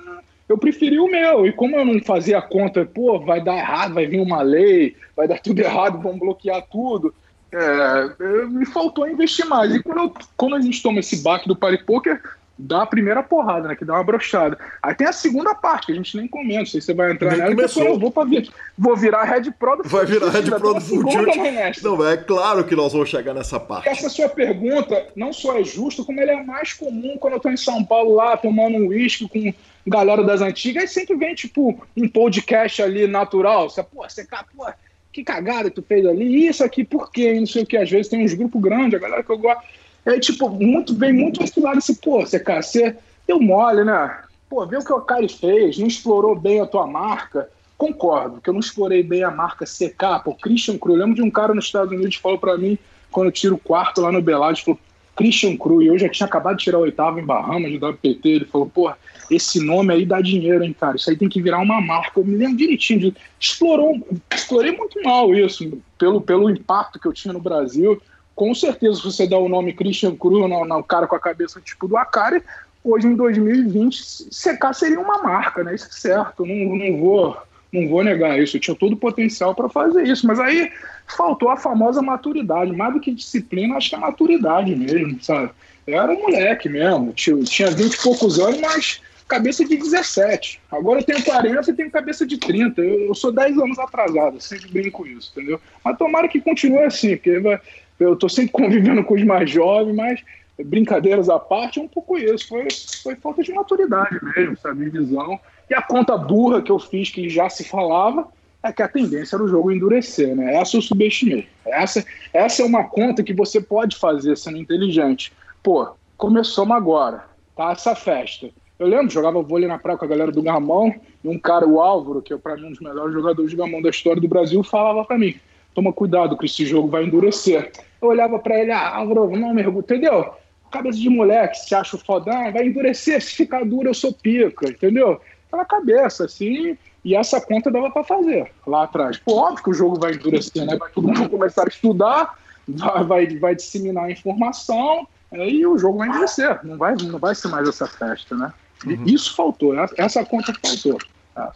eu 0.49 0.57
preferi 0.57 0.99
o 0.99 1.09
meu. 1.09 1.45
E 1.45 1.53
como 1.53 1.75
eu 1.75 1.85
não 1.85 2.01
fazia 2.01 2.41
conta, 2.41 2.83
pô, 2.83 3.19
vai 3.19 3.39
dar 3.39 3.55
errado, 3.55 3.93
vai 3.93 4.07
vir 4.07 4.19
uma 4.19 4.41
lei, 4.41 4.95
vai 5.15 5.27
dar 5.27 5.39
tudo 5.39 5.59
errado, 5.61 6.01
vão 6.01 6.17
bloquear 6.17 6.65
tudo. 6.69 7.13
É, 7.51 8.45
me 8.47 8.65
faltou 8.65 9.07
investir 9.07 9.45
mais. 9.45 9.73
E 9.73 9.81
quando, 9.81 9.99
eu, 9.99 10.13
quando 10.35 10.55
a 10.55 10.61
gente 10.61 10.81
toma 10.81 10.99
esse 10.99 11.21
baque 11.23 11.47
do 11.47 11.55
Party 11.55 11.83
Poker, 11.83 12.21
dá 12.59 12.83
a 12.83 12.85
primeira 12.85 13.23
porrada, 13.23 13.69
né? 13.69 13.75
Que 13.75 13.85
dá 13.85 13.93
uma 13.93 14.03
brochada. 14.03 14.57
Aí 14.83 14.93
tem 14.93 15.07
a 15.07 15.13
segunda 15.13 15.55
parte, 15.55 15.87
que 15.87 15.91
a 15.93 15.95
gente 15.95 16.15
nem 16.17 16.27
comenta, 16.27 16.59
não 16.59 16.65
sei 16.65 16.81
se 16.81 16.87
você 16.87 16.93
vai 16.93 17.11
entrar 17.11 17.31
nem 17.31 17.39
nela, 17.39 17.55
começou. 17.55 17.83
eu 17.83 17.97
vou, 17.97 18.11
pra 18.11 18.25
vir, 18.25 18.51
vou 18.77 18.95
virar 18.95 19.23
Red 19.23 19.51
Pro 19.51 19.77
do 19.77 19.87
Vai 19.87 20.05
virar 20.05 20.29
Red 20.29 20.43
Pro 20.43 20.73
do. 20.73 21.81
Não, 21.83 22.07
é 22.07 22.17
claro 22.17 22.63
que 22.65 22.75
nós 22.75 22.91
vamos 22.91 23.09
chegar 23.09 23.33
nessa 23.33 23.59
parte. 23.59 23.87
Essa 23.87 24.09
sua 24.09 24.29
pergunta 24.29 25.07
não 25.15 25.31
só 25.31 25.57
é 25.57 25.63
justa, 25.63 26.03
como 26.03 26.19
ela 26.19 26.33
é 26.33 26.43
mais 26.43 26.73
comum 26.73 27.17
quando 27.17 27.33
eu 27.33 27.39
tô 27.39 27.49
em 27.49 27.57
São 27.57 27.83
Paulo 27.83 28.13
lá, 28.13 28.35
tomando 28.35 28.77
um 28.77 28.87
uísque 28.87 29.27
com 29.27 29.53
galera 29.85 30.23
das 30.23 30.41
antigas, 30.41 30.91
sempre 30.91 31.15
vem, 31.15 31.35
tipo, 31.35 31.81
um 31.95 32.07
podcast 32.07 32.81
ali 32.81 33.07
natural. 33.07 33.69
Você, 33.69 33.83
pô, 33.83 34.07
você, 34.07 34.27
pô, 34.55 34.65
que 35.11 35.23
cagada 35.23 35.71
tu 35.71 35.81
fez 35.81 36.05
ali, 36.05 36.47
isso 36.47 36.63
aqui, 36.63 36.83
por 36.83 37.11
quê? 37.11 37.39
Não 37.39 37.47
sei 37.47 37.63
o 37.63 37.65
que, 37.65 37.77
às 37.77 37.89
vezes 37.89 38.07
tem 38.07 38.23
uns 38.23 38.33
grupos 38.33 38.61
grandes, 38.61 38.93
a 38.93 39.01
galera 39.01 39.23
que 39.23 39.31
eu 39.31 39.37
gosto 39.37 39.63
é 40.05 40.19
tipo, 40.19 40.49
muito, 40.49 40.95
vem 40.95 41.13
muito 41.13 41.43
esse 41.43 41.59
lado 41.59 41.77
assim, 41.77 41.95
pô, 41.95 42.21
você, 42.21 42.39
cara, 42.39 42.61
você 42.61 42.95
deu 43.27 43.39
mole, 43.39 43.83
né? 43.83 44.23
Pô, 44.49 44.65
vê 44.65 44.77
o 44.77 44.83
que 44.83 44.91
o 44.91 45.01
Cari 45.01 45.29
fez, 45.29 45.77
não 45.77 45.87
explorou 45.87 46.35
bem 46.35 46.59
a 46.59 46.65
tua 46.65 46.87
marca. 46.87 47.49
Concordo, 47.77 48.41
que 48.41 48.49
eu 48.49 48.53
não 48.53 48.59
explorei 48.59 49.03
bem 49.03 49.23
a 49.23 49.31
marca 49.31 49.65
CK, 49.65 50.23
pô, 50.23 50.33
Christian 50.33 50.77
Cru. 50.77 50.93
Eu 50.93 50.99
lembro 50.99 51.15
de 51.15 51.21
um 51.21 51.29
cara 51.29 51.53
nos 51.53 51.65
Estados 51.65 51.91
Unidos 51.91 52.17
que 52.17 52.21
falou 52.21 52.39
para 52.39 52.57
mim, 52.57 52.77
quando 53.11 53.27
eu 53.27 53.31
tiro 53.31 53.55
o 53.55 53.59
quarto 53.59 54.01
lá 54.01 54.11
no 54.11 54.21
Belade, 54.21 54.63
falou, 54.63 54.79
Christian 55.19 55.57
Cru, 55.57 55.81
e 55.81 55.87
eu 55.87 55.99
já 55.99 56.07
tinha 56.07 56.25
acabado 56.25 56.55
de 56.55 56.63
tirar 56.63 56.77
o 56.77 56.83
oitavo 56.83 57.19
em 57.19 57.25
Bahamas, 57.25 57.69
de 57.69 57.77
WPT, 57.77 58.29
ele 58.29 58.45
falou, 58.45 58.71
pô, 58.73 58.89
esse 59.29 59.59
nome 59.59 59.93
aí 59.93 60.05
dá 60.05 60.21
dinheiro, 60.21 60.63
hein, 60.63 60.73
cara, 60.79 60.95
isso 60.95 61.09
aí 61.09 61.17
tem 61.17 61.27
que 61.27 61.41
virar 61.41 61.59
uma 61.59 61.81
marca. 61.81 62.21
Eu 62.21 62.25
me 62.25 62.37
lembro 62.37 62.55
direitinho, 62.55 63.01
de, 63.01 63.13
explorou, 63.37 63.99
explorei 64.33 64.71
muito 64.71 65.03
mal 65.03 65.35
isso, 65.35 65.77
pelo, 65.97 66.21
pelo 66.21 66.49
impacto 66.49 66.97
que 66.97 67.05
eu 67.05 67.11
tinha 67.11 67.33
no 67.33 67.41
Brasil, 67.41 68.01
com 68.33 68.55
certeza, 68.55 68.95
se 68.95 69.03
você 69.03 69.27
dá 69.27 69.37
o 69.37 69.49
nome 69.49 69.73
Christian 69.73 70.15
Cruz 70.15 70.49
no, 70.49 70.63
no 70.63 70.83
cara 70.85 71.05
com 71.05 71.17
a 71.17 71.19
cabeça 71.19 71.59
tipo 71.59 71.85
do 71.85 71.97
Akari, 71.97 72.41
hoje 72.81 73.07
em 73.07 73.15
2020, 73.15 74.29
CK 74.29 74.73
seria 74.73 75.01
uma 75.01 75.21
marca, 75.21 75.65
né? 75.65 75.75
Isso 75.75 75.87
é 75.87 75.91
certo, 75.91 76.45
não, 76.45 76.77
não, 76.77 76.97
vou, 76.97 77.37
não 77.71 77.87
vou 77.87 78.03
negar 78.03 78.39
isso. 78.39 78.57
Eu 78.57 78.61
tinha 78.61 78.75
todo 78.75 78.93
o 78.93 78.97
potencial 78.97 79.53
para 79.53 79.69
fazer 79.69 80.03
isso, 80.07 80.25
mas 80.25 80.39
aí 80.39 80.71
faltou 81.07 81.49
a 81.49 81.57
famosa 81.57 82.01
maturidade. 82.01 82.71
Mais 82.71 82.93
do 82.93 82.99
que 82.99 83.13
disciplina, 83.13 83.75
acho 83.75 83.89
que 83.89 83.95
é 83.95 83.99
maturidade 83.99 84.75
mesmo, 84.75 85.21
sabe? 85.21 85.51
Eu 85.85 85.99
era 85.99 86.11
um 86.11 86.21
moleque 86.21 86.69
mesmo, 86.69 87.11
tinha, 87.13 87.35
tinha 87.43 87.71
20 87.71 87.93
e 87.93 88.01
poucos 88.01 88.39
anos, 88.39 88.59
mas 88.59 89.01
cabeça 89.27 89.63
de 89.63 89.75
17. 89.77 90.59
Agora 90.71 90.99
eu 90.99 91.03
tenho 91.03 91.23
40 91.23 91.69
e 91.69 91.73
tenho 91.73 91.91
cabeça 91.91 92.25
de 92.25 92.37
30. 92.37 92.81
Eu, 92.81 93.07
eu 93.07 93.15
sou 93.15 93.31
10 93.31 93.57
anos 93.57 93.79
atrasado, 93.79 94.41
sempre 94.41 94.69
brinco 94.69 95.07
isso, 95.07 95.31
entendeu? 95.35 95.59
Mas 95.83 95.97
tomara 95.97 96.27
que 96.27 96.41
continue 96.41 96.79
assim, 96.79 97.15
porque 97.15 97.59
eu 97.99 98.13
estou 98.13 98.29
sempre 98.29 98.51
convivendo 98.53 99.03
com 99.03 99.13
os 99.13 99.23
mais 99.23 99.49
jovens, 99.49 99.95
mas 99.95 100.21
brincadeiras 100.63 101.29
à 101.29 101.39
parte, 101.39 101.79
é 101.79 101.83
um 101.83 101.87
pouco 101.87 102.17
isso. 102.17 102.47
Foi, 102.47 102.67
foi 103.03 103.15
falta 103.15 103.41
de 103.43 103.53
maturidade 103.53 104.19
mesmo, 104.35 104.57
sabe? 104.57 104.89
Visão. 104.89 105.39
E 105.69 105.73
a 105.73 105.81
conta 105.81 106.17
burra 106.17 106.61
que 106.61 106.71
eu 106.71 106.79
fiz, 106.79 107.09
que 107.09 107.29
já 107.29 107.49
se 107.49 107.63
falava, 107.63 108.27
é 108.63 108.73
que 108.73 108.81
a 108.81 108.87
tendência 108.87 109.35
era 109.35 109.43
o 109.43 109.47
jogo 109.47 109.71
endurecer, 109.71 110.35
né? 110.35 110.55
Essa 110.55 110.77
eu 110.77 110.81
subestimei. 110.81 111.47
Essa, 111.65 112.03
essa 112.33 112.61
é 112.61 112.65
uma 112.65 112.83
conta 112.83 113.23
que 113.23 113.33
você 113.33 113.61
pode 113.61 113.95
fazer 113.97 114.35
sendo 114.35 114.57
inteligente. 114.57 115.31
Pô, 115.63 115.89
começamos 116.17 116.75
agora, 116.75 117.25
tá? 117.55 117.71
Essa 117.71 117.95
festa. 117.95 118.49
Eu 118.77 118.87
lembro, 118.87 119.09
jogava 119.09 119.41
vôlei 119.41 119.67
na 119.67 119.77
praia 119.77 119.97
com 119.97 120.05
a 120.05 120.07
galera 120.07 120.31
do 120.31 120.41
Gamão, 120.41 120.93
e 121.23 121.27
um 121.27 121.37
cara, 121.37 121.67
o 121.67 121.81
Álvaro, 121.81 122.21
que 122.21 122.33
é 122.33 122.37
para 122.37 122.55
mim 122.55 122.67
um 122.67 122.71
dos 122.71 122.79
melhores 122.79 123.13
jogadores 123.13 123.51
de 123.51 123.57
Gamão 123.57 123.81
da 123.81 123.89
história 123.89 124.21
do 124.21 124.27
Brasil, 124.27 124.63
falava 124.63 125.03
para 125.05 125.17
mim: 125.17 125.35
toma 125.75 125.93
cuidado 125.93 126.37
que 126.37 126.45
esse 126.45 126.65
jogo 126.65 126.87
vai 126.87 127.03
endurecer. 127.03 127.71
Eu 128.01 128.09
olhava 128.09 128.39
para 128.39 128.59
ele, 128.59 128.71
ah, 128.71 128.95
Álvaro, 128.95 129.35
não 129.37 129.53
mergulho, 129.53 129.79
entendeu? 129.79 130.33
Cabeça 130.71 130.99
de 130.99 131.09
moleque, 131.09 131.57
se 131.57 131.75
acha 131.75 131.97
fodão, 131.97 132.51
vai 132.51 132.67
endurecer, 132.67 133.21
se 133.21 133.35
ficar 133.35 133.65
duro 133.65 133.89
eu 133.89 133.93
sou 133.93 134.13
pica, 134.13 134.69
entendeu? 134.69 135.19
Pela 135.49 135.65
cabeça, 135.65 136.25
assim, 136.25 136.77
e 137.03 137.15
essa 137.15 137.41
conta 137.41 137.71
dava 137.71 137.89
para 137.89 138.03
fazer 138.03 138.51
lá 138.67 138.83
atrás. 138.83 139.17
Pô, 139.17 139.37
óbvio 139.37 139.63
que 139.63 139.69
o 139.69 139.73
jogo 139.73 139.99
vai 139.99 140.13
endurecer, 140.13 140.65
né? 140.65 140.77
Vai 140.77 140.89
todo 140.91 141.07
mundo 141.07 141.29
começar 141.29 141.63
a 141.63 141.67
estudar, 141.67 142.37
vai, 142.67 143.03
vai, 143.03 143.37
vai 143.37 143.55
disseminar 143.55 144.05
a 144.05 144.11
informação, 144.11 145.07
aí 145.31 145.65
o 145.65 145.77
jogo 145.77 145.99
vai 145.99 146.09
endurecer, 146.09 146.59
não 146.63 146.77
vai, 146.77 146.95
não 146.95 147.19
vai 147.19 147.33
ser 147.33 147.47
mais 147.47 147.67
essa 147.67 147.87
festa, 147.87 148.35
né? 148.35 148.53
Uhum. 148.85 149.03
Isso 149.05 149.35
faltou, 149.35 149.73
essa 149.97 150.23
conta 150.25 150.53
faltou. 150.61 150.97
Ah, 151.35 151.51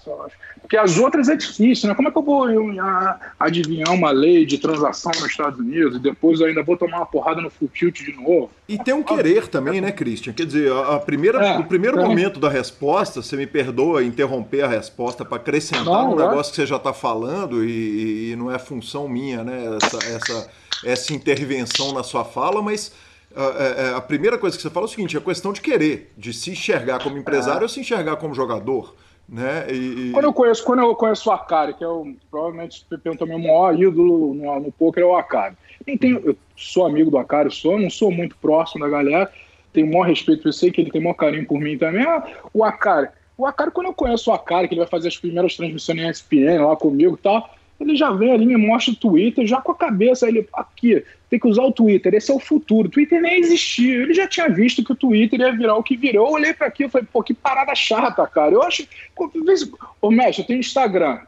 Porque 0.62 0.78
as 0.78 0.98
outras 0.98 1.28
é 1.28 1.36
difícil, 1.36 1.90
né? 1.90 1.96
Como 1.96 2.08
é 2.08 2.12
que 2.12 2.18
eu 2.18 2.24
vou 2.24 2.46
adivinhar 3.40 3.92
uma 3.92 4.12
lei 4.12 4.46
de 4.46 4.58
transação 4.58 5.12
nos 5.16 5.26
Estados 5.26 5.60
Unidos 5.60 5.98
e 5.98 6.00
depois 6.00 6.40
eu 6.40 6.48
ainda 6.48 6.64
vou 6.64 6.78
tomar 6.78 6.98
uma 6.98 7.06
porrada 7.06 7.42
no 7.42 7.50
full 7.50 7.68
tilt 7.68 8.02
de 8.02 8.14
novo? 8.14 8.50
E 8.68 8.78
tem 8.78 8.94
um 8.94 9.04
querer 9.04 9.48
também, 9.48 9.82
né, 9.82 9.92
Christian? 9.92 10.32
Quer 10.32 10.46
dizer, 10.46 10.72
a 10.72 11.00
primeira, 11.00 11.46
é, 11.46 11.58
o 11.58 11.66
primeiro 11.66 12.00
é. 12.00 12.04
momento 12.04 12.40
da 12.40 12.50
resposta, 12.50 13.22
você 13.22 13.36
me 13.36 13.46
perdoa 13.46 14.04
interromper 14.04 14.62
a 14.62 14.68
resposta 14.68 15.26
para 15.26 15.38
acrescentar 15.38 15.86
não, 15.86 16.12
um 16.12 16.22
é. 16.22 16.28
negócio 16.28 16.52
que 16.52 16.56
você 16.56 16.66
já 16.66 16.78
está 16.78 16.94
falando 16.94 17.66
e, 17.66 18.32
e, 18.32 18.36
não 18.36 18.50
é 18.50 18.58
função 18.58 19.10
minha, 19.10 19.44
né? 19.44 19.78
Essa, 19.82 19.98
essa, 19.98 20.50
essa 20.86 21.14
intervenção 21.14 21.94
na 21.94 22.04
sua 22.04 22.24
fala, 22.24 22.62
mas 22.62 22.94
a, 23.36 23.98
a, 23.98 24.02
primeira 24.02 24.38
coisa 24.38 24.56
que 24.56 24.62
você 24.62 24.70
fala 24.70 24.86
é 24.86 24.88
o 24.88 24.90
seguinte: 24.90 25.18
é 25.18 25.20
questão 25.20 25.52
de 25.52 25.60
querer, 25.60 26.14
de 26.18 26.32
se 26.32 26.52
enxergar 26.52 27.04
como 27.04 27.18
empresário 27.18 27.62
é. 27.62 27.64
ou 27.64 27.70
se 27.70 27.80
enxergar 27.80 28.16
como 28.16 28.34
jogador. 28.34 28.96
Né? 29.34 29.66
E, 29.72 30.12
Quando 30.12 30.26
eu 30.26 30.34
conheço, 30.34 30.64
quando 30.64 30.84
eu 30.84 30.96
conheço 30.96 31.28
o 31.28 31.34
Akari, 31.34 31.74
que 31.74 31.84
é 31.84 31.88
o, 31.88 32.14
provavelmente 32.30 32.86
também 33.18 33.36
o 33.36 33.40
maior 33.40 33.74
ídolo 33.74 34.32
no, 34.36 34.60
no 34.60 34.72
poker 34.72 35.02
é 35.02 35.06
o 35.08 35.16
Akari. 35.16 35.56
Nem 35.88 35.98
tenho, 35.98 36.22
eu 36.24 36.38
sou 36.56 36.86
amigo 36.86 37.10
do 37.10 37.18
Akari, 37.18 37.52
sou, 37.52 37.80
não 37.80 37.90
sou 37.90 38.12
muito 38.12 38.38
próximo 38.38 38.86
da 38.86 38.92
galera, 38.92 39.32
tenho 39.74 39.88
o 39.88 39.90
maior 39.90 40.04
respeito, 40.04 40.48
eu 40.48 40.54
sei 40.54 40.70
que 40.70 40.82
ele 40.82 40.92
tem 40.92 41.02
o 41.02 41.04
maior 41.04 41.16
carinho 41.16 41.48
por 41.48 41.60
mim 41.60 41.76
também. 41.80 42.04
Ah, 42.04 42.24
o 42.54 42.64
Akari. 42.64 43.10
O 43.36 43.48
Akari, 43.48 43.72
quando 43.72 43.88
eu 43.88 43.94
conheço 43.96 44.30
o 44.30 44.34
Akari, 44.36 44.68
que 44.68 44.76
ele 44.76 44.82
vai 44.82 44.90
fazer 44.90 45.08
as 45.08 45.18
primeiras 45.18 45.58
transmissões 45.58 45.98
em 45.98 46.08
ESPN 46.08 46.68
lá 46.68 46.76
comigo 46.76 47.16
e 47.16 47.24
tal, 47.24 47.50
ele 47.80 47.96
já 47.96 48.12
vem 48.12 48.32
ali, 48.32 48.46
me 48.46 48.58
mostra 48.58 48.94
o 48.94 48.96
Twitter, 48.96 49.46
já 49.46 49.62
com 49.62 49.72
a 49.72 49.78
cabeça, 49.78 50.28
ele, 50.28 50.48
aqui, 50.54 51.04
tem 51.30 51.40
que 51.40 51.48
usar 51.48 51.64
o 51.64 51.72
Twitter, 51.72 52.14
esse 52.14 52.32
é 52.32 52.34
o 52.34 52.40
futuro. 52.40 52.88
O 52.88 52.92
Twitter 52.92 53.20
nem 53.22 53.40
existia, 53.40 54.04
ele 54.04 54.14
já 54.14 54.28
tinha 54.28 54.48
visto 54.48 54.84
que 54.84 54.92
o 54.92 54.96
Twitter 54.96 55.40
ia 55.40 55.52
virar 55.52 55.76
o 55.76 55.84
que 55.84 55.98
virou. 55.98 56.28
Eu 56.28 56.34
olhei 56.34 56.54
para 56.54 56.68
aquilo 56.68 56.90
e 56.90 56.92
falei, 56.92 57.08
pô, 57.12 57.24
que 57.24 57.34
parada 57.34 57.74
chata, 57.74 58.26
cara. 58.28 58.54
Eu 58.54 58.62
acho. 58.62 58.88
Ô, 60.00 60.12
mestre, 60.12 60.44
eu 60.44 60.48
tenho 60.48 60.60
Instagram. 60.60 61.20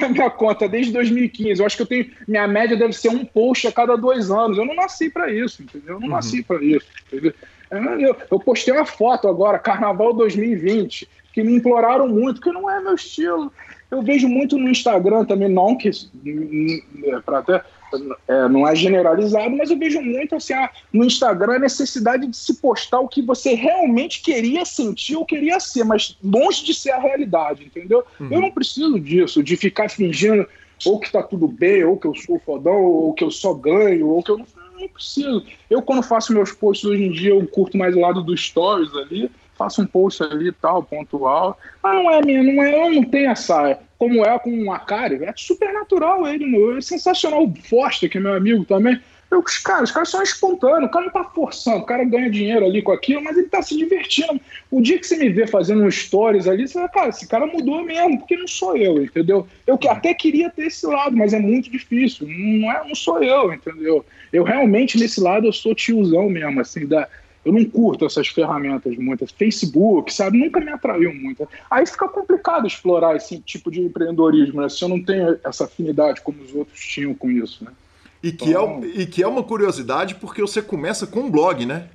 na 0.00 0.08
minha 0.10 0.30
conta 0.30 0.68
desde 0.68 0.92
2015. 0.92 1.60
Eu 1.60 1.66
acho 1.66 1.76
que 1.76 1.82
eu 1.82 1.86
tenho. 1.86 2.10
Minha 2.26 2.48
média 2.48 2.76
deve 2.76 2.92
ser 2.92 3.10
um 3.10 3.24
post 3.24 3.66
a 3.66 3.72
cada 3.72 3.96
dois 3.96 4.30
anos. 4.30 4.58
Eu 4.58 4.64
não 4.64 4.74
nasci 4.74 5.08
para 5.08 5.32
isso, 5.32 5.62
entendeu? 5.62 5.94
Eu 5.94 6.00
não 6.00 6.08
uhum. 6.08 6.14
nasci 6.14 6.42
para 6.42 6.62
isso. 6.62 6.86
Entendeu? 7.06 7.32
Eu, 7.70 8.16
eu 8.30 8.40
postei 8.40 8.74
uma 8.74 8.86
foto 8.86 9.28
agora, 9.28 9.58
Carnaval 9.58 10.14
2020, 10.14 11.08
que 11.32 11.42
me 11.42 11.54
imploraram 11.54 12.08
muito, 12.08 12.40
que 12.40 12.50
não 12.50 12.68
é 12.68 12.80
meu 12.80 12.94
estilo. 12.94 13.52
Eu 13.90 14.02
vejo 14.02 14.28
muito 14.28 14.58
no 14.58 14.68
Instagram 14.68 15.24
também, 15.24 15.48
não 15.48 15.76
que 15.76 15.90
para 17.24 17.38
até 17.38 17.64
é, 18.28 18.48
não 18.48 18.68
é 18.68 18.76
generalizado, 18.76 19.56
mas 19.56 19.70
eu 19.70 19.78
vejo 19.78 20.00
muito 20.02 20.34
assim 20.34 20.52
ah, 20.52 20.70
no 20.92 21.04
Instagram 21.04 21.54
a 21.54 21.58
necessidade 21.58 22.26
de 22.26 22.36
se 22.36 22.60
postar 22.60 23.00
o 23.00 23.08
que 23.08 23.22
você 23.22 23.54
realmente 23.54 24.20
queria 24.20 24.64
sentir 24.64 25.16
ou 25.16 25.24
queria 25.24 25.58
ser, 25.58 25.84
mas 25.84 26.16
longe 26.22 26.64
de 26.64 26.74
ser 26.74 26.90
a 26.90 26.98
realidade, 26.98 27.64
entendeu? 27.64 28.04
Uhum. 28.20 28.28
Eu 28.30 28.40
não 28.42 28.50
preciso 28.50 29.00
disso, 29.00 29.42
de 29.42 29.56
ficar 29.56 29.88
fingindo 29.88 30.46
ou 30.84 31.00
que 31.00 31.10
tá 31.10 31.22
tudo 31.22 31.48
bem, 31.48 31.84
ou 31.84 31.96
que 31.96 32.06
eu 32.06 32.14
sou 32.14 32.38
fodão, 32.38 32.76
ou 32.76 33.12
que 33.12 33.24
eu 33.24 33.30
só 33.30 33.54
ganho, 33.54 34.08
ou 34.08 34.22
que 34.22 34.30
eu 34.30 34.38
não, 34.38 34.46
não 34.78 34.88
preciso. 34.88 35.44
Eu, 35.68 35.82
quando 35.82 36.02
faço 36.02 36.32
meus 36.32 36.52
posts 36.52 36.88
hoje 36.88 37.04
em 37.04 37.10
dia, 37.10 37.30
eu 37.30 37.46
curto 37.46 37.76
mais 37.76 37.96
o 37.96 38.00
lado 38.00 38.22
dos 38.22 38.46
stories 38.46 38.94
ali, 38.94 39.30
faço 39.58 39.82
um 39.82 39.86
post 39.86 40.22
ali 40.22 40.52
tal, 40.52 40.82
pontual. 40.82 41.58
Mas 41.82 41.94
não 41.94 42.10
é 42.10 42.22
minha, 42.22 42.42
não 42.42 42.62
é, 42.62 42.90
não 42.90 43.02
tenho 43.02 43.30
essa. 43.30 43.78
Como 43.98 44.24
é 44.24 44.38
com 44.38 44.64
o 44.64 44.72
Akari, 44.72 45.24
é 45.24 45.32
super 45.36 45.72
natural 45.72 46.26
ele, 46.26 46.76
é 46.76 46.80
sensacional. 46.80 47.44
O 47.44 47.54
Foster, 47.68 48.08
que 48.08 48.18
é 48.18 48.20
meu 48.20 48.34
amigo 48.34 48.64
também, 48.64 49.00
Eu, 49.30 49.40
os 49.40 49.58
caras, 49.58 49.90
os 49.90 49.94
caras 49.94 50.08
são 50.08 50.22
espontâneos, 50.22 50.84
o 50.84 50.90
cara 50.90 51.04
não 51.04 51.12
tá 51.12 51.24
forçando, 51.24 51.78
o 51.78 51.84
cara 51.84 52.02
ganha 52.04 52.30
dinheiro 52.30 52.64
ali 52.64 52.80
com 52.80 52.92
aquilo, 52.92 53.22
mas 53.22 53.36
ele 53.36 53.48
tá 53.48 53.60
se 53.60 53.76
divertindo. 53.76 54.40
O 54.70 54.80
dia 54.80 54.98
que 54.98 55.06
você 55.06 55.16
me 55.16 55.28
vê 55.28 55.46
fazendo 55.46 55.82
um 55.82 55.90
stories 55.90 56.46
ali, 56.46 56.66
você 56.66 56.78
vai, 56.78 56.88
cara, 56.88 57.08
esse 57.10 57.28
cara 57.28 57.46
mudou 57.46 57.84
mesmo, 57.84 58.18
porque 58.18 58.36
não 58.36 58.48
sou 58.48 58.76
eu, 58.76 59.02
entendeu? 59.02 59.46
Eu 59.66 59.78
até 59.90 60.14
queria 60.14 60.48
ter 60.48 60.68
esse 60.68 60.86
lado, 60.86 61.14
mas 61.14 61.34
é 61.34 61.38
muito 61.38 61.70
difícil, 61.70 62.26
não, 62.26 62.72
é, 62.72 62.88
não 62.88 62.94
sou 62.94 63.22
eu, 63.22 63.52
entendeu? 63.52 64.04
Eu 64.32 64.44
realmente, 64.44 64.98
nesse 64.98 65.20
lado, 65.20 65.46
eu 65.46 65.52
sou 65.52 65.74
tiozão 65.74 66.30
mesmo, 66.30 66.60
assim, 66.60 66.86
da, 66.86 67.06
eu 67.44 67.52
não 67.52 67.64
curto 67.64 68.04
essas 68.04 68.28
ferramentas 68.28 68.96
muitas. 68.96 69.30
Facebook, 69.30 70.12
sabe? 70.12 70.38
Nunca 70.38 70.60
me 70.60 70.70
atraiu 70.70 71.14
muito. 71.14 71.48
Aí 71.70 71.86
fica 71.86 72.08
complicado 72.08 72.66
explorar 72.66 73.16
esse 73.16 73.38
tipo 73.40 73.70
de 73.70 73.80
empreendedorismo, 73.80 74.60
né? 74.60 74.68
Se 74.68 74.82
eu 74.82 74.88
não 74.88 75.02
tenho 75.02 75.38
essa 75.44 75.64
afinidade 75.64 76.20
como 76.20 76.42
os 76.42 76.54
outros 76.54 76.78
tinham 76.80 77.14
com 77.14 77.30
isso, 77.30 77.64
né? 77.64 77.70
E 78.22 78.32
que, 78.32 78.46
é 78.46 78.50
então... 78.50 78.80
é, 78.82 78.86
e 78.86 79.06
que 79.06 79.22
é 79.22 79.28
uma 79.28 79.42
curiosidade 79.42 80.16
porque 80.16 80.40
você 80.40 80.60
começa 80.60 81.06
com 81.06 81.20
um 81.20 81.30
blog, 81.30 81.64
né? 81.64 81.88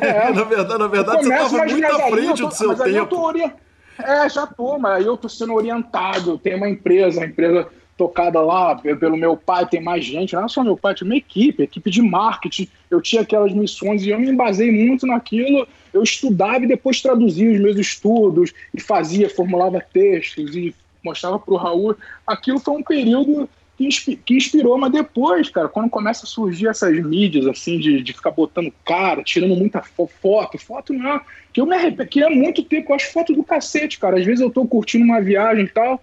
É, 0.00 0.32
na 0.34 0.42
verdade, 0.42 0.78
na 0.78 0.88
verdade 0.88 1.24
você 1.24 1.32
estava 1.32 1.64
muito 1.64 1.86
à 1.86 2.00
frente 2.08 2.42
tô, 2.42 2.48
do 2.48 2.54
seu 2.54 2.74
tempo. 2.76 3.16
Ori... 3.16 3.52
É, 3.98 4.28
já 4.28 4.46
tô, 4.46 4.78
mas 4.78 4.96
aí 4.96 5.04
eu 5.04 5.16
tô 5.16 5.28
sendo 5.28 5.54
orientado. 5.54 6.38
Tem 6.38 6.56
uma 6.56 6.68
empresa, 6.68 7.22
a 7.22 7.26
empresa 7.26 7.68
tocada 8.02 8.40
lá 8.40 8.74
pelo 8.74 9.16
meu 9.16 9.36
pai, 9.36 9.64
tem 9.68 9.80
mais 9.80 10.04
gente, 10.04 10.34
não 10.34 10.44
é 10.44 10.48
só 10.48 10.64
meu 10.64 10.76
pai, 10.76 10.92
tinha 10.94 11.08
uma 11.08 11.16
equipe, 11.16 11.62
equipe 11.62 11.88
de 11.88 12.02
marketing, 12.02 12.68
eu 12.90 13.00
tinha 13.00 13.22
aquelas 13.22 13.52
missões 13.52 14.02
e 14.02 14.10
eu 14.10 14.18
me 14.18 14.28
embasei 14.28 14.72
muito 14.72 15.06
naquilo, 15.06 15.68
eu 15.94 16.02
estudava 16.02 16.64
e 16.64 16.68
depois 16.68 17.00
traduzia 17.00 17.52
os 17.52 17.60
meus 17.60 17.78
estudos 17.78 18.52
e 18.74 18.80
fazia, 18.80 19.30
formulava 19.30 19.80
textos 19.80 20.56
e 20.56 20.74
mostrava 21.04 21.38
para 21.38 21.54
o 21.54 21.56
Raul. 21.56 21.96
Aquilo 22.26 22.58
foi 22.58 22.74
um 22.74 22.82
período 22.82 23.48
que, 23.76 24.16
que 24.16 24.34
inspirou, 24.34 24.76
mas 24.76 24.90
depois, 24.90 25.48
cara, 25.48 25.68
quando 25.68 25.88
começa 25.88 26.24
a 26.24 26.28
surgir 26.28 26.66
essas 26.66 26.98
mídias, 27.04 27.46
assim, 27.46 27.78
de, 27.78 28.02
de 28.02 28.12
ficar 28.12 28.32
botando 28.32 28.72
cara, 28.84 29.22
tirando 29.22 29.54
muita 29.54 29.80
foto, 29.82 30.58
foto 30.58 30.92
não 30.92 31.08
é, 31.08 31.20
que 31.52 31.60
eu 31.60 31.66
me 31.66 31.76
arrependo, 31.76 32.08
que 32.08 32.22
é 32.22 32.28
muito 32.28 32.64
tempo, 32.64 32.90
eu 32.90 32.96
acho 32.96 33.12
foto 33.12 33.32
do 33.32 33.44
cacete, 33.44 33.98
cara, 33.98 34.18
às 34.18 34.24
vezes 34.24 34.40
eu 34.40 34.50
tô 34.50 34.66
curtindo 34.66 35.04
uma 35.04 35.20
viagem 35.20 35.64
e 35.64 35.68
tal, 35.68 36.02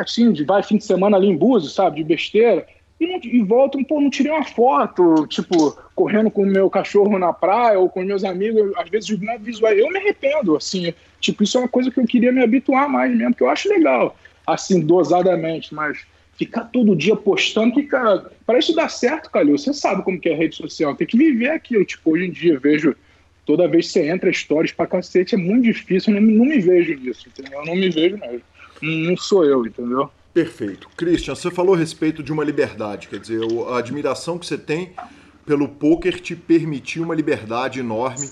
assim, 0.00 0.32
de 0.32 0.44
vai 0.44 0.62
fim 0.62 0.76
de 0.76 0.84
semana 0.84 1.16
ali 1.16 1.28
em 1.28 1.36
Búzios, 1.36 1.74
sabe, 1.74 1.96
de 1.96 2.04
besteira, 2.04 2.66
e, 3.00 3.06
não, 3.06 3.20
e 3.22 3.42
volto, 3.42 3.82
pô, 3.84 4.00
não 4.00 4.10
tirei 4.10 4.30
uma 4.30 4.44
foto, 4.44 5.26
tipo, 5.26 5.76
correndo 5.94 6.30
com 6.30 6.42
o 6.42 6.46
meu 6.46 6.70
cachorro 6.70 7.18
na 7.18 7.32
praia 7.32 7.78
ou 7.78 7.88
com 7.88 8.02
meus 8.02 8.24
amigos, 8.24 8.72
às 8.76 8.88
vezes 8.88 9.18
não 9.20 9.32
é 9.32 9.38
visual, 9.38 9.72
eu 9.72 9.90
me 9.90 9.98
arrependo, 9.98 10.56
assim, 10.56 10.94
tipo, 11.20 11.42
isso 11.42 11.58
é 11.58 11.60
uma 11.60 11.68
coisa 11.68 11.90
que 11.90 11.98
eu 11.98 12.06
queria 12.06 12.32
me 12.32 12.42
habituar 12.42 12.88
mais 12.88 13.14
mesmo, 13.14 13.34
que 13.34 13.42
eu 13.42 13.50
acho 13.50 13.68
legal, 13.68 14.16
assim, 14.46 14.80
dosadamente, 14.80 15.74
mas 15.74 16.04
ficar 16.36 16.64
todo 16.64 16.96
dia 16.96 17.16
postando, 17.16 17.82
cara, 17.86 18.30
para 18.46 18.58
isso 18.58 18.74
dar 18.74 18.88
certo, 18.88 19.30
Calil, 19.30 19.56
você 19.56 19.72
sabe 19.72 20.02
como 20.02 20.20
que 20.20 20.28
é 20.28 20.34
a 20.34 20.36
rede 20.36 20.56
social, 20.56 20.94
tem 20.94 21.06
que 21.06 21.16
viver 21.16 21.50
aquilo, 21.50 21.84
tipo, 21.84 22.12
hoje 22.12 22.26
em 22.26 22.30
dia, 22.30 22.58
vejo, 22.58 22.96
toda 23.44 23.68
vez 23.68 23.86
que 23.86 23.92
você 23.92 24.08
entra 24.08 24.32
stories 24.32 24.72
pra 24.72 24.86
cacete, 24.86 25.34
é 25.34 25.38
muito 25.38 25.64
difícil, 25.64 26.14
eu 26.14 26.20
não, 26.20 26.30
não 26.30 26.44
me 26.44 26.60
vejo 26.60 26.94
nisso, 26.94 27.28
entendeu? 27.28 27.60
Eu 27.60 27.66
não 27.66 27.74
me 27.74 27.88
vejo 27.88 28.16
mesmo, 28.18 28.42
não 28.84 29.16
sou 29.16 29.44
eu, 29.44 29.66
entendeu? 29.66 30.10
Perfeito. 30.32 30.88
Christian, 30.96 31.34
você 31.34 31.50
falou 31.50 31.74
a 31.74 31.78
respeito 31.78 32.22
de 32.22 32.32
uma 32.32 32.42
liberdade, 32.42 33.08
quer 33.08 33.20
dizer, 33.20 33.40
a 33.68 33.78
admiração 33.78 34.38
que 34.38 34.46
você 34.46 34.58
tem 34.58 34.92
pelo 35.46 35.68
poker 35.68 36.20
te 36.20 36.34
permitiu 36.34 37.04
uma 37.04 37.14
liberdade 37.14 37.80
enorme, 37.80 38.28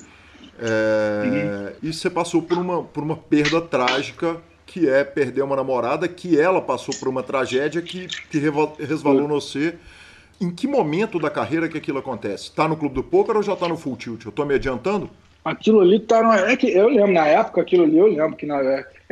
é, 0.59 1.75
e 1.83 1.93
você 1.93 2.11
passou 2.11 2.43
por 2.43 2.59
uma, 2.59 2.83
por 2.83 3.03
uma 3.03 3.17
perda 3.17 3.61
trágica 3.61 4.37
que 4.67 4.89
é 4.89 5.05
perder 5.05 5.43
uma 5.43 5.57
namorada, 5.57 6.09
que 6.09 6.39
ela 6.39 6.61
passou 6.61 6.95
por 6.99 7.09
uma 7.09 7.23
tragédia 7.23 7.83
que, 7.83 8.07
que 8.07 8.39
resvalou 8.39 9.29
no 9.29 9.41
você. 9.41 9.75
Em 10.41 10.51
que 10.51 10.67
momento 10.67 11.19
da 11.19 11.29
carreira 11.31 11.69
que 11.69 11.77
aquilo 11.79 11.99
acontece? 11.99 12.51
Tá 12.51 12.67
no 12.67 12.77
clube 12.77 12.95
do 12.95 13.03
poker 13.03 13.37
ou 13.37 13.43
já 13.43 13.55
tá 13.55 13.69
no 13.69 13.77
full 13.77 13.97
tilt? 13.97 14.25
Eu 14.25 14.33
tô 14.33 14.45
me 14.45 14.55
adiantando? 14.55 15.11
Aquilo 15.45 15.81
ali 15.81 16.01
tá 16.01 16.23
no... 16.23 16.33
é 16.33 16.57
que 16.57 16.71
eu 16.71 16.89
lembro 16.89 17.13
na 17.13 17.27
época 17.27 17.61
aquilo 17.61 17.85
ali 17.85 17.99
eu 17.99 18.07
lembro 18.07 18.37
que 18.37 18.47
na 18.47 18.57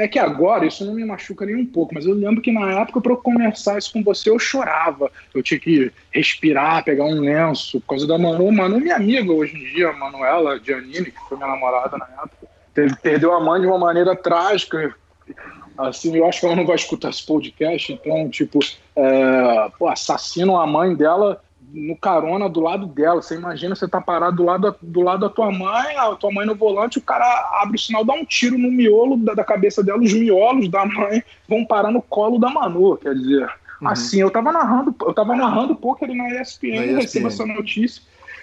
é 0.01 0.09
que 0.09 0.19
agora 0.19 0.67
isso 0.67 0.85
não 0.85 0.95
me 0.95 1.05
machuca 1.05 1.45
nem 1.47 1.57
um 1.57 1.67
pouco, 1.67 1.95
mas 1.95 2.07
eu 2.07 2.15
lembro 2.15 2.41
que 2.41 2.51
na 2.51 2.81
época 2.81 3.01
para 3.01 3.13
eu 3.13 3.17
começar 3.17 3.79
isso 3.79 3.93
com 3.93 4.03
você 4.03 4.31
eu 4.31 4.39
chorava. 4.39 5.11
Eu 5.35 5.43
tinha 5.43 5.61
que 5.61 5.93
respirar, 6.11 6.85
pegar 6.85 7.05
um 7.05 7.21
lenço 7.21 7.81
por 7.81 7.89
causa 7.89 8.07
da 8.07 8.19
Manu. 8.19 8.51
Manu 8.51 8.81
minha 8.81 8.97
amiga 8.97 9.33
hoje 9.33 9.57
em 9.57 9.65
dia, 9.75 9.93
Manuela 9.93 10.59
Giannini, 10.59 11.11
que 11.11 11.29
foi 11.29 11.37
minha 11.37 11.49
namorada 11.49 11.97
na 11.99 12.07
época. 12.23 12.97
Perdeu 13.03 13.33
a 13.33 13.41
mãe 13.41 13.61
de 13.61 13.67
uma 13.67 13.79
maneira 13.79 14.17
trágica, 14.17 14.95
Assim, 15.79 16.15
eu 16.15 16.27
acho 16.27 16.41
que 16.41 16.47
ela 16.47 16.57
não 16.57 16.67
vai 16.67 16.77
escutar 16.77 17.09
esse 17.09 17.25
podcast, 17.25 17.91
então, 17.91 18.29
tipo, 18.29 18.59
é, 18.95 19.71
pô, 19.79 19.89
assassinam 19.89 20.61
a 20.61 20.67
mãe 20.67 20.95
dela 20.95 21.41
no 21.73 21.97
carona 21.97 22.49
do 22.49 22.61
lado 22.61 22.87
dela. 22.87 23.23
Você 23.23 23.35
imagina 23.35 23.75
você 23.75 23.89
tá 23.89 24.01
parado 24.01 24.37
do 24.37 24.45
lado, 24.45 24.75
do 24.81 25.01
lado 25.01 25.21
da 25.21 25.29
tua 25.29 25.51
mãe, 25.51 25.97
a 25.97 26.15
tua 26.15 26.33
mãe 26.33 26.47
no 26.47 26.55
volante, 26.55 26.99
o 26.99 27.03
cara 27.03 27.25
abre 27.63 27.77
o 27.77 27.79
sinal, 27.79 28.05
dá 28.05 28.13
um 28.13 28.25
tiro 28.25 28.59
no 28.59 28.71
miolo 28.71 29.17
da, 29.17 29.35
da 29.35 29.45
cabeça 29.45 29.83
dela, 29.83 30.01
os 30.01 30.13
miolos 30.13 30.69
da 30.69 30.85
mãe 30.85 31.23
vão 31.49 31.65
parar 31.65 31.91
no 31.91 32.03
colo 32.03 32.39
da 32.39 32.51
Manu, 32.51 32.97
quer 32.97 33.15
dizer. 33.15 33.49
Uhum. 33.81 33.89
Assim, 33.89 34.21
eu 34.21 34.31
tava 34.31 34.53
narrando, 34.53 34.95
eu 35.01 35.15
tava 35.15 35.35
narrando 35.35 35.79
ali 36.03 36.15
na 36.15 36.41
ESPN, 36.41 36.69
na 36.69 36.85
ESPN. 36.85 36.97
recebo 36.97 37.29
essa 37.29 37.47
notícia, 37.47 38.03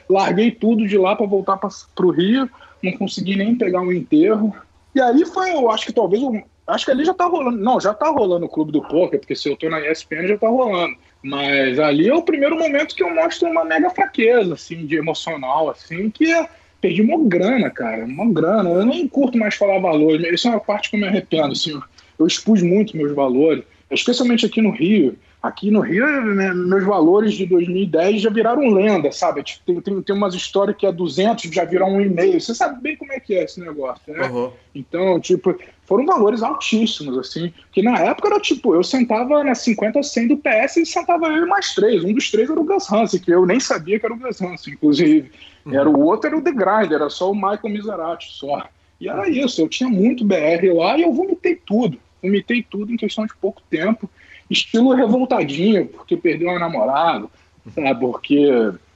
larguei 0.09 0.51
tudo 0.51 0.87
de 0.87 0.97
lá 0.97 1.15
para 1.15 1.25
voltar 1.25 1.57
pra, 1.57 1.69
pro 1.95 2.09
Rio, 2.09 2.49
não 2.83 2.91
consegui 2.93 3.35
nem 3.35 3.55
pegar 3.55 3.81
um 3.81 3.91
enterro. 3.91 4.55
E 4.95 5.01
aí 5.01 5.25
foi, 5.25 5.53
eu 5.53 5.69
acho 5.69 5.85
que 5.85 5.93
talvez 5.93 6.23
o 6.23 6.31
Acho 6.67 6.83
que 6.83 6.91
ali 6.91 7.05
já 7.05 7.13
tá 7.13 7.25
rolando. 7.25 7.57
Não, 7.57 7.79
já 7.79 7.93
tá 7.93 8.09
rolando 8.09 8.45
o 8.45 8.49
Clube 8.49 8.73
do 8.73 8.81
Poker, 8.81 9.19
porque 9.19 9.35
se 9.35 9.49
eu 9.49 9.55
tô 9.55 9.69
na 9.69 9.79
ESPN 9.79 10.27
já 10.27 10.37
tá 10.37 10.49
rolando. 10.49 10.95
Mas 11.21 11.79
ali 11.79 12.07
é 12.07 12.13
o 12.13 12.21
primeiro 12.21 12.57
momento 12.57 12.95
que 12.95 13.03
eu 13.03 13.13
mostro 13.13 13.49
uma 13.49 13.65
mega 13.65 13.89
fraqueza, 13.89 14.53
assim, 14.53 14.85
de 14.85 14.95
emocional, 14.95 15.69
assim, 15.69 16.09
que 16.09 16.31
é, 16.31 16.47
perdi 16.79 17.01
uma 17.01 17.17
grana, 17.27 17.69
cara, 17.69 18.05
uma 18.05 18.31
grana. 18.31 18.69
Eu 18.69 18.85
nem 18.85 19.07
curto 19.07 19.37
mais 19.37 19.55
falar 19.55 19.79
valores. 19.79 20.25
Isso 20.31 20.47
é 20.47 20.51
uma 20.51 20.59
parte 20.59 20.89
que 20.89 20.95
eu 20.95 20.99
me 20.99 21.07
arrependo, 21.07 21.51
assim. 21.51 21.79
Eu 22.17 22.25
expus 22.25 22.61
muito 22.61 22.95
meus 22.95 23.13
valores, 23.13 23.63
especialmente 23.91 24.45
aqui 24.45 24.61
no 24.61 24.71
Rio. 24.71 25.17
Aqui 25.41 25.69
no 25.69 25.81
Rio, 25.81 26.05
né, 26.33 26.51
meus 26.53 26.83
valores 26.83 27.33
de 27.33 27.45
2010 27.45 28.21
já 28.21 28.29
viraram 28.29 28.67
lenda, 28.69 29.11
sabe? 29.11 29.43
Tipo, 29.43 29.65
tem, 29.65 29.81
tem, 29.81 30.01
tem 30.01 30.15
umas 30.15 30.33
histórias 30.33 30.75
que 30.75 30.85
é 30.85 30.91
200 30.91 31.53
já 31.53 31.63
viram 31.63 31.93
um 31.93 32.01
e-mail. 32.01 32.41
Você 32.41 32.55
sabe 32.55 32.81
bem 32.81 32.95
como 32.95 33.13
é 33.13 33.19
que 33.19 33.35
é 33.35 33.43
esse 33.43 33.59
negócio, 33.59 34.01
né? 34.11 34.27
Uhum. 34.27 34.51
Então, 34.73 35.19
tipo, 35.19 35.55
foram 35.87 36.05
valores 36.05 36.43
altíssimos, 36.43 37.17
assim. 37.17 37.51
Que 37.71 37.81
na 37.81 37.97
época 37.97 38.27
era 38.27 38.39
tipo, 38.41 38.75
eu 38.75 38.83
sentava 38.83 39.41
na 39.43 39.55
50 39.55 40.03
100 40.03 40.27
do 40.27 40.37
PS 40.37 40.77
e 40.77 40.85
sentava 40.85 41.27
eu 41.27 41.45
e 41.45 41.47
mais 41.47 41.73
três. 41.73 42.03
Um 42.03 42.13
dos 42.13 42.29
três 42.29 42.49
era 42.49 42.59
o 42.59 42.63
Gus 42.63 42.91
Hansen, 42.91 43.21
que 43.21 43.31
eu 43.31 43.45
nem 43.45 43.59
sabia 43.59 43.97
que 43.97 44.05
era 44.05 44.13
o 44.13 44.19
Gus 44.19 44.41
Hansen, 44.41 44.73
inclusive. 44.73 45.31
Uhum. 45.65 45.73
Era 45.73 45.89
o 45.89 45.99
outro, 46.01 46.27
era 46.27 46.37
o 46.37 46.41
The 46.41 46.51
Grinder, 46.51 46.91
era 46.91 47.09
só 47.09 47.31
o 47.31 47.35
Michael 47.35 47.69
Miserati, 47.69 48.33
só. 48.33 48.67
E 48.99 49.07
era 49.07 49.29
isso, 49.29 49.61
eu 49.61 49.69
tinha 49.69 49.89
muito 49.89 50.25
BR 50.25 50.73
lá 50.75 50.97
e 50.97 51.03
eu 51.03 51.13
vomitei 51.13 51.55
tudo. 51.55 51.97
Vomitei 52.21 52.65
tudo 52.69 52.91
em 52.91 52.97
questão 52.97 53.25
de 53.25 53.33
pouco 53.37 53.61
tempo. 53.69 54.09
Estilo 54.49 54.93
revoltadinho, 54.93 55.87
porque 55.87 56.17
perdeu 56.17 56.49
uma 56.49 56.59
namorada, 56.59 57.27
sabe? 57.73 57.99
Porque, 57.99 58.49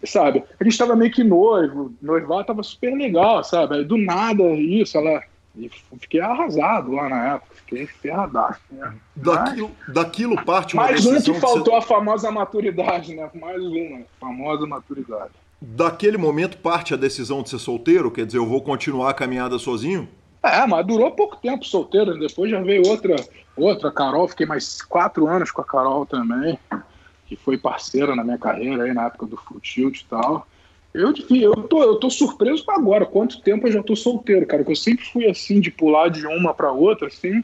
sabe, 0.03 0.43
a 0.59 0.63
gente 0.63 0.77
tava 0.77 0.95
meio 0.95 1.11
que 1.11 1.23
noivo, 1.23 1.93
noivar 2.01 2.43
tava 2.43 2.63
super 2.63 2.93
legal, 2.93 3.43
sabe? 3.45 3.85
Do 3.85 3.97
nada, 3.97 4.43
isso, 4.55 4.97
ela 4.97 5.21
e 5.55 5.69
fiquei 5.99 6.21
arrasado 6.21 6.91
lá 6.93 7.09
na 7.09 7.33
época, 7.33 7.55
fiquei 7.55 7.85
ferradaço. 7.85 8.61
Né? 8.71 8.93
Daquilo, 9.15 9.71
Mas, 9.85 9.93
daquilo 9.93 10.45
parte 10.45 10.75
uma 10.75 10.83
Mais 10.83 11.05
um 11.05 11.21
que 11.21 11.33
faltou 11.33 11.73
você... 11.73 11.77
a 11.77 11.81
famosa 11.81 12.31
maturidade, 12.31 13.13
né? 13.13 13.29
Mais 13.33 13.61
uma, 13.61 14.01
famosa 14.19 14.65
maturidade. 14.65 15.31
Daquele 15.61 16.17
momento 16.17 16.57
parte 16.57 16.93
a 16.93 16.97
decisão 16.97 17.43
de 17.43 17.49
ser 17.49 17.59
solteiro? 17.59 18.09
Quer 18.09 18.25
dizer, 18.25 18.39
eu 18.39 18.47
vou 18.47 18.61
continuar 18.61 19.11
a 19.11 19.13
caminhada 19.13 19.59
sozinho? 19.59 20.07
É, 20.41 20.65
mas 20.65 20.85
durou 20.87 21.11
pouco 21.11 21.37
tempo 21.37 21.63
solteiro. 21.65 22.17
Depois 22.17 22.49
já 22.49 22.59
veio 22.61 22.87
outra, 22.87 23.15
outra 23.55 23.91
Carol. 23.91 24.27
Fiquei 24.27 24.45
mais 24.45 24.81
quatro 24.81 25.27
anos 25.27 25.51
com 25.51 25.61
a 25.61 25.65
Carol 25.65 26.05
também, 26.05 26.57
que 27.27 27.35
foi 27.35 27.57
parceira 27.57 28.15
na 28.15 28.23
minha 28.23 28.39
carreira 28.39 28.83
aí 28.85 28.93
na 28.93 29.05
época 29.05 29.27
do 29.27 29.37
Futilt 29.37 30.01
e 30.01 30.05
tal. 30.05 30.47
Eu, 30.93 31.13
eu, 31.29 31.53
tô, 31.63 31.83
eu 31.83 31.95
tô 31.95 32.09
surpreso 32.09 32.63
agora, 32.69 33.05
quanto 33.05 33.41
tempo 33.41 33.67
eu 33.67 33.71
já 33.71 33.81
tô 33.81 33.95
solteiro, 33.95 34.45
cara. 34.45 34.63
Que 34.63 34.71
eu 34.71 34.75
sempre 34.75 35.05
fui 35.05 35.29
assim, 35.29 35.59
de 35.59 35.71
pular 35.71 36.09
de 36.09 36.25
uma 36.27 36.53
para 36.53 36.71
outra, 36.71 37.07
assim. 37.07 37.41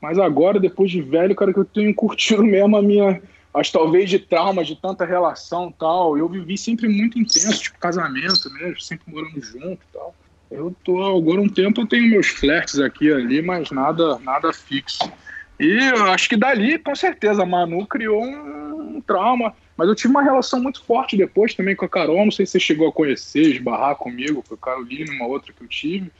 Mas 0.00 0.18
agora, 0.18 0.60
depois 0.60 0.90
de 0.90 1.02
velho, 1.02 1.34
cara, 1.34 1.52
que 1.52 1.58
eu 1.58 1.64
tenho 1.64 1.94
curtido 1.94 2.42
mesmo 2.44 2.76
a 2.76 2.82
minha. 2.82 3.20
Acho 3.52 3.72
talvez 3.72 4.10
de 4.10 4.18
trauma, 4.18 4.64
de 4.64 4.74
tanta 4.74 5.04
relação 5.04 5.72
tal. 5.72 6.18
Eu 6.18 6.28
vivi 6.28 6.58
sempre 6.58 6.88
muito 6.88 7.18
intenso, 7.18 7.62
tipo 7.62 7.78
casamento 7.78 8.52
mesmo, 8.52 8.80
sempre 8.80 9.12
morando 9.12 9.40
junto 9.40 9.78
tal. 9.92 10.14
Eu 10.50 10.74
tô 10.84 11.02
agora 11.02 11.40
um 11.40 11.48
tempo 11.48 11.80
eu 11.80 11.86
tenho 11.86 12.10
meus 12.10 12.28
flertes 12.28 12.78
aqui 12.78 13.12
ali, 13.12 13.42
mas 13.42 13.70
nada, 13.70 14.18
nada 14.18 14.52
fixo. 14.52 15.10
E 15.58 15.66
eu 15.66 16.04
acho 16.06 16.28
que 16.28 16.36
dali, 16.36 16.78
com 16.78 16.94
certeza, 16.94 17.42
a 17.42 17.46
Manu 17.46 17.86
criou 17.86 18.22
um 18.24 19.00
trauma 19.00 19.54
mas 19.76 19.88
eu 19.88 19.94
tive 19.94 20.10
uma 20.10 20.22
relação 20.22 20.62
muito 20.62 20.82
forte 20.84 21.16
depois 21.16 21.54
também 21.54 21.74
com 21.74 21.84
a 21.84 21.88
Carol. 21.88 22.24
Não 22.24 22.30
sei 22.30 22.46
se 22.46 22.52
você 22.52 22.60
chegou 22.60 22.88
a 22.88 22.92
conhecer, 22.92 23.42
esbarrar 23.42 23.96
comigo, 23.96 24.44
com 24.46 24.54
a 24.54 24.58
Carolina, 24.58 25.12
uma 25.12 25.26
outra 25.26 25.52
que 25.52 25.62
eu 25.62 25.68
tive. 25.68 26.12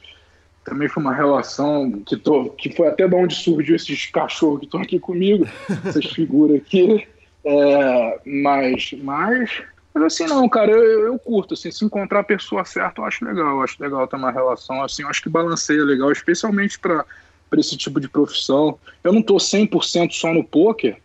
Também 0.63 0.89
foi 0.89 1.01
uma 1.01 1.13
relação 1.13 1.91
que, 2.05 2.17
tô, 2.17 2.49
que 2.49 2.75
foi 2.75 2.87
até 2.87 3.07
de 3.07 3.15
onde 3.15 3.35
surgiu 3.35 3.75
esses 3.75 4.07
cachorros 4.07 4.59
que 4.59 4.65
estão 4.65 4.81
aqui 4.81 4.99
comigo, 4.99 5.47
essas 5.85 6.05
figuras 6.05 6.57
aqui. 6.57 7.07
É, 7.45 8.19
mas, 8.25 8.93
mas 9.03 9.63
Mas 9.93 10.03
assim, 10.03 10.25
não, 10.25 10.49
cara, 10.49 10.71
eu, 10.71 11.05
eu, 11.05 11.17
curto, 11.17 11.53
assim, 11.53 11.71
se 11.71 11.85
encontrar 11.85 12.19
a 12.19 12.23
pessoa 12.23 12.65
certa, 12.65 12.99
eu 12.99 13.05
acho 13.05 13.23
legal, 13.23 13.47
eu 13.47 13.61
acho 13.61 13.81
legal 13.81 14.05
ter 14.05 14.17
uma 14.17 14.31
relação, 14.31 14.83
assim, 14.83 15.03
eu 15.03 15.09
acho 15.09 15.21
que 15.21 15.29
balanceia 15.29 15.85
legal, 15.85 16.11
especialmente 16.11 16.77
para 16.77 17.05
esse 17.53 17.77
tipo 17.77 18.01
de 18.01 18.09
profissão. 18.09 18.77
Eu 19.01 19.13
não 19.13 19.21
tô 19.21 19.35
100% 19.35 20.11
só 20.11 20.33
no 20.33 20.43
poker, 20.43 20.97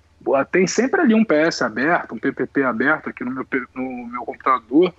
tem 0.51 0.67
sempre 0.67 1.01
ali 1.01 1.15
um 1.15 1.25
PS 1.25 1.63
aberto, 1.63 2.15
um 2.15 2.19
PPP 2.19 2.63
aberto 2.63 3.09
aqui 3.09 3.25
no 3.25 3.31
meu, 3.31 3.47
no 3.75 4.07
meu 4.07 4.23
computador, 4.23 4.95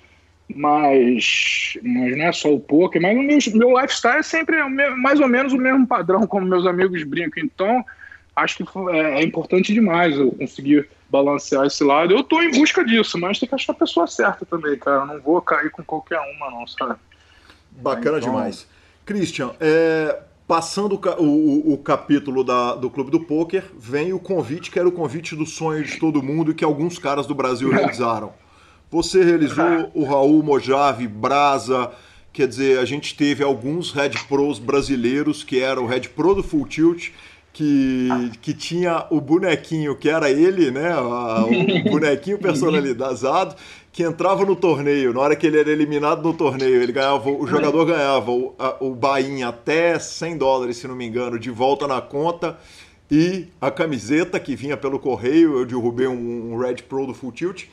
mas, 0.55 1.77
mas 1.81 2.17
não 2.17 2.25
é 2.25 2.31
só 2.31 2.53
o 2.53 2.59
poker, 2.59 3.01
mas 3.01 3.15
o 3.15 3.21
meu, 3.21 3.67
meu 3.69 3.79
lifestyle 3.79 4.19
é 4.19 4.23
sempre 4.23 4.57
mais 4.97 5.19
ou 5.19 5.27
menos 5.27 5.53
o 5.53 5.57
mesmo 5.57 5.87
padrão, 5.87 6.27
como 6.27 6.45
meus 6.45 6.65
amigos 6.65 7.03
brincam. 7.03 7.43
Então, 7.43 7.85
acho 8.35 8.57
que 8.57 8.79
é, 8.91 9.21
é 9.21 9.23
importante 9.23 9.73
demais 9.73 10.17
eu 10.17 10.31
conseguir 10.31 10.87
balancear 11.09 11.65
esse 11.65 11.83
lado. 11.83 12.13
Eu 12.13 12.23
tô 12.23 12.41
em 12.41 12.51
busca 12.51 12.83
disso, 12.83 13.17
mas 13.17 13.39
tem 13.39 13.47
que 13.47 13.55
achar 13.55 13.73
a 13.73 13.75
pessoa 13.75 14.07
certa 14.07 14.45
também, 14.45 14.77
cara. 14.77 15.01
Eu 15.01 15.05
não 15.05 15.21
vou 15.21 15.41
cair 15.41 15.69
com 15.69 15.83
qualquer 15.83 16.19
uma, 16.19 16.49
não, 16.49 16.65
sabe? 16.67 16.95
Bacana 17.71 18.17
então... 18.17 18.31
demais. 18.31 18.67
Christian, 19.05 19.51
é, 19.59 20.19
passando 20.51 20.99
o, 21.17 21.23
o, 21.23 21.73
o, 21.75 21.77
capítulo 21.77 22.43
da, 22.43 22.75
do 22.75 22.89
Clube 22.89 23.09
do 23.09 23.21
Poker, 23.21 23.63
vem 23.79 24.11
o 24.11 24.19
convite, 24.19 24.69
que 24.69 24.77
era 24.77 24.85
o 24.85 24.91
convite 24.91 25.33
do 25.33 25.45
sonho 25.45 25.81
de 25.81 25.97
todo 25.97 26.21
mundo 26.21 26.51
e 26.51 26.53
que 26.53 26.65
alguns 26.65 26.99
caras 26.99 27.25
do 27.25 27.33
Brasil 27.33 27.71
realizaram. 27.71 28.33
Você 28.91 29.23
realizou 29.23 29.89
o 29.95 30.03
Raul 30.03 30.43
Mojave, 30.43 31.07
Brasa, 31.07 31.89
quer 32.33 32.49
dizer, 32.49 32.79
a 32.79 32.83
gente 32.83 33.15
teve 33.15 33.41
alguns 33.41 33.93
Red 33.93 34.09
Pros 34.27 34.59
brasileiros, 34.59 35.41
que 35.41 35.61
era 35.61 35.79
o 35.79 35.87
Red 35.87 36.09
Pro 36.09 36.35
do 36.35 36.43
Full 36.43 36.67
Tilt, 36.67 37.11
que, 37.53 38.09
que 38.41 38.53
tinha 38.53 39.05
o 39.09 39.21
bonequinho, 39.21 39.95
que 39.95 40.09
era 40.09 40.29
ele, 40.29 40.69
né? 40.69 40.93
O 40.97 41.83
bonequinho 41.89 42.37
personalizado, 42.37 43.55
que 43.91 44.03
entrava 44.03 44.45
no 44.45 44.55
torneio. 44.55 45.13
Na 45.13 45.19
hora 45.21 45.35
que 45.35 45.45
ele 45.45 45.59
era 45.59 45.69
eliminado 45.69 46.23
no 46.23 46.33
torneio, 46.33 46.81
ele 46.81 46.91
ganhava, 46.91 47.29
o 47.29 47.45
jogador 47.45 47.85
ganhava 47.85 48.31
o, 48.31 48.55
a, 48.57 48.77
o 48.79 48.97
até 49.47 49.99
100 49.99 50.37
dólares, 50.37 50.77
se 50.77 50.87
não 50.87 50.95
me 50.95 51.05
engano, 51.05 51.37
de 51.37 51.51
volta 51.51 51.87
na 51.87 52.01
conta. 52.01 52.57
E 53.09 53.49
a 53.59 53.69
camiseta 53.69 54.39
que 54.39 54.55
vinha 54.55 54.77
pelo 54.77 54.97
correio, 54.97 55.59
eu 55.59 55.65
derrubei 55.65 56.07
um, 56.07 56.53
um 56.53 56.57
Red 56.57 56.75
Pro 56.87 57.05
do 57.05 57.13
Full 57.13 57.33
Tilt. 57.33 57.65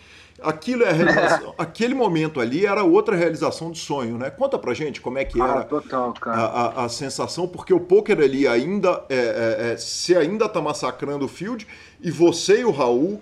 Aquilo 0.43 0.83
é 0.83 0.91
aquele 1.57 1.95
momento 1.95 2.41
ali 2.41 2.67
era 2.67 2.83
outra 2.83 3.15
realização 3.15 3.71
de 3.71 3.79
sonho, 3.79 4.19
né? 4.19 4.31
Conta 4.31 4.59
pra 4.59 4.75
gente 4.75 5.01
como 5.01 5.19
é 5.19 5.25
que 5.25 5.41
era 5.41 5.63
total, 5.63 6.15
a, 6.23 6.31
a, 6.31 6.85
a, 6.85 6.89
sensação, 6.89 7.47
porque 7.47 7.73
o 7.73 7.81
poker 7.81 8.19
ali 8.21 8.47
ainda 8.47 9.05
é, 9.09 9.17
é, 9.17 9.73
é, 9.73 9.77
você 9.77 10.17
ainda 10.17 10.49
tá 10.49 10.61
massacrando 10.61 11.25
o 11.25 11.29
field 11.29 11.67
e 12.01 12.11
você 12.11 12.61
e 12.61 12.65
o 12.65 12.71
Raul, 12.71 13.21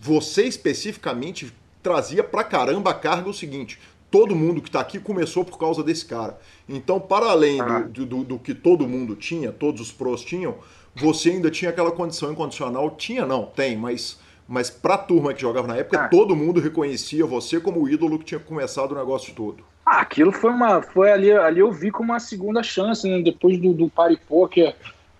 você 0.00 0.44
especificamente 0.44 1.52
trazia 1.88 2.22
pra 2.22 2.44
caramba 2.44 2.90
a 2.90 2.94
carga 2.94 3.30
o 3.30 3.34
seguinte: 3.34 3.78
todo 4.10 4.36
mundo 4.36 4.60
que 4.60 4.70
tá 4.70 4.80
aqui 4.80 4.98
começou 5.00 5.44
por 5.44 5.58
causa 5.58 5.82
desse 5.82 6.04
cara. 6.04 6.38
Então, 6.68 7.00
para 7.00 7.26
além 7.26 7.60
ah. 7.60 7.80
do, 7.80 8.04
do, 8.04 8.24
do 8.24 8.38
que 8.38 8.54
todo 8.54 8.86
mundo 8.86 9.16
tinha, 9.16 9.50
todos 9.50 9.80
os 9.80 9.90
pros 9.90 10.22
tinham, 10.22 10.56
você 10.94 11.30
ainda 11.30 11.50
tinha 11.50 11.70
aquela 11.70 11.90
condição 11.90 12.30
incondicional. 12.30 12.90
Tinha, 12.90 13.24
não, 13.24 13.46
tem, 13.46 13.76
mas 13.76 14.18
mas 14.46 14.70
para 14.70 14.94
a 14.94 14.98
turma 14.98 15.34
que 15.34 15.42
jogava 15.42 15.68
na 15.68 15.76
época, 15.76 16.04
ah. 16.04 16.08
todo 16.08 16.34
mundo 16.34 16.58
reconhecia 16.58 17.26
você 17.26 17.60
como 17.60 17.82
o 17.82 17.88
ídolo 17.88 18.18
que 18.18 18.24
tinha 18.24 18.40
começado 18.40 18.92
o 18.92 18.94
negócio 18.94 19.34
todo. 19.34 19.62
Ah, 19.84 20.00
aquilo 20.00 20.32
foi 20.32 20.50
uma. 20.50 20.80
Foi 20.80 21.12
ali, 21.12 21.30
ali 21.30 21.60
eu 21.60 21.70
vi 21.70 21.90
como 21.90 22.12
uma 22.12 22.20
segunda 22.20 22.62
chance, 22.62 23.06
né? 23.06 23.20
Depois 23.22 23.58
do, 23.58 23.74
do 23.74 23.90
Party 23.90 24.18
Poker, 24.26 24.74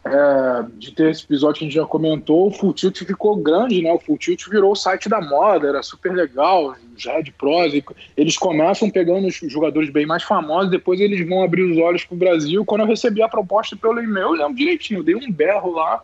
é, 0.08 0.66
de 0.78 0.92
ter 0.92 1.10
esse 1.10 1.24
episódio 1.24 1.58
que 1.58 1.64
a 1.64 1.68
gente 1.68 1.76
já 1.76 1.86
comentou, 1.86 2.48
o 2.48 2.50
Full 2.50 2.72
Tilt 2.72 2.98
ficou 3.04 3.36
grande, 3.36 3.82
né? 3.82 3.92
O 3.92 3.98
Full 3.98 4.18
Tilt 4.18 4.48
virou 4.48 4.72
o 4.72 4.76
site 4.76 5.08
da 5.08 5.20
moda, 5.20 5.68
era 5.68 5.82
super 5.82 6.12
legal, 6.12 6.74
já 6.96 7.20
de 7.20 7.30
pros. 7.32 7.72
Eles 8.16 8.36
começam 8.36 8.90
pegando 8.90 9.26
os 9.26 9.34
jogadores 9.34 9.90
bem 9.90 10.06
mais 10.06 10.22
famosos, 10.22 10.70
depois 10.70 11.00
eles 11.00 11.26
vão 11.28 11.42
abrir 11.42 11.62
os 11.62 11.78
olhos 11.78 12.04
pro 12.04 12.16
Brasil. 12.16 12.64
Quando 12.64 12.82
eu 12.82 12.86
recebi 12.86 13.22
a 13.22 13.28
proposta 13.28 13.76
pelo 13.76 14.02
e-mail, 14.02 14.26
eu 14.26 14.32
lembro 14.32 14.54
direitinho, 14.54 15.00
eu 15.00 15.04
dei 15.04 15.14
um 15.14 15.30
berro 15.30 15.72
lá. 15.72 16.02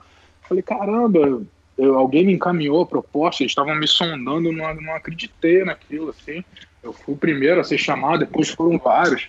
Falei, 0.49 0.63
caramba, 0.63 1.43
eu, 1.77 1.99
alguém 1.99 2.25
me 2.25 2.33
encaminhou 2.33 2.83
a 2.83 2.87
proposta, 2.87 3.43
eles 3.43 3.51
estavam 3.51 3.75
me 3.75 3.89
sondando, 3.89 4.53
não, 4.53 4.75
não 4.75 4.95
acreditei 4.95 5.65
naquilo, 5.65 6.11
assim. 6.11 6.45
Eu 6.83 6.93
fui 6.93 7.15
o 7.15 7.19
primeiro 7.19 7.61
a 7.61 7.65
ser 7.65 7.79
chamado, 7.79 8.21
depois 8.21 8.51
foram 8.51 8.79
vários. 8.79 9.29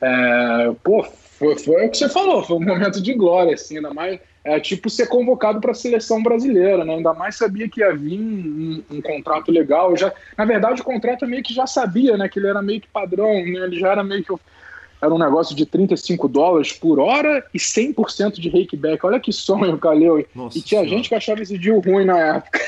É, 0.00 0.72
pô, 0.82 1.06
foi, 1.38 1.58
foi 1.58 1.86
o 1.86 1.90
que 1.90 1.98
você 1.98 2.08
falou, 2.08 2.42
foi 2.42 2.56
um 2.56 2.64
momento 2.64 3.00
de 3.00 3.12
glória, 3.14 3.54
assim, 3.54 3.76
ainda 3.76 3.92
mais. 3.92 4.18
É 4.42 4.60
tipo 4.60 4.88
ser 4.88 5.08
convocado 5.08 5.60
para 5.60 5.72
a 5.72 5.74
seleção 5.74 6.22
brasileira, 6.22 6.84
né? 6.84 6.94
Ainda 6.94 7.12
mais 7.12 7.36
sabia 7.36 7.68
que 7.68 7.80
ia 7.80 7.92
vir 7.92 8.20
um, 8.20 8.82
um, 8.90 9.02
contrato 9.02 9.50
legal. 9.50 9.90
Eu 9.90 9.96
já, 9.96 10.12
na 10.38 10.44
verdade, 10.44 10.80
o 10.80 10.84
contrato 10.84 11.24
eu 11.24 11.28
meio 11.28 11.42
que 11.42 11.52
já 11.52 11.66
sabia, 11.66 12.16
né? 12.16 12.28
Que 12.28 12.38
ele 12.38 12.46
era 12.46 12.62
meio 12.62 12.80
que 12.80 12.86
padrão, 12.86 13.32
né? 13.32 13.64
Ele 13.64 13.78
já 13.78 13.90
era 13.90 14.04
meio 14.04 14.22
que 14.22 14.32
era 15.02 15.12
um 15.12 15.18
negócio 15.18 15.54
de 15.54 15.66
35 15.66 16.28
dólares 16.28 16.72
por 16.72 16.98
hora 16.98 17.44
e 17.52 17.58
100% 17.58 18.40
de 18.40 18.48
rakeback. 18.48 19.04
Olha 19.04 19.20
que 19.20 19.32
sonho, 19.32 19.76
Caleu. 19.78 20.20
E 20.20 20.24
tinha 20.62 20.80
senhora. 20.80 20.88
gente 20.88 21.08
que 21.08 21.14
achava 21.14 21.42
esse 21.42 21.58
deal 21.58 21.80
ruim 21.80 22.04
na 22.04 22.36
época. 22.36 22.60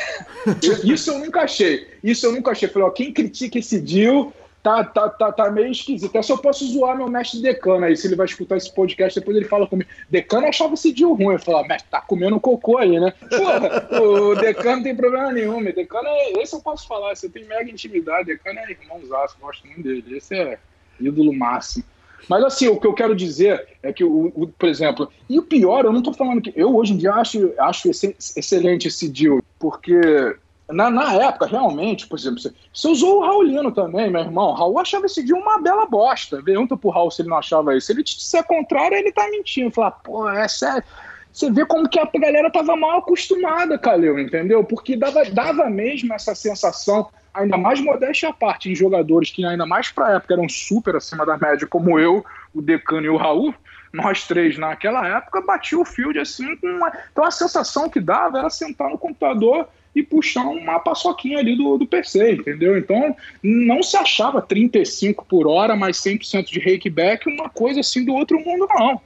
Isso 0.85 1.11
eu 1.11 1.21
nunca 1.21 1.43
achei. 1.43 1.87
Isso 2.03 2.27
eu 2.27 2.33
nunca 2.33 2.51
achei. 2.51 2.69
Falei, 2.69 2.89
ó, 2.89 2.91
quem 2.91 3.13
critica 3.13 3.59
esse 3.59 3.81
deal 3.81 4.33
tá, 4.63 4.85
tá, 4.85 5.09
tá, 5.09 5.33
tá 5.33 5.51
meio 5.51 5.71
esquisito. 5.71 6.15
Eu 6.15 6.23
só 6.23 6.37
posso 6.37 6.65
zoar 6.67 6.97
meu 6.97 7.09
mestre 7.09 7.41
decano 7.41 7.85
aí, 7.85 7.97
se 7.97 8.07
ele 8.07 8.17
vai 8.17 8.27
escutar 8.27 8.57
esse 8.57 8.73
podcast, 8.73 9.19
depois 9.19 9.37
ele 9.37 9.47
fala 9.47 9.67
comigo. 9.67 9.89
Decano 10.11 10.47
achava 10.47 10.75
esse 10.75 10.93
deal 10.93 11.15
ruim. 11.15 11.35
Eu 11.35 11.39
falo, 11.39 11.67
mestre, 11.67 11.91
tá 11.91 12.01
comendo 12.01 12.41
cocô 12.41 12.79
aí, 12.79 12.99
né? 12.99 13.13
Porra, 13.31 14.01
o 14.01 14.35
decano 14.35 14.77
não 14.77 14.83
tem 14.83 14.97
problema 14.97 15.33
nenhum. 15.33 15.63
Decano 15.65 16.09
é. 16.09 16.33
Esse 16.43 16.55
eu 16.55 16.61
posso 16.61 16.87
falar, 16.87 17.15
você 17.15 17.29
tem 17.29 17.45
mega 17.45 17.71
intimidade. 17.71 18.27
Decano 18.27 18.59
é 18.59 18.71
irmãozaço, 18.71 19.37
gosto 19.41 19.67
muito 19.67 19.83
dele. 19.83 20.17
Esse 20.17 20.35
é 20.35 20.59
ídolo 21.01 21.33
máximo. 21.33 21.85
Mas 22.29 22.45
assim, 22.45 22.69
o 22.69 22.79
que 22.79 22.87
eu 22.87 22.95
quero 22.95 23.15
dizer 23.15 23.67
é 23.83 23.93
que, 23.93 24.05
o, 24.05 24.33
o 24.35 24.49
por 24.49 24.69
exemplo, 24.69 25.11
e 25.29 25.39
o 25.39 25.43
pior, 25.43 25.85
eu 25.85 25.93
não 25.93 26.01
estou 26.01 26.13
falando 26.13 26.43
que. 26.43 26.53
Eu 26.55 26.77
hoje 26.77 26.93
em 26.93 26.97
dia 26.97 27.13
acho, 27.13 27.53
acho 27.59 27.91
excelente 27.91 28.89
esse 28.89 29.09
deal, 29.09 29.43
porque 29.59 30.37
na, 30.71 30.91
na 30.91 31.15
época, 31.15 31.47
realmente, 31.47 32.07
por 32.07 32.19
exemplo, 32.19 32.41
você, 32.41 32.53
você 32.73 32.89
usou 32.89 33.19
o 33.19 33.21
Raulino 33.27 33.73
também, 33.73 34.11
meu 34.11 34.21
irmão. 34.21 34.53
Raul 34.53 34.79
achava 34.79 35.07
esse 35.07 35.23
deal 35.23 35.41
uma 35.41 35.61
bela 35.61 35.87
bosta. 35.87 36.43
Pergunta 36.43 36.77
pro 36.77 36.91
Raul 36.91 37.11
se 37.11 37.23
ele 37.23 37.31
não 37.31 37.39
achava 37.39 37.75
isso. 37.77 37.87
Se 37.87 37.93
ele 37.93 38.03
disser 38.03 38.45
contrário, 38.45 38.97
ele 38.97 39.11
tá 39.11 39.27
mentindo. 39.31 39.71
Falar, 39.71 39.93
pô, 39.93 40.29
é 40.29 40.47
sério. 40.47 40.85
Você 41.33 41.51
vê 41.51 41.65
como 41.65 41.89
que 41.89 41.99
a 41.99 42.05
galera 42.05 42.51
tava 42.51 42.77
mal 42.77 42.99
acostumada, 42.99 43.79
Calil, 43.79 44.19
entendeu? 44.19 44.63
Porque 44.65 44.97
dava, 44.97 45.25
dava 45.27 45.71
mesmo 45.71 46.13
essa 46.13 46.35
sensação 46.35 47.09
ainda 47.33 47.57
mais 47.57 47.81
modéstia 47.81 48.31
à 48.31 48.33
parte, 48.33 48.71
em 48.71 48.75
jogadores 48.75 49.31
que 49.31 49.45
ainda 49.45 49.65
mais 49.65 49.91
para 49.91 50.09
a 50.09 50.13
época 50.17 50.35
eram 50.35 50.49
super 50.49 50.97
acima 50.97 51.25
da 51.25 51.39
média, 51.39 51.67
como 51.67 51.99
eu, 51.99 52.25
o 52.53 52.61
Decano 52.61 53.07
e 53.07 53.09
o 53.09 53.17
Raul, 53.17 53.55
nós 53.93 54.27
três 54.27 54.59
naquela 54.59 55.07
época 55.07 55.41
batiam 55.43 55.83
o 55.83 55.85
field 55.85 56.19
assim, 56.19 56.59
uma... 56.63 56.93
então 57.13 57.25
a 57.25 57.31
sensação 57.31 57.89
que 57.89 58.01
dava 58.01 58.39
era 58.39 58.51
sentar 58.51 58.91
no 58.91 58.99
computador 58.99 59.69
e 59.99 60.03
puxar 60.03 60.45
uma 60.45 60.79
paçoquinha 60.79 61.39
ali 61.39 61.57
do, 61.57 61.79
do 61.79 61.87
PC, 61.87 62.33
entendeu? 62.33 62.77
Então 62.79 63.15
não 63.43 63.83
se 63.83 63.97
achava 63.97 64.41
35 64.41 65.25
por 65.25 65.47
hora 65.47 65.75
mais 65.77 65.97
100% 65.99 66.47
de 66.47 66.61
rakeback 66.61 67.29
uma 67.29 67.49
coisa 67.49 67.81
assim 67.81 68.05
do 68.05 68.15
outro 68.15 68.39
mundo, 68.41 68.67
não. 68.79 69.01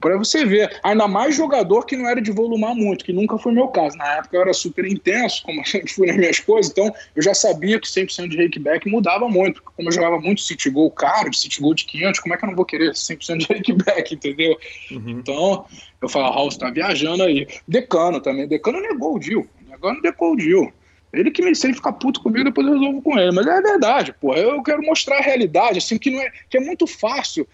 Para 0.00 0.16
você 0.16 0.44
ver, 0.44 0.78
ainda 0.82 1.08
mais 1.08 1.34
jogador 1.34 1.84
que 1.84 1.96
não 1.96 2.08
era 2.08 2.20
de 2.20 2.30
volumar 2.30 2.74
muito, 2.74 3.04
que 3.04 3.12
nunca 3.12 3.36
foi 3.36 3.52
meu 3.52 3.66
caso. 3.68 3.96
Na 3.96 4.18
época 4.18 4.36
eu 4.36 4.42
era 4.42 4.52
super 4.52 4.86
intenso, 4.86 5.42
como 5.42 5.60
eu 5.60 5.64
sempre 5.64 5.92
fui 5.92 6.06
nas 6.06 6.16
minhas 6.16 6.38
coisas, 6.38 6.70
então 6.70 6.92
eu 7.16 7.22
já 7.22 7.34
sabia 7.34 7.80
que 7.80 7.88
100% 7.88 8.28
de 8.28 8.36
rakeback 8.40 8.88
mudava 8.88 9.28
muito. 9.28 9.60
Como 9.62 9.88
eu 9.88 9.92
jogava 9.92 10.20
muito 10.20 10.40
City 10.40 10.70
Goal 10.70 10.90
caro, 10.90 11.34
City 11.34 11.60
Goal 11.60 11.74
de 11.74 11.84
500, 11.84 12.20
como 12.20 12.34
é 12.34 12.36
que 12.36 12.44
eu 12.44 12.48
não 12.48 12.56
vou 12.56 12.64
querer 12.64 12.92
100% 12.92 13.38
de 13.38 13.46
rakeback, 13.52 14.14
entendeu? 14.14 14.56
Uhum. 14.92 15.10
Então 15.10 15.64
eu 16.00 16.08
falo, 16.08 16.32
Raul, 16.32 16.50
você 16.50 16.58
tá 16.58 16.70
viajando 16.70 17.24
aí. 17.24 17.48
Decano 17.66 18.20
também, 18.20 18.46
Decano 18.46 18.80
negou 18.80 19.16
o 19.16 19.18
deal, 19.18 19.44
Decano 19.78 20.00
negou 20.02 20.32
o 20.32 20.36
deal. 20.36 20.72
Ele 21.12 21.30
que 21.30 21.42
me 21.42 21.54
se 21.54 21.66
ele 21.66 21.74
ficar 21.74 21.92
puto 21.92 22.20
comigo, 22.20 22.44
depois 22.44 22.66
eu 22.66 22.74
resolvo 22.74 23.02
com 23.02 23.18
ele. 23.18 23.32
Mas 23.32 23.46
é 23.46 23.60
verdade, 23.60 24.14
pô. 24.20 24.34
Eu 24.34 24.62
quero 24.62 24.82
mostrar 24.82 25.18
a 25.18 25.22
realidade, 25.22 25.78
assim, 25.78 25.98
que 25.98 26.10
não 26.10 26.20
é, 26.20 26.30
que 26.50 26.58
é 26.58 26.60
muito 26.60 26.86
fácil 26.86 27.46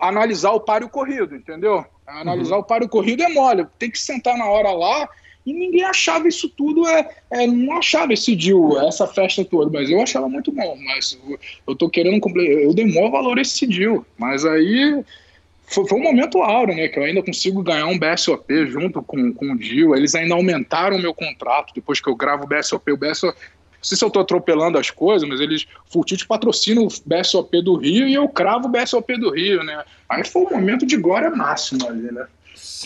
analisar 0.00 0.50
o 0.50 0.60
páreo 0.60 0.88
corrido, 0.88 1.34
entendeu? 1.34 1.84
Analisar 2.06 2.56
uhum. 2.56 2.62
o 2.62 2.64
páreo 2.64 2.88
corrido 2.88 3.22
é 3.22 3.28
mole, 3.28 3.66
tem 3.78 3.90
que 3.90 3.98
sentar 3.98 4.36
na 4.36 4.46
hora 4.46 4.70
lá 4.72 5.08
e 5.44 5.52
ninguém 5.52 5.84
achava 5.84 6.28
isso 6.28 6.48
tudo, 6.48 6.86
é, 6.86 7.08
é 7.30 7.46
não 7.46 7.76
achava 7.76 8.12
esse 8.12 8.34
deal, 8.36 8.80
essa 8.86 9.06
festa 9.06 9.44
toda, 9.44 9.70
mas 9.70 9.90
eu 9.90 10.00
achava 10.00 10.28
muito 10.28 10.52
bom, 10.52 10.76
mas 10.84 11.18
eu, 11.26 11.38
eu 11.66 11.76
tô 11.76 11.88
querendo, 11.88 12.20
eu 12.38 12.72
dei 12.72 12.86
maior 12.86 13.10
valor 13.10 13.38
a 13.38 13.42
esse 13.42 13.66
deal, 13.66 14.04
mas 14.16 14.44
aí 14.44 15.04
foi, 15.72 15.86
foi 15.86 15.98
um 15.98 16.02
momento 16.02 16.42
áureo, 16.42 16.76
né, 16.76 16.88
que 16.88 16.98
eu 16.98 17.04
ainda 17.04 17.22
consigo 17.22 17.62
ganhar 17.62 17.86
um 17.86 17.98
BSOP 17.98 18.66
junto 18.66 19.02
com, 19.02 19.32
com 19.32 19.52
o 19.52 19.58
deal, 19.58 19.96
eles 19.96 20.14
ainda 20.14 20.34
aumentaram 20.34 20.96
o 20.96 21.00
meu 21.00 21.14
contrato, 21.14 21.72
depois 21.74 22.00
que 22.00 22.08
eu 22.08 22.14
gravo 22.14 22.44
o 22.44 22.46
BSOP, 22.46 22.92
o 22.92 22.96
BSOP, 22.96 23.36
não 23.82 23.88
sei 23.88 23.98
se 23.98 24.04
eu 24.04 24.08
estou 24.08 24.22
atropelando 24.22 24.78
as 24.78 24.90
coisas, 24.90 25.28
mas 25.28 25.40
eles. 25.40 25.66
Fultite 25.90 26.24
patrocina 26.24 26.80
o 26.80 26.86
BSOP 27.04 27.60
do 27.62 27.74
Rio 27.74 28.06
e 28.06 28.14
eu 28.14 28.28
cravo 28.28 28.68
o 28.68 28.70
BSOP 28.70 29.16
do 29.18 29.30
Rio, 29.30 29.64
né? 29.64 29.84
Aí 30.08 30.24
foi 30.24 30.42
um 30.42 30.50
momento 30.50 30.86
de 30.86 30.96
glória 30.96 31.28
máxima 31.30 31.88
ali, 31.88 32.12
né? 32.12 32.24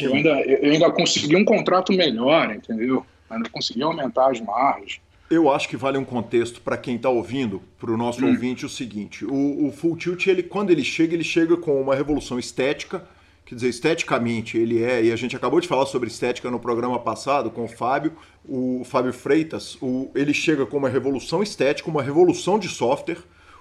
Eu 0.01 0.15
ainda, 0.15 0.41
eu 0.41 0.73
ainda 0.73 0.91
consegui 0.91 1.37
um 1.37 1.45
contrato 1.45 1.93
melhor, 1.93 2.51
entendeu? 2.51 3.05
Ainda 3.29 3.51
consegui 3.51 3.83
aumentar 3.83 4.31
as 4.31 4.41
margens. 4.41 5.01
Eu 5.29 5.51
acho 5.53 5.69
que 5.69 5.77
vale 5.77 5.99
um 5.99 6.05
contexto 6.05 6.61
para 6.61 6.77
quem 6.77 6.97
está 6.97 7.09
ouvindo, 7.09 7.61
para 7.79 7.91
o 7.91 7.97
nosso 7.97 8.25
hum. 8.25 8.29
ouvinte, 8.29 8.65
o 8.65 8.69
seguinte: 8.69 9.25
o, 9.25 9.67
o 9.67 9.73
Full 9.73 9.97
Tilt, 9.97 10.27
ele, 10.27 10.43
quando 10.43 10.71
ele 10.71 10.85
chega, 10.85 11.15
ele 11.15 11.25
chega 11.25 11.57
com 11.57 11.81
uma 11.81 11.95
revolução 11.95 12.39
estética. 12.39 13.03
Quer 13.45 13.55
dizer, 13.55 13.69
esteticamente 13.69 14.59
ele 14.59 14.83
é, 14.83 15.05
e 15.05 15.13
a 15.13 15.17
gente 15.17 15.37
acabou 15.37 15.61
de 15.61 15.69
falar 15.69 15.87
sobre 15.87 16.09
estética 16.09 16.51
no 16.51 16.59
programa 16.59 16.99
passado 16.99 17.49
com 17.49 17.63
o 17.63 17.69
Fábio, 17.69 18.13
o 18.45 18.83
Fábio 18.85 19.13
Freitas, 19.13 19.79
o, 19.81 20.11
ele 20.17 20.35
chega 20.35 20.67
com 20.67 20.77
uma 20.77 20.89
revolução 20.89 21.45
estética, 21.45 21.89
uma 21.89 22.03
revolução 22.03 22.59
de 22.59 22.69
software. 22.69 23.19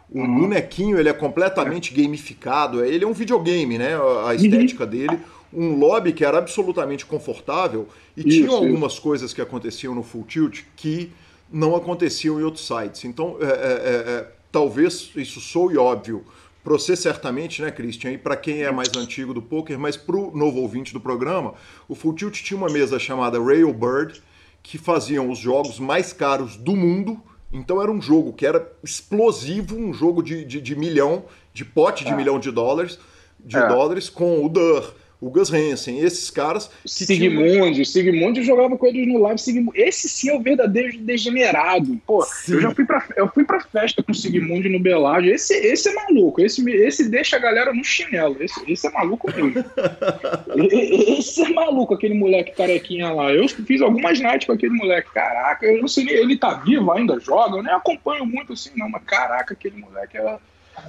O 0.10 0.20
uhum. 0.20 0.40
bonequinho 0.42 0.98
ele 0.98 1.10
é 1.10 1.14
completamente 1.14 1.94
gamificado, 1.94 2.84
ele 2.84 3.04
é 3.04 3.08
um 3.08 3.14
videogame, 3.14 3.78
né? 3.78 3.92
A 4.26 4.34
estética 4.34 4.86
uhum. 4.86 4.90
dele 4.90 5.20
um 5.54 5.78
lobby 5.78 6.12
que 6.12 6.26
era 6.26 6.38
absolutamente 6.38 7.06
confortável 7.06 7.88
e 8.16 8.22
isso, 8.22 8.30
tinham 8.30 8.56
algumas 8.56 8.94
isso. 8.94 9.02
coisas 9.02 9.34
que 9.34 9.42
aconteciam 9.42 9.96
no 9.96 10.04
Full 10.04 10.26
Tilt 10.26 10.64
que 10.76 11.12
não 11.56 11.73
aconteciam 11.73 12.38
em 12.38 12.44
outros 12.44 12.68
sites. 12.68 13.06
Então, 13.06 13.38
é, 13.40 13.45
é, 13.45 13.49
é, 13.49 14.11
é 14.11 14.32
talvez 14.52 15.11
isso 15.15 15.40
soe 15.40 15.77
óbvio 15.77 16.26
para 16.61 16.73
você 16.73 16.95
certamente, 16.95 17.61
né, 17.61 17.72
Christian, 17.72 18.11
e 18.11 18.18
para 18.18 18.36
quem 18.36 18.64
é 18.64 18.72
mais 18.72 18.90
antigo 18.98 19.34
do 19.34 19.41
poker, 19.41 19.80
mas 19.80 19.95
para 19.95 20.15
o 20.18 20.36
novo 20.36 20.60
ouvinte 20.60 20.91
do 20.91 20.99
programa, 20.99 21.53
o 21.88 21.94
Full 21.94 22.15
Tilt 22.15 22.41
tinha 22.41 22.57
uma 22.57 22.69
mesa 22.69 22.98
chamada 22.98 23.41
Railbird, 23.41 24.22
que 24.64 24.77
faziam 24.77 25.30
os 25.30 25.38
jogos 25.38 25.80
mais 25.80 26.11
caros 26.11 26.57
do 26.57 26.76
mundo. 26.76 27.22
Então 27.53 27.82
era 27.82 27.91
um 27.91 28.02
jogo 28.02 28.34
que 28.34 28.45
era 28.45 28.69
explosivo, 28.84 29.77
um 29.77 29.94
jogo 29.94 30.23
de, 30.23 30.44
de, 30.44 30.60
de 30.60 30.76
milhão, 30.76 31.26
de 31.53 31.64
pote 31.64 32.03
de 32.03 32.11
é. 32.11 32.15
milhão 32.15 32.40
de 32.40 32.52
dólares, 32.52 32.99
de 33.40 33.56
é. 33.56 33.68
dólares 33.68 34.10
com 34.10 34.44
o 34.44 34.49
Dur, 34.49 34.94
o 35.22 35.30
Gus 35.30 35.52
Hansen, 35.52 36.00
esses 36.00 36.30
caras. 36.30 36.70
Sigmund, 36.86 37.72
tinham... 37.72 37.86
Sigmund 37.86 38.44
jogava 38.44 38.78
com 38.78 38.86
eles 38.86 39.08
no 39.08 39.20
live. 39.20 39.40
Sigmund... 39.40 39.78
Esse 39.80 40.10
sim 40.10 40.30
é 40.30 40.36
o 40.36 40.42
verdadeiro 40.42 40.98
degenerado. 41.00 42.00
Pô, 42.06 42.22
sim. 42.24 42.54
eu 42.54 42.62
já 42.62 42.72
fui 42.72 42.86
pra, 42.86 43.06
eu 43.16 43.28
fui 43.30 43.44
pra 43.44 43.60
festa 43.62 44.04
com 44.04 44.12
o 44.12 44.16
Sigmund 44.16 44.68
no 44.68 44.80
Belágio. 44.80 45.34
Esse, 45.34 45.54
esse 45.54 45.90
é 45.90 45.94
maluco. 45.94 46.42
Esse, 46.42 46.70
esse 46.70 47.10
deixa 47.10 47.38
a 47.38 47.40
galera 47.40 47.74
no 47.74 47.84
chinelo. 47.84 48.38
Esse, 48.40 48.72
esse 48.72 48.88
é 48.88 48.92
maluco 48.92 49.32
mesmo. 49.34 49.64
esse 51.18 51.42
é 51.42 51.50
maluco, 51.50 51.94
aquele 51.94 52.14
moleque 52.14 52.56
carequinha 52.56 53.12
lá. 53.12 53.32
Eu 53.32 53.48
fiz 53.48 53.82
algumas 53.82 54.20
nights 54.20 54.48
com 54.48 54.54
aquele 54.54 54.74
moleque. 54.74 55.12
Caraca, 55.14 55.66
eu 55.66 55.82
não 55.82 55.88
sei 55.88 56.06
nem. 56.06 56.16
Ele 56.16 56.38
tá 56.38 56.56
vivo 56.56 56.92
ainda, 56.92 57.20
joga. 57.20 57.58
Eu 57.58 57.64
nem 57.64 57.74
acompanho 57.74 58.26
muito 58.26 58.54
assim, 58.54 58.72
não. 58.76 58.90
Mas 58.90 59.04
caraca, 59.04 59.54
aquele 59.54 59.78
moleque 59.78 60.18
era. 60.18 60.40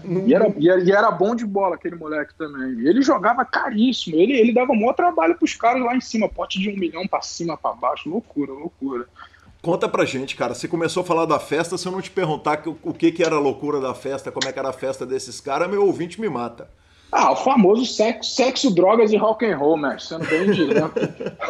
E 0.05 0.35
era, 0.35 0.53
e 0.57 0.69
era, 0.69 0.81
e, 0.81 0.91
era, 0.91 1.11
bom 1.11 1.35
de 1.35 1.47
bola 1.47 1.77
aquele 1.77 1.97
moleque 1.97 2.35
também. 2.35 2.87
Ele 2.87 3.03
jogava 3.03 3.45
caríssimo. 3.45 4.17
Ele, 4.17 4.33
ele 4.33 4.53
dava 4.53 4.75
maior 4.75 4.95
trabalho 4.95 5.37
pros 5.37 5.55
caras 5.55 5.83
lá 5.83 5.97
em 5.97 6.01
cima. 6.01 6.29
Pote 6.29 6.59
de 6.59 6.71
um 6.71 6.77
milhão 6.77 7.07
pra 7.07 7.23
cima, 7.23 7.57
pra 7.57 7.73
baixo. 7.73 8.09
Loucura, 8.09 8.53
loucura. 8.53 9.07
Conta 9.63 9.89
pra 9.89 10.05
gente, 10.05 10.37
cara. 10.37 10.55
Você 10.55 10.69
começou 10.69 11.03
a 11.03 11.07
falar 11.07 11.25
da 11.25 11.41
festa, 11.41 11.77
se 11.77 11.87
eu 11.87 11.93
não 11.93 12.01
te 12.01 12.11
perguntar 12.11 12.63
o 12.83 12.95
que, 12.95 13.11
que 13.11 13.23
era 13.23 13.37
a 13.37 13.41
loucura 13.41 13.81
da 13.81 13.95
festa, 13.95 14.31
como 14.31 14.49
é 14.49 14.53
que 14.53 14.59
era 14.59 14.69
a 14.69 14.73
festa 14.73 15.05
desses 15.05 15.41
caras, 15.41 15.69
meu 15.69 15.85
ouvinte 15.85 16.21
me 16.21 16.29
mata. 16.29 16.69
Ah, 17.11 17.33
o 17.33 17.37
famoso 17.37 17.85
sexo, 17.85 18.35
sexo 18.35 18.75
drogas 18.75 19.13
e 19.13 19.17
rock 19.17 19.47
and 19.47 19.57
roll, 19.57 19.77
mestre, 19.77 20.19
sendo 20.19 20.29
bem 20.29 20.51
direto. 20.51 21.01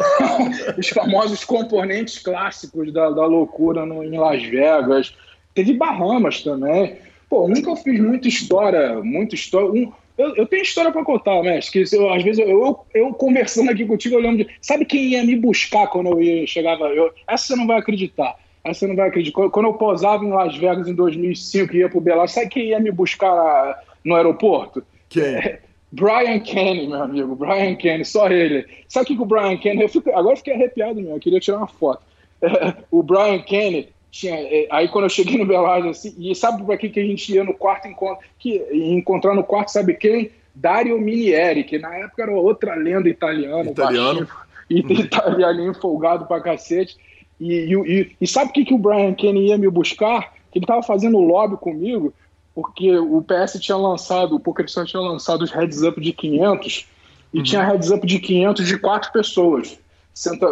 Os 0.77 0.89
famosos 0.89 1.43
componentes 1.43 2.19
clássicos 2.19 2.93
da, 2.93 3.09
da 3.09 3.25
loucura 3.25 3.85
no, 3.85 4.03
em 4.03 4.17
Las 4.17 4.43
Vegas. 4.43 5.13
Teve 5.53 5.73
Bahamas 5.73 6.43
também. 6.43 6.97
Pô, 7.29 7.47
nunca 7.47 7.75
fiz 7.75 7.99
muita 7.99 8.27
história, 8.27 9.01
muita 9.03 9.35
história. 9.35 9.69
Um, 9.69 9.91
eu, 10.17 10.35
eu, 10.35 10.47
tenho 10.47 10.63
história 10.63 10.91
para 10.91 11.03
contar, 11.03 11.43
mestre. 11.43 11.85
Que 11.85 11.95
eu, 11.95 12.11
às 12.11 12.23
vezes 12.23 12.39
eu, 12.39 12.49
eu, 12.49 12.79
eu, 12.93 13.13
conversando 13.13 13.69
aqui 13.69 13.85
contigo, 13.85 14.15
eu 14.15 14.21
lembro 14.21 14.45
de. 14.45 14.49
Sabe 14.61 14.85
quem 14.85 15.09
ia 15.09 15.23
me 15.23 15.35
buscar 15.35 15.87
quando 15.87 16.09
eu 16.09 16.21
ia, 16.21 16.47
chegava? 16.47 16.85
Eu, 16.85 17.13
essa 17.27 17.47
você 17.47 17.55
não 17.55 17.67
vai 17.67 17.77
acreditar. 17.77 18.35
Essa 18.63 18.79
você 18.79 18.87
não 18.87 18.95
vai 18.95 19.09
acreditar. 19.09 19.49
Quando 19.49 19.65
eu 19.67 19.73
posava 19.73 20.23
em 20.23 20.29
Las 20.29 20.55
Vegas 20.55 20.87
em 20.87 20.95
2005 20.95 21.75
e 21.75 21.79
ia 21.79 21.89
pro 21.89 22.01
Belar, 22.01 22.27
sabe 22.29 22.47
quem 22.47 22.67
ia 22.67 22.79
me 22.79 22.91
buscar 22.91 23.83
no 24.03 24.15
aeroporto? 24.15 24.83
Quem? 25.09 25.23
É, 25.23 25.59
Brian 25.91 26.39
Kenny, 26.39 26.87
meu 26.87 27.03
amigo. 27.03 27.35
Brian 27.35 27.75
Kenny, 27.75 28.05
só 28.05 28.29
ele. 28.29 28.65
Sabe 28.87 29.03
o 29.03 29.07
que, 29.07 29.15
que 29.15 29.21
o 29.21 29.25
Brian 29.25 29.57
Kenny. 29.57 29.83
Eu 29.83 29.89
fico, 29.89 30.09
agora 30.11 30.33
eu 30.33 30.37
fiquei 30.37 30.53
arrepiado 30.53 30.95
mesmo. 30.95 31.15
Eu 31.15 31.19
queria 31.19 31.39
tirar 31.39 31.57
uma 31.57 31.67
foto. 31.67 32.01
o 32.89 33.03
Brian 33.03 33.39
Kenny 33.39 33.89
tinha, 34.11 34.35
é, 34.35 34.67
aí 34.71 34.87
quando 34.87 35.05
eu 35.05 35.09
cheguei 35.09 35.37
no 35.37 35.45
Belardo, 35.45 35.89
assim, 35.89 36.15
e 36.17 36.33
sabe 36.35 36.63
para 36.63 36.77
que, 36.77 36.89
que 36.89 36.99
a 36.99 37.05
gente 37.05 37.33
ia 37.33 37.43
no 37.43 37.53
quarto 37.53 37.87
encontro? 37.87 38.23
Que, 38.39 38.57
encontrar 38.71 39.35
no 39.35 39.43
quarto, 39.43 39.69
sabe 39.69 39.95
quem? 39.95 40.31
Dario 40.55 40.99
Minieri, 40.99 41.63
que 41.63 41.77
na 41.77 41.93
época 41.95 42.23
era 42.23 42.31
outra 42.31 42.75
lenda 42.75 43.07
italiana. 43.07 43.69
Italiano. 43.69 44.27
e 44.69 44.81
uhum. 44.81 44.91
italianinho 44.99 45.73
folgado 45.75 46.25
pra 46.25 46.41
cacete. 46.41 46.97
E, 47.39 47.73
e, 47.73 48.15
e 48.19 48.27
sabe 48.27 48.49
o 48.49 48.53
que, 48.53 48.65
que 48.65 48.73
o 48.73 48.79
Brian 48.79 49.13
Kenny 49.13 49.47
ia 49.47 49.57
me 49.57 49.69
buscar? 49.69 50.33
Que 50.51 50.57
ele 50.57 50.65
tava 50.65 50.81
fazendo 50.81 51.19
lobby 51.19 51.57
comigo, 51.57 52.11
porque 52.55 52.97
o 52.97 53.21
PS 53.21 53.59
tinha 53.59 53.77
lançado, 53.77 54.35
o 54.35 54.39
PokerStars 54.39 54.89
tinha 54.89 55.01
lançado 55.01 55.43
os 55.43 55.51
heads 55.51 55.83
up 55.83 56.01
de 56.01 56.11
500, 56.11 56.87
e 57.31 57.37
uhum. 57.37 57.43
tinha 57.43 57.63
heads 57.63 57.91
up 57.91 58.07
de 58.07 58.19
500 58.19 58.65
de 58.65 58.79
quatro 58.79 59.11
pessoas. 59.11 59.77
Senta, 60.11 60.47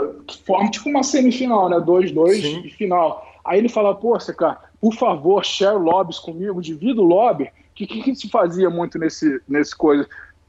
forma 0.46 0.70
tipo 0.70 0.88
uma 0.88 1.02
semifinal, 1.02 1.68
né? 1.68 1.78
2-2 1.78 2.62
de 2.62 2.70
final. 2.70 3.26
Aí 3.46 3.60
ele 3.60 3.70
fala, 3.70 3.94
pô, 3.94 4.18
cara, 4.36 4.60
por 4.82 4.96
favor, 4.96 5.46
share 5.46 5.78
lobbies 5.78 6.18
comigo, 6.18 6.62
divida 6.62 7.00
o 7.00 7.06
lobby. 7.06 7.44
O 7.44 7.50
que, 7.76 7.86
que, 7.86 8.02
que, 8.02 8.16
se 8.16 8.30
fazia 8.30 8.70
muito 8.70 8.98
nesse, 8.98 9.40
nesse 9.48 9.76
coisa? 9.76 10.08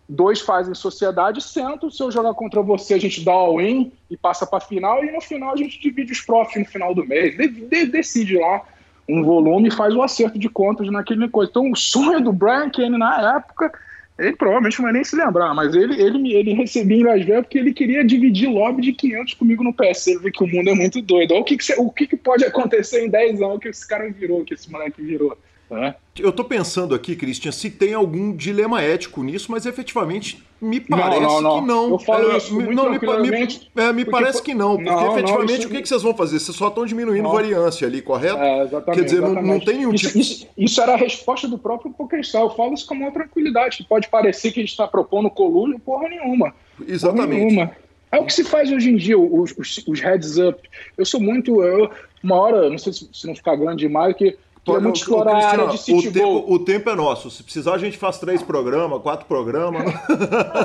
Dois 0.08 0.40
fazem 0.40 0.74
sociedade, 0.74 1.42
sentam, 1.42 1.90
se 1.90 2.02
eu 2.02 2.10
jogar 2.10 2.32
contra 2.32 2.62
você, 2.62 2.94
a 2.94 2.98
gente 2.98 3.24
dá 3.24 3.32
all-in 3.32 3.92
e 4.08 4.16
passa 4.16 4.46
para 4.46 4.60
final, 4.60 5.04
e 5.04 5.12
no 5.12 5.20
final 5.20 5.52
a 5.52 5.56
gente 5.56 5.80
divide 5.80 6.12
os 6.12 6.20
profits 6.20 6.60
no 6.60 6.64
final 6.64 6.94
do 6.94 7.04
mês. 7.04 7.36
De, 7.36 7.48
de, 7.48 7.86
decide 7.86 8.38
lá 8.38 8.62
um 9.08 9.22
volume 9.22 9.68
e 9.68 9.72
faz 9.74 9.94
o 9.94 10.02
acerto 10.02 10.38
de 10.38 10.48
contas 10.48 10.88
naquele 10.90 11.28
coisa. 11.28 11.50
Então, 11.50 11.70
o 11.70 11.76
sonho 11.76 12.20
do 12.20 12.32
Brian 12.32 12.70
Kane 12.70 12.96
na 12.96 13.36
época 13.36 13.72
ele 14.18 14.34
provavelmente 14.34 14.78
não 14.78 14.84
vai 14.84 14.92
nem 14.94 15.04
se 15.04 15.14
lembrar, 15.14 15.54
mas 15.54 15.74
ele, 15.74 16.00
ele, 16.00 16.34
ele 16.34 16.54
recebia 16.54 16.96
em 16.96 17.04
Las 17.04 17.24
Vegas 17.24 17.42
porque 17.42 17.58
ele 17.58 17.74
queria 17.74 18.02
dividir 18.02 18.48
lobby 18.48 18.80
de 18.80 18.92
500 18.92 19.34
comigo 19.34 19.62
no 19.62 19.74
PS. 19.74 20.06
Ele 20.06 20.20
vê 20.20 20.30
que 20.30 20.42
o 20.42 20.46
mundo 20.46 20.70
é 20.70 20.74
muito 20.74 21.02
doido. 21.02 21.32
Olha 21.32 21.42
o 21.42 21.44
que, 21.44 21.56
que, 21.58 21.72
o 21.74 21.90
que, 21.90 22.06
que 22.06 22.16
pode 22.16 22.44
acontecer 22.44 23.04
em 23.04 23.10
10 23.10 23.42
anos 23.42 23.58
que 23.58 23.68
esse 23.68 23.86
cara 23.86 24.10
virou, 24.10 24.44
que 24.44 24.54
esse 24.54 24.70
moleque 24.72 25.02
virou. 25.02 25.36
É. 25.70 25.94
Eu 26.18 26.32
tô 26.32 26.44
pensando 26.44 26.94
aqui, 26.94 27.16
Christian, 27.16 27.50
se 27.50 27.70
tem 27.70 27.92
algum 27.92 28.34
dilema 28.34 28.80
ético 28.80 29.22
nisso, 29.22 29.50
mas 29.50 29.66
efetivamente 29.66 30.42
me 30.60 30.80
parece 30.80 31.20
não, 31.20 31.40
não, 31.40 31.42
não. 31.42 31.60
que 31.60 31.66
não. 31.66 31.90
Eu 31.90 31.98
falo 31.98 32.30
é, 32.30 32.36
isso 32.36 32.54
muito 32.54 32.72
não, 32.72 32.90
me, 32.90 32.98
me, 32.98 33.58
é, 33.76 33.92
me 33.92 34.04
parece 34.04 34.40
que 34.42 34.54
não, 34.54 34.76
porque 34.76 35.04
efetivamente 35.04 35.66
o 35.66 35.70
que, 35.70 35.82
que 35.82 35.88
vocês 35.88 36.02
vão 36.02 36.14
fazer? 36.14 36.38
Vocês 36.38 36.56
só 36.56 36.68
estão 36.68 36.86
diminuindo 36.86 37.28
variância 37.28 37.86
ali, 37.86 38.00
correto? 38.00 38.38
É, 38.38 38.62
exatamente, 38.62 38.98
Quer 38.98 39.04
dizer, 39.04 39.20
não, 39.20 39.42
não, 39.42 39.60
tem 39.60 39.78
nenhum 39.78 39.92
isso, 39.92 40.06
tipo... 40.06 40.18
Isso, 40.18 40.48
isso, 40.56 40.80
era 40.80 40.94
a 40.94 40.96
resposta 40.96 41.48
do 41.48 41.58
próprio 41.58 41.92
PokerStar. 41.92 42.42
Eu 42.42 42.50
falo 42.50 42.72
isso 42.74 42.86
com 42.86 42.94
uma 42.94 43.10
tranquilidade, 43.10 43.78
que 43.78 43.84
pode 43.84 44.08
parecer 44.08 44.52
que 44.52 44.60
a 44.60 44.62
gente 44.62 44.70
está 44.70 44.86
propondo 44.86 45.28
colúrio, 45.28 45.78
porra 45.78 46.08
nenhuma. 46.08 46.54
Exatamente. 46.86 47.26
Porra 47.26 47.38
nenhuma. 47.38 47.72
É 48.12 48.18
o 48.18 48.24
que 48.24 48.32
se 48.32 48.44
faz 48.44 48.70
hoje 48.70 48.90
em 48.90 48.96
dia, 48.96 49.18
os, 49.18 49.52
os, 49.58 49.84
os 49.86 50.00
heads 50.00 50.38
up. 50.38 50.58
Eu 50.96 51.04
sou 51.04 51.20
muito. 51.20 51.62
Eu, 51.62 51.90
uma 52.22 52.36
hora, 52.36 52.70
não 52.70 52.78
sei 52.78 52.92
se, 52.92 53.08
se 53.12 53.26
não 53.26 53.34
ficar 53.34 53.56
grande 53.56 53.80
demais, 53.80 54.16
que 54.16 54.38
é 54.74 54.80
muito 54.80 54.96
explorar 54.96 55.36
a 55.36 55.48
área 55.48 55.66
de 55.68 55.78
City 55.78 56.08
o 56.08 56.12
tempo, 56.12 56.44
o 56.48 56.58
tempo 56.58 56.90
é 56.90 56.94
nosso. 56.96 57.30
Se 57.30 57.42
precisar, 57.42 57.74
a 57.74 57.78
gente 57.78 57.96
faz 57.96 58.18
três 58.18 58.42
programas, 58.42 59.00
quatro 59.02 59.26
programas. 59.26 59.84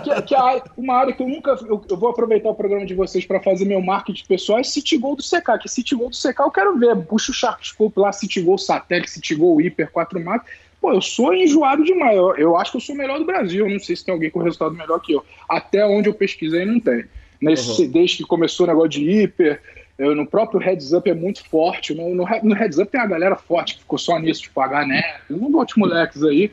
Que, 0.03 0.21
que 0.21 0.35
uma 0.77 0.95
área 0.95 1.13
que 1.13 1.21
eu 1.21 1.27
nunca. 1.27 1.51
Eu, 1.67 1.81
eu, 1.89 1.97
vou 1.97 2.09
aproveitar 2.09 2.49
o 2.49 2.55
programa 2.55 2.85
de 2.85 2.95
vocês 2.95 3.25
para 3.25 3.39
fazer 3.41 3.65
meu 3.65 3.81
marketing 3.81 4.25
pessoal 4.25 4.59
é 4.59 4.63
City 4.63 4.97
Gold 4.97 5.17
do 5.17 5.23
CK. 5.23 5.61
Que 5.61 5.69
City 5.69 5.95
Gold 5.95 6.11
do 6.11 6.17
CK 6.17 6.39
eu 6.39 6.51
quero 6.51 6.77
ver. 6.77 6.95
Puxa 7.05 7.31
o 7.31 7.35
Sharkscope 7.35 7.99
lá, 7.99 8.11
City 8.11 8.41
Gold 8.41 8.63
Satélite, 8.63 9.11
City 9.11 9.35
Gold 9.35 9.63
Hyper 9.63 9.91
4 9.91 10.23
Max. 10.23 10.45
Pô, 10.79 10.93
eu 10.93 11.01
sou 11.01 11.33
enjoado 11.33 11.83
demais. 11.83 12.17
Eu, 12.17 12.35
eu 12.35 12.57
acho 12.57 12.71
que 12.71 12.77
eu 12.77 12.81
sou 12.81 12.95
o 12.95 12.97
melhor 12.97 13.19
do 13.19 13.25
Brasil. 13.25 13.67
Eu 13.67 13.71
não 13.71 13.79
sei 13.79 13.95
se 13.95 14.03
tem 14.03 14.13
alguém 14.13 14.31
com 14.31 14.39
resultado 14.39 14.73
melhor 14.73 14.99
que 14.99 15.13
eu. 15.13 15.23
Até 15.47 15.85
onde 15.85 16.09
eu 16.09 16.13
pesquisei, 16.13 16.65
não 16.65 16.79
tem. 16.79 17.05
Nesse, 17.39 17.83
uhum. 17.83 17.91
Desde 17.91 18.17
que 18.17 18.23
começou 18.23 18.65
o 18.65 18.69
negócio 18.69 18.89
de 18.89 19.09
hiper, 19.09 19.61
eu, 20.01 20.15
no 20.15 20.25
próprio 20.25 20.59
Heads 20.59 20.93
Up 20.93 21.07
é 21.07 21.13
muito 21.13 21.47
forte. 21.47 21.93
No, 21.93 22.15
no, 22.15 22.25
no, 22.43 22.55
Heads 22.55 22.79
Up 22.79 22.91
tem 22.91 22.99
a 22.99 23.05
galera 23.05 23.35
forte 23.35 23.75
que 23.75 23.81
ficou 23.81 23.99
só 23.99 24.17
nisso, 24.17 24.41
tipo 24.41 24.65
né 24.67 25.03
um 25.29 25.55
outros 25.55 25.77
moleques 25.77 26.23
aí. 26.23 26.51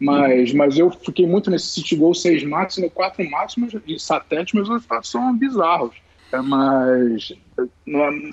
Mas, 0.00 0.52
mas 0.52 0.76
eu 0.76 0.90
fiquei 0.90 1.26
muito 1.26 1.50
nesse 1.50 1.68
City 1.68 1.94
Goal 1.94 2.14
6 2.14 2.42
máximo, 2.44 2.90
4 2.90 3.30
máximos 3.30 3.74
e 3.86 3.98
satélite, 4.00 4.56
meus 4.56 4.68
resultados 4.68 5.08
são 5.10 5.36
bizarros. 5.36 5.94
É, 6.32 6.40
mas, 6.40 7.32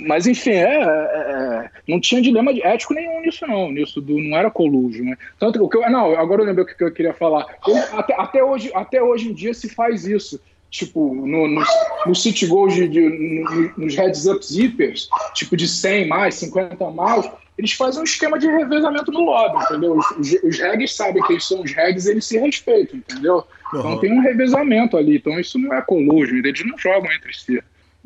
mas 0.07 0.27
enfim, 0.27 0.51
é, 0.51 0.81
é, 0.81 0.85
é, 0.85 1.69
não 1.87 1.99
tinha 1.99 2.21
dilema 2.21 2.51
ético 2.51 2.93
nenhum 2.93 3.21
nisso, 3.21 3.45
não. 3.45 3.71
Nisso 3.71 4.01
do, 4.01 4.17
não 4.17 4.37
era 4.37 4.49
colúgio, 4.49 5.03
né? 5.03 5.15
Tanto 5.37 5.63
o 5.63 5.69
que 5.69 5.77
eu, 5.77 5.89
não, 5.89 6.17
agora 6.17 6.41
eu 6.41 6.45
lembrei 6.45 6.63
o 6.63 6.67
que 6.67 6.83
eu 6.83 6.91
queria 6.91 7.13
falar. 7.13 7.45
Eu, 7.67 7.77
até, 7.99 8.15
até, 8.15 8.43
hoje, 8.43 8.71
até 8.73 9.03
hoje 9.03 9.29
em 9.29 9.33
dia 9.33 9.53
se 9.53 9.69
faz 9.69 10.07
isso 10.07 10.39
tipo, 10.69 11.13
no, 11.13 11.47
no, 11.47 11.63
no 12.05 12.15
City 12.15 12.45
Gold, 12.45 12.75
de, 12.75 12.87
de, 12.87 12.99
no, 12.99 13.73
nos 13.77 13.95
heads 13.95 14.25
up 14.25 14.45
zippers, 14.45 15.07
tipo 15.33 15.55
de 15.55 15.67
100 15.67 16.07
mais, 16.07 16.35
50 16.35 16.89
mais, 16.91 17.29
eles 17.57 17.71
fazem 17.71 18.01
um 18.01 18.03
esquema 18.03 18.37
de 18.37 18.47
revezamento 18.47 19.11
no 19.11 19.21
lobby, 19.21 19.63
entendeu? 19.63 19.97
Os, 19.97 20.11
os, 20.11 20.43
os 20.43 20.59
regs 20.59 20.93
sabem 20.93 21.23
que 21.23 21.33
eles 21.33 21.47
são 21.47 21.61
os 21.61 21.73
regs 21.73 22.05
eles 22.05 22.25
se 22.25 22.37
respeitam, 22.37 22.97
entendeu? 22.97 23.43
Uhum. 23.73 23.79
Então 23.79 23.99
tem 23.99 24.13
um 24.13 24.21
revezamento 24.21 24.95
ali, 24.95 25.17
então 25.17 25.39
isso 25.39 25.57
não 25.57 25.73
é 25.73 25.81
colúgio, 25.81 26.37
eles 26.37 26.65
não 26.65 26.77
jogam 26.77 27.11
entre 27.11 27.33
si. 27.33 27.61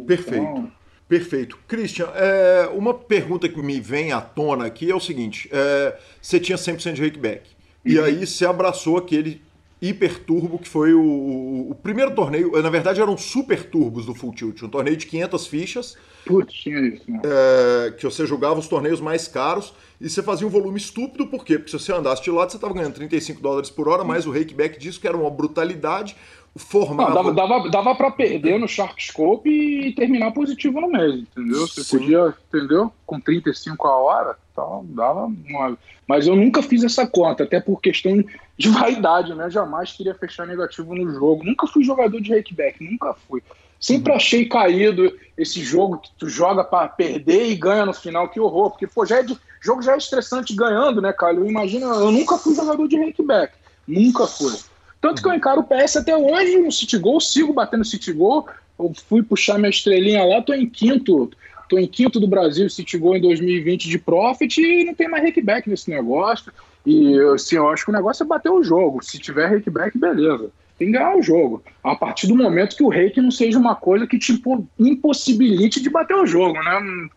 Perfeito. 0.05 0.41
Então, 0.41 0.71
Perfeito. 1.11 1.59
Christian, 1.67 2.07
é, 2.15 2.69
uma 2.73 2.93
pergunta 2.93 3.49
que 3.49 3.61
me 3.61 3.81
vem 3.81 4.13
à 4.13 4.21
tona 4.21 4.67
aqui 4.67 4.89
é 4.89 4.95
o 4.95 4.99
seguinte: 4.99 5.49
é, 5.51 5.97
você 6.21 6.39
tinha 6.39 6.57
100% 6.57 6.93
de 6.93 7.01
rakeback, 7.01 7.49
uhum. 7.85 7.91
e 7.91 7.99
aí 7.99 8.25
você 8.25 8.45
abraçou 8.45 8.97
aquele 8.97 9.41
hiper 9.81 10.19
turbo 10.23 10.59
que 10.59 10.69
foi 10.69 10.93
o, 10.93 11.71
o, 11.71 11.75
primeiro 11.75 12.13
torneio. 12.13 12.51
Na 12.61 12.69
verdade, 12.69 13.01
eram 13.01 13.17
super 13.17 13.63
turbos 13.63 14.05
do 14.05 14.13
Full 14.13 14.33
Tilt, 14.33 14.61
um 14.61 14.69
torneio 14.69 14.95
de 14.95 15.07
500 15.07 15.47
fichas. 15.47 15.97
Putz, 16.25 16.53
tinha 16.53 16.79
isso, 16.81 17.09
né? 17.09 17.19
É, 17.23 17.91
que 17.91 18.03
você 18.03 18.27
jogava 18.27 18.59
os 18.59 18.67
torneios 18.67 19.01
mais 19.01 19.27
caros 19.27 19.73
e 19.99 20.07
você 20.07 20.21
fazia 20.21 20.45
um 20.45 20.51
volume 20.51 20.77
estúpido, 20.77 21.25
por 21.27 21.43
quê? 21.43 21.57
Porque 21.57 21.71
se 21.71 21.79
você 21.79 21.91
andasse 21.91 22.23
de 22.23 22.29
lado, 22.29 22.51
você 22.51 22.57
estava 22.57 22.73
ganhando 22.73 22.93
35 22.93 23.41
dólares 23.41 23.71
por 23.71 23.87
hora, 23.87 24.03
mas 24.03 24.27
o 24.27 24.31
rakeback 24.31 24.79
disso 24.79 25.01
que 25.01 25.07
era 25.07 25.17
uma 25.17 25.31
brutalidade 25.31 26.15
formava. 26.55 27.09
Não, 27.09 27.33
dava, 27.33 27.33
dava, 27.33 27.69
dava 27.69 27.95
para 27.95 28.11
perder 28.11 28.59
no 28.59 28.67
Shark 28.67 29.01
Scope 29.03 29.49
e 29.49 29.93
terminar 29.93 30.31
positivo 30.31 30.81
no 30.81 30.89
mês, 30.89 31.21
entendeu? 31.21 31.67
Você 31.67 31.83
Sim. 31.83 31.97
podia, 31.97 32.33
entendeu? 32.49 32.91
Com 33.05 33.19
35 33.19 33.87
a 33.87 33.95
hora, 33.95 34.37
então 34.51 34.85
dava 34.89 35.25
uma... 35.25 35.77
Mas 36.07 36.27
eu 36.27 36.35
nunca 36.35 36.61
fiz 36.61 36.83
essa 36.83 37.07
conta, 37.07 37.43
até 37.43 37.61
por 37.61 37.79
questão 37.79 38.21
de 38.61 38.69
vaidade, 38.69 39.33
né? 39.33 39.49
Jamais 39.49 39.91
queria 39.91 40.13
fechar 40.13 40.45
negativo 40.45 40.95
no 40.95 41.11
jogo. 41.11 41.43
Nunca 41.43 41.67
fui 41.67 41.83
jogador 41.83 42.21
de 42.21 42.33
rakeback, 42.33 42.83
nunca 42.83 43.13
fui. 43.27 43.41
Sempre 43.79 44.11
uhum. 44.11 44.17
achei 44.17 44.45
caído 44.45 45.11
esse 45.35 45.63
jogo 45.63 45.97
que 45.97 46.11
tu 46.17 46.29
joga 46.29 46.63
para 46.63 46.87
perder 46.87 47.49
e 47.49 47.55
ganha 47.55 47.85
no 47.85 47.93
final, 47.93 48.29
que 48.29 48.39
horror. 48.39 48.69
Porque, 48.69 48.85
pô, 48.85 49.05
já 49.05 49.17
é 49.17 49.23
de... 49.23 49.35
jogo 49.59 49.81
já 49.81 49.95
é 49.95 49.97
estressante 49.97 50.55
ganhando, 50.55 51.01
né, 51.01 51.11
cara? 51.11 51.33
Eu 51.33 51.47
imagino, 51.47 51.87
eu 51.87 52.11
nunca 52.11 52.37
fui 52.37 52.55
jogador 52.55 52.87
de 52.87 53.03
rakeback. 53.03 53.53
Nunca 53.87 54.27
fui. 54.27 54.53
Tanto 55.01 55.21
que 55.21 55.27
eu 55.27 55.33
encaro 55.33 55.61
o 55.61 55.63
PS 55.63 55.97
até 55.97 56.15
hoje 56.15 56.57
no 56.57 56.71
City 56.71 56.97
Goal, 56.99 57.19
sigo 57.19 57.53
batendo 57.53 57.83
City 57.83 58.13
Goal. 58.13 58.47
Eu 58.77 58.93
fui 59.09 59.23
puxar 59.23 59.57
minha 59.57 59.69
estrelinha 59.69 60.23
lá, 60.23 60.43
tô 60.43 60.53
em 60.53 60.69
quinto. 60.69 61.31
Tô 61.71 61.79
em 61.79 61.87
quinto 61.87 62.19
do 62.19 62.27
Brasil 62.27 62.69
City 62.69 62.97
Goal 62.97 63.15
em 63.15 63.21
2020 63.21 63.87
de 63.87 63.97
Profit 63.97 64.61
e 64.61 64.83
não 64.83 64.93
tem 64.93 65.07
mais 65.07 65.23
rakeback 65.23 65.69
nesse 65.69 65.89
negócio. 65.89 66.51
E 66.85 67.17
assim, 67.33 67.55
eu 67.55 67.69
acho 67.69 67.85
que 67.85 67.91
o 67.91 67.93
negócio 67.93 68.25
é 68.25 68.27
bater 68.27 68.51
o 68.51 68.61
jogo. 68.61 69.01
Se 69.01 69.17
tiver 69.17 69.47
rakeback, 69.47 69.97
beleza. 69.97 70.49
Tem 70.77 70.91
que 70.91 70.97
ganhar 70.97 71.15
o 71.15 71.21
jogo. 71.21 71.63
A 71.81 71.95
partir 71.95 72.27
do 72.27 72.35
momento 72.35 72.75
que 72.75 72.83
o 72.83 72.89
rake 72.89 73.21
não 73.21 73.31
seja 73.31 73.57
uma 73.57 73.73
coisa 73.73 74.05
que 74.05 74.19
te 74.19 74.37
impossibilite 74.77 75.81
de 75.81 75.89
bater 75.89 76.13
o 76.17 76.25
jogo, 76.25 76.61
né? 76.61 77.07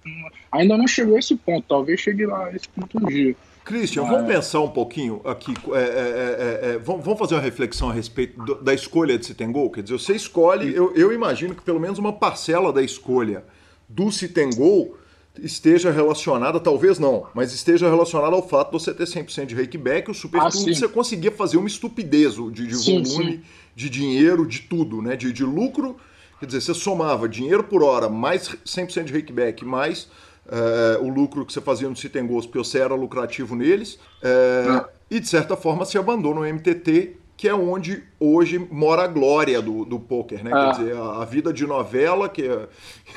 Ainda 0.52 0.78
não 0.78 0.86
chegou 0.86 1.16
a 1.16 1.18
esse 1.18 1.35
ponto. 1.35 1.66
Talvez 1.68 1.98
chegue 1.98 2.24
lá 2.24 2.47
a 2.47 2.55
esse 2.55 2.68
ponto 2.68 2.97
um 2.97 3.09
dia. 3.09 3.35
Christian, 3.64 4.05
vamos 4.05 4.28
pensar 4.28 4.60
um 4.60 4.70
pouquinho 4.70 5.20
aqui. 5.24 5.52
É, 5.72 5.78
é, 5.81 5.82
é, 5.82 6.74
é 6.74 6.78
vamos 6.78 7.18
fazer 7.18 7.35
uma 7.35 7.40
reflexão 7.40 7.90
a 7.90 7.93
respeito 7.93 8.40
do, 8.40 8.55
da 8.62 8.72
escolha 8.72 9.18
de 9.18 9.26
Citengol? 9.26 9.68
Quer 9.72 9.82
dizer, 9.82 9.98
você 9.98 10.14
escolhe, 10.14 10.72
eu, 10.72 10.94
eu, 10.94 11.12
imagino 11.12 11.56
que 11.56 11.62
pelo 11.62 11.81
menos 11.81 11.98
uma 11.98 12.12
parcela 12.12 12.72
da 12.72 12.82
escolha 12.82 13.43
do 13.89 14.11
Citengol 14.11 14.97
esteja 15.43 15.90
relacionada, 15.90 16.61
talvez 16.61 16.98
não, 16.98 17.27
mas 17.35 17.52
esteja 17.52 17.89
relacionada 17.89 18.36
ao 18.36 18.47
fato 18.47 18.69
de 18.69 18.85
você 18.85 18.94
ter 18.94 19.05
100% 19.05 19.47
de 19.47 19.55
rakeback, 19.55 20.11
o 20.11 20.15
Super 20.15 20.40
ah, 20.40 20.51
você 20.51 20.86
conseguia 20.86 21.32
fazer 21.32 21.56
uma 21.56 21.66
estupidez 21.66 22.35
de, 22.35 22.66
de 22.66 22.77
sim, 22.77 23.02
volume, 23.02 23.32
sim. 23.32 23.43
de 23.74 23.90
dinheiro, 23.90 24.47
de 24.47 24.61
tudo, 24.61 25.02
né? 25.02 25.16
De, 25.16 25.32
de 25.32 25.43
lucro. 25.43 25.97
Quer 26.39 26.47
dizer, 26.47 26.61
você 26.61 26.74
somava 26.74 27.28
dinheiro 27.28 27.65
por 27.65 27.82
hora, 27.82 28.09
mais 28.09 28.48
100% 28.65 29.05
de 29.05 29.12
rakeback, 29.12 29.65
mais 29.65 30.09
é, 30.48 30.98
o 30.98 31.09
lucro 31.09 31.44
que 31.44 31.52
você 31.52 31.61
fazia 31.61 31.89
no 31.89 31.97
Citengos, 31.97 32.47
porque 32.47 32.59
você 32.59 32.78
era 32.78 32.94
lucrativo 32.94 33.56
neles, 33.56 33.98
é, 34.23 34.85
e 35.11 35.20
de 35.20 35.28
certa 35.28 35.56
forma 35.56 35.85
se 35.85 35.97
abandona 35.97 36.40
o 36.40 36.44
MTT, 36.44 37.16
que 37.36 37.48
é 37.48 37.55
onde 37.55 38.05
hoje 38.19 38.59
mora 38.59 39.02
a 39.02 39.06
glória 39.06 39.61
do, 39.61 39.85
do 39.85 39.98
poker, 39.98 40.44
né? 40.44 40.51
Quer 40.51 40.70
dizer, 40.73 40.97
a, 40.97 41.23
a, 41.23 41.24
vida 41.24 41.52
de 41.52 41.66
novela, 41.66 42.28
que 42.28 42.43
é, 42.43 42.69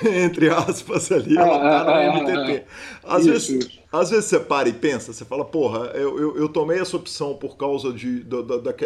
entre 0.25 0.49
aspas 0.49 1.11
ali, 1.11 1.37
ela 1.37 1.59
tá 1.59 2.11
no 2.11 2.21
MTT. 2.21 2.63
Às 3.03 3.21
isso, 3.21 3.31
vezes, 3.31 3.49
isso. 3.49 3.79
às 3.91 4.09
vezes 4.09 4.25
você 4.25 4.39
para 4.39 4.67
e 4.67 4.73
pensa, 4.73 5.13
você 5.13 5.23
fala, 5.23 5.45
porra, 5.45 5.91
eu, 5.93 6.19
eu, 6.19 6.37
eu 6.37 6.49
tomei 6.49 6.79
essa 6.79 6.97
opção 6.97 7.35
por 7.35 7.57
causa 7.57 7.93
de, 7.93 8.23
de, 8.23 8.43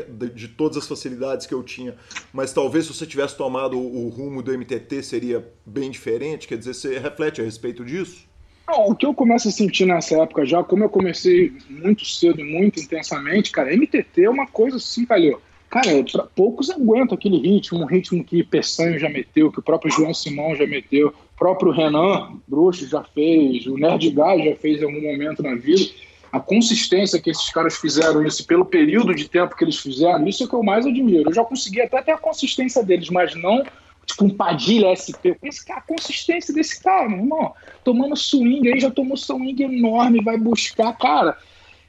de, 0.09 0.29
de, 0.29 0.47
todas 0.49 0.77
as 0.77 0.87
facilidades 0.87 1.45
que 1.45 1.53
eu 1.53 1.63
tinha, 1.63 1.95
mas 2.33 2.51
talvez 2.51 2.85
se 2.85 2.93
você 2.93 3.05
tivesse 3.05 3.37
tomado 3.37 3.77
o, 3.79 4.05
o 4.05 4.09
rumo 4.09 4.43
do 4.43 4.51
MTT 4.51 5.01
seria 5.01 5.47
bem 5.65 5.89
diferente, 5.89 6.47
quer 6.47 6.57
dizer, 6.57 6.73
você 6.73 6.99
reflete 6.99 7.39
a 7.39 7.43
respeito 7.43 7.85
disso? 7.85 8.30
Não, 8.71 8.87
o 8.87 8.95
que 8.95 9.05
eu 9.05 9.13
começo 9.13 9.49
a 9.49 9.51
sentir 9.51 9.85
nessa 9.85 10.15
época 10.21 10.45
já, 10.45 10.63
como 10.63 10.85
eu 10.85 10.89
comecei 10.89 11.51
muito 11.69 12.05
cedo, 12.05 12.41
muito 12.41 12.79
intensamente, 12.79 13.51
cara, 13.51 13.75
MTT 13.75 14.23
é 14.23 14.29
uma 14.29 14.47
coisa 14.47 14.77
assim, 14.77 15.05
calhou. 15.05 15.41
Cara, 15.69 15.89
pra, 16.09 16.23
poucos 16.33 16.69
aguentam 16.69 17.17
aquele 17.17 17.37
ritmo, 17.37 17.79
um 17.79 17.85
ritmo 17.85 18.23
que 18.23 18.41
Peçanho 18.43 18.97
já 18.97 19.09
meteu, 19.09 19.51
que 19.51 19.59
o 19.59 19.61
próprio 19.61 19.91
João 19.91 20.13
Simão 20.13 20.55
já 20.55 20.65
meteu, 20.65 21.09
o 21.09 21.37
próprio 21.37 21.73
Renan 21.73 22.39
Bruxo 22.47 22.87
já 22.87 23.03
fez, 23.03 23.67
o 23.67 23.77
Nerd 23.77 24.09
Guy 24.09 24.45
já 24.45 24.55
fez 24.55 24.81
em 24.81 24.85
algum 24.85 25.01
momento 25.01 25.43
na 25.43 25.53
vida. 25.55 25.91
A 26.31 26.39
consistência 26.39 27.19
que 27.19 27.29
esses 27.29 27.49
caras 27.49 27.75
fizeram 27.75 28.25
isso, 28.25 28.47
pelo 28.47 28.63
período 28.63 29.13
de 29.13 29.27
tempo 29.27 29.53
que 29.53 29.65
eles 29.65 29.79
fizeram, 29.79 30.25
isso 30.25 30.45
é 30.45 30.47
que 30.47 30.53
eu 30.53 30.63
mais 30.63 30.85
admiro. 30.85 31.29
Eu 31.29 31.33
já 31.33 31.43
consegui 31.43 31.81
até 31.81 32.01
ter 32.01 32.11
a 32.13 32.17
consistência 32.17 32.81
deles, 32.81 33.09
mas 33.09 33.35
não 33.35 33.65
tipo 34.05 34.25
um 34.25 34.29
Padilha 34.29 34.93
SP. 34.95 35.35
Pensa 35.39 35.65
que 35.65 35.71
a 35.71 35.81
consistência 35.81 36.53
desse 36.53 36.81
cara, 36.81 37.07
meu 37.07 37.19
irmão. 37.19 37.53
Tomando 37.83 38.15
swing 38.15 38.71
aí, 38.71 38.79
já 38.79 38.91
tomou 38.91 39.17
swing 39.17 39.63
enorme, 39.63 40.23
vai 40.23 40.37
buscar, 40.37 40.97
cara. 40.97 41.37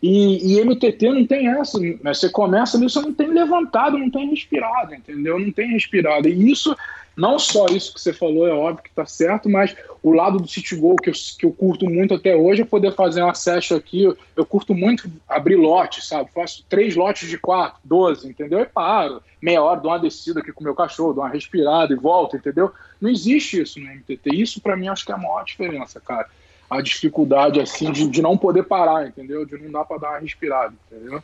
E, 0.02 0.58
e 0.58 0.64
MTT 0.64 1.10
não 1.10 1.24
tem 1.24 1.46
essa. 1.46 1.78
Né? 1.78 1.96
Você 2.12 2.28
começa 2.28 2.76
ali, 2.76 2.90
você 2.90 3.00
não 3.00 3.12
tem 3.12 3.28
levantado, 3.28 3.96
não 3.96 4.10
tem 4.10 4.30
respirado, 4.30 4.94
entendeu? 4.94 5.38
Não 5.38 5.52
tem 5.52 5.70
respirado. 5.70 6.28
E 6.28 6.50
isso 6.50 6.76
não 7.16 7.38
só 7.38 7.66
isso 7.66 7.92
que 7.92 8.00
você 8.00 8.12
falou, 8.12 8.46
é 8.46 8.52
óbvio 8.52 8.82
que 8.82 8.88
está 8.88 9.04
certo, 9.04 9.48
mas 9.48 9.76
o 10.02 10.10
lado 10.12 10.38
do 10.38 10.48
City 10.48 10.74
Goal 10.74 10.96
que 10.96 11.10
eu, 11.10 11.14
que 11.38 11.46
eu 11.46 11.52
curto 11.52 11.88
muito 11.88 12.14
até 12.14 12.34
hoje 12.34 12.62
é 12.62 12.64
poder 12.64 12.94
fazer 12.94 13.22
uma 13.22 13.34
session 13.34 13.76
aqui. 13.76 14.02
Eu, 14.02 14.16
eu 14.34 14.46
curto 14.46 14.74
muito 14.74 15.10
abrir 15.28 15.56
lote, 15.56 16.04
sabe? 16.04 16.30
Faço 16.32 16.64
três 16.68 16.96
lotes 16.96 17.28
de 17.28 17.38
quatro, 17.38 17.78
doze, 17.84 18.28
entendeu? 18.28 18.60
E 18.60 18.66
paro. 18.66 19.22
Meia 19.40 19.62
hora, 19.62 19.80
dou 19.80 19.90
uma 19.90 19.98
descida 19.98 20.40
aqui 20.40 20.52
com 20.52 20.60
o 20.60 20.64
meu 20.64 20.74
cachorro, 20.74 21.12
dou 21.12 21.22
uma 21.22 21.30
respirada 21.30 21.92
e 21.92 21.96
volto, 21.96 22.36
entendeu? 22.36 22.72
Não 23.00 23.10
existe 23.10 23.60
isso 23.60 23.78
no 23.78 23.86
MTT. 23.86 24.30
Isso 24.34 24.60
para 24.60 24.76
mim 24.76 24.88
acho 24.88 25.04
que 25.04 25.12
é 25.12 25.14
a 25.14 25.18
maior 25.18 25.44
diferença, 25.44 26.00
cara. 26.00 26.28
A 26.72 26.82
dificuldade, 26.82 27.60
assim, 27.60 27.92
de, 27.92 28.08
de 28.08 28.22
não 28.22 28.36
poder 28.36 28.64
parar, 28.64 29.06
entendeu? 29.06 29.44
De 29.44 29.58
não 29.58 29.70
dar 29.70 29.84
para 29.84 29.98
dar 29.98 30.10
uma 30.10 30.18
respirada, 30.18 30.74
entendeu? 30.90 31.22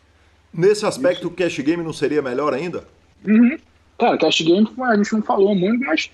Nesse 0.53 0.85
aspecto, 0.85 1.21
isso. 1.21 1.29
o 1.29 1.31
cash 1.31 1.59
game 1.61 1.83
não 1.83 1.93
seria 1.93 2.23
melhor 2.23 2.53
ainda? 2.55 2.85
Uhum. 3.27 3.59
Cara, 3.99 4.17
Cash 4.17 4.43
Game 4.43 4.69
a 4.81 4.97
gente 4.97 5.13
não 5.13 5.23
falou 5.23 5.55
muito, 5.57 5.85
mas 5.85 6.11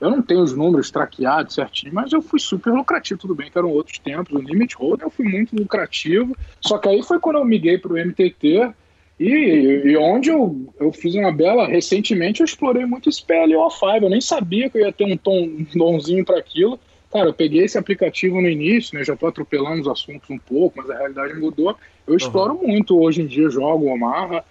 eu 0.00 0.10
não 0.10 0.22
tenho 0.22 0.40
os 0.40 0.56
números 0.56 0.90
traqueados 0.90 1.54
certinho, 1.54 1.92
mas 1.92 2.12
eu 2.12 2.22
fui 2.22 2.40
super 2.40 2.72
lucrativo, 2.72 3.20
tudo 3.20 3.34
bem 3.34 3.50
que 3.50 3.58
eram 3.58 3.70
outros 3.70 3.98
tempos. 3.98 4.34
O 4.34 4.38
Limit 4.38 4.74
Hold 4.76 5.02
eu 5.02 5.10
fui 5.10 5.28
muito 5.28 5.54
lucrativo, 5.54 6.34
só 6.62 6.78
que 6.78 6.88
aí 6.88 7.02
foi 7.02 7.20
quando 7.20 7.36
eu 7.36 7.44
miguei 7.44 7.76
para 7.76 7.92
o 7.92 7.96
MTT 7.96 8.70
e, 9.20 9.82
e, 9.84 9.96
onde 9.98 10.30
eu, 10.30 10.72
eu 10.80 10.92
fiz 10.92 11.14
uma 11.14 11.30
bela. 11.30 11.66
Recentemente 11.66 12.40
eu 12.40 12.46
explorei 12.46 12.86
muito 12.86 13.10
esse 13.10 13.22
PLO5, 13.22 14.02
eu 14.02 14.10
nem 14.10 14.20
sabia 14.20 14.70
que 14.70 14.78
eu 14.78 14.86
ia 14.86 14.92
ter 14.92 15.04
um 15.04 15.16
tom 15.16 15.38
um 15.38 15.66
donzinho 15.74 16.24
para 16.24 16.38
aquilo. 16.38 16.80
Cara, 17.16 17.30
eu 17.30 17.34
peguei 17.34 17.64
esse 17.64 17.78
aplicativo 17.78 18.42
no 18.42 18.48
início, 18.48 18.98
né? 18.98 19.02
Já 19.02 19.16
tô 19.16 19.26
atropelando 19.26 19.80
os 19.80 19.88
assuntos 19.88 20.28
um 20.28 20.38
pouco, 20.38 20.76
mas 20.76 20.90
a 20.90 20.98
realidade 20.98 21.32
mudou. 21.34 21.74
Eu 22.06 22.14
exploro 22.14 22.54
uhum. 22.54 22.68
muito 22.68 23.00
hoje 23.00 23.22
em 23.22 23.26
dia, 23.26 23.48
jogo 23.48 23.86
Omaha 23.86 24.44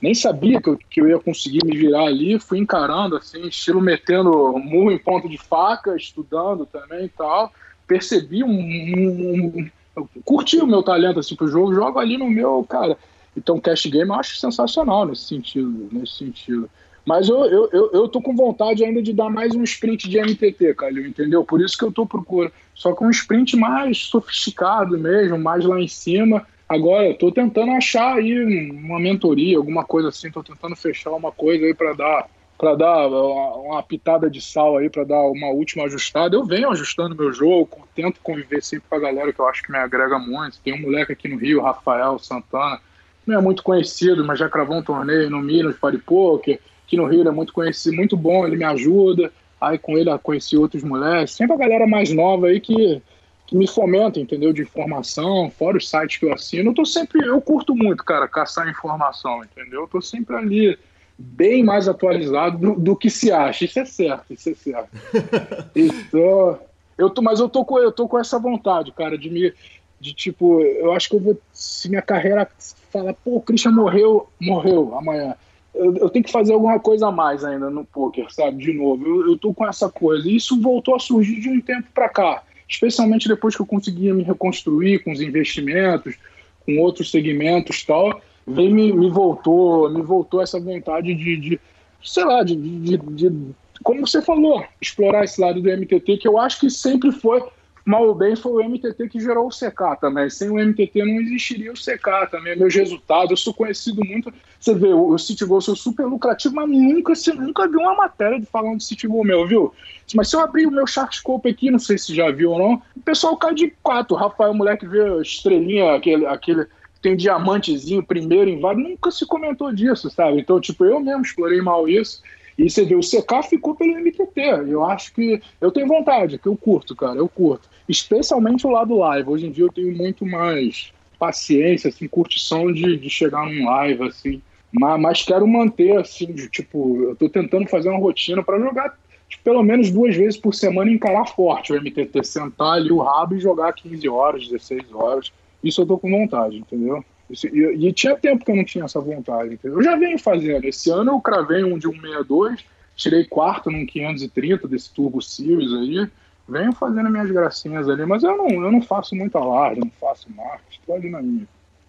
nem 0.00 0.14
sabia 0.14 0.60
que 0.60 0.68
eu, 0.68 0.78
que 0.88 1.00
eu 1.00 1.08
ia 1.08 1.18
conseguir 1.18 1.64
me 1.64 1.76
virar 1.76 2.04
ali, 2.04 2.38
fui 2.38 2.58
encarando, 2.58 3.16
assim, 3.16 3.46
estilo 3.46 3.80
metendo 3.80 4.30
murro 4.58 4.90
em 4.90 4.98
ponto 4.98 5.28
de 5.28 5.36
faca, 5.36 5.94
estudando 5.96 6.66
também 6.66 7.04
e 7.04 7.08
tal. 7.08 7.52
Percebi 7.86 8.42
um, 8.42 8.50
um, 8.50 9.70
um, 9.96 10.06
curti 10.24 10.58
o 10.58 10.66
meu 10.66 10.82
talento 10.82 11.20
assim 11.20 11.36
pro 11.36 11.48
jogo, 11.48 11.74
jogo 11.74 11.98
ali 11.98 12.16
no 12.16 12.30
meu, 12.30 12.64
cara. 12.68 12.96
Então, 13.36 13.60
cash 13.60 13.86
game 13.86 14.10
eu 14.10 14.14
acho 14.14 14.36
sensacional 14.36 15.06
nesse 15.06 15.24
sentido, 15.24 15.88
nesse 15.92 16.16
sentido. 16.16 16.68
Mas 17.04 17.28
eu, 17.28 17.44
eu, 17.46 17.68
eu, 17.72 17.90
eu 17.92 18.08
tô 18.08 18.20
com 18.20 18.34
vontade 18.34 18.84
ainda 18.84 19.02
de 19.02 19.12
dar 19.12 19.30
mais 19.30 19.54
um 19.54 19.62
sprint 19.62 20.08
de 20.08 20.18
MTT, 20.18 20.74
Calil, 20.74 21.06
entendeu? 21.06 21.44
Por 21.44 21.60
isso 21.60 21.76
que 21.76 21.84
eu 21.84 21.92
tô 21.92 22.06
procurando. 22.06 22.52
Só 22.74 22.92
que 22.94 23.04
um 23.04 23.10
sprint 23.10 23.56
mais 23.56 23.98
sofisticado 23.98 24.98
mesmo, 24.98 25.38
mais 25.38 25.64
lá 25.64 25.80
em 25.80 25.88
cima 25.88 26.46
Agora, 26.70 27.08
eu 27.08 27.14
tô 27.14 27.32
tentando 27.32 27.72
achar 27.72 28.14
aí 28.14 28.70
uma 28.70 29.00
mentoria, 29.00 29.56
alguma 29.56 29.84
coisa 29.84 30.10
assim, 30.10 30.30
tô 30.30 30.40
tentando 30.40 30.76
fechar 30.76 31.10
uma 31.10 31.32
coisa 31.32 31.66
aí 31.66 31.74
para 31.74 31.92
dar 31.94 32.28
para 32.56 32.76
dar 32.76 33.08
uma 33.08 33.82
pitada 33.82 34.30
de 34.30 34.40
sal 34.40 34.76
aí, 34.76 34.88
para 34.88 35.02
dar 35.02 35.20
uma 35.22 35.48
última 35.48 35.84
ajustada. 35.86 36.36
Eu 36.36 36.44
venho 36.44 36.70
ajustando 36.70 37.16
meu 37.16 37.32
jogo, 37.32 37.88
tento 37.92 38.20
conviver 38.22 38.62
sempre 38.62 38.84
com 38.88 38.94
a 38.94 39.00
galera 39.00 39.32
que 39.32 39.40
eu 39.40 39.48
acho 39.48 39.64
que 39.64 39.72
me 39.72 39.78
agrega 39.78 40.16
muito. 40.16 40.60
Tem 40.60 40.72
um 40.72 40.82
moleque 40.82 41.12
aqui 41.12 41.26
no 41.26 41.38
Rio, 41.38 41.60
Rafael 41.60 42.20
Santana, 42.20 42.80
não 43.26 43.36
é 43.36 43.42
muito 43.42 43.64
conhecido, 43.64 44.24
mas 44.24 44.38
já 44.38 44.48
cravou 44.48 44.76
um 44.76 44.82
torneio 44.82 45.28
no 45.28 45.40
Minas 45.40 45.76
Party 45.76 45.98
Poker. 45.98 46.60
Aqui 46.90 46.96
no 46.96 47.06
Rio 47.06 47.20
ele 47.20 47.28
é 47.28 47.32
muito 47.32 47.52
conhecido, 47.52 47.94
muito 47.94 48.16
bom, 48.16 48.44
ele 48.44 48.56
me 48.56 48.64
ajuda. 48.64 49.32
Aí 49.60 49.78
com 49.78 49.96
ele 49.96 50.10
eu 50.10 50.18
conheci 50.18 50.56
outros 50.56 50.82
moleques. 50.82 51.36
Sempre 51.36 51.54
a 51.54 51.58
galera 51.58 51.86
mais 51.86 52.10
nova 52.10 52.48
aí 52.48 52.58
que 52.58 53.00
que 53.46 53.56
me 53.56 53.66
fomenta, 53.66 54.20
entendeu? 54.20 54.52
De 54.52 54.62
informação, 54.62 55.50
fora 55.50 55.76
os 55.76 55.90
sites 55.90 56.18
que 56.18 56.24
eu 56.24 56.32
assino. 56.32 56.70
Eu 56.70 56.74
tô 56.74 56.84
sempre, 56.84 57.26
eu 57.26 57.40
curto 57.40 57.74
muito, 57.74 58.04
cara, 58.04 58.28
caçar 58.28 58.68
informação, 58.68 59.42
entendeu? 59.42 59.82
Eu 59.82 59.88
tô 59.88 60.00
sempre 60.00 60.36
ali 60.36 60.78
bem 61.18 61.64
mais 61.64 61.88
atualizado 61.88 62.58
do, 62.58 62.80
do, 62.80 62.96
que 62.96 63.10
se 63.10 63.32
acha. 63.32 63.64
Isso 63.64 63.80
é 63.80 63.84
certo, 63.84 64.32
isso 64.32 64.50
é 64.50 64.54
certo. 64.54 64.88
então, 65.74 66.60
Eu 66.96 67.10
tô, 67.10 67.22
mas 67.22 67.40
eu 67.40 67.48
tô, 67.48 67.64
com, 67.64 67.78
eu 67.80 67.90
tô 67.90 68.06
com 68.06 68.20
essa 68.20 68.38
vontade, 68.38 68.92
cara, 68.92 69.18
de 69.18 69.28
me. 69.28 69.52
De 70.00 70.14
tipo, 70.14 70.62
eu 70.62 70.92
acho 70.92 71.10
que 71.10 71.16
eu 71.16 71.20
vou. 71.20 71.38
Se 71.52 71.88
minha 71.88 72.00
carreira 72.00 72.48
fala, 72.90 73.12
pô, 73.12 73.36
o 73.36 73.42
Christian 73.42 73.72
morreu, 73.72 74.28
morreu 74.40 74.96
amanhã. 74.96 75.34
Eu, 75.74 75.96
eu, 75.96 76.10
tenho 76.10 76.24
que 76.24 76.32
fazer 76.32 76.52
alguma 76.52 76.78
coisa 76.80 77.08
a 77.08 77.12
mais 77.12 77.44
ainda 77.44 77.70
no 77.70 77.84
poker, 77.84 78.26
sabe? 78.32 78.64
De 78.64 78.72
novo. 78.72 79.06
Eu, 79.06 79.30
eu 79.30 79.38
tô 79.38 79.54
com 79.54 79.66
essa 79.66 79.88
coisa. 79.88 80.28
E 80.28 80.36
isso 80.36 80.60
voltou 80.60 80.94
a 80.94 80.98
surgir 80.98 81.40
de 81.40 81.48
um 81.48 81.60
tempo 81.60 81.88
para 81.94 82.08
cá. 82.08 82.42
Especialmente 82.68 83.28
depois 83.28 83.56
que 83.56 83.62
eu 83.62 83.66
conseguia 83.66 84.14
me 84.14 84.22
reconstruir 84.22 85.02
com 85.02 85.12
os 85.12 85.20
investimentos, 85.20 86.16
com 86.64 86.78
outros 86.78 87.10
segmentos 87.10 87.84
tal. 87.84 88.20
Vem 88.46 88.72
me, 88.72 88.92
me 88.92 89.10
voltou, 89.10 89.88
me 89.90 90.02
voltou 90.02 90.42
essa 90.42 90.58
vontade 90.58 91.14
de, 91.14 91.36
de 91.36 91.60
sei 92.02 92.24
lá, 92.24 92.42
de, 92.42 92.56
de, 92.56 92.96
de, 92.96 93.54
como 93.82 94.06
você 94.06 94.20
falou, 94.22 94.64
explorar 94.80 95.24
esse 95.24 95.40
lado 95.40 95.60
do 95.60 95.68
MTT, 95.68 96.18
que 96.18 96.28
eu 96.28 96.38
acho 96.38 96.60
que 96.60 96.70
sempre 96.70 97.12
foi 97.12 97.42
mal 97.84 98.06
ou 98.06 98.14
bem 98.14 98.36
foi 98.36 98.52
o 98.52 98.68
MTT 98.68 99.08
que 99.08 99.20
gerou 99.20 99.46
o 99.46 99.50
CK 99.50 100.00
também. 100.00 100.28
Sem 100.28 100.50
o 100.50 100.54
MTT 100.54 101.04
não 101.04 101.20
existiria 101.20 101.72
o 101.72 101.74
CK 101.74 102.30
também. 102.30 102.56
Meus 102.56 102.74
resultados, 102.74 103.30
eu 103.30 103.36
sou 103.36 103.54
conhecido 103.54 104.04
muito. 104.04 104.32
Você 104.58 104.74
vê, 104.74 104.88
o 104.88 105.16
City 105.18 105.44
Goal 105.44 105.60
sou 105.60 105.76
super 105.76 106.06
lucrativo, 106.06 106.54
mas 106.54 106.68
nunca, 106.68 107.14
você 107.14 107.32
nunca 107.32 107.68
viu 107.68 107.80
uma 107.80 107.94
matéria 107.94 108.38
de 108.38 108.46
falando 108.46 108.78
de 108.78 108.84
City 108.84 109.06
Goal 109.06 109.24
meu, 109.24 109.46
viu? 109.46 109.72
Mas 110.14 110.28
se 110.28 110.36
eu 110.36 110.40
abrir 110.40 110.66
o 110.66 110.70
meu 110.70 110.86
Sharkscope 110.86 111.48
aqui, 111.48 111.70
não 111.70 111.78
sei 111.78 111.96
se 111.96 112.14
já 112.14 112.30
viu 112.30 112.52
ou 112.52 112.58
não, 112.58 112.82
o 112.96 113.00
pessoal 113.00 113.36
cai 113.36 113.54
de 113.54 113.72
quatro. 113.82 114.16
O 114.16 114.18
Rafael, 114.18 114.52
moleque, 114.52 114.86
vê 114.86 115.20
estrelinha, 115.20 115.94
aquele, 115.94 116.26
aquele 116.26 116.66
tem 117.00 117.16
diamantezinho 117.16 118.02
primeiro 118.02 118.50
em 118.50 118.60
vários, 118.60 118.84
nunca 118.84 119.10
se 119.10 119.26
comentou 119.26 119.72
disso, 119.72 120.10
sabe? 120.10 120.40
Então, 120.40 120.60
tipo, 120.60 120.84
eu 120.84 121.00
mesmo 121.00 121.22
explorei 121.22 121.60
mal 121.62 121.88
isso. 121.88 122.22
E 122.60 122.68
você 122.68 122.84
vê, 122.84 122.94
o 122.94 123.00
CK 123.00 123.48
ficou 123.48 123.74
pelo 123.74 123.98
MTT. 123.98 124.38
Eu 124.68 124.84
acho 124.84 125.14
que. 125.14 125.40
Eu 125.58 125.72
tenho 125.72 125.86
vontade, 125.86 126.38
que 126.38 126.46
eu 126.46 126.54
curto, 126.54 126.94
cara, 126.94 127.16
eu 127.16 127.26
curto. 127.26 127.70
Especialmente 127.88 128.66
o 128.66 128.70
lado 128.70 128.98
live. 128.98 129.30
Hoje 129.30 129.46
em 129.46 129.50
dia 129.50 129.64
eu 129.64 129.72
tenho 129.72 129.96
muito 129.96 130.26
mais 130.26 130.92
paciência, 131.18 131.88
assim, 131.88 132.06
curtição 132.06 132.70
de, 132.70 132.98
de 132.98 133.08
chegar 133.08 133.46
num 133.46 133.64
live, 133.64 134.02
assim. 134.04 134.42
Mas, 134.70 135.00
mas 135.00 135.22
quero 135.22 135.48
manter, 135.48 135.96
assim, 135.96 136.26
de, 136.26 136.50
tipo, 136.50 137.02
eu 137.02 137.16
tô 137.16 137.30
tentando 137.30 137.66
fazer 137.66 137.88
uma 137.88 137.98
rotina 137.98 138.42
para 138.42 138.58
jogar 138.58 138.94
tipo, 139.26 139.42
pelo 139.42 139.62
menos 139.62 139.90
duas 139.90 140.14
vezes 140.14 140.36
por 140.36 140.54
semana 140.54 140.90
encarar 140.90 141.24
forte 141.28 141.72
o 141.72 141.80
MTT, 141.80 142.22
sentar 142.24 142.74
ali 142.74 142.92
o 142.92 142.98
rabo 142.98 143.36
e 143.36 143.40
jogar 143.40 143.72
15 143.72 144.06
horas, 144.06 144.46
16 144.46 144.92
horas. 144.92 145.32
Isso 145.64 145.80
eu 145.80 145.86
tô 145.86 145.96
com 145.96 146.10
vontade, 146.10 146.58
entendeu? 146.58 147.02
E, 147.30 147.86
e, 147.88 147.92
tinha 147.92 148.16
tempo 148.16 148.44
que 148.44 148.50
eu 148.50 148.56
não 148.56 148.64
tinha 148.64 148.84
essa 148.84 149.00
vontade. 149.00 149.54
Entendeu? 149.54 149.78
Eu 149.78 149.84
já 149.84 149.96
venho 149.96 150.18
fazendo. 150.18 150.64
Esse 150.64 150.90
ano 150.90 151.12
eu 151.12 151.20
cravei 151.20 151.62
um 151.62 151.78
de 151.78 151.86
162, 151.86 152.64
tirei 152.96 153.24
quarto 153.24 153.70
num 153.70 153.86
530 153.86 154.66
desse 154.68 154.92
Turbo 154.92 155.22
Series 155.22 155.72
aí. 155.72 156.08
Venho 156.48 156.72
fazendo 156.72 157.08
minhas 157.08 157.30
gracinhas 157.30 157.88
ali, 157.88 158.04
mas 158.04 158.24
eu 158.24 158.36
não, 158.36 158.48
eu 158.48 158.72
não 158.72 158.82
faço 158.82 159.14
muita 159.14 159.38
alarde, 159.38 159.80
não 159.80 159.90
faço 160.00 160.26
marketing, 160.34 160.80
estou 160.80 160.94
ali 160.96 161.08
na 161.08 161.22
minha. 161.22 161.46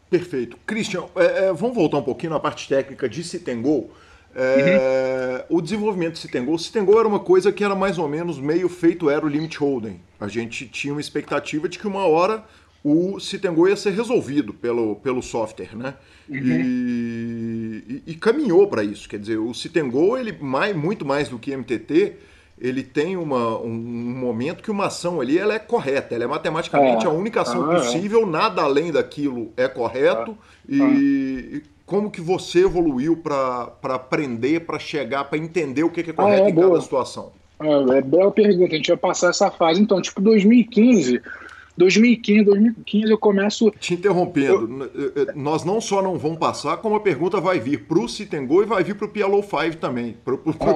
Perfeito. 0.08 0.58
Christian, 0.68 1.06
é, 1.16 1.46
é, 1.46 1.54
vamos 1.54 1.76
voltar 1.76 1.98
um 1.98 2.04
pouquinho 2.04 2.34
na 2.34 2.40
parte 2.40 2.68
técnica 2.68 3.10
de 3.10 3.24
Citengol. 3.24 3.90
É, 4.36 5.46
uhum. 5.50 5.58
O 5.58 5.62
desenvolvimento 5.62 6.14
de 6.14 6.20
Citengol, 6.20 6.58
Citengol 6.58 7.00
era 7.00 7.08
uma 7.08 7.20
coisa 7.20 7.52
que 7.52 7.64
era 7.64 7.76
mais 7.76 7.98
ou 7.98 8.08
menos 8.08 8.40
meio 8.40 8.70
feito 8.70 9.10
era 9.10 9.26
o 9.26 9.30
Limit 9.30 9.58
Hold'em. 9.58 10.00
A 10.20 10.28
gente 10.28 10.68
tinha 10.68 10.94
uma 10.94 11.02
expectativa 11.02 11.68
de 11.68 11.80
que 11.80 11.88
uma 11.88 12.06
hora 12.06 12.44
o 12.84 13.20
Citengo 13.20 13.68
ia 13.68 13.76
ser 13.76 13.92
resolvido 13.92 14.54
pelo, 14.54 14.96
pelo 14.96 15.22
software, 15.22 15.76
né? 15.76 15.94
Uhum. 16.28 16.38
E, 16.38 17.84
e, 17.88 18.04
e, 18.08 18.16
caminhou 18.16 18.68
para 18.68 18.84
isso. 18.84 19.08
Quer 19.08 19.20
dizer, 19.20 19.38
o 19.38 19.54
Citengo, 19.54 20.18
ele 20.18 20.36
mais, 20.40 20.76
muito 20.76 21.06
mais 21.06 21.30
do 21.30 21.38
que 21.38 21.56
MTT, 21.56 22.16
ele 22.60 22.82
tem 22.84 23.18
uma, 23.18 23.60
um, 23.60 23.70
momento 23.72 24.64
que 24.64 24.72
uma 24.72 24.86
ação 24.86 25.22
ali 25.22 25.38
ela 25.38 25.54
é 25.54 25.60
correta, 25.60 26.16
ela 26.16 26.24
é 26.24 26.28
matematicamente 26.28 27.06
é. 27.06 27.10
a 27.10 27.12
única 27.12 27.42
ação 27.42 27.70
ah, 27.70 27.76
é. 27.76 27.78
possível, 27.78 28.24
é. 28.24 28.26
nada 28.26 28.64
além 28.64 28.92
daquilo 28.92 29.52
é 29.56 29.68
correto. 29.68 30.36
Ah, 30.42 30.64
e, 30.68 31.62
ah. 31.64 31.70
como 31.86 32.10
que 32.10 32.22
você 32.22 32.64
evoluiu 32.64 33.18
para 33.18 33.74
aprender, 33.84 34.62
para 34.62 34.80
chegar, 34.80 35.26
para 35.26 35.38
entender 35.38 35.84
o 35.84 35.90
que, 35.90 36.02
é 36.02 36.14
correto 36.14 36.44
ah, 36.44 36.48
é, 36.48 36.50
em 36.50 36.54
boa. 36.54 36.70
cada 36.70 36.82
situação? 36.82 37.32
É, 37.60 37.98
é 37.98 38.02
bela 38.02 38.32
pergunta, 38.32 38.74
a 38.74 38.78
gente 38.78 38.88
vai 38.88 38.98
passar 38.98 39.30
essa 39.30 39.52
fase. 39.52 39.80
Então, 39.82 40.02
tipo, 40.02 40.20
2015 40.20 41.22
2015, 41.78 42.44
2015 42.44 43.12
eu 43.12 43.18
começo. 43.18 43.72
Te 43.80 43.94
interrompendo, 43.94 44.90
eu... 44.94 45.28
nós 45.36 45.64
não 45.64 45.80
só 45.80 46.02
não 46.02 46.18
vamos 46.18 46.38
passar, 46.38 46.78
como 46.78 46.96
a 46.96 47.00
pergunta 47.00 47.40
vai 47.40 47.60
vir 47.60 47.86
para 47.86 48.00
o 48.00 48.08
Citengol 48.08 48.64
e 48.64 48.66
vai 48.66 48.84
vir 48.84 48.96
para 48.96 49.06
o 49.06 49.10
PLO 49.10 49.42
5 49.42 49.78
também. 49.78 50.16
Para 50.24 50.36
o 50.36 50.42
ah, 50.60 50.74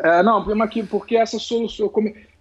tá, 0.00 0.18
é, 0.18 0.22
Não, 0.22 0.62
aqui, 0.62 0.82
porque 0.82 1.16
essa 1.16 1.38
solução. 1.38 1.90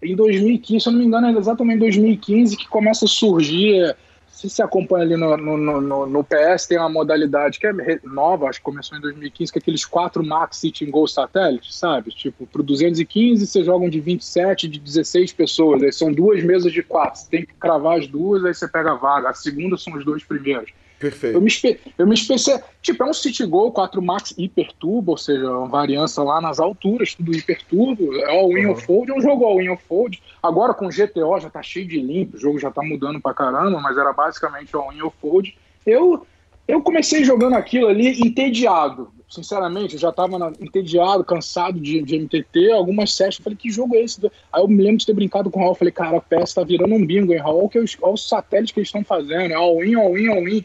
Em 0.01 0.15
2015, 0.15 0.83
se 0.83 0.87
eu 0.87 0.93
não 0.93 0.99
me 0.99 1.05
engano, 1.05 1.27
é 1.27 1.31
exatamente 1.31 1.77
em 1.77 1.79
2015 1.79 2.57
que 2.57 2.67
começa 2.67 3.05
a 3.05 3.07
surgir 3.07 3.95
se 4.35 4.49
você 4.49 4.61
acompanha 4.61 5.05
ali 5.05 5.15
no, 5.15 5.37
no, 5.37 5.81
no, 5.81 6.05
no, 6.05 6.23
PS, 6.23 6.67
tem 6.67 6.77
uma 6.77 6.89
modalidade 6.89 7.57
que 7.57 7.65
é 7.65 7.71
nova, 8.03 8.47
acho 8.47 8.59
que 8.59 8.65
começou 8.65 8.97
em 8.97 9.01
2015, 9.01 9.49
que 9.49 9.57
é 9.57 9.61
aqueles 9.61 9.85
quatro 9.85 10.25
Max 10.25 10.57
Sitting 10.57 10.91
Goal 10.91 11.07
Satellite, 11.07 11.73
sabe? 11.73 12.11
Tipo, 12.11 12.45
pro 12.45 12.61
215 12.61 13.47
você 13.47 13.63
joga 13.63 13.85
um 13.85 13.89
de 13.89 14.01
27, 14.01 14.67
de 14.67 14.77
16 14.77 15.31
pessoas, 15.31 15.81
aí 15.81 15.93
são 15.93 16.11
duas 16.11 16.43
mesas 16.43 16.73
de 16.73 16.83
quatro, 16.83 17.21
você 17.21 17.29
tem 17.29 17.45
que 17.45 17.53
cravar 17.53 17.97
as 17.97 18.07
duas, 18.07 18.43
aí 18.43 18.53
você 18.53 18.67
pega 18.67 18.91
a 18.91 18.95
vaga. 18.95 19.29
A 19.29 19.33
segunda 19.33 19.77
são 19.77 19.93
os 19.93 20.03
dois 20.03 20.21
primeiros. 20.25 20.69
Perfeito. 20.99 21.35
Eu 21.35 21.41
me, 21.41 21.47
espe 21.47 21.79
eu 21.97 22.07
me 22.07 22.13
especial. 22.13 22.61
Tipo, 22.81 23.03
é 23.03 23.07
um 23.07 23.13
City 23.13 23.45
Go 23.45 23.71
4 23.71 24.01
Max 24.01 24.33
Hiperturbo, 24.37 25.11
ou 25.11 25.17
seja, 25.17 25.49
uma 25.49 25.67
variância 25.67 26.23
lá 26.23 26.39
nas 26.39 26.59
alturas, 26.59 27.13
tudo 27.13 27.35
Hiperturbo. 27.35 28.15
É 28.15 28.31
o 28.31 28.47
Win 28.49 28.67
uhum. 28.67 28.75
Fold, 28.75 29.11
é 29.11 29.15
um 29.15 29.21
jogo 29.21 29.45
all 29.45 29.57
Win 29.57 29.75
Fold. 29.87 30.21
Agora 30.41 30.73
com 30.73 30.87
GTO 30.87 31.39
já 31.39 31.49
tá 31.49 31.61
cheio 31.61 31.87
de 31.87 31.99
limpo, 31.99 32.37
o 32.37 32.39
jogo 32.39 32.59
já 32.59 32.71
tá 32.71 32.81
mudando 32.81 33.19
pra 33.19 33.33
caramba, 33.33 33.79
mas 33.81 33.97
era 33.97 34.13
basicamente 34.13 34.75
all 34.75 34.89
Win 34.89 35.11
Fold. 35.21 35.57
Eu, 35.85 36.25
eu 36.67 36.81
comecei 36.81 37.23
jogando 37.23 37.55
aquilo 37.55 37.87
ali 37.87 38.21
entediado. 38.21 39.13
Sinceramente, 39.27 39.95
eu 39.95 39.99
já 39.99 40.11
tava 40.11 40.39
na, 40.39 40.51
entediado, 40.61 41.23
cansado 41.23 41.79
de, 41.79 42.01
de 42.03 42.19
MTT. 42.19 42.71
Algumas 42.71 43.11
sessions, 43.11 43.39
eu 43.39 43.43
falei, 43.43 43.57
que 43.57 43.69
jogo 43.69 43.95
é 43.95 44.01
esse? 44.01 44.23
Aí 44.53 44.61
eu 44.61 44.67
me 44.67 44.81
lembro 44.81 44.97
de 44.97 45.05
ter 45.05 45.13
brincado 45.13 45.49
com 45.49 45.59
o 45.59 45.63
Raul. 45.63 45.75
Falei, 45.75 45.91
cara, 45.91 46.17
a 46.17 46.21
PS 46.21 46.53
tá 46.53 46.63
virando 46.63 46.93
um 46.93 47.05
bingo, 47.05 47.33
hein, 47.33 47.39
Raul? 47.39 47.69
Olha 48.01 48.13
o 48.13 48.17
satélite 48.17 48.73
que 48.73 48.79
eles 48.79 48.87
estão 48.87 49.03
fazendo. 49.03 49.51
É 49.51 49.55
all-in, 49.55 49.95
all-in, 49.95 50.29
all-in. 50.29 50.63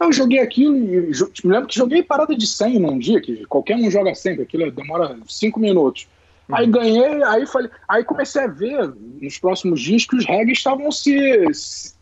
Eu 0.00 0.12
joguei 0.12 0.38
aquilo 0.38 0.76
e 0.76 1.10
me 1.44 1.52
lembro 1.52 1.66
que 1.66 1.74
joguei 1.74 2.02
parada 2.02 2.34
de 2.34 2.46
100 2.46 2.78
num 2.78 2.98
dia, 2.98 3.20
que 3.20 3.44
qualquer 3.46 3.76
um 3.76 3.90
joga 3.90 4.14
sempre, 4.14 4.42
aquilo 4.42 4.70
demora 4.70 5.16
5 5.26 5.58
minutos. 5.58 6.06
Uhum. 6.48 6.56
Aí 6.56 6.66
ganhei, 6.66 7.22
aí 7.24 7.46
falei, 7.46 7.70
aí 7.86 8.04
comecei 8.04 8.42
a 8.42 8.46
ver 8.46 8.92
nos 9.20 9.38
próximos 9.38 9.80
dias 9.80 10.06
que 10.06 10.16
os 10.16 10.24
regs 10.24 10.58
estavam 10.58 10.90
se, 10.90 11.44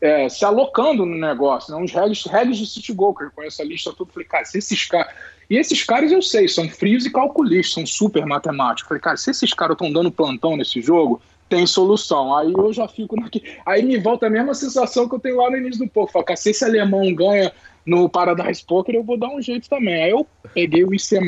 é, 0.01 0.29
se 0.29 0.45
alocando 0.45 1.05
no 1.05 1.17
negócio, 1.17 1.75
né? 1.75 1.83
Uns 1.83 1.93
regs, 1.93 2.27
regs 2.27 2.59
de 2.59 2.67
City 2.67 2.93
Go, 2.93 3.15
que 3.15 3.25
eu 3.25 3.31
conheço 3.31 3.61
a 3.61 3.65
lista 3.65 3.93
toda, 3.93 4.13
falei, 4.13 4.29
cara, 4.29 4.45
se 4.45 4.59
esses 4.59 4.85
caras. 4.87 5.13
E 5.49 5.57
esses 5.57 5.83
caras 5.85 6.11
eu 6.13 6.21
sei, 6.21 6.49
são 6.49 6.69
frios 6.69 7.07
e 7.07 7.11
calculistas, 7.11 7.75
são 7.75 7.87
super 7.87 8.27
matemáticos. 8.27 8.89
Falei, 8.89 9.01
cara, 9.01 9.17
se 9.17 9.31
esses 9.31 9.53
caras 9.53 9.75
estão 9.75 9.93
dando 9.93 10.11
plantão 10.11 10.57
nesse 10.57 10.81
jogo, 10.81 11.21
tem 11.49 11.65
solução. 11.67 12.37
Aí 12.37 12.53
eu 12.53 12.73
já 12.73 12.89
fico 12.89 13.15
naqui... 13.15 13.43
Aí 13.65 13.85
me 13.85 13.97
volta 13.99 14.27
a 14.27 14.31
mesma 14.31 14.55
sensação 14.55 15.09
que 15.09 15.15
eu 15.15 15.21
tenho 15.21 15.37
lá 15.37 15.49
no 15.51 15.57
início 15.57 15.85
do 15.85 15.91
povo. 15.91 16.11
Fala, 16.11 16.37
se 16.37 16.51
esse 16.51 16.65
alemão 16.65 17.15
ganha 17.15 17.53
no 17.87 18.09
Paradise 18.09 18.65
Poker, 18.65 18.97
eu 18.97 19.05
vou 19.05 19.17
dar 19.17 19.29
um 19.29 19.41
jeito 19.41 19.69
também. 19.69 20.03
Aí 20.03 20.11
eu 20.11 20.27
peguei 20.53 20.85
o 20.85 20.93
IC 20.93 21.19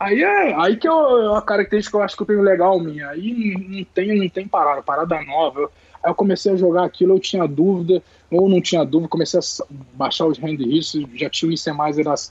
aí 0.00 0.22
é 0.22 0.54
aí 0.54 0.76
que 0.76 0.88
eu, 0.88 0.94
é 0.94 1.30
uma 1.30 1.42
característica 1.42 1.96
que 1.96 2.00
eu 2.00 2.04
acho 2.04 2.16
que 2.16 2.22
eu 2.22 2.26
tenho 2.26 2.42
legal 2.42 2.80
minha. 2.80 3.10
Aí 3.10 3.54
não 3.68 3.84
tem, 3.84 4.16
não 4.16 4.28
tem 4.28 4.48
parada, 4.48 4.82
parada 4.82 5.22
nova. 5.22 5.70
Aí 6.02 6.10
eu 6.10 6.14
comecei 6.14 6.52
a 6.52 6.56
jogar 6.56 6.84
aquilo, 6.84 7.14
eu 7.14 7.20
tinha 7.20 7.46
dúvida, 7.46 8.02
ou 8.30 8.48
não 8.48 8.62
tinha 8.62 8.84
dúvida, 8.84 9.10
comecei 9.10 9.38
a 9.38 9.64
baixar 9.94 10.26
os 10.26 10.38
hand 10.38 10.58
já 11.14 11.28
tinha 11.28 11.50
o 11.50 11.52
IC 11.52 11.70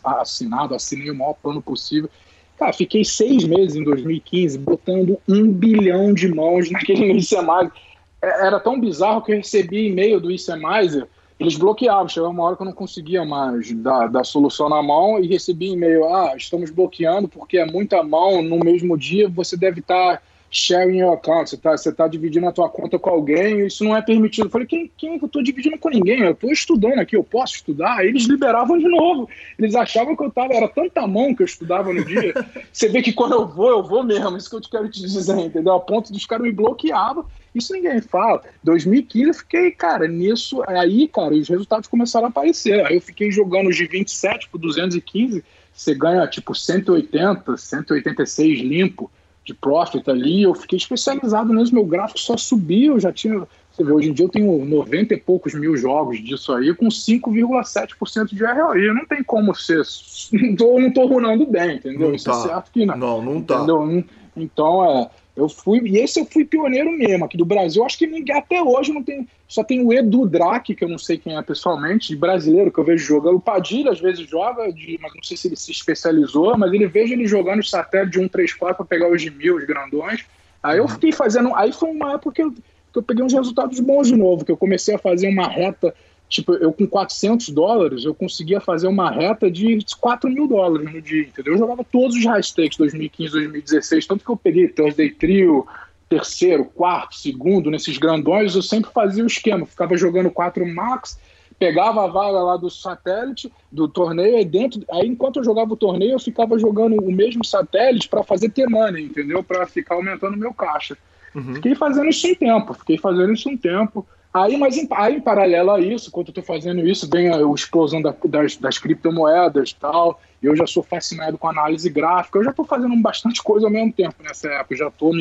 assinado, 0.03 0.73
assinei 0.73 1.11
o 1.11 1.15
maior 1.15 1.33
plano 1.33 1.61
possível. 1.61 2.09
Cara, 2.57 2.73
fiquei 2.73 3.05
seis 3.05 3.43
meses 3.43 3.75
em 3.75 3.83
2015 3.83 4.57
botando 4.57 5.19
um 5.27 5.51
bilhão 5.51 6.11
de 6.11 6.27
mãos 6.27 6.69
naquele 6.71 7.11
ICMizer. 7.11 7.71
É, 8.19 8.47
era 8.47 8.59
tão 8.59 8.79
bizarro 8.79 9.21
que 9.21 9.31
eu 9.31 9.37
recebi 9.37 9.89
e-mail 9.89 10.19
do 10.19 10.31
ICMizer 10.31 11.07
eles 11.39 11.55
bloqueavam. 11.55 12.07
Chegou 12.07 12.29
uma 12.29 12.43
hora 12.43 12.55
que 12.55 12.61
eu 12.61 12.65
não 12.65 12.73
conseguia 12.73 13.25
mais 13.25 13.71
dar, 13.73 14.07
dar 14.07 14.23
solução 14.23 14.69
na 14.69 14.81
mão 14.81 15.19
e 15.19 15.27
recebi 15.27 15.71
e-mail: 15.71 16.05
ah, 16.05 16.33
estamos 16.35 16.69
bloqueando 16.71 17.27
porque 17.27 17.57
é 17.57 17.65
muita 17.65 18.03
mão 18.03 18.41
no 18.41 18.59
mesmo 18.59 18.97
dia, 18.97 19.29
você 19.29 19.55
deve 19.55 19.79
estar. 19.79 20.17
Tá 20.17 20.21
sharing 20.49 20.99
your 20.99 21.13
account, 21.13 21.49
você 21.49 21.55
está 21.55 21.71
você 21.77 21.91
tá 21.91 22.07
dividindo 22.07 22.47
a 22.47 22.51
tua 22.51 22.69
conta 22.69 22.97
com 22.97 23.09
alguém, 23.09 23.65
isso 23.65 23.83
não 23.83 23.95
é 23.95 24.01
permitido. 24.01 24.45
Eu 24.45 24.49
falei, 24.49 24.67
quem, 24.67 24.91
quem 24.97 25.13
é 25.13 25.17
que 25.17 25.23
eu 25.23 25.27
estou 25.27 25.43
dividindo 25.43 25.77
com 25.77 25.89
ninguém? 25.89 26.21
Eu 26.21 26.31
estou 26.31 26.51
estudando 26.51 26.99
aqui, 26.99 27.15
eu 27.15 27.23
posso 27.23 27.55
estudar? 27.55 27.97
Aí 27.97 28.07
eles 28.07 28.25
liberavam 28.25 28.77
de 28.77 28.87
novo. 28.87 29.29
Eles 29.59 29.75
achavam 29.75 30.15
que 30.15 30.23
eu 30.23 30.29
estava, 30.29 30.53
era 30.53 30.67
tanta 30.67 31.05
mão 31.05 31.35
que 31.35 31.43
eu 31.43 31.45
estudava 31.45 31.93
no 31.93 32.03
dia. 32.03 32.33
você 32.71 32.87
vê 32.87 33.01
que 33.01 33.13
quando 33.13 33.33
eu 33.33 33.47
vou, 33.47 33.69
eu 33.69 33.83
vou 33.83 34.03
mesmo, 34.03 34.37
isso 34.37 34.49
que 34.49 34.55
eu 34.55 34.61
te 34.61 34.69
quero 34.69 34.89
te 34.89 35.01
dizer, 35.01 35.37
entendeu? 35.37 35.73
A 35.73 35.79
ponto 35.79 36.11
dos 36.11 36.25
caras 36.25 36.45
me 36.45 36.51
bloqueavam, 36.51 37.25
isso 37.53 37.73
ninguém 37.73 38.01
fala. 38.01 38.43
2015 38.63 39.27
eu 39.27 39.33
fiquei, 39.33 39.71
cara, 39.71 40.07
nisso, 40.07 40.61
aí, 40.67 41.07
cara, 41.07 41.33
os 41.33 41.47
resultados 41.49 41.87
começaram 41.87 42.27
a 42.27 42.29
aparecer. 42.29 42.85
Aí 42.85 42.95
eu 42.95 43.01
fiquei 43.01 43.31
jogando 43.31 43.71
de 43.71 43.85
27 43.85 44.49
por 44.49 44.57
215, 44.59 45.43
você 45.73 45.93
ganha 45.93 46.25
tipo 46.27 46.55
180, 46.55 47.57
186 47.57 48.59
limpo 48.59 49.11
de 49.47 49.53
profit 49.53 50.09
ali, 50.09 50.43
eu 50.43 50.53
fiquei 50.53 50.77
especializado 50.77 51.53
nisso, 51.53 51.73
meu 51.73 51.85
gráfico 51.85 52.19
só 52.19 52.35
subia, 52.35 52.87
eu 52.87 52.99
já 52.99 53.13
tinha. 53.13 53.47
Você 53.71 53.83
vê, 53.83 53.91
hoje 53.91 54.09
em 54.09 54.13
dia 54.13 54.25
eu 54.25 54.29
tenho 54.29 54.65
90 54.65 55.13
e 55.13 55.17
poucos 55.17 55.53
mil 55.53 55.77
jogos 55.77 56.21
disso 56.21 56.51
aí, 56.51 56.73
com 56.75 56.87
5,7% 56.87 58.33
de 58.33 58.43
ROI. 58.43 58.93
Não 58.93 59.05
tem 59.05 59.23
como 59.23 59.55
ser. 59.55 59.83
Não 60.33 60.55
tô, 60.55 60.79
não 60.79 60.91
tô 60.91 61.05
runando 61.05 61.45
bem, 61.45 61.77
entendeu? 61.77 62.09
Não 62.09 62.15
Isso 62.15 62.29
é 62.29 62.33
tá. 62.33 62.39
é 62.39 62.41
certo 62.43 62.71
que 62.71 62.85
não. 62.85 62.97
Não, 62.97 63.21
não 63.21 63.41
tá. 63.41 63.55
Entendeu? 63.55 64.03
Então, 64.35 64.83
é. 64.83 65.09
Eu 65.37 65.47
fui, 65.47 65.79
e 65.85 65.99
esse 65.99 66.19
eu 66.19 66.25
fui 66.25 66.43
pioneiro 66.43 66.91
mesmo 66.91 67.23
aqui 67.23 67.37
do 67.37 67.45
Brasil. 67.45 67.85
Acho 67.85 67.95
que 67.95 68.07
ninguém, 68.07 68.35
até 68.35 68.59
hoje 68.59 68.91
não 68.91 69.03
tem. 69.03 69.27
Só 69.47 69.63
tem 69.63 69.85
o 69.85 69.93
Edu 69.93 70.27
Drake, 70.27 70.73
que 70.73 70.83
eu 70.83 70.89
não 70.89 70.97
sei 70.97 71.19
quem 71.19 71.37
é 71.37 71.41
pessoalmente, 71.43 72.07
de 72.07 72.15
brasileiro, 72.15 72.71
que 72.71 72.79
eu 72.79 72.83
vejo 72.83 73.05
jogando. 73.05 73.35
O 73.35 73.39
Padilha 73.39 73.91
às 73.91 73.99
vezes 73.99 74.27
joga, 74.27 74.73
de, 74.73 74.97
mas 74.99 75.13
não 75.13 75.21
sei 75.21 75.37
se 75.37 75.47
ele 75.47 75.55
se 75.55 75.71
especializou, 75.71 76.57
mas 76.57 76.73
ele 76.73 76.87
vejo 76.87 77.13
ele 77.13 77.27
jogando 77.27 77.59
os 77.59 77.69
satélites 77.69 78.13
de 78.13 78.17
134 78.17 78.77
para 78.77 78.85
pegar 78.85 79.11
os 79.11 79.21
de 79.21 79.29
mil, 79.29 79.57
os 79.57 79.63
grandões. 79.63 80.25
Aí 80.63 80.79
eu 80.79 80.87
fiquei 80.87 81.11
fazendo. 81.11 81.55
Aí 81.55 81.71
foi 81.71 81.91
uma 81.91 82.15
época 82.15 82.31
que 82.31 82.41
eu, 82.41 82.51
que 82.51 82.97
eu 82.97 83.03
peguei 83.03 83.23
uns 83.23 83.33
resultados 83.33 83.79
bons 83.79 84.07
de 84.07 84.15
novo, 84.15 84.43
que 84.43 84.51
eu 84.51 84.57
comecei 84.57 84.95
a 84.95 84.99
fazer 84.99 85.29
uma 85.29 85.47
reta. 85.47 85.93
Tipo, 86.29 86.53
eu 86.55 86.73
com 86.73 86.85
400 86.85 87.49
dólares, 87.49 88.03
eu 88.03 88.13
conseguia 88.13 88.59
fazer 88.59 88.87
uma 88.87 89.09
reta 89.09 89.49
de 89.49 89.79
4 89.99 90.29
mil 90.29 90.47
dólares 90.47 90.91
no 90.91 91.01
dia, 91.01 91.21
entendeu? 91.21 91.53
Eu 91.53 91.59
jogava 91.59 91.85
todos 91.85 92.17
os 92.17 92.25
high 92.25 92.43
stakes 92.43 92.77
2015, 92.77 93.31
2016, 93.31 94.07
tanto 94.07 94.25
que 94.25 94.31
eu 94.31 94.35
peguei 94.35 94.67
Thursday 94.67 95.09
Trio, 95.09 95.65
terceiro, 96.09 96.65
quarto, 96.65 97.15
segundo, 97.15 97.71
nesses 97.71 97.97
grandões, 97.97 98.55
eu 98.55 98.61
sempre 98.61 98.91
fazia 98.91 99.23
o 99.23 99.27
esquema, 99.27 99.65
ficava 99.65 99.95
jogando 99.95 100.29
4 100.29 100.65
max, 100.65 101.17
pegava 101.57 102.03
a 102.03 102.07
vaga 102.07 102.39
lá 102.39 102.57
do 102.57 102.69
satélite, 102.69 103.51
do 103.71 103.87
torneio, 103.87 104.37
aí 104.37 104.45
dentro, 104.45 104.83
aí 104.91 105.07
enquanto 105.07 105.37
eu 105.37 105.43
jogava 105.43 105.73
o 105.73 105.77
torneio, 105.77 106.13
eu 106.13 106.19
ficava 106.19 106.59
jogando 106.59 107.01
o 107.01 107.11
mesmo 107.11 107.43
satélite 107.43 108.07
para 108.09 108.23
fazer 108.23 108.49
T-Money, 108.49 109.05
entendeu? 109.05 109.43
Para 109.43 109.65
ficar 109.65 109.95
aumentando 109.95 110.35
o 110.35 110.39
meu 110.39 110.53
caixa. 110.53 110.97
Uhum. 111.33 111.55
Fiquei 111.55 111.75
fazendo 111.75 112.09
isso 112.09 112.27
um 112.27 112.35
tempo, 112.35 112.73
fiquei 112.73 112.97
fazendo 112.97 113.33
isso 113.33 113.49
um 113.49 113.57
tempo. 113.57 114.05
Aí, 114.33 114.57
mas 114.57 114.77
em, 114.77 114.87
aí, 114.91 115.15
em 115.15 115.21
paralelo 115.21 115.71
a 115.71 115.79
isso, 115.79 116.09
enquanto 116.09 116.27
eu 116.27 116.31
estou 116.31 116.43
fazendo 116.43 116.87
isso, 116.87 117.09
vem 117.09 117.29
a, 117.29 117.37
a 117.37 117.53
explosão 117.53 118.01
da, 118.01 118.13
das, 118.25 118.57
das 118.57 118.77
criptomoedas 118.77 119.71
e 119.71 119.75
tal. 119.75 120.21
Eu 120.41 120.55
já 120.55 120.67
sou 120.67 120.83
fascinado 120.83 121.37
com 121.37 121.47
análise 121.47 121.89
gráfica. 121.89 122.37
Eu 122.37 122.43
já 122.43 122.51
estou 122.51 122.65
fazendo 122.65 122.95
bastante 123.01 123.41
coisa 123.41 123.65
ao 123.65 123.71
mesmo 123.71 123.91
tempo 123.91 124.15
nessa 124.21 124.47
época. 124.49 124.75
Já 124.75 124.87
estou 124.87 125.13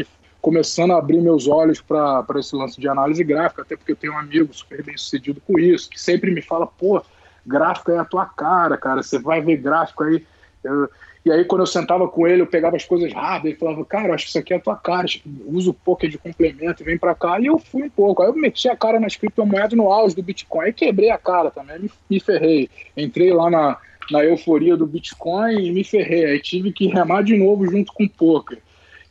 começando 0.42 0.92
a 0.92 0.98
abrir 0.98 1.20
meus 1.20 1.48
olhos 1.48 1.80
para 1.80 2.24
esse 2.38 2.54
lance 2.54 2.80
de 2.80 2.88
análise 2.88 3.24
gráfica, 3.24 3.62
até 3.62 3.76
porque 3.76 3.92
eu 3.92 3.96
tenho 3.96 4.12
um 4.12 4.18
amigo 4.18 4.52
super 4.52 4.82
bem 4.82 4.96
sucedido 4.96 5.40
com 5.40 5.58
isso, 5.58 5.88
que 5.88 6.00
sempre 6.00 6.30
me 6.30 6.42
fala: 6.42 6.66
pô, 6.66 7.02
gráfico 7.46 7.92
é 7.92 7.98
a 7.98 8.04
tua 8.04 8.26
cara, 8.26 8.76
cara. 8.76 9.02
Você 9.02 9.18
vai 9.18 9.40
ver 9.40 9.56
gráfico 9.56 10.04
aí. 10.04 10.24
Eu, 10.62 10.88
e 11.26 11.32
aí, 11.32 11.44
quando 11.44 11.62
eu 11.62 11.66
sentava 11.66 12.06
com 12.06 12.24
ele, 12.24 12.42
eu 12.42 12.46
pegava 12.46 12.76
as 12.76 12.84
coisas 12.84 13.12
rápidas 13.12 13.56
e 13.56 13.58
falava, 13.58 13.84
cara, 13.84 14.14
acho 14.14 14.26
que 14.26 14.28
isso 14.28 14.38
aqui 14.38 14.54
é 14.54 14.58
a 14.58 14.60
tua 14.60 14.76
cara, 14.76 15.08
usa 15.44 15.70
o 15.70 15.74
poker 15.74 16.08
de 16.08 16.18
complemento 16.18 16.84
vem 16.84 16.96
pra 16.96 17.16
cá. 17.16 17.40
E 17.40 17.46
eu 17.46 17.58
fui 17.58 17.82
um 17.82 17.90
pouco. 17.90 18.22
Aí 18.22 18.28
eu 18.28 18.36
meti 18.36 18.68
a 18.68 18.76
cara 18.76 19.00
nas 19.00 19.16
criptomoedas 19.16 19.72
no 19.72 19.90
auge 19.90 20.14
do 20.14 20.22
Bitcoin. 20.22 20.66
Aí 20.66 20.72
quebrei 20.72 21.10
a 21.10 21.18
cara 21.18 21.50
também, 21.50 21.80
me, 21.80 21.90
me 22.08 22.20
ferrei. 22.20 22.70
Entrei 22.96 23.32
lá 23.32 23.50
na, 23.50 23.76
na 24.08 24.24
euforia 24.24 24.76
do 24.76 24.86
Bitcoin 24.86 25.66
e 25.66 25.72
me 25.72 25.82
ferrei. 25.82 26.26
Aí 26.26 26.40
tive 26.40 26.70
que 26.70 26.86
remar 26.86 27.24
de 27.24 27.36
novo 27.36 27.66
junto 27.68 27.92
com 27.92 28.04
o 28.04 28.08
poker. 28.08 28.58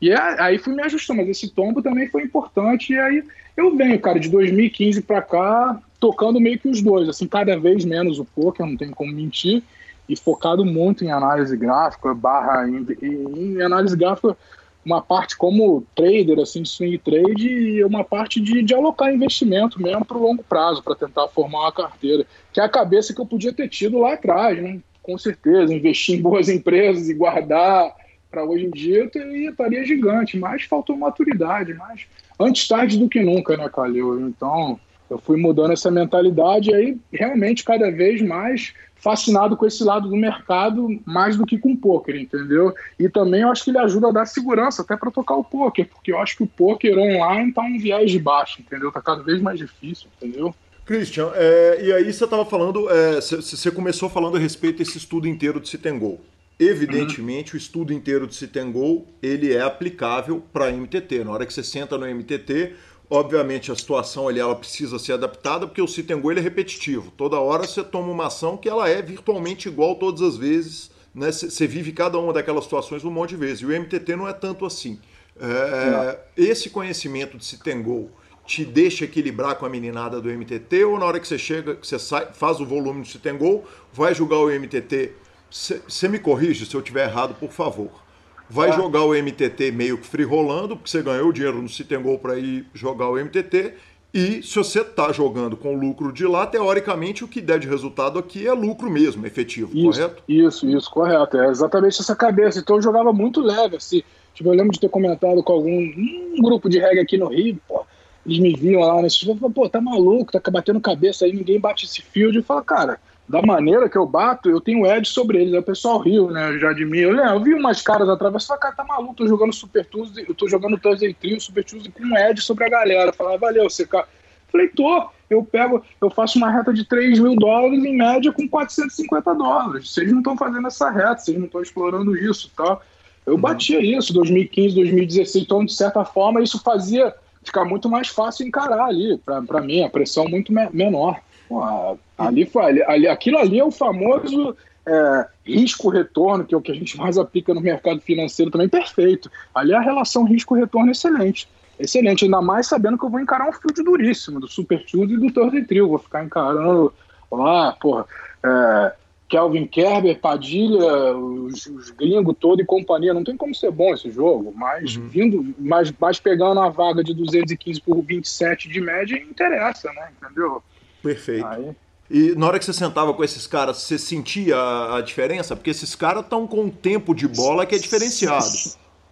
E 0.01 0.09
é, 0.09 0.41
aí 0.41 0.57
fui 0.57 0.73
me 0.73 0.83
ajustando, 0.83 1.19
mas 1.19 1.27
esse 1.27 1.49
tombo 1.49 1.81
também 1.81 2.07
foi 2.07 2.23
importante. 2.23 2.93
E 2.93 2.97
aí 2.97 3.25
eu 3.57 3.75
venho, 3.75 3.99
cara, 3.99 4.21
de 4.21 4.29
2015 4.29 5.01
para 5.01 5.21
cá, 5.21 5.81
tocando 5.99 6.39
meio 6.39 6.57
que 6.57 6.69
os 6.69 6.81
dois, 6.81 7.09
assim, 7.09 7.27
cada 7.27 7.59
vez 7.59 7.83
menos 7.83 8.19
o 8.19 8.23
poker, 8.23 8.65
não 8.65 8.77
tem 8.77 8.89
como 8.91 9.11
mentir 9.11 9.61
e 10.07 10.15
focado 10.15 10.63
muito 10.65 11.03
em 11.03 11.11
análise 11.11 11.55
gráfica, 11.57 12.13
barra 12.13 12.67
em, 12.67 12.85
em, 13.01 13.61
análise 13.61 13.95
gráfica, 13.95 14.37
uma 14.85 15.01
parte 15.01 15.35
como 15.35 15.83
trader, 15.95 16.39
assim, 16.39 16.63
swing 16.63 16.99
trade, 16.99 17.47
e 17.47 17.83
uma 17.83 18.03
parte 18.03 18.39
de, 18.39 18.61
de 18.61 18.73
alocar 18.73 19.11
investimento 19.11 19.81
mesmo 19.81 20.05
para 20.05 20.17
o 20.17 20.21
longo 20.21 20.43
prazo, 20.43 20.83
para 20.83 20.95
tentar 20.95 21.27
formar 21.29 21.61
uma 21.61 21.71
carteira, 21.71 22.25
que 22.53 22.59
é 22.59 22.63
a 22.63 22.69
cabeça 22.69 23.13
que 23.13 23.19
eu 23.19 23.25
podia 23.25 23.51
ter 23.51 23.67
tido 23.67 23.99
lá 23.99 24.13
atrás, 24.13 24.61
né? 24.61 24.79
com 25.05 25.17
certeza, 25.19 25.71
investir 25.71 26.17
em 26.17 26.21
boas 26.21 26.49
empresas 26.49 27.07
e 27.09 27.13
guardar 27.13 27.93
para 28.29 28.43
hoje 28.43 28.65
em 28.65 28.71
dia 28.71 29.09
eu 29.13 29.49
estaria 29.49 29.85
gigante, 29.85 30.37
mas 30.37 30.63
faltou 30.63 30.97
maturidade, 30.97 31.75
mas 31.75 32.07
antes 32.39 32.67
tarde 32.67 32.97
do 32.97 33.07
que 33.07 33.21
nunca, 33.21 33.55
né, 33.55 33.69
Calil? 33.69 34.27
Então, 34.27 34.79
eu 35.09 35.19
fui 35.19 35.37
mudando 35.37 35.71
essa 35.71 35.91
mentalidade 35.91 36.71
e 36.71 36.75
aí 36.75 36.97
realmente 37.13 37.63
cada 37.63 37.91
vez 37.91 38.19
mais 38.21 38.73
fascinado 39.05 39.55
com 39.55 39.67
esse 39.67 39.83
lado 39.83 40.09
do 40.09 40.15
mercado 40.15 40.87
mais 41.05 41.37
do 41.37 41.45
que 41.45 41.59
com 41.59 41.73
o 41.73 41.77
poker, 41.77 42.15
entendeu? 42.15 42.73
E 42.99 43.07
também 43.07 43.41
eu 43.41 43.51
acho 43.51 43.63
que 43.63 43.69
ele 43.69 43.77
ajuda 43.77 44.07
a 44.07 44.11
dar 44.11 44.25
segurança 44.25 44.81
até 44.81 44.97
para 44.97 45.11
tocar 45.11 45.35
o 45.35 45.43
poker, 45.43 45.87
porque 45.87 46.11
eu 46.11 46.17
acho 46.17 46.35
que 46.35 46.41
o 46.41 46.47
poker 46.47 46.97
online 46.97 47.53
tá 47.53 47.61
um 47.61 47.77
viés 47.77 48.09
de 48.09 48.17
baixo, 48.17 48.61
entendeu? 48.61 48.91
Tá 48.91 48.99
cada 49.03 49.21
vez 49.21 49.39
mais 49.39 49.59
difícil, 49.59 50.07
entendeu? 50.17 50.55
Christian, 50.87 51.31
é, 51.35 51.85
e 51.85 51.93
aí 51.93 52.11
você 52.11 52.23
estava 52.23 52.43
falando, 52.45 52.87
você 53.21 53.69
é, 53.69 53.71
começou 53.71 54.09
falando 54.09 54.37
a 54.37 54.39
respeito 54.39 54.79
desse 54.79 54.97
estudo 54.97 55.27
inteiro 55.27 55.59
de 55.59 55.69
Citengol. 55.69 56.19
Evidentemente, 56.59 57.51
uhum. 57.51 57.57
o 57.57 57.61
estudo 57.61 57.93
inteiro 57.93 58.25
de 58.25 58.33
Citengol, 58.33 59.05
ele 59.21 59.53
é 59.53 59.61
aplicável 59.61 60.43
para 60.51 60.71
MTT. 60.71 61.23
Na 61.23 61.31
hora 61.31 61.45
que 61.45 61.53
você 61.53 61.61
senta 61.61 61.95
no 61.95 62.07
MTT, 62.07 62.73
Obviamente 63.09 63.71
a 63.71 63.75
situação 63.75 64.27
ali 64.27 64.39
ela 64.39 64.55
precisa 64.55 64.97
ser 64.97 65.13
adaptada 65.13 65.67
porque 65.67 65.81
o 65.81 65.87
sit 65.87 66.09
and 66.09 66.19
go 66.19 66.31
ele 66.31 66.39
é 66.39 66.43
repetitivo. 66.43 67.11
Toda 67.11 67.39
hora 67.39 67.67
você 67.67 67.83
toma 67.83 68.11
uma 68.11 68.27
ação 68.27 68.57
que 68.57 68.67
ela 68.67 68.89
é 68.89 69.01
virtualmente 69.01 69.67
igual 69.67 69.95
todas 69.95 70.21
as 70.21 70.37
vezes. 70.37 70.89
Né? 71.13 71.31
Você 71.31 71.67
vive 71.67 71.91
cada 71.91 72.17
uma 72.17 72.33
daquelas 72.33 72.63
situações 72.63 73.03
um 73.03 73.11
monte 73.11 73.31
de 73.31 73.37
vezes. 73.37 73.61
E 73.61 73.65
o 73.65 73.69
MTT 73.69 74.15
não 74.15 74.27
é 74.27 74.33
tanto 74.33 74.65
assim. 74.65 74.99
É, 75.39 76.19
esse 76.35 76.69
conhecimento 76.69 77.37
de 77.37 77.45
sit 77.45 77.67
and 77.67 77.81
go 77.81 78.09
te 78.45 78.63
deixa 78.63 79.05
equilibrar 79.05 79.55
com 79.55 79.65
a 79.65 79.69
meninada 79.69 80.21
do 80.21 80.29
MTT 80.29 80.85
ou 80.85 80.99
na 80.99 81.05
hora 81.05 81.19
que 81.19 81.27
você 81.27 81.37
chega, 81.37 81.75
que 81.75 81.85
você 81.85 81.99
sai, 81.99 82.27
faz 82.31 82.59
o 82.59 82.65
volume 82.65 83.01
do 83.01 83.07
sit 83.07 83.25
and 83.25 83.37
go, 83.37 83.63
vai 83.91 84.13
julgar 84.13 84.37
o 84.37 84.49
MTT. 84.49 85.13
Você 85.49 86.07
me 86.07 86.19
corrige 86.19 86.65
se 86.65 86.75
eu 86.75 86.81
tiver 86.81 87.07
errado, 87.07 87.35
por 87.35 87.51
favor 87.51 88.04
vai 88.49 88.69
ah. 88.69 88.73
jogar 88.73 89.03
o 89.03 89.13
MTT 89.13 89.71
meio 89.71 89.97
que 89.97 90.07
free 90.07 90.23
rolando, 90.23 90.75
porque 90.75 90.89
você 90.89 91.01
ganhou 91.01 91.29
o 91.29 91.33
dinheiro 91.33 91.61
no 91.61 91.69
Citengol 91.69 92.19
para 92.19 92.37
ir 92.37 92.65
jogar 92.73 93.09
o 93.09 93.17
MTT. 93.17 93.73
E 94.13 94.41
se 94.41 94.55
você 94.55 94.79
está 94.79 95.11
jogando 95.11 95.57
com 95.57 95.75
lucro 95.75 96.13
de 96.13 96.25
lá, 96.25 96.47
teoricamente 96.47 97.25
o 97.25 97.27
que 97.27 97.41
der 97.41 97.59
de 97.59 97.67
resultado 97.67 98.17
aqui 98.17 98.47
é 98.47 98.53
lucro 98.53 98.89
mesmo, 98.89 99.27
efetivo, 99.27 99.71
isso, 99.75 99.99
correto? 99.99 100.23
Isso, 100.25 100.69
isso, 100.69 100.89
correto. 100.89 101.37
É 101.37 101.49
exatamente 101.49 101.99
essa 101.99 102.15
cabeça. 102.15 102.59
Então 102.59 102.77
eu 102.77 102.81
jogava 102.81 103.11
muito 103.11 103.41
leve, 103.41 103.75
assim. 103.75 104.01
Tipo, 104.33 104.49
eu 104.49 104.53
lembro 104.53 104.71
de 104.71 104.79
ter 104.79 104.89
comentado 104.89 105.43
com 105.43 105.53
algum 105.53 105.69
um 105.69 106.41
grupo 106.41 106.69
de 106.69 106.79
reggae 106.79 107.01
aqui 107.01 107.17
no 107.17 107.27
Rio, 107.27 107.59
pô, 107.67 107.85
eles 108.25 108.39
me 108.39 108.55
viam 108.55 108.81
lá 108.81 109.01
nesse 109.01 109.25
jogo, 109.25 109.49
pô, 109.49 109.69
tá 109.69 109.81
maluco, 109.81 110.31
tá 110.31 110.51
batendo 110.51 110.79
cabeça 110.79 111.25
aí, 111.25 111.33
ninguém 111.33 111.59
bate 111.59 111.85
esse 111.85 112.01
field. 112.01 112.37
Eu 112.37 112.43
falo, 112.43 112.63
cara, 112.63 112.99
da 113.27 113.41
maneira 113.41 113.89
que 113.89 113.97
eu 113.97 114.05
bato, 114.05 114.49
eu 114.49 114.61
tenho 114.61 114.85
edge 114.85 115.09
sobre 115.09 115.39
eles. 115.39 115.53
Aí 115.53 115.59
o 115.59 115.63
pessoal 115.63 115.97
riu, 115.97 116.29
né? 116.29 116.57
Já 116.59 116.73
de 116.73 116.85
mim. 116.85 116.99
Eu, 116.99 117.15
eu 117.15 117.43
vi 117.43 117.53
umas 117.53 117.81
caras 117.81 118.07
atravessar, 118.07 118.57
cara, 118.57 118.75
tá 118.75 118.83
maluco, 118.83 119.15
tô 119.15 119.27
jogando 119.27 119.53
Super 119.53 119.85
Tuesday, 119.85 120.25
eu 120.27 120.35
tô 120.35 120.47
jogando 120.47 120.77
Thursday 120.77 121.13
Trio, 121.13 121.41
Super 121.41 121.63
Tuesday 121.63 121.91
com 121.91 122.17
edge 122.17 122.41
sobre 122.41 122.65
a 122.65 122.69
galera. 122.69 123.11
Falava, 123.11 123.37
valeu, 123.37 123.69
você 123.69 123.85
cara. 123.85 124.07
Falei, 124.51 124.67
tô. 124.69 125.09
Eu 125.27 125.43
pego, 125.43 125.83
eu 125.99 126.09
faço 126.11 126.37
uma 126.37 126.51
reta 126.51 126.71
de 126.71 126.85
3 126.85 127.17
mil 127.17 127.35
dólares 127.35 127.83
em 127.83 127.97
média 127.97 128.31
com 128.31 128.47
450 128.47 129.33
dólares. 129.33 129.91
Vocês 129.91 130.11
não 130.11 130.19
estão 130.19 130.37
fazendo 130.37 130.67
essa 130.67 130.91
reta, 130.91 131.17
vocês 131.17 131.35
não 131.35 131.47
estão 131.47 131.63
explorando 131.63 132.15
isso, 132.15 132.51
tá? 132.55 132.77
Eu 133.25 133.33
uhum. 133.33 133.41
batia 133.41 133.81
isso 133.81 134.13
2015, 134.13 134.75
2016, 134.75 135.43
então 135.43 135.65
de 135.65 135.73
certa 135.73 136.05
forma 136.05 136.43
isso 136.43 136.61
fazia 136.61 137.11
ficar 137.43 137.65
muito 137.65 137.89
mais 137.89 138.07
fácil 138.07 138.45
encarar 138.45 138.85
ali, 138.85 139.19
para 139.25 139.61
mim, 139.61 139.83
a 139.83 139.89
pressão 139.89 140.27
muito 140.27 140.53
me 140.53 140.69
menor. 140.71 141.19
Pô, 141.47 141.97
ali 142.17 142.45
foi, 142.45 142.81
ali, 142.83 143.07
aquilo 143.07 143.37
ali 143.37 143.59
é 143.59 143.63
o 143.63 143.71
famoso 143.71 144.55
é, 144.85 145.27
risco-retorno, 145.45 146.45
que 146.45 146.53
é 146.53 146.57
o 146.57 146.61
que 146.61 146.71
a 146.71 146.75
gente 146.75 146.97
mais 146.97 147.17
aplica 147.17 147.53
no 147.53 147.61
mercado 147.61 147.99
financeiro 148.01 148.51
também, 148.51 148.69
perfeito. 148.69 149.29
Ali 149.53 149.73
a 149.73 149.79
relação 149.79 150.23
risco-retorno 150.23 150.89
é 150.89 150.91
excelente. 150.91 151.47
Excelente, 151.77 152.23
ainda 152.23 152.41
mais 152.41 152.67
sabendo 152.67 152.97
que 152.97 153.03
eu 153.03 153.09
vou 153.09 153.19
encarar 153.19 153.49
um 153.49 153.53
field 153.53 153.83
duríssimo 153.83 154.39
do 154.39 154.47
Super 154.47 154.85
Tudo 154.85 155.13
e 155.13 155.17
do 155.17 155.31
Thursday 155.31 155.63
Trio. 155.63 155.89
Vou 155.89 155.99
ficar 155.99 156.23
encarando 156.23 156.93
lá, 157.29 157.73
porra, 157.73 158.05
é, 158.43 158.93
Kelvin 159.27 159.65
Kerber, 159.65 160.19
Padilha, 160.19 161.17
os, 161.17 161.65
os 161.65 161.91
gringos 161.91 162.35
todo 162.39 162.61
e 162.61 162.65
companhia. 162.65 163.13
Não 163.13 163.23
tem 163.23 163.35
como 163.35 163.53
ser 163.53 163.71
bom 163.71 163.93
esse 163.93 164.09
jogo, 164.09 164.53
mas 164.55 164.95
uhum. 164.95 165.07
vindo, 165.07 165.55
mas, 165.59 165.93
mas 165.99 166.19
pegando 166.19 166.61
a 166.61 166.69
vaga 166.69 167.03
de 167.03 167.13
215 167.13 167.81
por 167.81 168.01
27 168.01 168.69
de 168.69 168.79
média, 168.79 169.17
interessa, 169.17 169.91
né? 169.91 170.09
Entendeu? 170.21 170.63
Perfeito. 171.05 171.45
Aí... 171.45 171.75
E 172.09 172.35
na 172.35 172.47
hora 172.47 172.59
que 172.59 172.65
você 172.65 172.73
sentava 172.73 173.13
com 173.13 173.23
esses 173.23 173.47
caras, 173.47 173.77
você 173.77 173.97
sentia 173.97 174.55
a, 174.95 175.01
diferença? 175.01 175.55
Porque 175.55 175.71
esses 175.71 175.95
caras 175.95 176.23
estão 176.23 176.45
com 176.45 176.61
um 176.61 176.69
tempo 176.69 177.15
de 177.15 177.27
bola 177.27 177.65
que 177.65 177.73
é 177.73 177.79
diferenciado. 177.79 178.45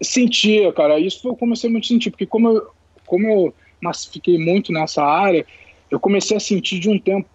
Sentia, 0.01 0.71
cara. 0.73 0.99
Isso 0.99 1.27
eu 1.27 1.35
comecei 1.35 1.69
muito 1.69 1.85
a 1.85 1.87
sentir, 1.87 2.11
porque 2.11 2.25
como 2.25 2.49
eu, 2.49 2.67
como 3.05 3.27
eu 3.27 3.53
fiquei 4.11 4.37
muito 4.37 4.71
nessa 4.71 5.03
área, 5.03 5.43
eu 5.89 5.99
comecei 5.99 6.37
a 6.37 6.39
sentir 6.39 6.79
de 6.79 6.87
um 6.87 6.99
tempo, 6.99 7.27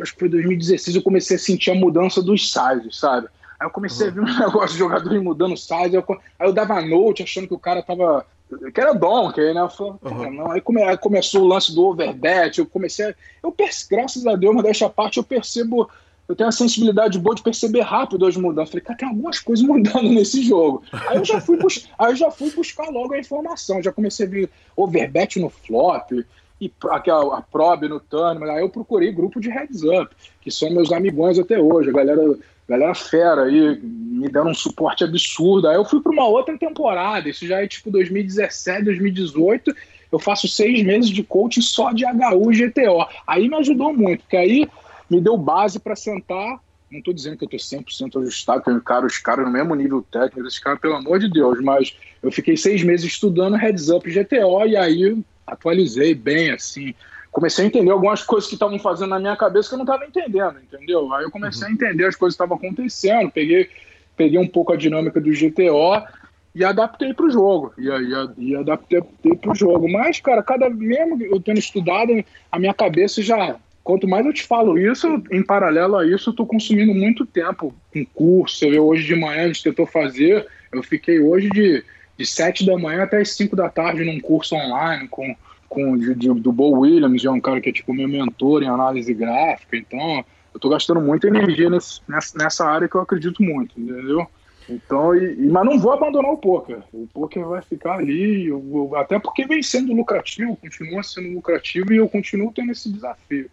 acho 0.00 0.12
que 0.12 0.18
foi 0.18 0.28
2016, 0.28 0.96
eu 0.96 1.02
comecei 1.02 1.36
a 1.36 1.38
sentir 1.38 1.70
a 1.70 1.74
mudança 1.74 2.20
dos 2.20 2.52
sizes, 2.52 2.98
sabe? 2.98 3.28
Aí 3.64 3.66
eu 3.66 3.70
comecei 3.70 4.08
uhum. 4.08 4.12
a 4.12 4.14
ver 4.14 4.20
um 4.30 4.38
negócio 4.38 4.72
de 4.72 4.78
jogadores 4.78 5.22
mudando 5.22 5.56
size. 5.56 5.94
Eu, 5.94 6.04
aí 6.38 6.48
eu 6.48 6.52
dava 6.52 6.80
note 6.82 7.22
achando 7.22 7.48
que 7.48 7.54
o 7.54 7.58
cara 7.58 7.82
tava. 7.82 8.26
Que 8.72 8.80
era 8.80 8.92
Donkey, 8.92 9.54
né? 9.54 9.60
Eu 9.62 9.70
falei, 9.70 9.94
uhum. 10.02 10.32
não. 10.32 10.52
Aí, 10.52 10.60
come, 10.60 10.82
aí, 10.82 10.96
começou 10.98 11.42
o 11.42 11.46
lance 11.46 11.74
do 11.74 11.86
overbet. 11.86 12.58
Eu 12.58 12.66
comecei 12.66 13.06
a, 13.06 13.14
Eu, 13.42 13.54
graças 13.90 14.26
a 14.26 14.36
Deus, 14.36 14.54
mas 14.54 14.64
dessa 14.64 14.88
parte 14.88 15.16
eu 15.16 15.24
percebo. 15.24 15.88
Eu 16.26 16.34
tenho 16.34 16.48
a 16.48 16.52
sensibilidade 16.52 17.18
boa 17.18 17.36
de 17.36 17.42
perceber 17.42 17.82
rápido 17.82 18.24
as 18.24 18.34
mudanças. 18.34 18.70
Falei, 18.70 18.84
cara, 18.84 18.98
tem 18.98 19.08
algumas 19.08 19.40
coisas 19.40 19.64
mudando 19.66 20.08
nesse 20.08 20.42
jogo. 20.42 20.82
Aí 21.08 21.18
eu 21.18 21.24
já 21.24 21.40
fui, 21.40 21.58
bus... 21.58 21.86
aí 21.98 22.12
eu 22.12 22.16
já 22.16 22.30
fui 22.30 22.50
buscar 22.50 22.88
logo 22.88 23.12
a 23.12 23.18
informação. 23.18 23.82
Já 23.82 23.92
comecei 23.92 24.26
a 24.26 24.30
ver 24.30 24.50
overbet 24.74 25.38
no 25.38 25.50
flop 25.50 26.12
e 26.60 26.72
aquela, 26.90 27.38
a 27.38 27.42
probe 27.42 27.88
no 27.88 28.00
turno. 28.00 28.44
Aí 28.50 28.62
eu 28.62 28.70
procurei 28.70 29.12
grupo 29.12 29.38
de 29.38 29.50
heads 29.50 29.82
up, 29.82 30.14
que 30.40 30.50
são 30.50 30.70
meus 30.70 30.92
amigões 30.92 31.38
até 31.38 31.58
hoje. 31.58 31.90
A 31.90 31.92
galera 31.92 32.38
galera 32.68 32.94
fera 32.94 33.44
aí, 33.44 33.78
me 33.82 34.28
deram 34.28 34.50
um 34.50 34.54
suporte 34.54 35.04
absurdo. 35.04 35.68
Aí 35.68 35.76
eu 35.76 35.84
fui 35.84 36.00
para 36.00 36.12
uma 36.12 36.26
outra 36.26 36.56
temporada, 36.58 37.28
isso 37.28 37.46
já 37.46 37.62
é 37.62 37.68
tipo 37.68 37.90
2017, 37.90 38.84
2018. 38.84 39.74
Eu 40.10 40.18
faço 40.18 40.46
seis 40.48 40.82
meses 40.84 41.10
de 41.10 41.22
coaching 41.22 41.60
só 41.60 41.92
de 41.92 42.04
HU 42.04 42.52
e 42.52 42.68
GTO. 42.68 43.06
Aí 43.26 43.48
me 43.48 43.56
ajudou 43.56 43.92
muito, 43.92 44.20
porque 44.20 44.36
aí 44.36 44.68
me 45.10 45.20
deu 45.20 45.36
base 45.36 45.78
para 45.78 45.96
sentar. 45.96 46.60
Não 46.90 47.00
estou 47.00 47.12
dizendo 47.12 47.36
que 47.36 47.44
eu 47.44 47.56
estou 47.56 47.80
100% 47.80 48.22
ajustado, 48.22 48.62
porque 48.62 48.80
cara, 48.80 49.04
os 49.04 49.18
caras 49.18 49.44
no 49.44 49.52
mesmo 49.52 49.74
nível 49.74 50.02
técnico, 50.02 50.46
esses 50.46 50.60
caras, 50.60 50.78
pelo 50.78 50.94
amor 50.94 51.18
de 51.18 51.28
Deus, 51.28 51.60
mas 51.60 51.96
eu 52.22 52.30
fiquei 52.30 52.56
seis 52.56 52.84
meses 52.84 53.06
estudando 53.06 53.56
Heads 53.56 53.88
Up 53.88 54.08
GTO 54.08 54.64
e 54.66 54.76
aí 54.76 55.18
atualizei 55.46 56.14
bem, 56.14 56.50
assim, 56.50 56.94
comecei 57.34 57.64
a 57.64 57.66
entender 57.66 57.90
algumas 57.90 58.22
coisas 58.22 58.48
que 58.48 58.54
estavam 58.54 58.78
fazendo 58.78 59.10
na 59.10 59.18
minha 59.18 59.36
cabeça 59.36 59.68
que 59.68 59.74
eu 59.74 59.78
não 59.78 59.84
estava 59.84 60.06
entendendo, 60.06 60.56
entendeu? 60.62 61.12
Aí 61.12 61.24
eu 61.24 61.30
comecei 61.32 61.64
uhum. 61.64 61.70
a 61.70 61.72
entender 61.72 62.06
as 62.06 62.14
coisas 62.14 62.36
que 62.36 62.42
estavam 62.42 62.56
acontecendo, 62.56 63.28
peguei, 63.28 63.68
peguei 64.16 64.38
um 64.38 64.46
pouco 64.46 64.72
a 64.72 64.76
dinâmica 64.76 65.20
do 65.20 65.32
GTO 65.32 66.00
e 66.54 66.64
adaptei 66.64 67.12
para 67.12 67.26
o 67.26 67.30
jogo. 67.30 67.74
E, 67.76 67.88
e, 67.88 68.50
e 68.50 68.56
adaptei 68.56 69.02
para 69.40 69.50
o 69.50 69.54
jogo. 69.54 69.90
Mas, 69.90 70.20
cara, 70.20 70.44
cada 70.44 70.70
mesmo 70.70 71.20
eu 71.24 71.40
tendo 71.40 71.58
estudado, 71.58 72.12
a 72.52 72.58
minha 72.58 72.72
cabeça 72.72 73.20
já. 73.20 73.56
Quanto 73.82 74.06
mais 74.06 74.24
eu 74.24 74.32
te 74.32 74.44
falo 74.44 74.78
isso, 74.78 75.20
em 75.30 75.42
paralelo 75.42 75.96
a 75.96 76.06
isso, 76.06 76.30
eu 76.30 76.30
estou 76.30 76.46
consumindo 76.46 76.94
muito 76.94 77.26
tempo 77.26 77.74
com 77.92 78.06
curso. 78.14 78.70
Vê, 78.70 78.78
hoje 78.78 79.04
de 79.04 79.16
manhã 79.16 79.42
a 79.42 79.46
gente 79.48 79.64
tentou 79.64 79.86
fazer, 79.86 80.46
eu 80.72 80.84
fiquei 80.84 81.20
hoje 81.20 81.50
de, 81.50 81.84
de 82.16 82.24
7 82.24 82.64
da 82.64 82.78
manhã 82.78 83.02
até 83.02 83.20
as 83.20 83.30
5 83.30 83.56
da 83.56 83.68
tarde 83.68 84.04
num 84.04 84.20
curso 84.20 84.54
online 84.54 85.08
com 85.08 85.36
com 85.74 85.98
de, 85.98 86.14
de, 86.14 86.32
do 86.32 86.52
Bo 86.52 86.70
Williams, 86.70 87.20
já 87.20 87.30
é 87.30 87.32
um 87.32 87.40
cara 87.40 87.60
que 87.60 87.68
é 87.68 87.72
tipo 87.72 87.92
meu 87.92 88.08
mentor 88.08 88.62
em 88.62 88.68
análise 88.68 89.12
gráfica, 89.12 89.76
então 89.76 90.24
eu 90.54 90.60
tô 90.60 90.68
gastando 90.68 91.00
muita 91.00 91.26
energia 91.26 91.68
nesse, 91.68 92.00
nessa, 92.08 92.64
área 92.64 92.88
que 92.88 92.94
eu 92.94 93.00
acredito 93.00 93.42
muito, 93.42 93.78
entendeu? 93.78 94.26
Então, 94.68 95.14
e, 95.14 95.34
e, 95.34 95.48
mas 95.48 95.64
não 95.64 95.78
vou 95.78 95.92
abandonar 95.92 96.30
o 96.30 96.38
poker. 96.38 96.78
O 96.92 97.06
poker 97.12 97.44
vai 97.44 97.60
ficar 97.60 97.96
ali, 97.96 98.46
eu, 98.46 98.64
eu, 98.72 98.96
até 98.96 99.18
porque 99.18 99.44
vem 99.44 99.62
sendo 99.62 99.92
lucrativo, 99.92 100.56
continua 100.56 101.02
sendo 101.02 101.34
lucrativo 101.34 101.92
e 101.92 101.96
eu 101.96 102.08
continuo 102.08 102.52
tendo 102.54 102.70
esse 102.70 102.90
desafio. 102.90 103.50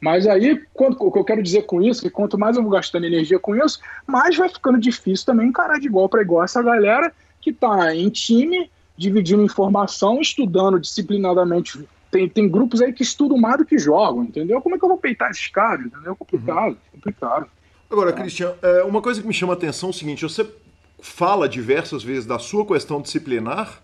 Mas 0.00 0.26
aí, 0.26 0.60
quando, 0.72 0.96
o 1.00 1.12
que 1.12 1.18
eu 1.18 1.24
quero 1.24 1.42
dizer 1.42 1.62
com 1.62 1.82
isso, 1.82 2.02
que 2.02 2.10
quanto 2.10 2.38
mais 2.38 2.56
eu 2.56 2.62
vou 2.62 2.72
gastando 2.72 3.04
energia 3.04 3.38
com 3.38 3.54
isso, 3.54 3.80
mais 4.06 4.36
vai 4.36 4.48
ficando 4.48 4.78
difícil 4.78 5.26
também 5.26 5.48
encarar 5.48 5.78
de 5.78 5.86
igual 5.86 6.08
para 6.08 6.22
igual 6.22 6.44
essa 6.44 6.62
galera 6.62 7.12
que 7.40 7.52
tá 7.52 7.94
em 7.94 8.08
time 8.08 8.70
dividindo 8.98 9.42
informação, 9.42 10.20
estudando 10.20 10.80
disciplinadamente. 10.80 11.88
Tem, 12.10 12.28
tem 12.28 12.48
grupos 12.48 12.82
aí 12.82 12.92
que 12.92 13.02
estudam 13.02 13.38
mais 13.38 13.58
do 13.58 13.64
que 13.64 13.78
jogam, 13.78 14.24
entendeu? 14.24 14.60
Como 14.60 14.74
é 14.74 14.78
que 14.78 14.84
eu 14.84 14.88
vou 14.88 14.98
peitar 14.98 15.30
esses 15.30 15.46
caras? 15.46 15.86
Entendeu? 15.86 16.16
Complicado, 16.16 16.70
uhum. 16.72 16.76
complicado. 16.92 17.46
Agora, 17.88 18.10
é. 18.10 18.12
Cristian, 18.12 18.54
é, 18.60 18.82
uma 18.82 19.00
coisa 19.00 19.22
que 19.22 19.28
me 19.28 19.32
chama 19.32 19.52
a 19.52 19.56
atenção 19.56 19.90
é 19.90 19.92
o 19.92 19.94
seguinte: 19.94 20.22
você 20.22 20.46
fala 21.00 21.48
diversas 21.48 22.02
vezes 22.02 22.26
da 22.26 22.38
sua 22.38 22.66
questão 22.66 23.00
disciplinar, 23.00 23.80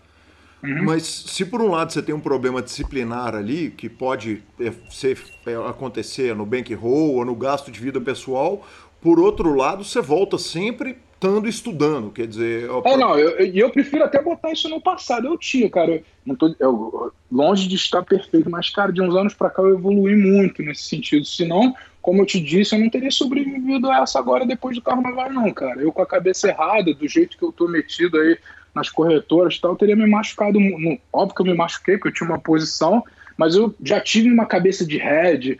uhum. 0.61 0.83
mas 0.83 1.03
se 1.03 1.45
por 1.45 1.61
um 1.61 1.69
lado 1.69 1.93
você 1.93 2.01
tem 2.01 2.13
um 2.13 2.19
problema 2.19 2.61
disciplinar 2.61 3.35
ali, 3.35 3.71
que 3.71 3.87
pode 3.87 4.43
é, 4.59 4.73
ser, 4.89 5.17
é, 5.45 5.55
acontecer 5.69 6.35
no 6.35 6.45
bankroll 6.45 7.15
ou 7.15 7.25
no 7.25 7.35
gasto 7.35 7.71
de 7.71 7.79
vida 7.79 8.01
pessoal, 8.01 8.65
por 8.99 9.19
outro 9.19 9.53
lado, 9.53 9.83
você 9.83 10.01
volta 10.01 10.37
sempre 10.37 10.97
estando 11.25 11.47
estudando, 11.47 12.11
quer 12.11 12.27
dizer... 12.27 12.63
Eu... 12.63 12.83
É, 12.85 12.95
não, 12.95 13.17
eu, 13.17 13.31
eu 13.39 13.69
prefiro 13.71 14.03
até 14.03 14.21
botar 14.21 14.51
isso 14.51 14.69
no 14.69 14.79
passado. 14.79 15.27
Eu 15.27 15.37
tinha, 15.37 15.69
cara, 15.69 16.03
eu 16.25 16.37
tô, 16.37 16.55
eu, 16.59 17.11
longe 17.31 17.67
de 17.67 17.75
estar 17.75 18.03
perfeito, 18.03 18.49
mas, 18.49 18.69
cara, 18.69 18.91
de 18.91 19.01
uns 19.01 19.15
anos 19.15 19.33
para 19.33 19.49
cá 19.49 19.61
eu 19.63 19.73
evolui 19.73 20.15
muito 20.15 20.61
nesse 20.61 20.83
sentido. 20.83 21.25
Senão, 21.25 21.75
como 22.01 22.21
eu 22.21 22.25
te 22.25 22.39
disse, 22.39 22.75
eu 22.75 22.79
não 22.79 22.89
teria 22.89 23.11
sobrevivido 23.11 23.89
a 23.89 24.01
essa 24.01 24.19
agora 24.19 24.45
depois 24.45 24.75
do 24.75 24.81
carnaval, 24.81 25.31
não, 25.33 25.51
cara. 25.51 25.81
Eu 25.81 25.91
com 25.91 26.01
a 26.01 26.05
cabeça 26.05 26.47
errada, 26.47 26.93
do 26.93 27.07
jeito 27.07 27.37
que 27.37 27.43
eu 27.43 27.51
tô 27.51 27.67
metido 27.67 28.17
aí 28.17 28.37
nas 28.73 28.89
corretoras 28.89 29.55
e 29.55 29.61
tal, 29.61 29.71
eu 29.71 29.77
teria 29.77 29.95
me 29.95 30.07
machucado. 30.07 30.59
No, 30.59 30.99
óbvio 31.11 31.35
que 31.35 31.41
eu 31.41 31.45
me 31.45 31.53
machuquei, 31.55 31.97
porque 31.97 32.09
eu 32.09 32.13
tinha 32.13 32.29
uma 32.29 32.39
posição, 32.39 33.03
mas 33.37 33.55
eu 33.55 33.73
já 33.83 33.99
tive 33.99 34.31
uma 34.31 34.45
cabeça 34.45 34.85
de 34.85 34.97
head, 34.97 35.57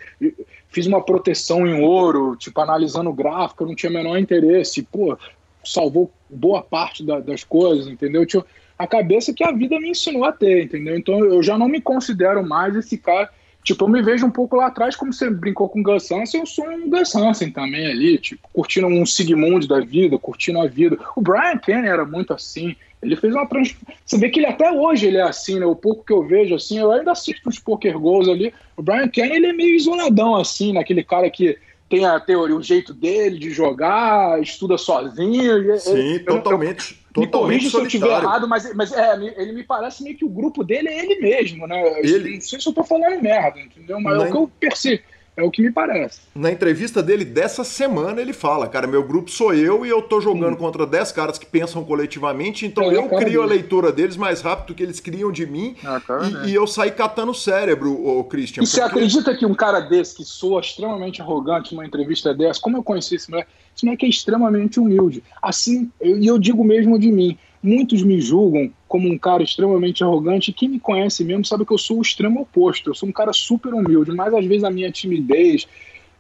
fiz 0.70 0.86
uma 0.86 1.02
proteção 1.02 1.66
em 1.66 1.82
ouro, 1.82 2.36
tipo, 2.36 2.60
analisando 2.60 3.10
o 3.10 3.14
gráfico, 3.14 3.64
eu 3.64 3.68
não 3.68 3.76
tinha 3.76 3.90
o 3.90 3.94
menor 3.94 4.18
interesse. 4.18 4.84
Pô, 4.84 5.18
salvou 5.66 6.12
boa 6.30 6.62
parte 6.62 7.04
da, 7.04 7.20
das 7.20 7.44
coisas, 7.44 7.88
entendeu? 7.88 8.26
Tinha 8.26 8.44
a 8.78 8.86
cabeça 8.88 9.34
que 9.34 9.44
a 9.44 9.52
vida 9.52 9.80
me 9.80 9.90
ensinou 9.90 10.26
a 10.26 10.32
ter, 10.32 10.64
entendeu? 10.64 10.98
Então 10.98 11.20
eu 11.20 11.42
já 11.42 11.58
não 11.58 11.68
me 11.68 11.82
considero 11.82 12.48
mais 12.48 12.76
esse 12.76 12.98
cara. 12.98 13.30
Tipo, 13.64 13.86
eu 13.86 13.90
me 13.90 14.02
vejo 14.04 14.28
um 14.28 14.32
pouco 14.32 14.56
lá 14.56 14.68
atrás, 14.68 14.96
como 14.96 15.12
você 15.12 15.28
brincou 15.28 15.68
com 15.68 15.80
o 15.80 15.84
Gus 15.84 16.12
Hansen, 16.12 16.42
eu 16.42 16.46
sou 16.46 16.70
um 16.70 16.88
Gus 16.88 17.16
Hansen 17.16 17.50
também 17.50 17.88
ali, 17.88 18.20
tipo, 18.20 18.48
curtindo 18.54 18.86
um 18.86 19.06
Sigmund 19.08 19.68
da 19.68 19.80
vida, 19.80 20.20
curtindo 20.20 20.62
a 20.62 20.68
vida. 20.68 21.00
O 21.16 21.22
Brian 21.22 21.58
Kenny 21.58 21.88
era 21.88 22.06
muito 22.06 22.32
assim, 22.32 22.76
ele 23.02 23.16
fez 23.16 23.34
uma 23.34 23.48
trans... 23.48 23.76
Você 24.06 24.20
vê 24.20 24.30
que 24.30 24.40
ele 24.40 24.46
até 24.46 24.72
hoje 24.72 25.08
ele 25.08 25.18
é 25.18 25.24
assim, 25.24 25.60
né? 25.60 25.66
O 25.66 25.76
pouco 25.76 26.04
que 26.04 26.14
eu 26.14 26.28
vejo, 26.28 26.54
assim, 26.54 26.78
eu 26.78 26.92
ainda 26.92 27.12
assisto 27.12 27.50
os 27.50 27.58
poker 27.58 27.98
goals 27.98 28.28
ali. 28.28 28.54
O 28.78 28.84
Brian 28.84 29.08
Kenny, 29.08 29.36
ele 29.36 29.48
é 29.48 29.54
meio 29.54 29.76
isoladão, 29.76 30.36
assim, 30.36 30.74
naquele 30.74 31.04
cara 31.04 31.28
que 31.30 31.58
tem 31.90 32.06
a 32.06 32.20
teoria, 32.20 32.56
o 32.56 32.64
jeito 32.64 32.94
dele 32.94 33.38
de 33.38 33.52
jogar, 33.52 34.42
estuda 34.42 34.78
sozinho. 34.78 35.80
Sim, 35.80 35.98
ele, 35.98 36.20
totalmente. 36.20 37.00
Eu, 37.16 37.22
me 37.22 37.28
corrija 37.28 37.70
se 37.70 37.78
eu 37.78 37.86
estiver 37.86 38.10
errado, 38.10 38.48
mas, 38.48 38.74
mas 38.74 38.92
é, 38.92 39.16
ele 39.38 39.54
me 39.54 39.64
parece 39.64 40.04
meio 40.04 40.18
que 40.18 40.26
o 40.26 40.30
grupo 40.30 40.64
dele 40.64 40.90
é 40.90 41.00
ele 41.00 41.22
mesmo, 41.22 41.66
né? 41.66 42.00
Ele... 42.00 42.36
Não 42.36 42.42
sei 42.42 42.60
se 42.60 42.68
eu 42.68 42.74
tô 42.74 42.84
falando 42.84 43.22
merda, 43.22 43.60
entendeu? 43.60 44.02
Mas 44.02 44.22
é 44.22 44.28
o 44.28 44.32
que 44.32 44.38
eu 44.38 44.52
percebo. 44.60 45.04
É 45.38 45.44
o 45.44 45.52
que 45.52 45.62
me 45.62 45.72
parece. 45.72 46.22
Na 46.34 46.50
entrevista 46.50 47.04
dele 47.04 47.26
dessa 47.26 47.64
semana, 47.64 48.22
ele 48.22 48.32
fala: 48.32 48.68
Cara, 48.68 48.88
meu 48.88 49.04
grupo 49.04 49.30
sou 49.30 49.54
eu 49.54 49.86
e 49.86 49.90
eu 49.90 50.02
tô 50.02 50.22
jogando 50.22 50.54
hum. 50.54 50.58
contra 50.58 50.86
10 50.86 51.12
caras 51.12 51.38
que 51.38 51.46
pensam 51.46 51.84
coletivamente, 51.84 52.66
então 52.66 52.90
é, 52.90 52.96
eu 52.96 53.10
crio 53.10 53.42
a 53.42 53.46
leitura 53.46 53.92
deles 53.92 54.16
mais 54.16 54.42
rápido 54.42 54.68
do 54.68 54.76
que 54.76 54.84
eles 54.84 55.00
criam 55.00 55.32
de 55.32 55.46
mim 55.46 55.76
ah, 55.84 56.02
e, 56.46 56.52
e, 56.52 56.56
eu 56.56 56.66
saí 56.66 56.92
catando 56.92 57.32
o 57.32 57.36
cérebro, 57.36 57.92
o 57.92 58.24
Christian. 58.24 58.64
E 58.64 58.66
porque... 58.66 58.76
você 58.78 58.82
acredita 58.82 59.36
que 59.36 59.46
um 59.46 59.54
cara 59.54 59.82
desse, 59.82 60.16
que 60.16 60.24
soa 60.24 60.62
extremamente 60.62 61.22
arrogante 61.22 61.74
numa 61.74 61.86
entrevista 61.86 62.34
dessa, 62.34 62.62
como 62.62 62.78
eu 62.78 62.84
conheci 62.84 63.16
esse 63.16 63.30
moleque? 63.30 63.50
Esse 63.76 63.86
moleque 63.86 64.06
é 64.06 64.10
extremamente 64.10 64.80
humilde. 64.80 65.22
Assim, 65.42 65.92
e 66.02 66.28
eu, 66.28 66.36
eu 66.36 66.40
digo 66.40 66.64
mesmo 66.64 66.98
de 66.98 67.12
mim. 67.12 67.38
Muitos 67.66 68.04
me 68.04 68.22
julgam 68.22 68.72
como 68.88 69.12
um 69.12 69.18
cara 69.18 69.42
extremamente 69.42 70.04
arrogante. 70.04 70.54
Quem 70.54 70.70
me 70.70 70.80
conhece 70.80 71.24
mesmo 71.24 71.44
sabe 71.44 71.66
que 71.66 71.74
eu 71.74 71.78
sou 71.78 71.98
o 71.98 72.02
extremo 72.02 72.42
oposto. 72.42 72.90
Eu 72.92 72.96
sou 72.96 73.10
um 73.10 73.12
cara 73.12 73.34
super 73.34 73.74
humilde, 73.74 74.12
mas 74.12 74.34
às 74.34 74.46
vezes 74.46 74.64
a 74.64 74.70
minha 74.70 74.92
timidez, 74.92 75.68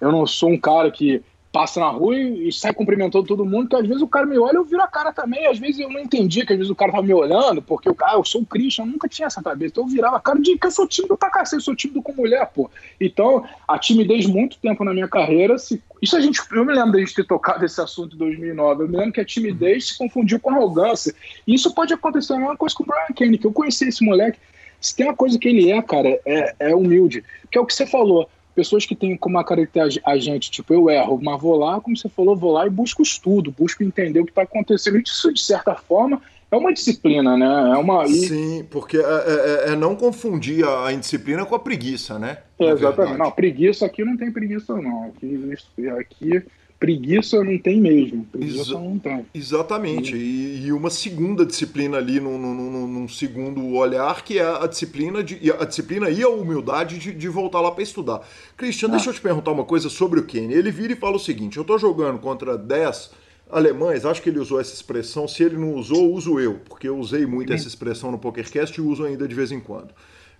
eu 0.01 0.11
não 0.11 0.25
sou 0.25 0.49
um 0.49 0.59
cara 0.59 0.89
que 0.89 1.21
passa 1.55 1.79
na 1.79 1.87
rua 1.87 2.19
e, 2.19 2.51
sai 2.51 2.73
cumprimentando 2.73 3.25
todo 3.25 3.45
mundo, 3.45 3.69
que 3.69 3.75
às 3.77 3.87
vezes 3.87 4.01
o 4.01 4.07
cara 4.09 4.25
me 4.25 4.37
olha 4.37 4.55
e 4.55 4.57
eu 4.57 4.65
viro 4.65 4.81
a 4.81 4.87
cara 4.87 5.13
também. 5.13 5.47
Às 5.47 5.57
vezes 5.57 5.79
eu 5.79 5.89
não 5.89 6.01
entendia 6.01 6.45
que 6.45 6.51
às 6.51 6.57
vezes 6.57 6.69
o 6.69 6.75
cara 6.75 6.91
tava 6.91 7.07
me 7.07 7.13
olhando, 7.13 7.61
porque 7.61 7.89
o 7.89 7.95
cara, 7.95 8.15
eu 8.17 8.25
sou 8.25 8.41
o 8.41 8.45
Christian, 8.45 8.83
eu 8.83 8.87
nunca 8.87 9.07
tinha 9.07 9.27
essa 9.27 9.41
cabeça. 9.41 9.71
Então 9.71 9.85
eu 9.85 9.87
virava 9.87 10.17
a 10.17 10.19
cara 10.19 10.37
de 10.37 10.57
que 10.57 10.67
eu 10.67 10.71
sou 10.71 10.85
tímido 10.85 11.15
pra 11.15 11.29
cacete, 11.29 11.55
eu 11.55 11.61
sou 11.61 11.73
tímido 11.73 12.01
com 12.01 12.11
mulher, 12.11 12.45
pô. 12.53 12.69
Então, 12.99 13.45
a 13.65 13.79
timidez 13.79 14.25
muito 14.25 14.57
tempo 14.57 14.83
na 14.83 14.93
minha 14.93 15.07
carreira, 15.07 15.57
se, 15.57 15.81
isso 16.05 16.15
a 16.15 16.21
gente, 16.21 16.39
eu 16.51 16.63
me 16.63 16.73
lembro 16.73 16.93
da 16.93 16.99
gente 16.99 17.15
ter 17.15 17.25
tocado 17.25 17.65
esse 17.65 17.81
assunto 17.81 18.15
em 18.15 18.19
2009, 18.19 18.83
eu 18.83 18.87
me 18.87 18.95
lembro 18.95 19.11
que 19.11 19.19
a 19.19 19.25
timidez 19.25 19.87
se 19.87 19.97
confundiu 19.97 20.39
com 20.39 20.51
arrogância. 20.51 21.13
E 21.47 21.55
isso 21.55 21.73
pode 21.73 21.93
acontecer 21.93 22.33
a 22.33 22.37
mesma 22.37 22.55
coisa 22.55 22.75
com 22.75 22.83
o 22.83 22.85
Brian 22.85 23.15
Kane, 23.15 23.37
que 23.39 23.47
eu 23.47 23.51
conheci 23.51 23.87
esse 23.87 24.05
moleque, 24.05 24.37
se 24.79 24.95
tem 24.95 25.07
uma 25.07 25.15
coisa 25.15 25.39
que 25.39 25.47
ele 25.47 25.71
é, 25.71 25.81
cara, 25.81 26.19
é, 26.23 26.55
é 26.59 26.75
humilde. 26.75 27.23
Que 27.51 27.57
é 27.57 27.61
o 27.61 27.65
que 27.65 27.73
você 27.73 27.87
falou 27.87 28.29
pessoas 28.53 28.85
que 28.85 28.95
têm 28.95 29.17
como 29.17 29.37
a 29.37 29.43
característica 29.43 30.09
a 30.09 30.17
gente, 30.17 30.49
tipo, 30.49 30.73
eu 30.73 30.89
erro, 30.89 31.19
mas 31.21 31.41
vou 31.41 31.57
lá, 31.57 31.81
como 31.81 31.97
você 31.97 32.07
falou, 32.07 32.37
vou 32.37 32.53
lá 32.53 32.65
e 32.65 32.69
busco 32.69 33.01
estudo, 33.01 33.51
busco 33.51 33.83
entender 33.83 34.21
o 34.21 34.25
que 34.25 34.31
está 34.31 34.43
acontecendo. 34.43 34.97
Isso, 34.97 35.33
de 35.33 35.41
certa 35.41 35.75
forma, 35.75 36.21
é 36.51 36.55
uma 36.55 36.73
disciplina, 36.73 37.35
né? 37.37 37.73
É 37.73 37.77
uma... 37.77 38.07
Sim, 38.07 38.65
porque 38.69 38.97
é, 38.97 39.01
é, 39.01 39.69
é, 39.69 39.73
é 39.73 39.75
não 39.75 39.95
confundir 39.95 40.65
a 40.65 40.91
indisciplina 40.93 41.45
com 41.45 41.55
a 41.55 41.59
preguiça, 41.59 42.19
né? 42.19 42.39
É, 42.59 42.69
exatamente. 42.69 43.17
Não, 43.17 43.31
preguiça 43.31 43.85
aqui 43.85 44.03
não 44.03 44.15
tem 44.15 44.31
preguiça, 44.31 44.75
não. 44.75 45.05
Aqui, 45.05 45.89
aqui 45.99 46.43
preguiça 46.79 47.43
não 47.43 47.57
tem 47.57 47.81
mesmo. 47.81 48.25
Preguiça 48.25 48.61
Exa 48.61 48.73
não 48.79 48.99
tem. 48.99 49.25
Exatamente. 49.33 50.15
E, 50.15 50.65
e, 50.65 50.71
uma 50.71 50.89
segunda 50.89 51.45
disciplina 51.45 51.97
ali 51.97 52.19
num, 52.19 52.37
num, 52.37 52.87
num, 52.87 53.07
segundo 53.07 53.73
olhar, 53.73 54.23
que 54.23 54.37
é 54.37 54.45
a 54.45 54.67
disciplina 54.67 55.23
de, 55.23 55.51
a 55.51 55.65
disciplina 55.65 56.09
e 56.09 56.21
a 56.21 56.29
humildade 56.29 56.99
de, 56.99 57.13
de 57.13 57.27
voltar 57.27 57.61
lá 57.61 57.71
para 57.71 57.83
estudar. 57.83 58.21
Cristian, 58.57 58.89
ah. 58.89 58.91
deixa 58.91 59.09
eu 59.09 59.13
te 59.13 59.21
perguntar 59.21 59.51
uma 59.51 59.65
coisa 59.65 59.89
sobre 59.89 60.19
o 60.19 60.25
Kenny. 60.25 60.53
Ele 60.53 60.71
vira 60.71 60.93
e 60.93 60.95
fala 60.95 61.15
o 61.15 61.19
seguinte: 61.19 61.57
eu 61.57 61.63
tô 61.63 61.77
jogando 61.77 62.19
contra 62.19 62.57
10 62.57 63.24
alemães, 63.49 64.05
acho 64.05 64.21
que 64.21 64.29
ele 64.29 64.39
usou 64.39 64.59
essa 64.59 64.73
expressão. 64.73 65.27
Se 65.27 65.43
ele 65.43 65.57
não 65.57 65.73
usou, 65.75 66.11
uso 66.13 66.39
eu, 66.39 66.59
porque 66.67 66.87
eu 66.87 66.97
usei 66.97 67.25
muito 67.25 67.53
essa 67.53 67.67
expressão 67.67 68.11
no 68.11 68.17
PokerCast 68.17 68.79
e 68.79 68.81
uso 68.83 69.03
ainda 69.03 69.27
de 69.27 69.35
vez 69.35 69.51
em 69.51 69.59
quando. 69.59 69.93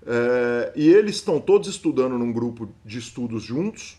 É, 0.05 0.71
e 0.75 0.87
eles 0.87 1.15
estão 1.15 1.39
todos 1.39 1.67
estudando 1.67 2.17
num 2.17 2.31
grupo 2.31 2.69
de 2.83 2.99
estudos 2.99 3.43
juntos. 3.43 3.97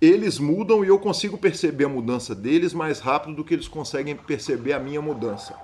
Eles 0.00 0.38
mudam 0.38 0.84
e 0.84 0.88
eu 0.88 0.98
consigo 0.98 1.38
perceber 1.38 1.84
a 1.84 1.88
mudança 1.88 2.34
deles 2.34 2.74
mais 2.74 3.00
rápido 3.00 3.36
do 3.36 3.44
que 3.44 3.54
eles 3.54 3.66
conseguem 3.66 4.14
perceber 4.14 4.74
a 4.74 4.78
minha 4.78 5.00
mudança. 5.00 5.54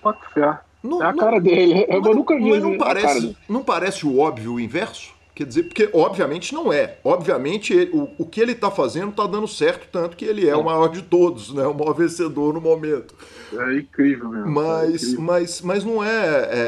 Pode 0.00 0.18
ser. 0.32 0.60
Não, 0.82 1.02
é 1.02 1.06
a 1.06 1.14
cara 1.14 1.40
dele. 1.40 1.86
Eu 1.88 2.02
mas, 2.02 2.14
nunca 2.14 2.36
vi. 2.36 2.60
Não 2.60 2.76
parece, 2.76 3.36
não 3.48 3.64
parece 3.64 4.06
o 4.06 4.18
óbvio 4.18 4.54
o 4.54 4.60
inverso? 4.60 5.13
Quer 5.34 5.46
dizer, 5.46 5.64
porque 5.64 5.90
obviamente 5.92 6.54
não 6.54 6.72
é. 6.72 6.98
Obviamente 7.02 7.72
ele, 7.72 7.90
o, 7.92 8.08
o 8.18 8.26
que 8.26 8.40
ele 8.40 8.52
está 8.52 8.70
fazendo 8.70 9.10
está 9.10 9.26
dando 9.26 9.48
certo, 9.48 9.88
tanto 9.90 10.16
que 10.16 10.24
ele 10.24 10.48
é 10.48 10.54
o 10.54 10.62
maior 10.62 10.86
de 10.88 11.02
todos, 11.02 11.52
né? 11.52 11.66
o 11.66 11.74
maior 11.74 11.92
vencedor 11.92 12.54
no 12.54 12.60
momento. 12.60 13.16
É 13.52 13.78
incrível 13.78 14.28
mesmo. 14.28 14.48
Mas, 14.48 15.02
é 15.02 15.06
incrível. 15.06 15.20
mas, 15.20 15.60
mas 15.60 15.84
não 15.84 16.04
é. 16.04 16.08
é, 16.08 16.58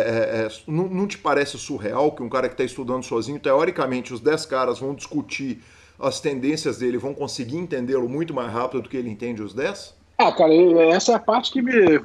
é, 0.43 0.47
é 0.47 0.49
não, 0.67 0.89
não, 0.89 1.07
te 1.07 1.17
parece 1.17 1.57
surreal 1.57 2.11
que 2.11 2.25
um 2.25 2.29
cara 2.29 2.49
que 2.49 2.55
está 2.55 2.65
estudando 2.65 3.05
sozinho, 3.05 3.39
teoricamente, 3.39 4.13
os 4.13 4.21
10 4.21 4.47
caras 4.47 4.81
vão 4.81 4.97
discutir 4.97 5.63
as 5.97 6.21
tendências 6.21 6.79
dele, 6.79 6.99
vão 6.99 7.15
conseguir 7.15 7.59
entendê-lo 7.59 8.09
muito 8.09 8.35
mais 8.35 8.53
rápido 8.53 8.83
do 8.83 8.89
que 8.89 8.97
ele 8.97 9.09
entende 9.09 9.43
os 9.43 9.55
10? 9.55 9.95
Ah, 10.19 10.33
cara, 10.33 10.53
essa 10.93 11.13
é 11.13 11.15
a 11.15 11.21
parte 11.21 11.53
que 11.53 11.63
me. 11.63 12.03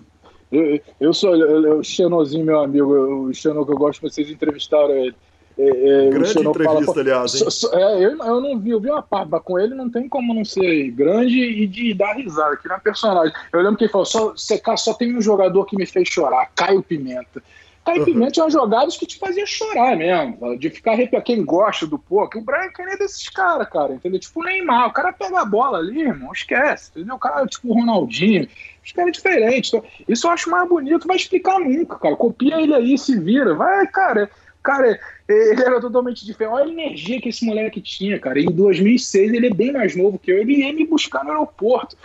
Eu, 0.52 0.80
eu 1.00 1.14
sou 1.14 1.32
o 1.32 1.84
Xenozinho, 1.84 2.46
meu 2.46 2.60
amigo, 2.60 2.94
o 3.28 3.34
Xeno 3.34 3.66
que 3.66 3.72
eu 3.72 3.78
gosto, 3.78 4.02
vocês 4.02 4.30
entrevistaram 4.30 4.94
ele. 4.94 5.16
É, 5.62 6.08
é, 6.08 6.10
grande 6.10 6.40
entrevista, 6.40 6.86
fala, 6.86 7.00
aliás. 7.02 7.32
So, 7.32 7.52
so, 7.52 7.76
é, 7.76 8.04
eu, 8.04 8.18
eu 8.18 8.42
não 8.42 8.60
vi, 8.60 8.72
eu 8.72 8.80
vi 8.80 8.90
uma 8.90 9.04
parte 9.04 9.30
com 9.44 9.60
ele, 9.60 9.76
não 9.76 9.92
tem 9.92 10.10
como 10.10 10.34
não 10.34 10.44
ser 10.44 10.90
grande 10.92 11.40
e 11.40 11.68
de 11.68 11.94
dar 11.94 12.14
risada, 12.14 12.58
que 12.58 12.72
é 12.72 12.80
personagem. 12.80 13.34
Eu 13.54 13.62
lembro 13.62 13.78
que 13.78 13.84
ele 13.84 13.92
falou: 13.92 14.06
só, 14.06 14.34
só 14.76 14.94
tem 14.96 15.16
um 15.16 15.22
jogador 15.22 15.66
que 15.66 15.78
me 15.78 15.86
fez 15.86 16.10
chorar, 16.10 16.50
Caio 16.56 16.82
Pimenta. 16.82 17.44
Caio 17.86 18.00
uhum. 18.00 18.06
Pimenta 18.06 18.40
é 18.40 18.44
uma 18.44 18.50
jogadas 18.50 18.98
que 18.98 19.06
te 19.06 19.20
fazia 19.20 19.46
chorar 19.46 19.96
mesmo, 19.96 20.58
de 20.58 20.70
ficar 20.70 20.94
arrepiado. 20.94 21.26
Quem 21.26 21.44
gosta 21.44 21.86
do 21.86 21.98
poker, 21.98 22.42
o 22.42 22.46
Brian 22.46 22.70
Kenny 22.70 22.92
é 22.92 22.98
desses 22.98 23.30
caras, 23.30 23.70
cara, 23.70 23.94
entendeu? 23.94 24.20
Tipo 24.20 24.42
o 24.42 24.44
Neymar, 24.44 24.88
o 24.88 24.94
cara 24.94 25.14
pega 25.14 25.42
a 25.42 25.46
bola 25.46 25.78
ali, 25.78 26.02
irmão, 26.02 26.32
esquece, 26.32 26.92
entendeu? 26.92 27.16
O 27.16 27.20
cara, 27.20 27.46
tipo 27.46 27.70
o 27.70 27.74
Ronaldinho, 27.74 28.48
os 28.84 28.92
caras 28.92 29.10
é 29.10 29.12
diferentes. 29.12 29.74
Então, 29.74 29.84
isso 30.08 30.28
eu 30.28 30.32
acho 30.32 30.50
mais 30.50 30.68
bonito, 30.68 31.08
vai 31.08 31.18
explicar 31.18 31.60
nunca, 31.60 31.98
cara. 31.98 32.16
Copia 32.16 32.62
ele 32.62 32.74
aí, 32.74 32.98
se 32.98 33.20
vira, 33.20 33.54
vai, 33.54 33.86
cara. 33.88 34.30
Cara, 34.64 35.00
ele 35.28 35.62
era 35.62 35.82
totalmente 35.82 36.26
diferente. 36.26 36.54
Olha 36.54 36.66
a 36.66 36.70
energia 36.72 37.20
que 37.20 37.30
esse 37.30 37.46
moleque 37.46 37.82
tinha, 37.82 38.20
cara. 38.20 38.40
Em 38.40 38.52
2006, 38.52 39.34
ele 39.34 39.48
é 39.48 39.54
bem 39.54 39.72
mais 39.72 39.96
novo 39.96 40.20
que 40.20 40.32
eu. 40.32 40.38
Ele 40.38 40.58
ia 40.58 40.74
me 40.74 40.86
buscar 40.86 41.24
no 41.24 41.32
aeroporto. 41.32 41.98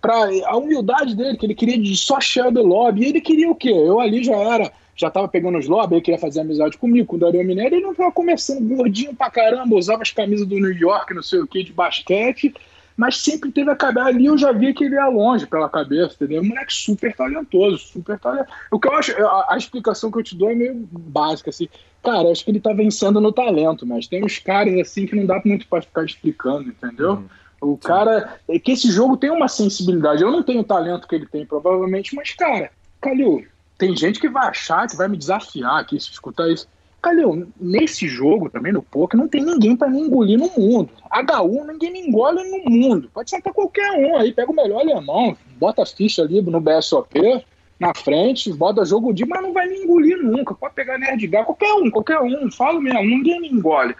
Pra, 0.00 0.28
a 0.46 0.56
humildade 0.56 1.16
dele, 1.16 1.36
que 1.36 1.44
ele 1.44 1.54
queria 1.54 1.94
só 1.96 2.20
share 2.20 2.52
do 2.52 2.62
lobby. 2.62 3.02
E 3.02 3.08
ele 3.08 3.20
queria 3.20 3.50
o 3.50 3.54
quê? 3.54 3.70
Eu 3.70 4.00
ali 4.00 4.22
já 4.22 4.36
era, 4.36 4.72
já 4.96 5.10
tava 5.10 5.28
pegando 5.28 5.58
os 5.58 5.66
lobby, 5.66 5.96
ele 5.96 6.02
queria 6.02 6.20
fazer 6.20 6.40
amizade 6.40 6.78
comigo, 6.78 7.06
com 7.06 7.16
o 7.16 7.18
Dario. 7.18 7.40
Ele 7.40 7.80
não 7.80 7.94
tava 7.94 8.12
começando 8.12 8.76
gordinho 8.76 9.14
pra 9.14 9.30
caramba, 9.30 9.76
usava 9.76 10.02
as 10.02 10.12
camisas 10.12 10.46
do 10.46 10.54
New 10.54 10.72
York, 10.72 11.12
não 11.12 11.22
sei 11.22 11.40
o 11.40 11.46
que, 11.46 11.64
de 11.64 11.72
basquete 11.72 12.54
mas 12.98 13.16
sempre 13.16 13.52
teve 13.52 13.70
a 13.70 13.76
cabeça. 13.76 14.08
Ali 14.08 14.26
eu 14.26 14.36
já 14.36 14.50
vi 14.50 14.74
que 14.74 14.82
ele 14.82 14.96
ia 14.96 15.06
longe 15.06 15.46
pela 15.46 15.68
cabeça, 15.68 16.16
entendeu? 16.16 16.42
Um 16.42 16.48
moleque 16.48 16.72
super 16.72 17.14
talentoso, 17.14 17.78
super 17.78 18.18
talentoso. 18.18 18.50
O 18.72 18.80
que 18.80 18.88
eu 18.88 18.92
acho, 18.92 19.12
a, 19.24 19.54
a, 19.54 19.56
explicação 19.56 20.10
que 20.10 20.18
eu 20.18 20.22
te 20.24 20.34
dou 20.34 20.50
é 20.50 20.54
meio 20.56 20.74
básica, 20.90 21.50
assim. 21.50 21.68
Cara, 22.02 22.28
acho 22.28 22.44
que 22.44 22.50
ele 22.50 22.58
tá 22.58 22.72
vencendo 22.72 23.20
no 23.20 23.32
talento, 23.32 23.86
mas 23.86 24.08
tem 24.08 24.24
uns 24.24 24.40
caras 24.40 24.76
assim 24.80 25.06
que 25.06 25.14
não 25.14 25.24
dá 25.24 25.40
muito 25.44 25.68
pra 25.68 25.80
ficar 25.80 26.04
explicando, 26.04 26.70
entendeu? 26.70 27.12
Uhum. 27.60 27.72
O 27.72 27.78
cara. 27.78 28.40
É 28.48 28.58
que 28.58 28.72
esse 28.72 28.90
jogo 28.90 29.16
tem 29.16 29.30
uma 29.30 29.46
sensibilidade. 29.46 30.20
Eu 30.20 30.32
não 30.32 30.42
tenho 30.42 30.62
o 30.62 30.64
talento 30.64 31.06
que 31.06 31.14
ele 31.14 31.26
tem, 31.26 31.46
provavelmente, 31.46 32.16
mas, 32.16 32.32
cara, 32.34 32.68
Calil, 33.00 33.46
tem 33.78 33.96
gente 33.96 34.18
que 34.18 34.28
vai 34.28 34.48
achar, 34.48 34.88
que 34.88 34.96
vai 34.96 35.06
me 35.06 35.16
desafiar 35.16 35.78
aqui 35.78 36.00
se 36.00 36.10
escutar 36.10 36.48
isso. 36.48 36.66
Calil, 37.00 37.46
nesse 37.60 38.08
jogo 38.08 38.50
também, 38.50 38.72
no 38.72 38.82
poker, 38.82 39.18
não 39.18 39.28
tem 39.28 39.42
ninguém 39.42 39.76
para 39.76 39.88
me 39.88 40.00
engolir 40.00 40.36
no 40.36 40.50
mundo. 40.50 40.90
HU, 41.10 41.64
ninguém 41.64 41.92
me 41.92 42.00
engole 42.00 42.42
no 42.42 42.70
mundo. 42.70 43.08
Pode 43.14 43.30
sentar 43.30 43.52
qualquer 43.52 43.92
um 43.92 44.16
aí, 44.16 44.32
pega 44.32 44.50
o 44.50 44.54
melhor 44.54 44.80
alemão, 44.80 45.36
bota 45.58 45.82
a 45.82 45.86
ficha 45.86 46.22
ali 46.22 46.42
no 46.42 46.60
BSOP, 46.60 47.44
na 47.78 47.94
frente, 47.94 48.52
bota 48.52 48.84
jogo 48.84 49.12
de, 49.12 49.24
mas 49.24 49.40
não 49.40 49.52
vai 49.52 49.68
me 49.68 49.76
engolir 49.76 50.20
nunca. 50.20 50.54
Pode 50.54 50.74
pegar 50.74 50.98
Nerdgar, 50.98 51.44
qualquer 51.44 51.72
um, 51.74 51.88
qualquer 51.88 52.20
um, 52.20 52.50
falo 52.50 52.80
mesmo, 52.80 53.00
ninguém 53.00 53.40
me 53.40 53.48
engole. 53.48 53.94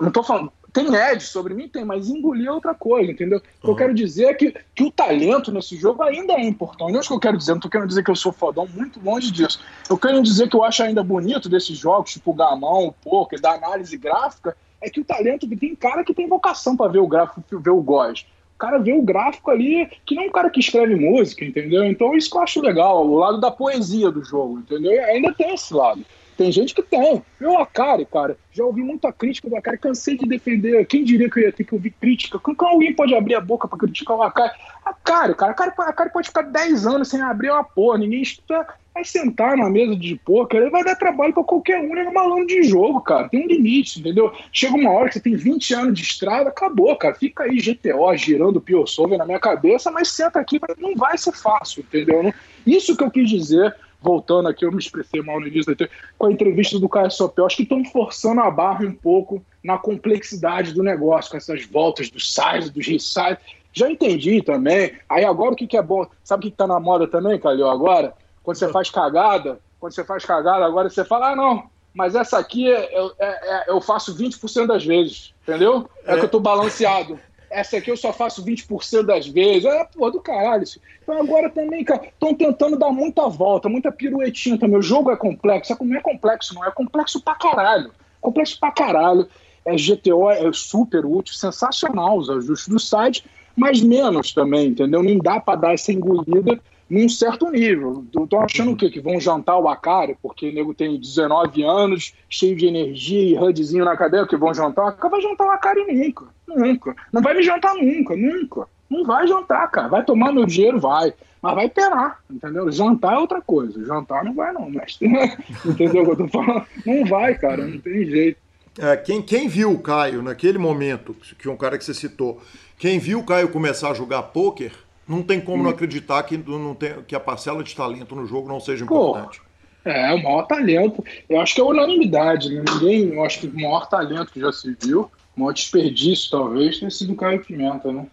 Não 0.00 0.10
tô 0.10 0.22
falando, 0.22 0.50
tem 0.72 0.94
edge 0.94 1.26
sobre 1.26 1.54
mim? 1.54 1.68
Tem, 1.68 1.84
mas 1.84 2.08
engolir 2.08 2.46
é 2.46 2.52
outra 2.52 2.74
coisa, 2.74 3.10
entendeu? 3.10 3.38
O 3.38 3.64
que 3.64 3.70
eu 3.70 3.76
quero 3.76 3.94
dizer 3.94 4.24
é 4.26 4.34
que, 4.34 4.54
que 4.74 4.84
o 4.84 4.90
talento 4.90 5.52
nesse 5.52 5.76
jogo 5.76 6.02
ainda 6.02 6.34
é 6.34 6.42
importante. 6.42 6.92
Não 6.92 6.98
é 6.98 7.00
isso 7.00 7.08
que 7.08 7.14
eu 7.14 7.20
quero 7.20 7.36
dizer, 7.36 7.52
não 7.52 7.60
tô 7.60 7.68
querendo 7.68 7.88
dizer 7.88 8.04
que 8.04 8.10
eu 8.10 8.16
sou 8.16 8.32
fodão, 8.32 8.66
muito 8.66 9.00
longe 9.02 9.30
disso. 9.30 9.60
Eu 9.88 9.98
quero 9.98 10.22
dizer 10.22 10.48
que 10.48 10.56
eu 10.56 10.64
acho 10.64 10.82
ainda 10.82 11.02
bonito 11.02 11.48
desses 11.48 11.76
jogos, 11.76 12.12
tipo 12.12 12.30
o 12.30 12.34
Gamão, 12.34 12.86
o 12.86 12.92
Poker, 12.92 13.40
da 13.40 13.52
análise 13.52 13.96
gráfica, 13.96 14.56
é 14.80 14.88
que 14.88 15.00
o 15.00 15.04
talento 15.04 15.48
tem 15.56 15.74
cara 15.74 16.04
que 16.04 16.14
tem 16.14 16.28
vocação 16.28 16.76
para 16.76 16.90
ver 16.90 17.00
o 17.00 17.06
gráfico, 17.06 17.42
ver 17.60 17.70
o 17.70 17.82
GOS. 17.82 18.26
O 18.54 18.58
cara 18.58 18.78
vê 18.78 18.92
o 18.92 19.02
gráfico 19.02 19.50
ali, 19.50 19.90
que 20.04 20.14
não 20.14 20.24
é 20.24 20.26
um 20.26 20.32
cara 20.32 20.50
que 20.50 20.60
escreve 20.60 20.94
música, 20.94 21.44
entendeu? 21.44 21.84
Então 21.84 22.14
isso 22.14 22.30
que 22.30 22.36
eu 22.36 22.42
acho 22.42 22.60
legal, 22.60 23.06
o 23.06 23.16
lado 23.16 23.40
da 23.40 23.50
poesia 23.50 24.10
do 24.10 24.22
jogo, 24.22 24.58
entendeu? 24.58 25.02
Ainda 25.04 25.32
tem 25.32 25.54
esse 25.54 25.72
lado. 25.72 26.04
Tem 26.40 26.50
gente 26.50 26.74
que 26.74 26.82
tem. 26.82 27.22
Eu, 27.38 27.58
Akari, 27.58 28.06
cara, 28.06 28.34
já 28.50 28.64
ouvi 28.64 28.82
muita 28.82 29.12
crítica 29.12 29.46
do 29.46 29.56
Akari, 29.56 29.76
cansei 29.76 30.16
de 30.16 30.26
defender. 30.26 30.86
Quem 30.86 31.04
diria 31.04 31.28
que 31.28 31.38
eu 31.38 31.42
ia 31.42 31.52
ter 31.52 31.64
que 31.64 31.74
ouvir 31.74 31.90
crítica? 31.90 32.38
Como 32.38 32.56
alguém 32.66 32.94
pode 32.94 33.14
abrir 33.14 33.34
a 33.34 33.42
boca 33.42 33.68
para 33.68 33.78
criticar 33.78 34.16
o 34.16 34.22
Akari? 34.22 34.50
Akari, 34.82 35.34
cara, 35.34 35.52
Akari, 35.52 35.72
Akari 35.76 36.10
pode 36.10 36.28
ficar 36.28 36.40
10 36.40 36.86
anos 36.86 37.08
sem 37.08 37.20
abrir 37.20 37.50
uma 37.50 37.62
porra, 37.62 37.98
ninguém 37.98 38.22
estuda. 38.22 38.66
Vai 38.94 39.04
sentar 39.04 39.54
na 39.54 39.68
mesa 39.68 39.94
de 39.94 40.16
poker, 40.24 40.62
ele 40.62 40.70
vai 40.70 40.82
dar 40.82 40.96
trabalho 40.96 41.34
para 41.34 41.44
qualquer 41.44 41.78
um, 41.78 41.94
ele 41.94 42.08
é 42.08 42.10
malandro 42.10 42.46
de 42.46 42.62
jogo, 42.62 43.02
cara. 43.02 43.28
Tem 43.28 43.44
um 43.44 43.46
limite, 43.46 44.00
entendeu? 44.00 44.32
Chega 44.50 44.76
uma 44.76 44.92
hora 44.92 45.08
que 45.08 45.14
você 45.16 45.20
tem 45.20 45.36
20 45.36 45.74
anos 45.74 45.94
de 45.94 46.02
estrada, 46.02 46.48
acabou, 46.48 46.96
cara. 46.96 47.14
Fica 47.14 47.44
aí 47.44 47.58
GTO 47.58 48.16
girando 48.16 48.56
o 48.56 48.60
Pio 48.62 48.86
na 49.18 49.26
minha 49.26 49.38
cabeça, 49.38 49.90
mas 49.90 50.08
senta 50.08 50.40
aqui, 50.40 50.58
não 50.78 50.96
vai 50.96 51.18
ser 51.18 51.32
fácil, 51.32 51.82
entendeu? 51.82 52.32
Isso 52.66 52.96
que 52.96 53.04
eu 53.04 53.10
quis 53.10 53.28
dizer 53.28 53.76
voltando 54.00 54.48
aqui, 54.48 54.64
eu 54.64 54.72
me 54.72 54.78
expressei 54.78 55.22
mal 55.22 55.40
no 55.40 55.46
início, 55.46 55.76
com 56.18 56.26
a 56.26 56.32
entrevista 56.32 56.78
do 56.78 56.88
Caio 56.88 57.10
Sopel, 57.10 57.46
acho 57.46 57.56
que 57.56 57.62
estão 57.62 57.84
forçando 57.84 58.40
a 58.40 58.50
barra 58.50 58.84
um 58.84 58.92
pouco 58.92 59.44
na 59.62 59.76
complexidade 59.78 60.72
do 60.72 60.82
negócio, 60.82 61.30
com 61.30 61.36
essas 61.36 61.64
voltas 61.66 62.10
dos 62.10 62.32
sites, 62.32 62.70
dos 62.70 62.86
resites. 62.86 63.38
Já 63.72 63.90
entendi 63.90 64.42
também. 64.42 64.94
Aí 65.08 65.24
agora 65.24 65.52
o 65.52 65.56
que, 65.56 65.66
que 65.66 65.76
é 65.76 65.82
bom? 65.82 66.06
Sabe 66.24 66.40
o 66.40 66.42
que, 66.44 66.50
que 66.50 66.56
tá 66.56 66.66
na 66.66 66.80
moda 66.80 67.06
também, 67.06 67.38
Calil, 67.38 67.68
agora? 67.68 68.14
Quando 68.42 68.56
você 68.56 68.68
faz 68.68 68.90
cagada, 68.90 69.60
quando 69.78 69.92
você 69.92 70.04
faz 70.04 70.24
cagada, 70.24 70.64
agora 70.64 70.88
você 70.88 71.04
fala, 71.04 71.32
ah, 71.32 71.36
não, 71.36 71.70
mas 71.92 72.14
essa 72.14 72.38
aqui 72.38 72.66
eu, 72.66 73.12
é, 73.18 73.26
é, 73.26 73.64
eu 73.70 73.80
faço 73.80 74.16
20% 74.16 74.66
das 74.66 74.84
vezes, 74.84 75.34
entendeu? 75.42 75.88
É, 76.04 76.14
é 76.14 76.18
que 76.18 76.24
eu 76.24 76.28
tô 76.28 76.40
balanceado 76.40 77.18
essa 77.50 77.76
aqui 77.76 77.90
eu 77.90 77.96
só 77.96 78.12
faço 78.12 78.44
20% 78.44 79.02
das 79.02 79.26
vezes. 79.26 79.64
É, 79.64 79.84
pô, 79.84 80.10
do 80.10 80.20
caralho. 80.20 80.62
Isso. 80.62 80.80
Então 81.02 81.20
agora 81.20 81.50
também, 81.50 81.84
cara, 81.84 82.06
estão 82.06 82.32
tentando 82.32 82.78
dar 82.78 82.90
muita 82.90 83.28
volta, 83.28 83.68
muita 83.68 83.90
piruetinha 83.90 84.58
também. 84.58 84.78
O 84.78 84.82
jogo 84.82 85.10
é 85.10 85.16
complexo. 85.16 85.76
Não 85.80 85.96
é 85.96 86.00
complexo, 86.00 86.54
não. 86.54 86.64
É 86.64 86.70
complexo 86.70 87.20
pra 87.20 87.34
caralho. 87.34 87.90
Complexo 88.20 88.58
pra 88.58 88.70
caralho. 88.70 89.28
É 89.64 89.76
GTO, 89.76 90.30
é 90.30 90.50
super 90.52 91.04
útil, 91.04 91.34
sensacional 91.34 92.16
os 92.16 92.30
ajustes 92.30 92.68
do 92.68 92.78
site, 92.78 93.24
mas 93.54 93.82
menos 93.82 94.32
também, 94.32 94.68
entendeu? 94.68 95.02
Não 95.02 95.18
dá 95.18 95.38
para 95.38 95.58
dar 95.60 95.74
essa 95.74 95.92
engolida 95.92 96.58
num 96.90 97.08
certo 97.08 97.48
nível. 97.48 98.04
Estão 98.12 98.40
achando 98.40 98.72
o 98.72 98.76
quê? 98.76 98.90
Que 98.90 99.00
vão 99.00 99.20
jantar 99.20 99.56
o 99.58 99.68
Akari, 99.68 100.16
porque 100.20 100.50
o 100.50 100.52
nego 100.52 100.74
tem 100.74 100.98
19 100.98 101.62
anos, 101.62 102.12
cheio 102.28 102.56
de 102.56 102.66
energia 102.66 103.30
e 103.30 103.38
HUDzinho 103.38 103.84
na 103.84 103.96
cadeia, 103.96 104.26
que 104.26 104.36
vão 104.36 104.52
jantar? 104.52 104.88
Acaba 104.88 105.10
vai 105.10 105.22
jantar 105.22 105.46
o 105.46 105.50
Akari 105.50 105.86
nunca. 105.86 106.24
Nunca. 106.48 106.96
Não 107.12 107.22
vai 107.22 107.34
me 107.34 107.42
jantar 107.42 107.74
nunca, 107.74 108.16
nunca. 108.16 108.66
Não 108.90 109.04
vai 109.04 109.26
jantar, 109.28 109.70
cara. 109.70 109.86
Vai 109.86 110.04
tomar 110.04 110.32
meu 110.32 110.44
dinheiro, 110.44 110.80
vai. 110.80 111.14
Mas 111.40 111.54
vai 111.54 111.70
penar, 111.70 112.18
entendeu? 112.28 112.70
Jantar 112.72 113.14
é 113.14 113.18
outra 113.18 113.40
coisa. 113.40 113.82
Jantar 113.86 114.24
não 114.24 114.34
vai, 114.34 114.52
não, 114.52 114.68
mestre. 114.68 115.08
entendeu 115.64 116.02
o 116.02 116.04
que 116.04 116.12
eu 116.12 116.16
tô 116.16 116.28
falando? 116.28 116.66
Não 116.84 117.04
vai, 117.06 117.34
cara. 117.38 117.66
Não 117.66 117.78
tem 117.78 118.04
jeito. 118.04 118.38
É, 118.78 118.96
quem, 118.96 119.22
quem 119.22 119.48
viu 119.48 119.72
o 119.72 119.78
Caio 119.78 120.22
naquele 120.22 120.58
momento, 120.58 121.14
que 121.38 121.48
um 121.48 121.56
cara 121.56 121.78
que 121.78 121.84
você 121.84 121.94
citou, 121.94 122.40
quem 122.78 122.98
viu 122.98 123.20
o 123.20 123.24
Caio 123.24 123.48
começar 123.48 123.90
a 123.90 123.94
jogar 123.94 124.22
pôquer 124.24 124.72
não 125.10 125.24
tem 125.24 125.40
como 125.40 125.64
não 125.64 125.70
acreditar 125.70 126.22
que, 126.22 126.36
não 126.38 126.72
tem, 126.72 127.02
que 127.02 127.16
a 127.16 127.20
parcela 127.20 127.64
de 127.64 127.74
talento 127.74 128.14
no 128.14 128.24
jogo 128.26 128.48
não 128.48 128.60
seja 128.60 128.84
importante. 128.84 129.40
Pô, 129.40 129.90
é, 129.90 130.14
o 130.14 130.22
maior 130.22 130.42
talento. 130.42 131.04
Eu 131.28 131.40
acho 131.40 131.52
que 131.52 131.60
é 131.60 131.64
unanimidade. 131.64 132.48
Né? 132.48 132.62
Ninguém, 132.70 133.08
eu 133.14 133.24
acho 133.24 133.40
que 133.40 133.48
o 133.48 133.54
maior 133.54 133.88
talento 133.88 134.30
que 134.30 134.38
já 134.38 134.52
se 134.52 134.76
viu, 134.80 135.10
o 135.36 135.40
maior 135.40 135.52
desperdício, 135.52 136.30
talvez, 136.30 136.78
tenha 136.78 136.90
sido 136.92 137.12
o 137.12 137.16
Caio 137.16 137.44
Pimenta, 137.44 137.90
né? 137.92 138.06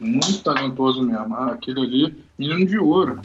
Muito 0.00 0.42
talentoso 0.42 1.04
mesmo. 1.04 1.32
Ah, 1.36 1.52
aquele 1.52 1.82
ali, 1.82 2.24
menino 2.36 2.66
de 2.66 2.78
ouro. 2.78 3.20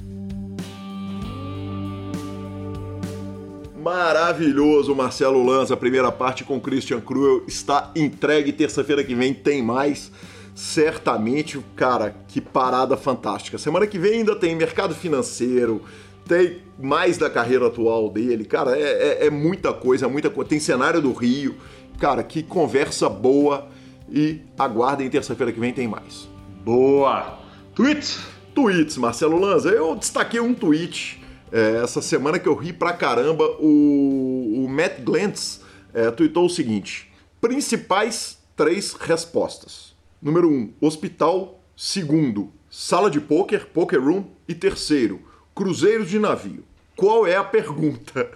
Maravilhoso, 3.81 4.93
Marcelo 4.93 5.43
Lanza. 5.43 5.73
A 5.73 5.77
primeira 5.77 6.11
parte 6.11 6.43
com 6.43 6.59
Christian 6.59 7.01
Cruel 7.01 7.43
está 7.47 7.91
entregue. 7.95 8.53
Terça-feira 8.53 9.03
que 9.03 9.15
vem 9.15 9.33
tem 9.33 9.63
mais. 9.63 10.11
Certamente, 10.55 11.59
cara, 11.75 12.15
que 12.29 12.39
parada 12.39 12.95
fantástica. 12.95 13.57
Semana 13.57 13.85
que 13.85 13.99
vem 13.99 14.19
ainda 14.19 14.35
tem 14.35 14.55
mercado 14.55 14.95
financeiro, 14.95 15.83
tem 16.25 16.61
mais 16.79 17.17
da 17.17 17.29
carreira 17.29 17.67
atual 17.67 18.09
dele, 18.09 18.45
cara, 18.45 18.79
é, 18.79 18.81
é, 19.23 19.27
é 19.27 19.29
muita 19.29 19.73
coisa, 19.73 20.07
muita 20.07 20.29
coisa. 20.29 20.49
Tem 20.49 20.59
cenário 20.59 21.01
do 21.01 21.11
Rio, 21.11 21.55
cara, 21.99 22.23
que 22.23 22.41
conversa 22.41 23.09
boa 23.09 23.67
e 24.09 24.41
aguardem 24.57 25.09
terça-feira 25.09 25.51
que 25.51 25.59
vem 25.59 25.73
tem 25.73 25.87
mais. 25.87 26.27
Boa! 26.63 27.37
Tweets? 27.75 28.19
Tweets, 28.53 28.97
Marcelo 28.97 29.37
Lanza. 29.37 29.69
Eu 29.69 29.95
destaquei 29.95 30.39
um 30.39 30.53
tweet 30.53 31.21
é, 31.51 31.81
essa 31.83 32.01
semana 32.01 32.39
que 32.39 32.47
eu 32.47 32.55
ri 32.55 32.71
pra 32.71 32.93
caramba. 32.93 33.45
O, 33.59 34.63
o 34.63 34.69
Matt 34.69 35.01
Glantz 35.01 35.61
é, 35.93 36.09
tweetou 36.09 36.45
o 36.45 36.49
seguinte: 36.49 37.11
principais 37.41 38.37
três 38.55 38.93
respostas. 38.93 39.94
Número 40.21 40.49
um, 40.49 40.73
hospital. 40.81 41.61
Segundo, 41.75 42.51
sala 42.69 43.09
de 43.09 43.19
poker, 43.19 43.67
poker 43.67 44.01
room. 44.01 44.25
E 44.47 44.53
terceiro, 44.53 45.21
cruzeiros 45.55 46.09
de 46.09 46.19
navio. 46.19 46.63
Qual 46.95 47.27
é 47.27 47.35
a 47.35 47.43
pergunta? 47.43 48.29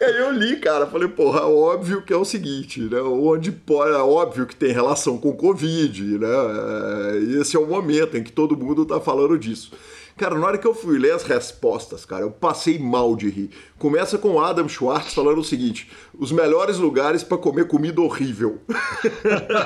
Aí 0.00 0.16
eu 0.18 0.32
li, 0.32 0.56
cara, 0.56 0.86
falei, 0.86 1.08
porra, 1.08 1.46
óbvio 1.46 2.02
que 2.02 2.12
é 2.12 2.16
o 2.16 2.24
seguinte, 2.24 2.80
né? 2.80 3.00
Onde 3.02 3.52
pode, 3.52 3.92
é 3.92 3.98
óbvio 3.98 4.46
que 4.46 4.56
tem 4.56 4.72
relação 4.72 5.18
com 5.18 5.36
Covid, 5.36 6.18
né? 6.18 6.28
É, 6.28 7.40
esse 7.40 7.56
é 7.56 7.60
o 7.60 7.66
momento 7.66 8.16
em 8.16 8.22
que 8.22 8.32
todo 8.32 8.56
mundo 8.56 8.86
tá 8.86 9.00
falando 9.00 9.38
disso. 9.38 9.72
Cara, 10.16 10.38
na 10.38 10.46
hora 10.46 10.58
que 10.58 10.66
eu 10.66 10.74
fui 10.74 10.98
ler 10.98 11.12
as 11.12 11.22
respostas, 11.22 12.04
cara, 12.04 12.22
eu 12.22 12.30
passei 12.30 12.78
mal 12.78 13.16
de 13.16 13.28
rir. 13.30 13.50
Começa 13.78 14.18
com 14.18 14.40
Adam 14.40 14.68
Schwartz 14.68 15.14
falando 15.14 15.38
o 15.38 15.44
seguinte: 15.44 15.90
os 16.16 16.30
melhores 16.30 16.76
lugares 16.76 17.22
para 17.22 17.38
comer 17.38 17.66
comida 17.66 18.00
horrível. 18.00 18.60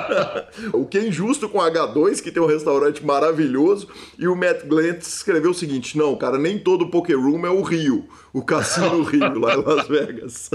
o 0.73 0.85
que 0.85 0.97
é 0.97 1.07
injusto 1.07 1.49
com 1.49 1.59
H2, 1.59 2.21
que 2.21 2.31
tem 2.31 2.41
um 2.41 2.47
restaurante 2.47 3.05
maravilhoso, 3.05 3.87
e 4.17 4.27
o 4.27 4.35
Matt 4.35 4.65
Glantz 4.65 5.07
escreveu 5.07 5.51
o 5.51 5.55
seguinte: 5.55 5.97
não, 5.97 6.15
cara, 6.15 6.37
nem 6.37 6.57
todo 6.57 6.89
Poker 6.89 7.19
Room 7.19 7.45
é 7.45 7.51
o 7.51 7.61
Rio, 7.61 8.05
o 8.31 8.41
Cassino 8.41 9.03
Rio, 9.03 9.39
lá 9.39 9.53
em 9.53 9.63
Las 9.63 9.87
Vegas. 9.87 10.49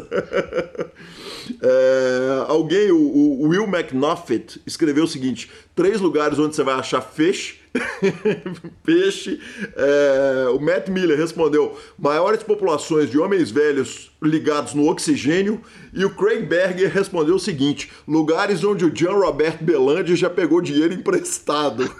é, 1.62 2.44
alguém, 2.48 2.90
o, 2.90 2.98
o 2.98 3.48
Will 3.48 3.64
McNuffet, 3.64 4.60
escreveu 4.66 5.04
o 5.04 5.08
seguinte: 5.08 5.50
três 5.74 6.00
lugares 6.00 6.38
onde 6.38 6.56
você 6.56 6.62
vai 6.62 6.74
achar 6.74 7.02
fish 7.02 7.61
Peixe. 8.84 9.40
É, 9.76 10.48
o 10.54 10.60
Matt 10.60 10.88
Miller 10.88 11.18
respondeu: 11.18 11.78
maiores 11.98 12.42
populações 12.42 13.10
de 13.10 13.18
homens 13.18 13.50
velhos 13.50 14.10
ligados 14.22 14.74
no 14.74 14.88
oxigênio. 14.88 15.60
E 15.92 16.04
o 16.04 16.14
Craig 16.14 16.44
Berger 16.46 16.92
respondeu 16.92 17.34
o 17.36 17.40
seguinte: 17.40 17.90
lugares 18.06 18.62
onde 18.64 18.84
o 18.84 18.90
John 18.90 19.20
Robert 19.20 19.58
Belandi 19.62 20.16
já 20.16 20.28
pegou 20.28 20.60
dinheiro 20.60 20.92
emprestado. 20.92 21.84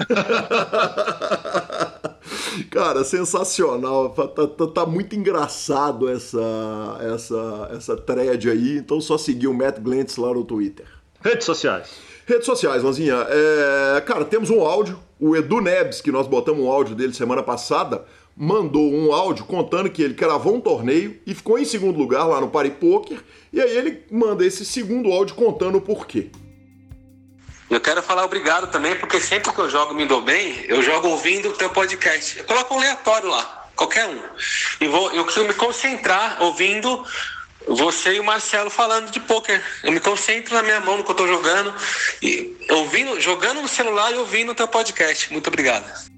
Cara, 2.70 3.05
sensacional. 3.05 4.11
Tá, 4.11 4.47
tá, 4.47 4.66
tá, 4.66 4.86
muito 4.86 5.16
engraçado 5.16 6.09
essa, 6.09 6.99
essa, 7.01 7.70
essa 7.73 7.97
thread 7.97 8.51
aí. 8.51 8.78
Então 8.78 9.01
só 9.01 9.16
seguir 9.19 9.49
o 9.49 9.55
Matt 9.55 9.81
Glantz 9.81 10.16
lá 10.16 10.32
no 10.32 10.44
Twitter. 10.44 10.86
Redes 11.20 11.44
sociais. 11.44 12.11
Redes 12.27 12.47
sociais, 12.47 12.82
Lanzinha. 12.82 13.27
É, 13.28 14.01
cara, 14.03 14.24
temos 14.24 14.51
um 14.51 14.61
áudio. 14.61 14.99
O 15.19 15.36
Edu 15.36 15.61
Nebs, 15.61 16.01
que 16.01 16.11
nós 16.11 16.27
botamos 16.27 16.65
um 16.65 16.70
áudio 16.70 16.94
dele 16.94 17.15
semana 17.15 17.43
passada, 17.43 18.05
mandou 18.36 18.93
um 18.93 19.12
áudio 19.12 19.44
contando 19.44 19.90
que 19.90 20.03
ele 20.03 20.15
cravou 20.15 20.55
um 20.57 20.61
torneio 20.61 21.20
e 21.27 21.35
ficou 21.35 21.59
em 21.59 21.65
segundo 21.65 21.99
lugar 21.99 22.24
lá 22.24 22.40
no 22.40 22.49
Party 22.49 22.70
Poker. 22.70 23.19
E 23.53 23.61
aí 23.61 23.77
ele 23.77 24.05
manda 24.11 24.44
esse 24.44 24.65
segundo 24.65 25.12
áudio 25.12 25.35
contando 25.35 25.78
o 25.78 25.81
porquê. 25.81 26.31
Eu 27.70 27.81
quero 27.81 28.03
falar 28.03 28.24
obrigado 28.24 28.70
também, 28.70 28.94
porque 28.97 29.19
sempre 29.19 29.51
que 29.51 29.59
eu 29.59 29.70
jogo 29.70 29.94
Me 29.94 30.05
Dou 30.05 30.20
Bem, 30.20 30.65
eu 30.69 30.82
jogo 30.82 31.09
ouvindo 31.09 31.49
o 31.49 31.53
teu 31.53 31.70
podcast. 31.70 32.39
Eu 32.39 32.44
coloco 32.44 32.74
um 32.74 32.78
aleatório 32.78 33.31
lá, 33.31 33.70
qualquer 33.74 34.07
um. 34.09 34.20
E 34.81 34.86
vou, 34.89 35.11
eu 35.12 35.24
consigo 35.24 35.49
me 35.49 35.55
concentrar 35.55 36.43
ouvindo 36.43 37.03
você 37.66 38.14
e 38.14 38.20
o 38.20 38.24
Marcelo 38.24 38.70
falando 38.70 39.10
de 39.10 39.20
poker. 39.20 39.62
Eu 39.82 39.93
me 39.93 40.01
concentro 40.01 40.55
na 40.55 40.62
minha 40.62 40.80
mão 40.80 40.98
no 40.98 41.05
que 41.05 41.10
eu 41.10 41.14
tô 41.14 41.26
jogando, 41.26 41.74
e 42.22 42.56
ouvindo, 42.70 43.20
jogando 43.20 43.62
no 43.62 43.68
celular 43.68 44.12
e 44.12 44.16
ouvindo 44.16 44.52
o 44.52 44.55
teu 44.55 44.68
podcast. 44.68 45.32
Muito 45.32 45.48
obrigado. 45.48 46.12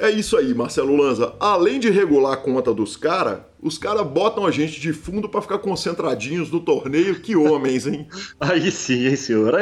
É 0.00 0.10
isso 0.10 0.36
aí, 0.36 0.52
Marcelo 0.52 0.96
Lanza. 0.96 1.34
Além 1.38 1.78
de 1.78 1.88
regular 1.88 2.32
a 2.32 2.36
conta 2.36 2.74
dos 2.74 2.96
caras, 2.96 3.38
os 3.62 3.78
caras 3.78 4.04
botam 4.04 4.44
a 4.44 4.50
gente 4.50 4.80
de 4.80 4.92
fundo 4.92 5.28
para 5.28 5.40
ficar 5.40 5.58
concentradinhos 5.58 6.50
no 6.50 6.58
torneio. 6.58 7.20
Que 7.20 7.36
homens, 7.36 7.86
hein? 7.86 8.08
aí 8.40 8.72
sim, 8.72 9.06
hein, 9.06 9.14
senhor? 9.14 9.54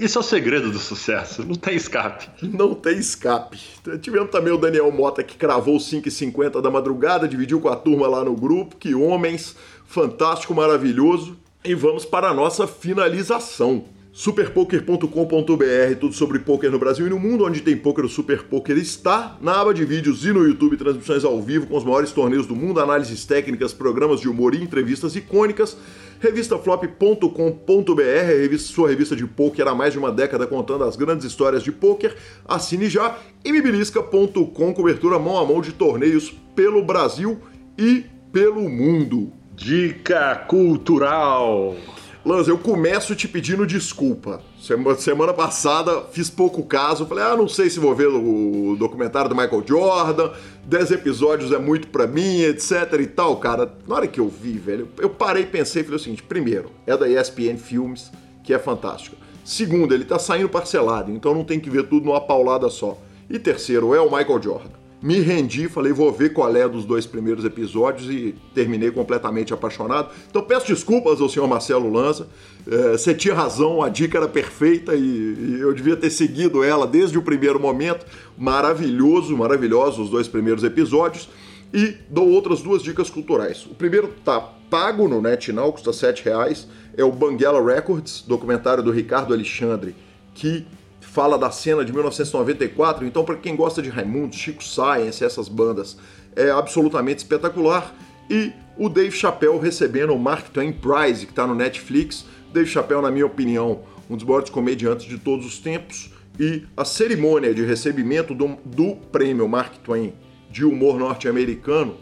Isso 0.00 0.16
é 0.16 0.20
o 0.20 0.24
segredo 0.24 0.70
do 0.70 0.78
sucesso. 0.78 1.44
Não 1.44 1.56
tem 1.56 1.74
escape. 1.74 2.28
Não 2.40 2.72
tem 2.72 2.98
escape. 2.98 3.58
Tivemos 4.00 4.30
também 4.30 4.52
o 4.52 4.56
Daniel 4.56 4.90
Mota 4.92 5.24
que 5.24 5.36
cravou 5.36 5.76
5,50 5.78 6.62
da 6.62 6.70
madrugada, 6.70 7.26
dividiu 7.26 7.60
com 7.60 7.68
a 7.68 7.76
turma 7.76 8.06
lá 8.06 8.24
no 8.24 8.36
grupo. 8.36 8.76
Que 8.76 8.94
homens 8.94 9.56
fantástico, 9.90 10.54
maravilhoso. 10.54 11.36
E 11.64 11.74
vamos 11.74 12.04
para 12.04 12.28
a 12.28 12.34
nossa 12.34 12.66
finalização. 12.66 13.84
Superpoker.com.br, 14.12 15.94
tudo 16.00 16.14
sobre 16.14 16.40
poker 16.40 16.70
no 16.70 16.78
Brasil 16.78 17.06
e 17.06 17.10
no 17.10 17.18
mundo, 17.18 17.44
onde 17.44 17.60
tem 17.60 17.76
poker, 17.76 18.04
o 18.04 18.08
Super 18.08 18.42
Poker 18.42 18.76
está 18.76 19.38
na 19.40 19.60
aba 19.60 19.72
de 19.72 19.84
vídeos 19.84 20.24
e 20.24 20.32
no 20.32 20.44
YouTube, 20.44 20.76
transmissões 20.76 21.24
ao 21.24 21.40
vivo 21.40 21.66
com 21.66 21.76
os 21.76 21.84
maiores 21.84 22.10
torneios 22.10 22.46
do 22.46 22.56
mundo, 22.56 22.80
análises 22.80 23.24
técnicas, 23.24 23.72
programas 23.72 24.20
de 24.20 24.28
humor 24.28 24.54
e 24.54 24.62
entrevistas 24.62 25.14
icônicas. 25.14 25.76
Revistaflop.com.br, 26.18 28.02
revista, 28.26 28.72
sua 28.72 28.88
revista 28.88 29.14
de 29.14 29.26
poker 29.26 29.68
há 29.68 29.74
mais 29.74 29.92
de 29.92 29.98
uma 29.98 30.10
década 30.10 30.46
contando 30.46 30.84
as 30.84 30.96
grandes 30.96 31.24
histórias 31.24 31.62
de 31.62 31.70
poker. 31.70 32.16
Assine 32.46 32.88
já. 32.88 33.16
E 33.44 33.52
bibilisca.com, 33.52 34.74
cobertura 34.74 35.18
mão 35.18 35.38
a 35.38 35.46
mão 35.46 35.60
de 35.60 35.72
torneios 35.72 36.34
pelo 36.54 36.84
Brasil 36.84 37.40
e 37.78 38.04
pelo 38.32 38.68
mundo. 38.68 39.39
Dica 39.60 40.36
cultural. 40.48 41.76
Lanza, 42.24 42.50
eu 42.50 42.56
começo 42.56 43.14
te 43.14 43.28
pedindo 43.28 43.66
desculpa. 43.66 44.40
Semana 44.96 45.34
passada 45.34 46.00
fiz 46.10 46.30
pouco 46.30 46.62
caso, 46.62 47.04
falei, 47.04 47.24
ah, 47.24 47.36
não 47.36 47.46
sei 47.46 47.68
se 47.68 47.78
vou 47.78 47.94
ver 47.94 48.06
o 48.06 48.74
documentário 48.78 49.28
do 49.28 49.36
Michael 49.36 49.62
Jordan, 49.66 50.30
10 50.64 50.92
episódios 50.92 51.52
é 51.52 51.58
muito 51.58 51.88
pra 51.88 52.06
mim, 52.06 52.40
etc 52.40 53.00
e 53.00 53.06
tal, 53.06 53.36
cara. 53.36 53.70
Na 53.86 53.96
hora 53.96 54.08
que 54.08 54.18
eu 54.18 54.30
vi, 54.30 54.52
velho, 54.52 54.88
eu 54.98 55.10
parei 55.10 55.42
e 55.42 55.46
pensei 55.46 55.82
falei 55.84 55.98
o 55.98 56.02
seguinte: 56.02 56.22
primeiro, 56.22 56.70
é 56.86 56.96
da 56.96 57.06
ESPN 57.06 57.58
Filmes, 57.58 58.10
que 58.42 58.54
é 58.54 58.58
fantástico. 58.58 59.16
Segundo, 59.44 59.92
ele 59.92 60.06
tá 60.06 60.18
saindo 60.18 60.48
parcelado, 60.48 61.12
então 61.12 61.34
não 61.34 61.44
tem 61.44 61.60
que 61.60 61.68
ver 61.68 61.86
tudo 61.86 62.06
numa 62.06 62.20
paulada 62.22 62.70
só. 62.70 62.98
E 63.28 63.38
terceiro, 63.38 63.94
é 63.94 64.00
o 64.00 64.10
Michael 64.10 64.42
Jordan 64.42 64.79
me 65.02 65.20
rendi, 65.20 65.66
falei, 65.66 65.92
vou 65.92 66.12
ver 66.12 66.34
qual 66.34 66.54
é 66.54 66.68
dos 66.68 66.84
dois 66.84 67.06
primeiros 67.06 67.44
episódios 67.44 68.10
e 68.10 68.34
terminei 68.54 68.90
completamente 68.90 69.52
apaixonado. 69.52 70.10
Então 70.28 70.42
peço 70.42 70.66
desculpas 70.66 71.20
ao 71.20 71.28
senhor 71.28 71.48
Marcelo 71.48 71.90
Lanza, 71.90 72.28
é, 72.70 72.92
você 72.92 73.14
tinha 73.14 73.34
razão, 73.34 73.82
a 73.82 73.88
dica 73.88 74.18
era 74.18 74.28
perfeita 74.28 74.94
e, 74.94 75.00
e, 75.00 75.60
eu 75.60 75.72
devia 75.72 75.96
ter 75.96 76.10
seguido 76.10 76.62
ela 76.62 76.86
desde 76.86 77.16
o 77.16 77.22
primeiro 77.22 77.58
momento. 77.58 78.04
Maravilhoso, 78.36 79.34
maravilhoso 79.36 80.02
os 80.02 80.10
dois 80.10 80.28
primeiros 80.28 80.64
episódios. 80.64 81.28
E 81.72 81.94
dou 82.10 82.28
outras 82.28 82.60
duas 82.60 82.82
dicas 82.82 83.08
culturais. 83.08 83.64
O 83.64 83.74
primeiro 83.74 84.12
tá 84.24 84.40
pago 84.40 85.08
no 85.08 85.22
NetNow, 85.22 85.72
custa 85.72 85.92
R$ 85.92 86.14
reais. 86.24 86.66
É 86.96 87.04
o 87.04 87.12
Banguela 87.12 87.62
Records, 87.64 88.24
documentário 88.26 88.82
do 88.82 88.90
Ricardo 88.90 89.32
Alexandre, 89.32 89.94
que 90.34 90.66
fala 91.12 91.36
da 91.36 91.50
cena 91.50 91.84
de 91.84 91.92
1994, 91.92 93.04
então 93.04 93.24
para 93.24 93.34
quem 93.34 93.56
gosta 93.56 93.82
de 93.82 93.88
Raimundo, 93.88 94.34
Chico 94.34 94.62
Science, 94.62 95.24
essas 95.24 95.48
bandas, 95.48 95.96
é 96.36 96.50
absolutamente 96.50 97.18
espetacular. 97.18 97.92
E 98.28 98.52
o 98.78 98.88
Dave 98.88 99.10
Chappelle 99.10 99.58
recebendo 99.58 100.14
o 100.14 100.18
Mark 100.18 100.50
Twain 100.50 100.72
Prize, 100.72 101.26
que 101.26 101.32
está 101.32 101.48
no 101.48 101.54
Netflix. 101.54 102.24
Dave 102.52 102.70
Chappelle, 102.70 103.02
na 103.02 103.10
minha 103.10 103.26
opinião, 103.26 103.80
um 104.08 104.16
dos 104.16 104.24
maiores 104.24 104.50
comediantes 104.50 105.06
de 105.06 105.18
todos 105.18 105.44
os 105.44 105.58
tempos. 105.58 106.12
E 106.38 106.62
a 106.76 106.84
cerimônia 106.84 107.52
de 107.52 107.64
recebimento 107.64 108.32
do, 108.32 108.56
do 108.64 108.94
prêmio 109.10 109.48
Mark 109.48 109.78
Twain 109.82 110.14
de 110.48 110.64
humor 110.64 110.96
norte-americano 110.96 111.96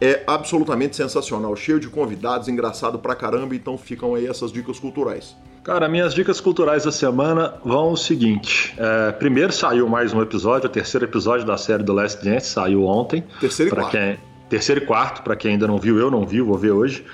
é 0.00 0.24
absolutamente 0.26 0.96
sensacional, 0.96 1.54
cheio 1.54 1.78
de 1.78 1.88
convidados, 1.88 2.48
engraçado 2.48 2.98
pra 2.98 3.14
caramba, 3.14 3.54
então 3.54 3.78
ficam 3.78 4.16
aí 4.16 4.26
essas 4.26 4.50
dicas 4.50 4.78
culturais. 4.80 5.36
Cara, 5.62 5.88
minhas 5.88 6.14
dicas 6.14 6.40
culturais 6.40 6.84
da 6.84 6.92
semana 6.92 7.54
vão 7.64 7.92
o 7.92 7.96
seguinte: 7.96 8.74
é, 8.78 9.12
primeiro 9.12 9.52
saiu 9.52 9.88
mais 9.88 10.12
um 10.12 10.22
episódio, 10.22 10.68
o 10.68 10.72
terceiro 10.72 11.06
episódio 11.06 11.46
da 11.46 11.56
série 11.56 11.84
The 11.84 11.92
Last 11.92 12.24
Dance 12.24 12.46
saiu 12.46 12.84
ontem. 12.84 13.24
Terceiro 13.40 13.72
e 13.72 13.74
quarto. 13.74 13.90
Quem, 13.90 14.18
terceiro 14.48 14.82
e 14.82 14.86
quarto, 14.86 15.22
para 15.22 15.36
quem 15.36 15.52
ainda 15.52 15.66
não 15.66 15.78
viu, 15.78 15.98
eu 15.98 16.10
não 16.10 16.26
vi, 16.26 16.40
vou 16.40 16.56
ver 16.56 16.70
hoje. 16.70 17.04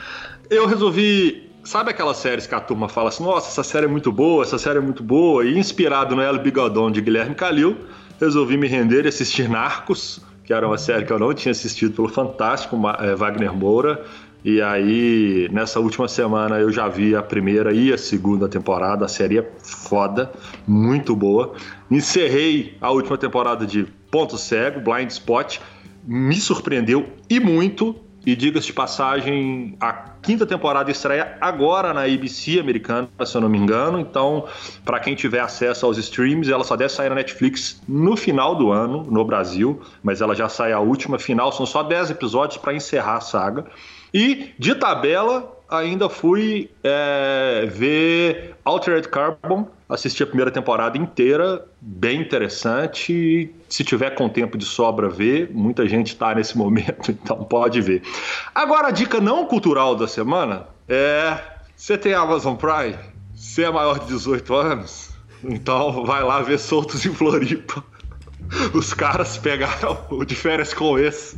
Eu 0.51 0.67
resolvi 0.67 1.45
Sabe 1.65 1.91
aquelas 1.91 2.19
séries 2.19 2.47
que 2.47 2.55
a 2.55 2.61
turma 2.61 2.91
fala 2.91 3.09
assim, 3.09 3.25
nossa, 3.25 3.49
essa 3.49 3.63
série 3.63 3.87
é 3.87 3.89
muito 3.89 4.13
boa, 4.13 4.43
essa 4.43 4.59
série 4.59 4.77
é 4.77 4.83
muito 4.83 5.03
boa, 5.03 5.47
e 5.47 5.59
inspirado 5.59 6.15
no 6.15 6.21
El 6.21 6.39
Bigodon 6.39 6.91
de 6.91 7.01
Guilherme 7.01 7.35
Calil, 7.35 7.75
resolvi 8.21 8.59
me 8.59 8.69
render 8.69 9.07
e 9.07 9.09
assistir 9.09 9.49
Narcos, 9.49 10.21
que 10.45 10.53
era 10.53 10.67
uma 10.67 10.77
série 10.77 11.07
que 11.07 11.13
eu 11.13 11.19
não 11.19 11.33
tinha 11.33 11.53
assistido 11.53 11.95
pelo 11.95 12.09
fantástico 12.09 12.79
é, 13.01 13.15
Wagner 13.15 13.55
Moura, 13.55 14.05
E 14.45 14.61
aí, 14.61 15.49
nessa 15.51 15.81
última 15.81 16.07
semana, 16.07 16.59
eu 16.59 16.71
já 16.71 16.87
vi 16.87 17.17
a 17.17 17.23
primeira 17.23 17.73
e 17.73 17.91
a 17.91 17.97
segunda 17.97 18.47
temporada. 18.47 19.07
A 19.07 19.09
série 19.09 19.39
é 19.39 19.51
foda, 19.59 20.31
muito 20.67 21.17
boa. 21.17 21.55
Encerrei 21.91 22.77
a 22.79 22.91
última 22.91 23.17
temporada 23.17 23.67
de 23.67 23.87
Ponto 24.11 24.37
Cego, 24.37 24.81
Blind 24.81 25.11
Spot. 25.11 25.59
Me 26.07 26.37
surpreendeu 26.37 27.07
e 27.31 27.41
muito. 27.41 27.97
E 28.27 28.37
diga-se 28.37 28.69
de 28.69 28.73
passagem, 28.73 29.77
a 29.81 29.93
quinta 29.93 30.47
temporada 30.47 30.91
estreia 30.91 31.37
agora 31.41 31.93
na 31.93 32.05
ABC 32.05 32.59
americana, 32.59 33.09
se 33.25 33.35
eu 33.35 33.41
não 33.41 33.51
me 33.51 33.59
engano. 33.59 33.99
Então, 33.99 34.47
para 34.85 34.99
quem 34.99 35.15
tiver 35.15 35.41
acesso 35.41 35.85
aos 35.85 35.99
streams, 35.99 36.51
ela 36.51 36.65
só 36.65 36.75
deve 36.75 36.91
sair 36.91 37.11
na 37.11 37.15
Netflix 37.15 37.83
no 37.87 38.17
final 38.17 38.55
do 38.55 38.71
ano, 38.71 39.07
no 39.11 39.25
Brasil. 39.25 39.81
Mas 40.03 40.21
ela 40.21 40.35
já 40.35 40.51
sai 40.51 40.73
a 40.73 40.81
última 40.81 41.19
final. 41.19 41.51
São 41.53 41.65
só 41.65 41.83
10 41.83 42.11
episódios 42.11 42.59
para 42.59 42.75
encerrar 42.75 43.17
a 43.17 43.21
saga. 43.21 43.67
E 44.15 44.55
de 44.57 44.77
tabela, 44.77 45.61
ainda 45.69 46.09
fui 46.09 46.71
é, 46.85 47.67
ver 47.69 48.55
Altered 48.65 49.09
Carbon, 49.09 49.69
assisti 49.89 50.23
a 50.23 50.27
primeira 50.27 50.53
temporada 50.53 50.97
inteira, 50.97 51.67
bem 51.81 52.21
interessante. 52.21 53.53
Se 53.69 53.83
tiver 53.83 54.11
com 54.11 54.29
tempo 54.29 54.57
de 54.57 54.65
sobra, 54.65 55.09
ver. 55.09 55.51
Muita 55.53 55.89
gente 55.89 56.09
está 56.09 56.33
nesse 56.33 56.57
momento, 56.59 57.11
então 57.11 57.39
pode 57.43 57.81
ver. 57.81 58.03
Agora, 58.55 58.89
a 58.89 58.91
dica 58.93 59.21
não 59.21 59.47
cultural 59.47 59.97
da 59.97 60.07
semana 60.07 60.69
é: 60.89 61.37
você 61.75 61.99
tem 61.99 62.15
Amazon 62.15 62.55
Prime? 62.55 62.97
Você 63.35 63.65
é 63.65 63.71
maior 63.71 63.99
de 63.99 64.07
18 64.07 64.55
anos? 64.55 65.11
Então 65.43 66.05
vai 66.07 66.23
lá 66.23 66.41
ver 66.41 66.59
Soltos 66.59 67.05
em 67.05 67.13
Floripa. 67.13 67.83
Os 68.73 68.95
caras 68.95 69.37
pegaram 69.37 69.99
o 70.09 70.25
de 70.25 70.37
férias 70.37 70.73
com 70.73 70.97
esse 70.99 71.37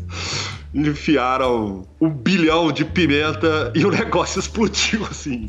enfiaram 0.76 1.86
um 2.00 2.10
bilhão 2.10 2.70
de 2.70 2.84
pimenta 2.84 3.72
e 3.74 3.84
o 3.84 3.90
negócio 3.92 4.38
explodiu, 4.38 5.04
assim. 5.04 5.48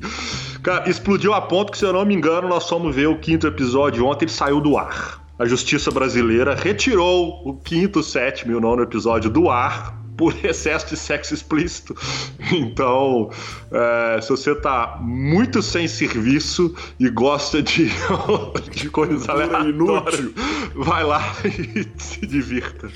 Cara, 0.63 0.89
explodiu 0.89 1.33
a 1.33 1.41
ponto 1.41 1.71
que, 1.71 1.77
se 1.77 1.85
eu 1.85 1.93
não 1.93 2.05
me 2.05 2.15
engano, 2.15 2.47
nós 2.47 2.67
fomos 2.67 2.95
ver 2.95 3.07
o 3.07 3.17
quinto 3.17 3.47
episódio 3.47 4.05
ontem, 4.05 4.25
ele 4.25 4.31
saiu 4.31 4.61
do 4.61 4.77
ar. 4.77 5.21
A 5.37 5.45
justiça 5.45 5.91
brasileira 5.91 6.55
retirou 6.55 7.41
o 7.45 7.53
quinto, 7.53 8.01
sétimo 8.01 8.51
e 8.53 8.55
o 8.55 8.61
nono 8.61 8.81
episódio 8.81 9.29
do 9.29 9.49
ar 9.49 9.96
por 10.17 10.33
excesso 10.43 10.87
de 10.87 10.97
sexo 10.97 11.33
explícito. 11.33 11.95
Então, 12.51 13.29
é, 13.71 14.19
se 14.21 14.29
você 14.29 14.55
tá 14.55 14.97
muito 14.99 15.61
sem 15.61 15.87
serviço 15.87 16.73
e 16.99 17.09
gosta 17.09 17.61
de, 17.61 17.89
de 18.71 18.89
coisas 18.89 19.29
aleatórias, 19.29 20.31
vai 20.75 21.03
lá 21.03 21.21
e 21.45 21.87
se 22.01 22.25
divirta. 22.25 22.89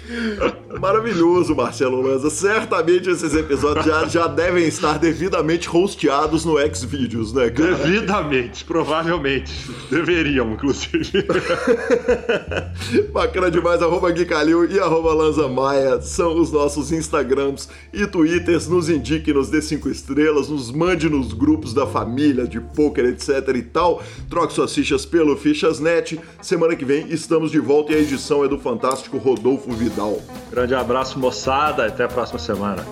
Maravilhoso, 0.80 1.56
Marcelo 1.56 2.02
Lanza. 2.02 2.30
Certamente 2.30 3.10
esses 3.10 3.36
episódios 3.36 3.86
já, 3.86 4.08
já 4.08 4.28
devem 4.28 4.66
estar 4.66 4.98
devidamente 4.98 5.70
hosteados 5.72 6.44
no 6.44 6.56
Xvideos, 6.74 7.34
né, 7.34 7.50
cara? 7.50 7.76
Devidamente, 7.76 8.66
provavelmente. 8.66 9.52
Deveriam, 9.90 10.52
inclusive. 10.54 11.26
Bacana 13.14 13.52
demais. 13.52 13.82
Arroba 13.82 14.10
Gui 14.12 14.26
Calil 14.26 14.72
e 14.72 14.80
arroba 14.80 15.14
Lanza 15.14 15.48
Maia 15.48 16.02
são 16.02 16.40
os 16.40 16.52
nossos 16.52 16.92
Instagrams 16.92 17.11
Instagrams 17.12 17.68
e 17.92 18.08
Twitters, 18.08 18.68
nos 18.68 18.90
indique, 18.90 19.34
nos 19.34 19.50
dê 19.50 19.62
cinco 19.62 19.90
estrelas, 19.90 20.48
nos 20.48 20.72
mande 20.72 21.10
nos 21.10 21.34
grupos 21.34 21.74
da 21.74 21.86
família, 21.86 22.48
de 22.48 22.62
poker, 22.62 23.06
etc 23.06 23.50
e 23.56 23.62
tal. 23.62 24.02
Troque 24.30 24.54
suas 24.54 24.74
fichas 24.74 25.06
pelo 25.06 25.36
Fichasnet. 25.36 26.20
Semana 26.42 26.76
que 26.76 26.86
vem 26.86 27.08
estamos 27.10 27.52
de 27.52 27.60
volta 27.60 27.92
e 27.92 27.96
a 27.96 28.00
edição 28.00 28.46
é 28.46 28.48
do 28.48 28.58
fantástico 28.58 29.18
Rodolfo 29.18 29.72
Vidal. 29.74 30.22
Grande 30.50 30.74
abraço, 30.74 31.20
moçada. 31.20 31.86
Até 31.86 32.06
a 32.06 32.08
próxima 32.08 32.40
semana. 32.40 32.86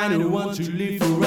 kind 0.00 0.22
who 0.22 0.30
want 0.30 0.56
to 0.56 0.70
live 0.72 0.98
for. 0.98 1.19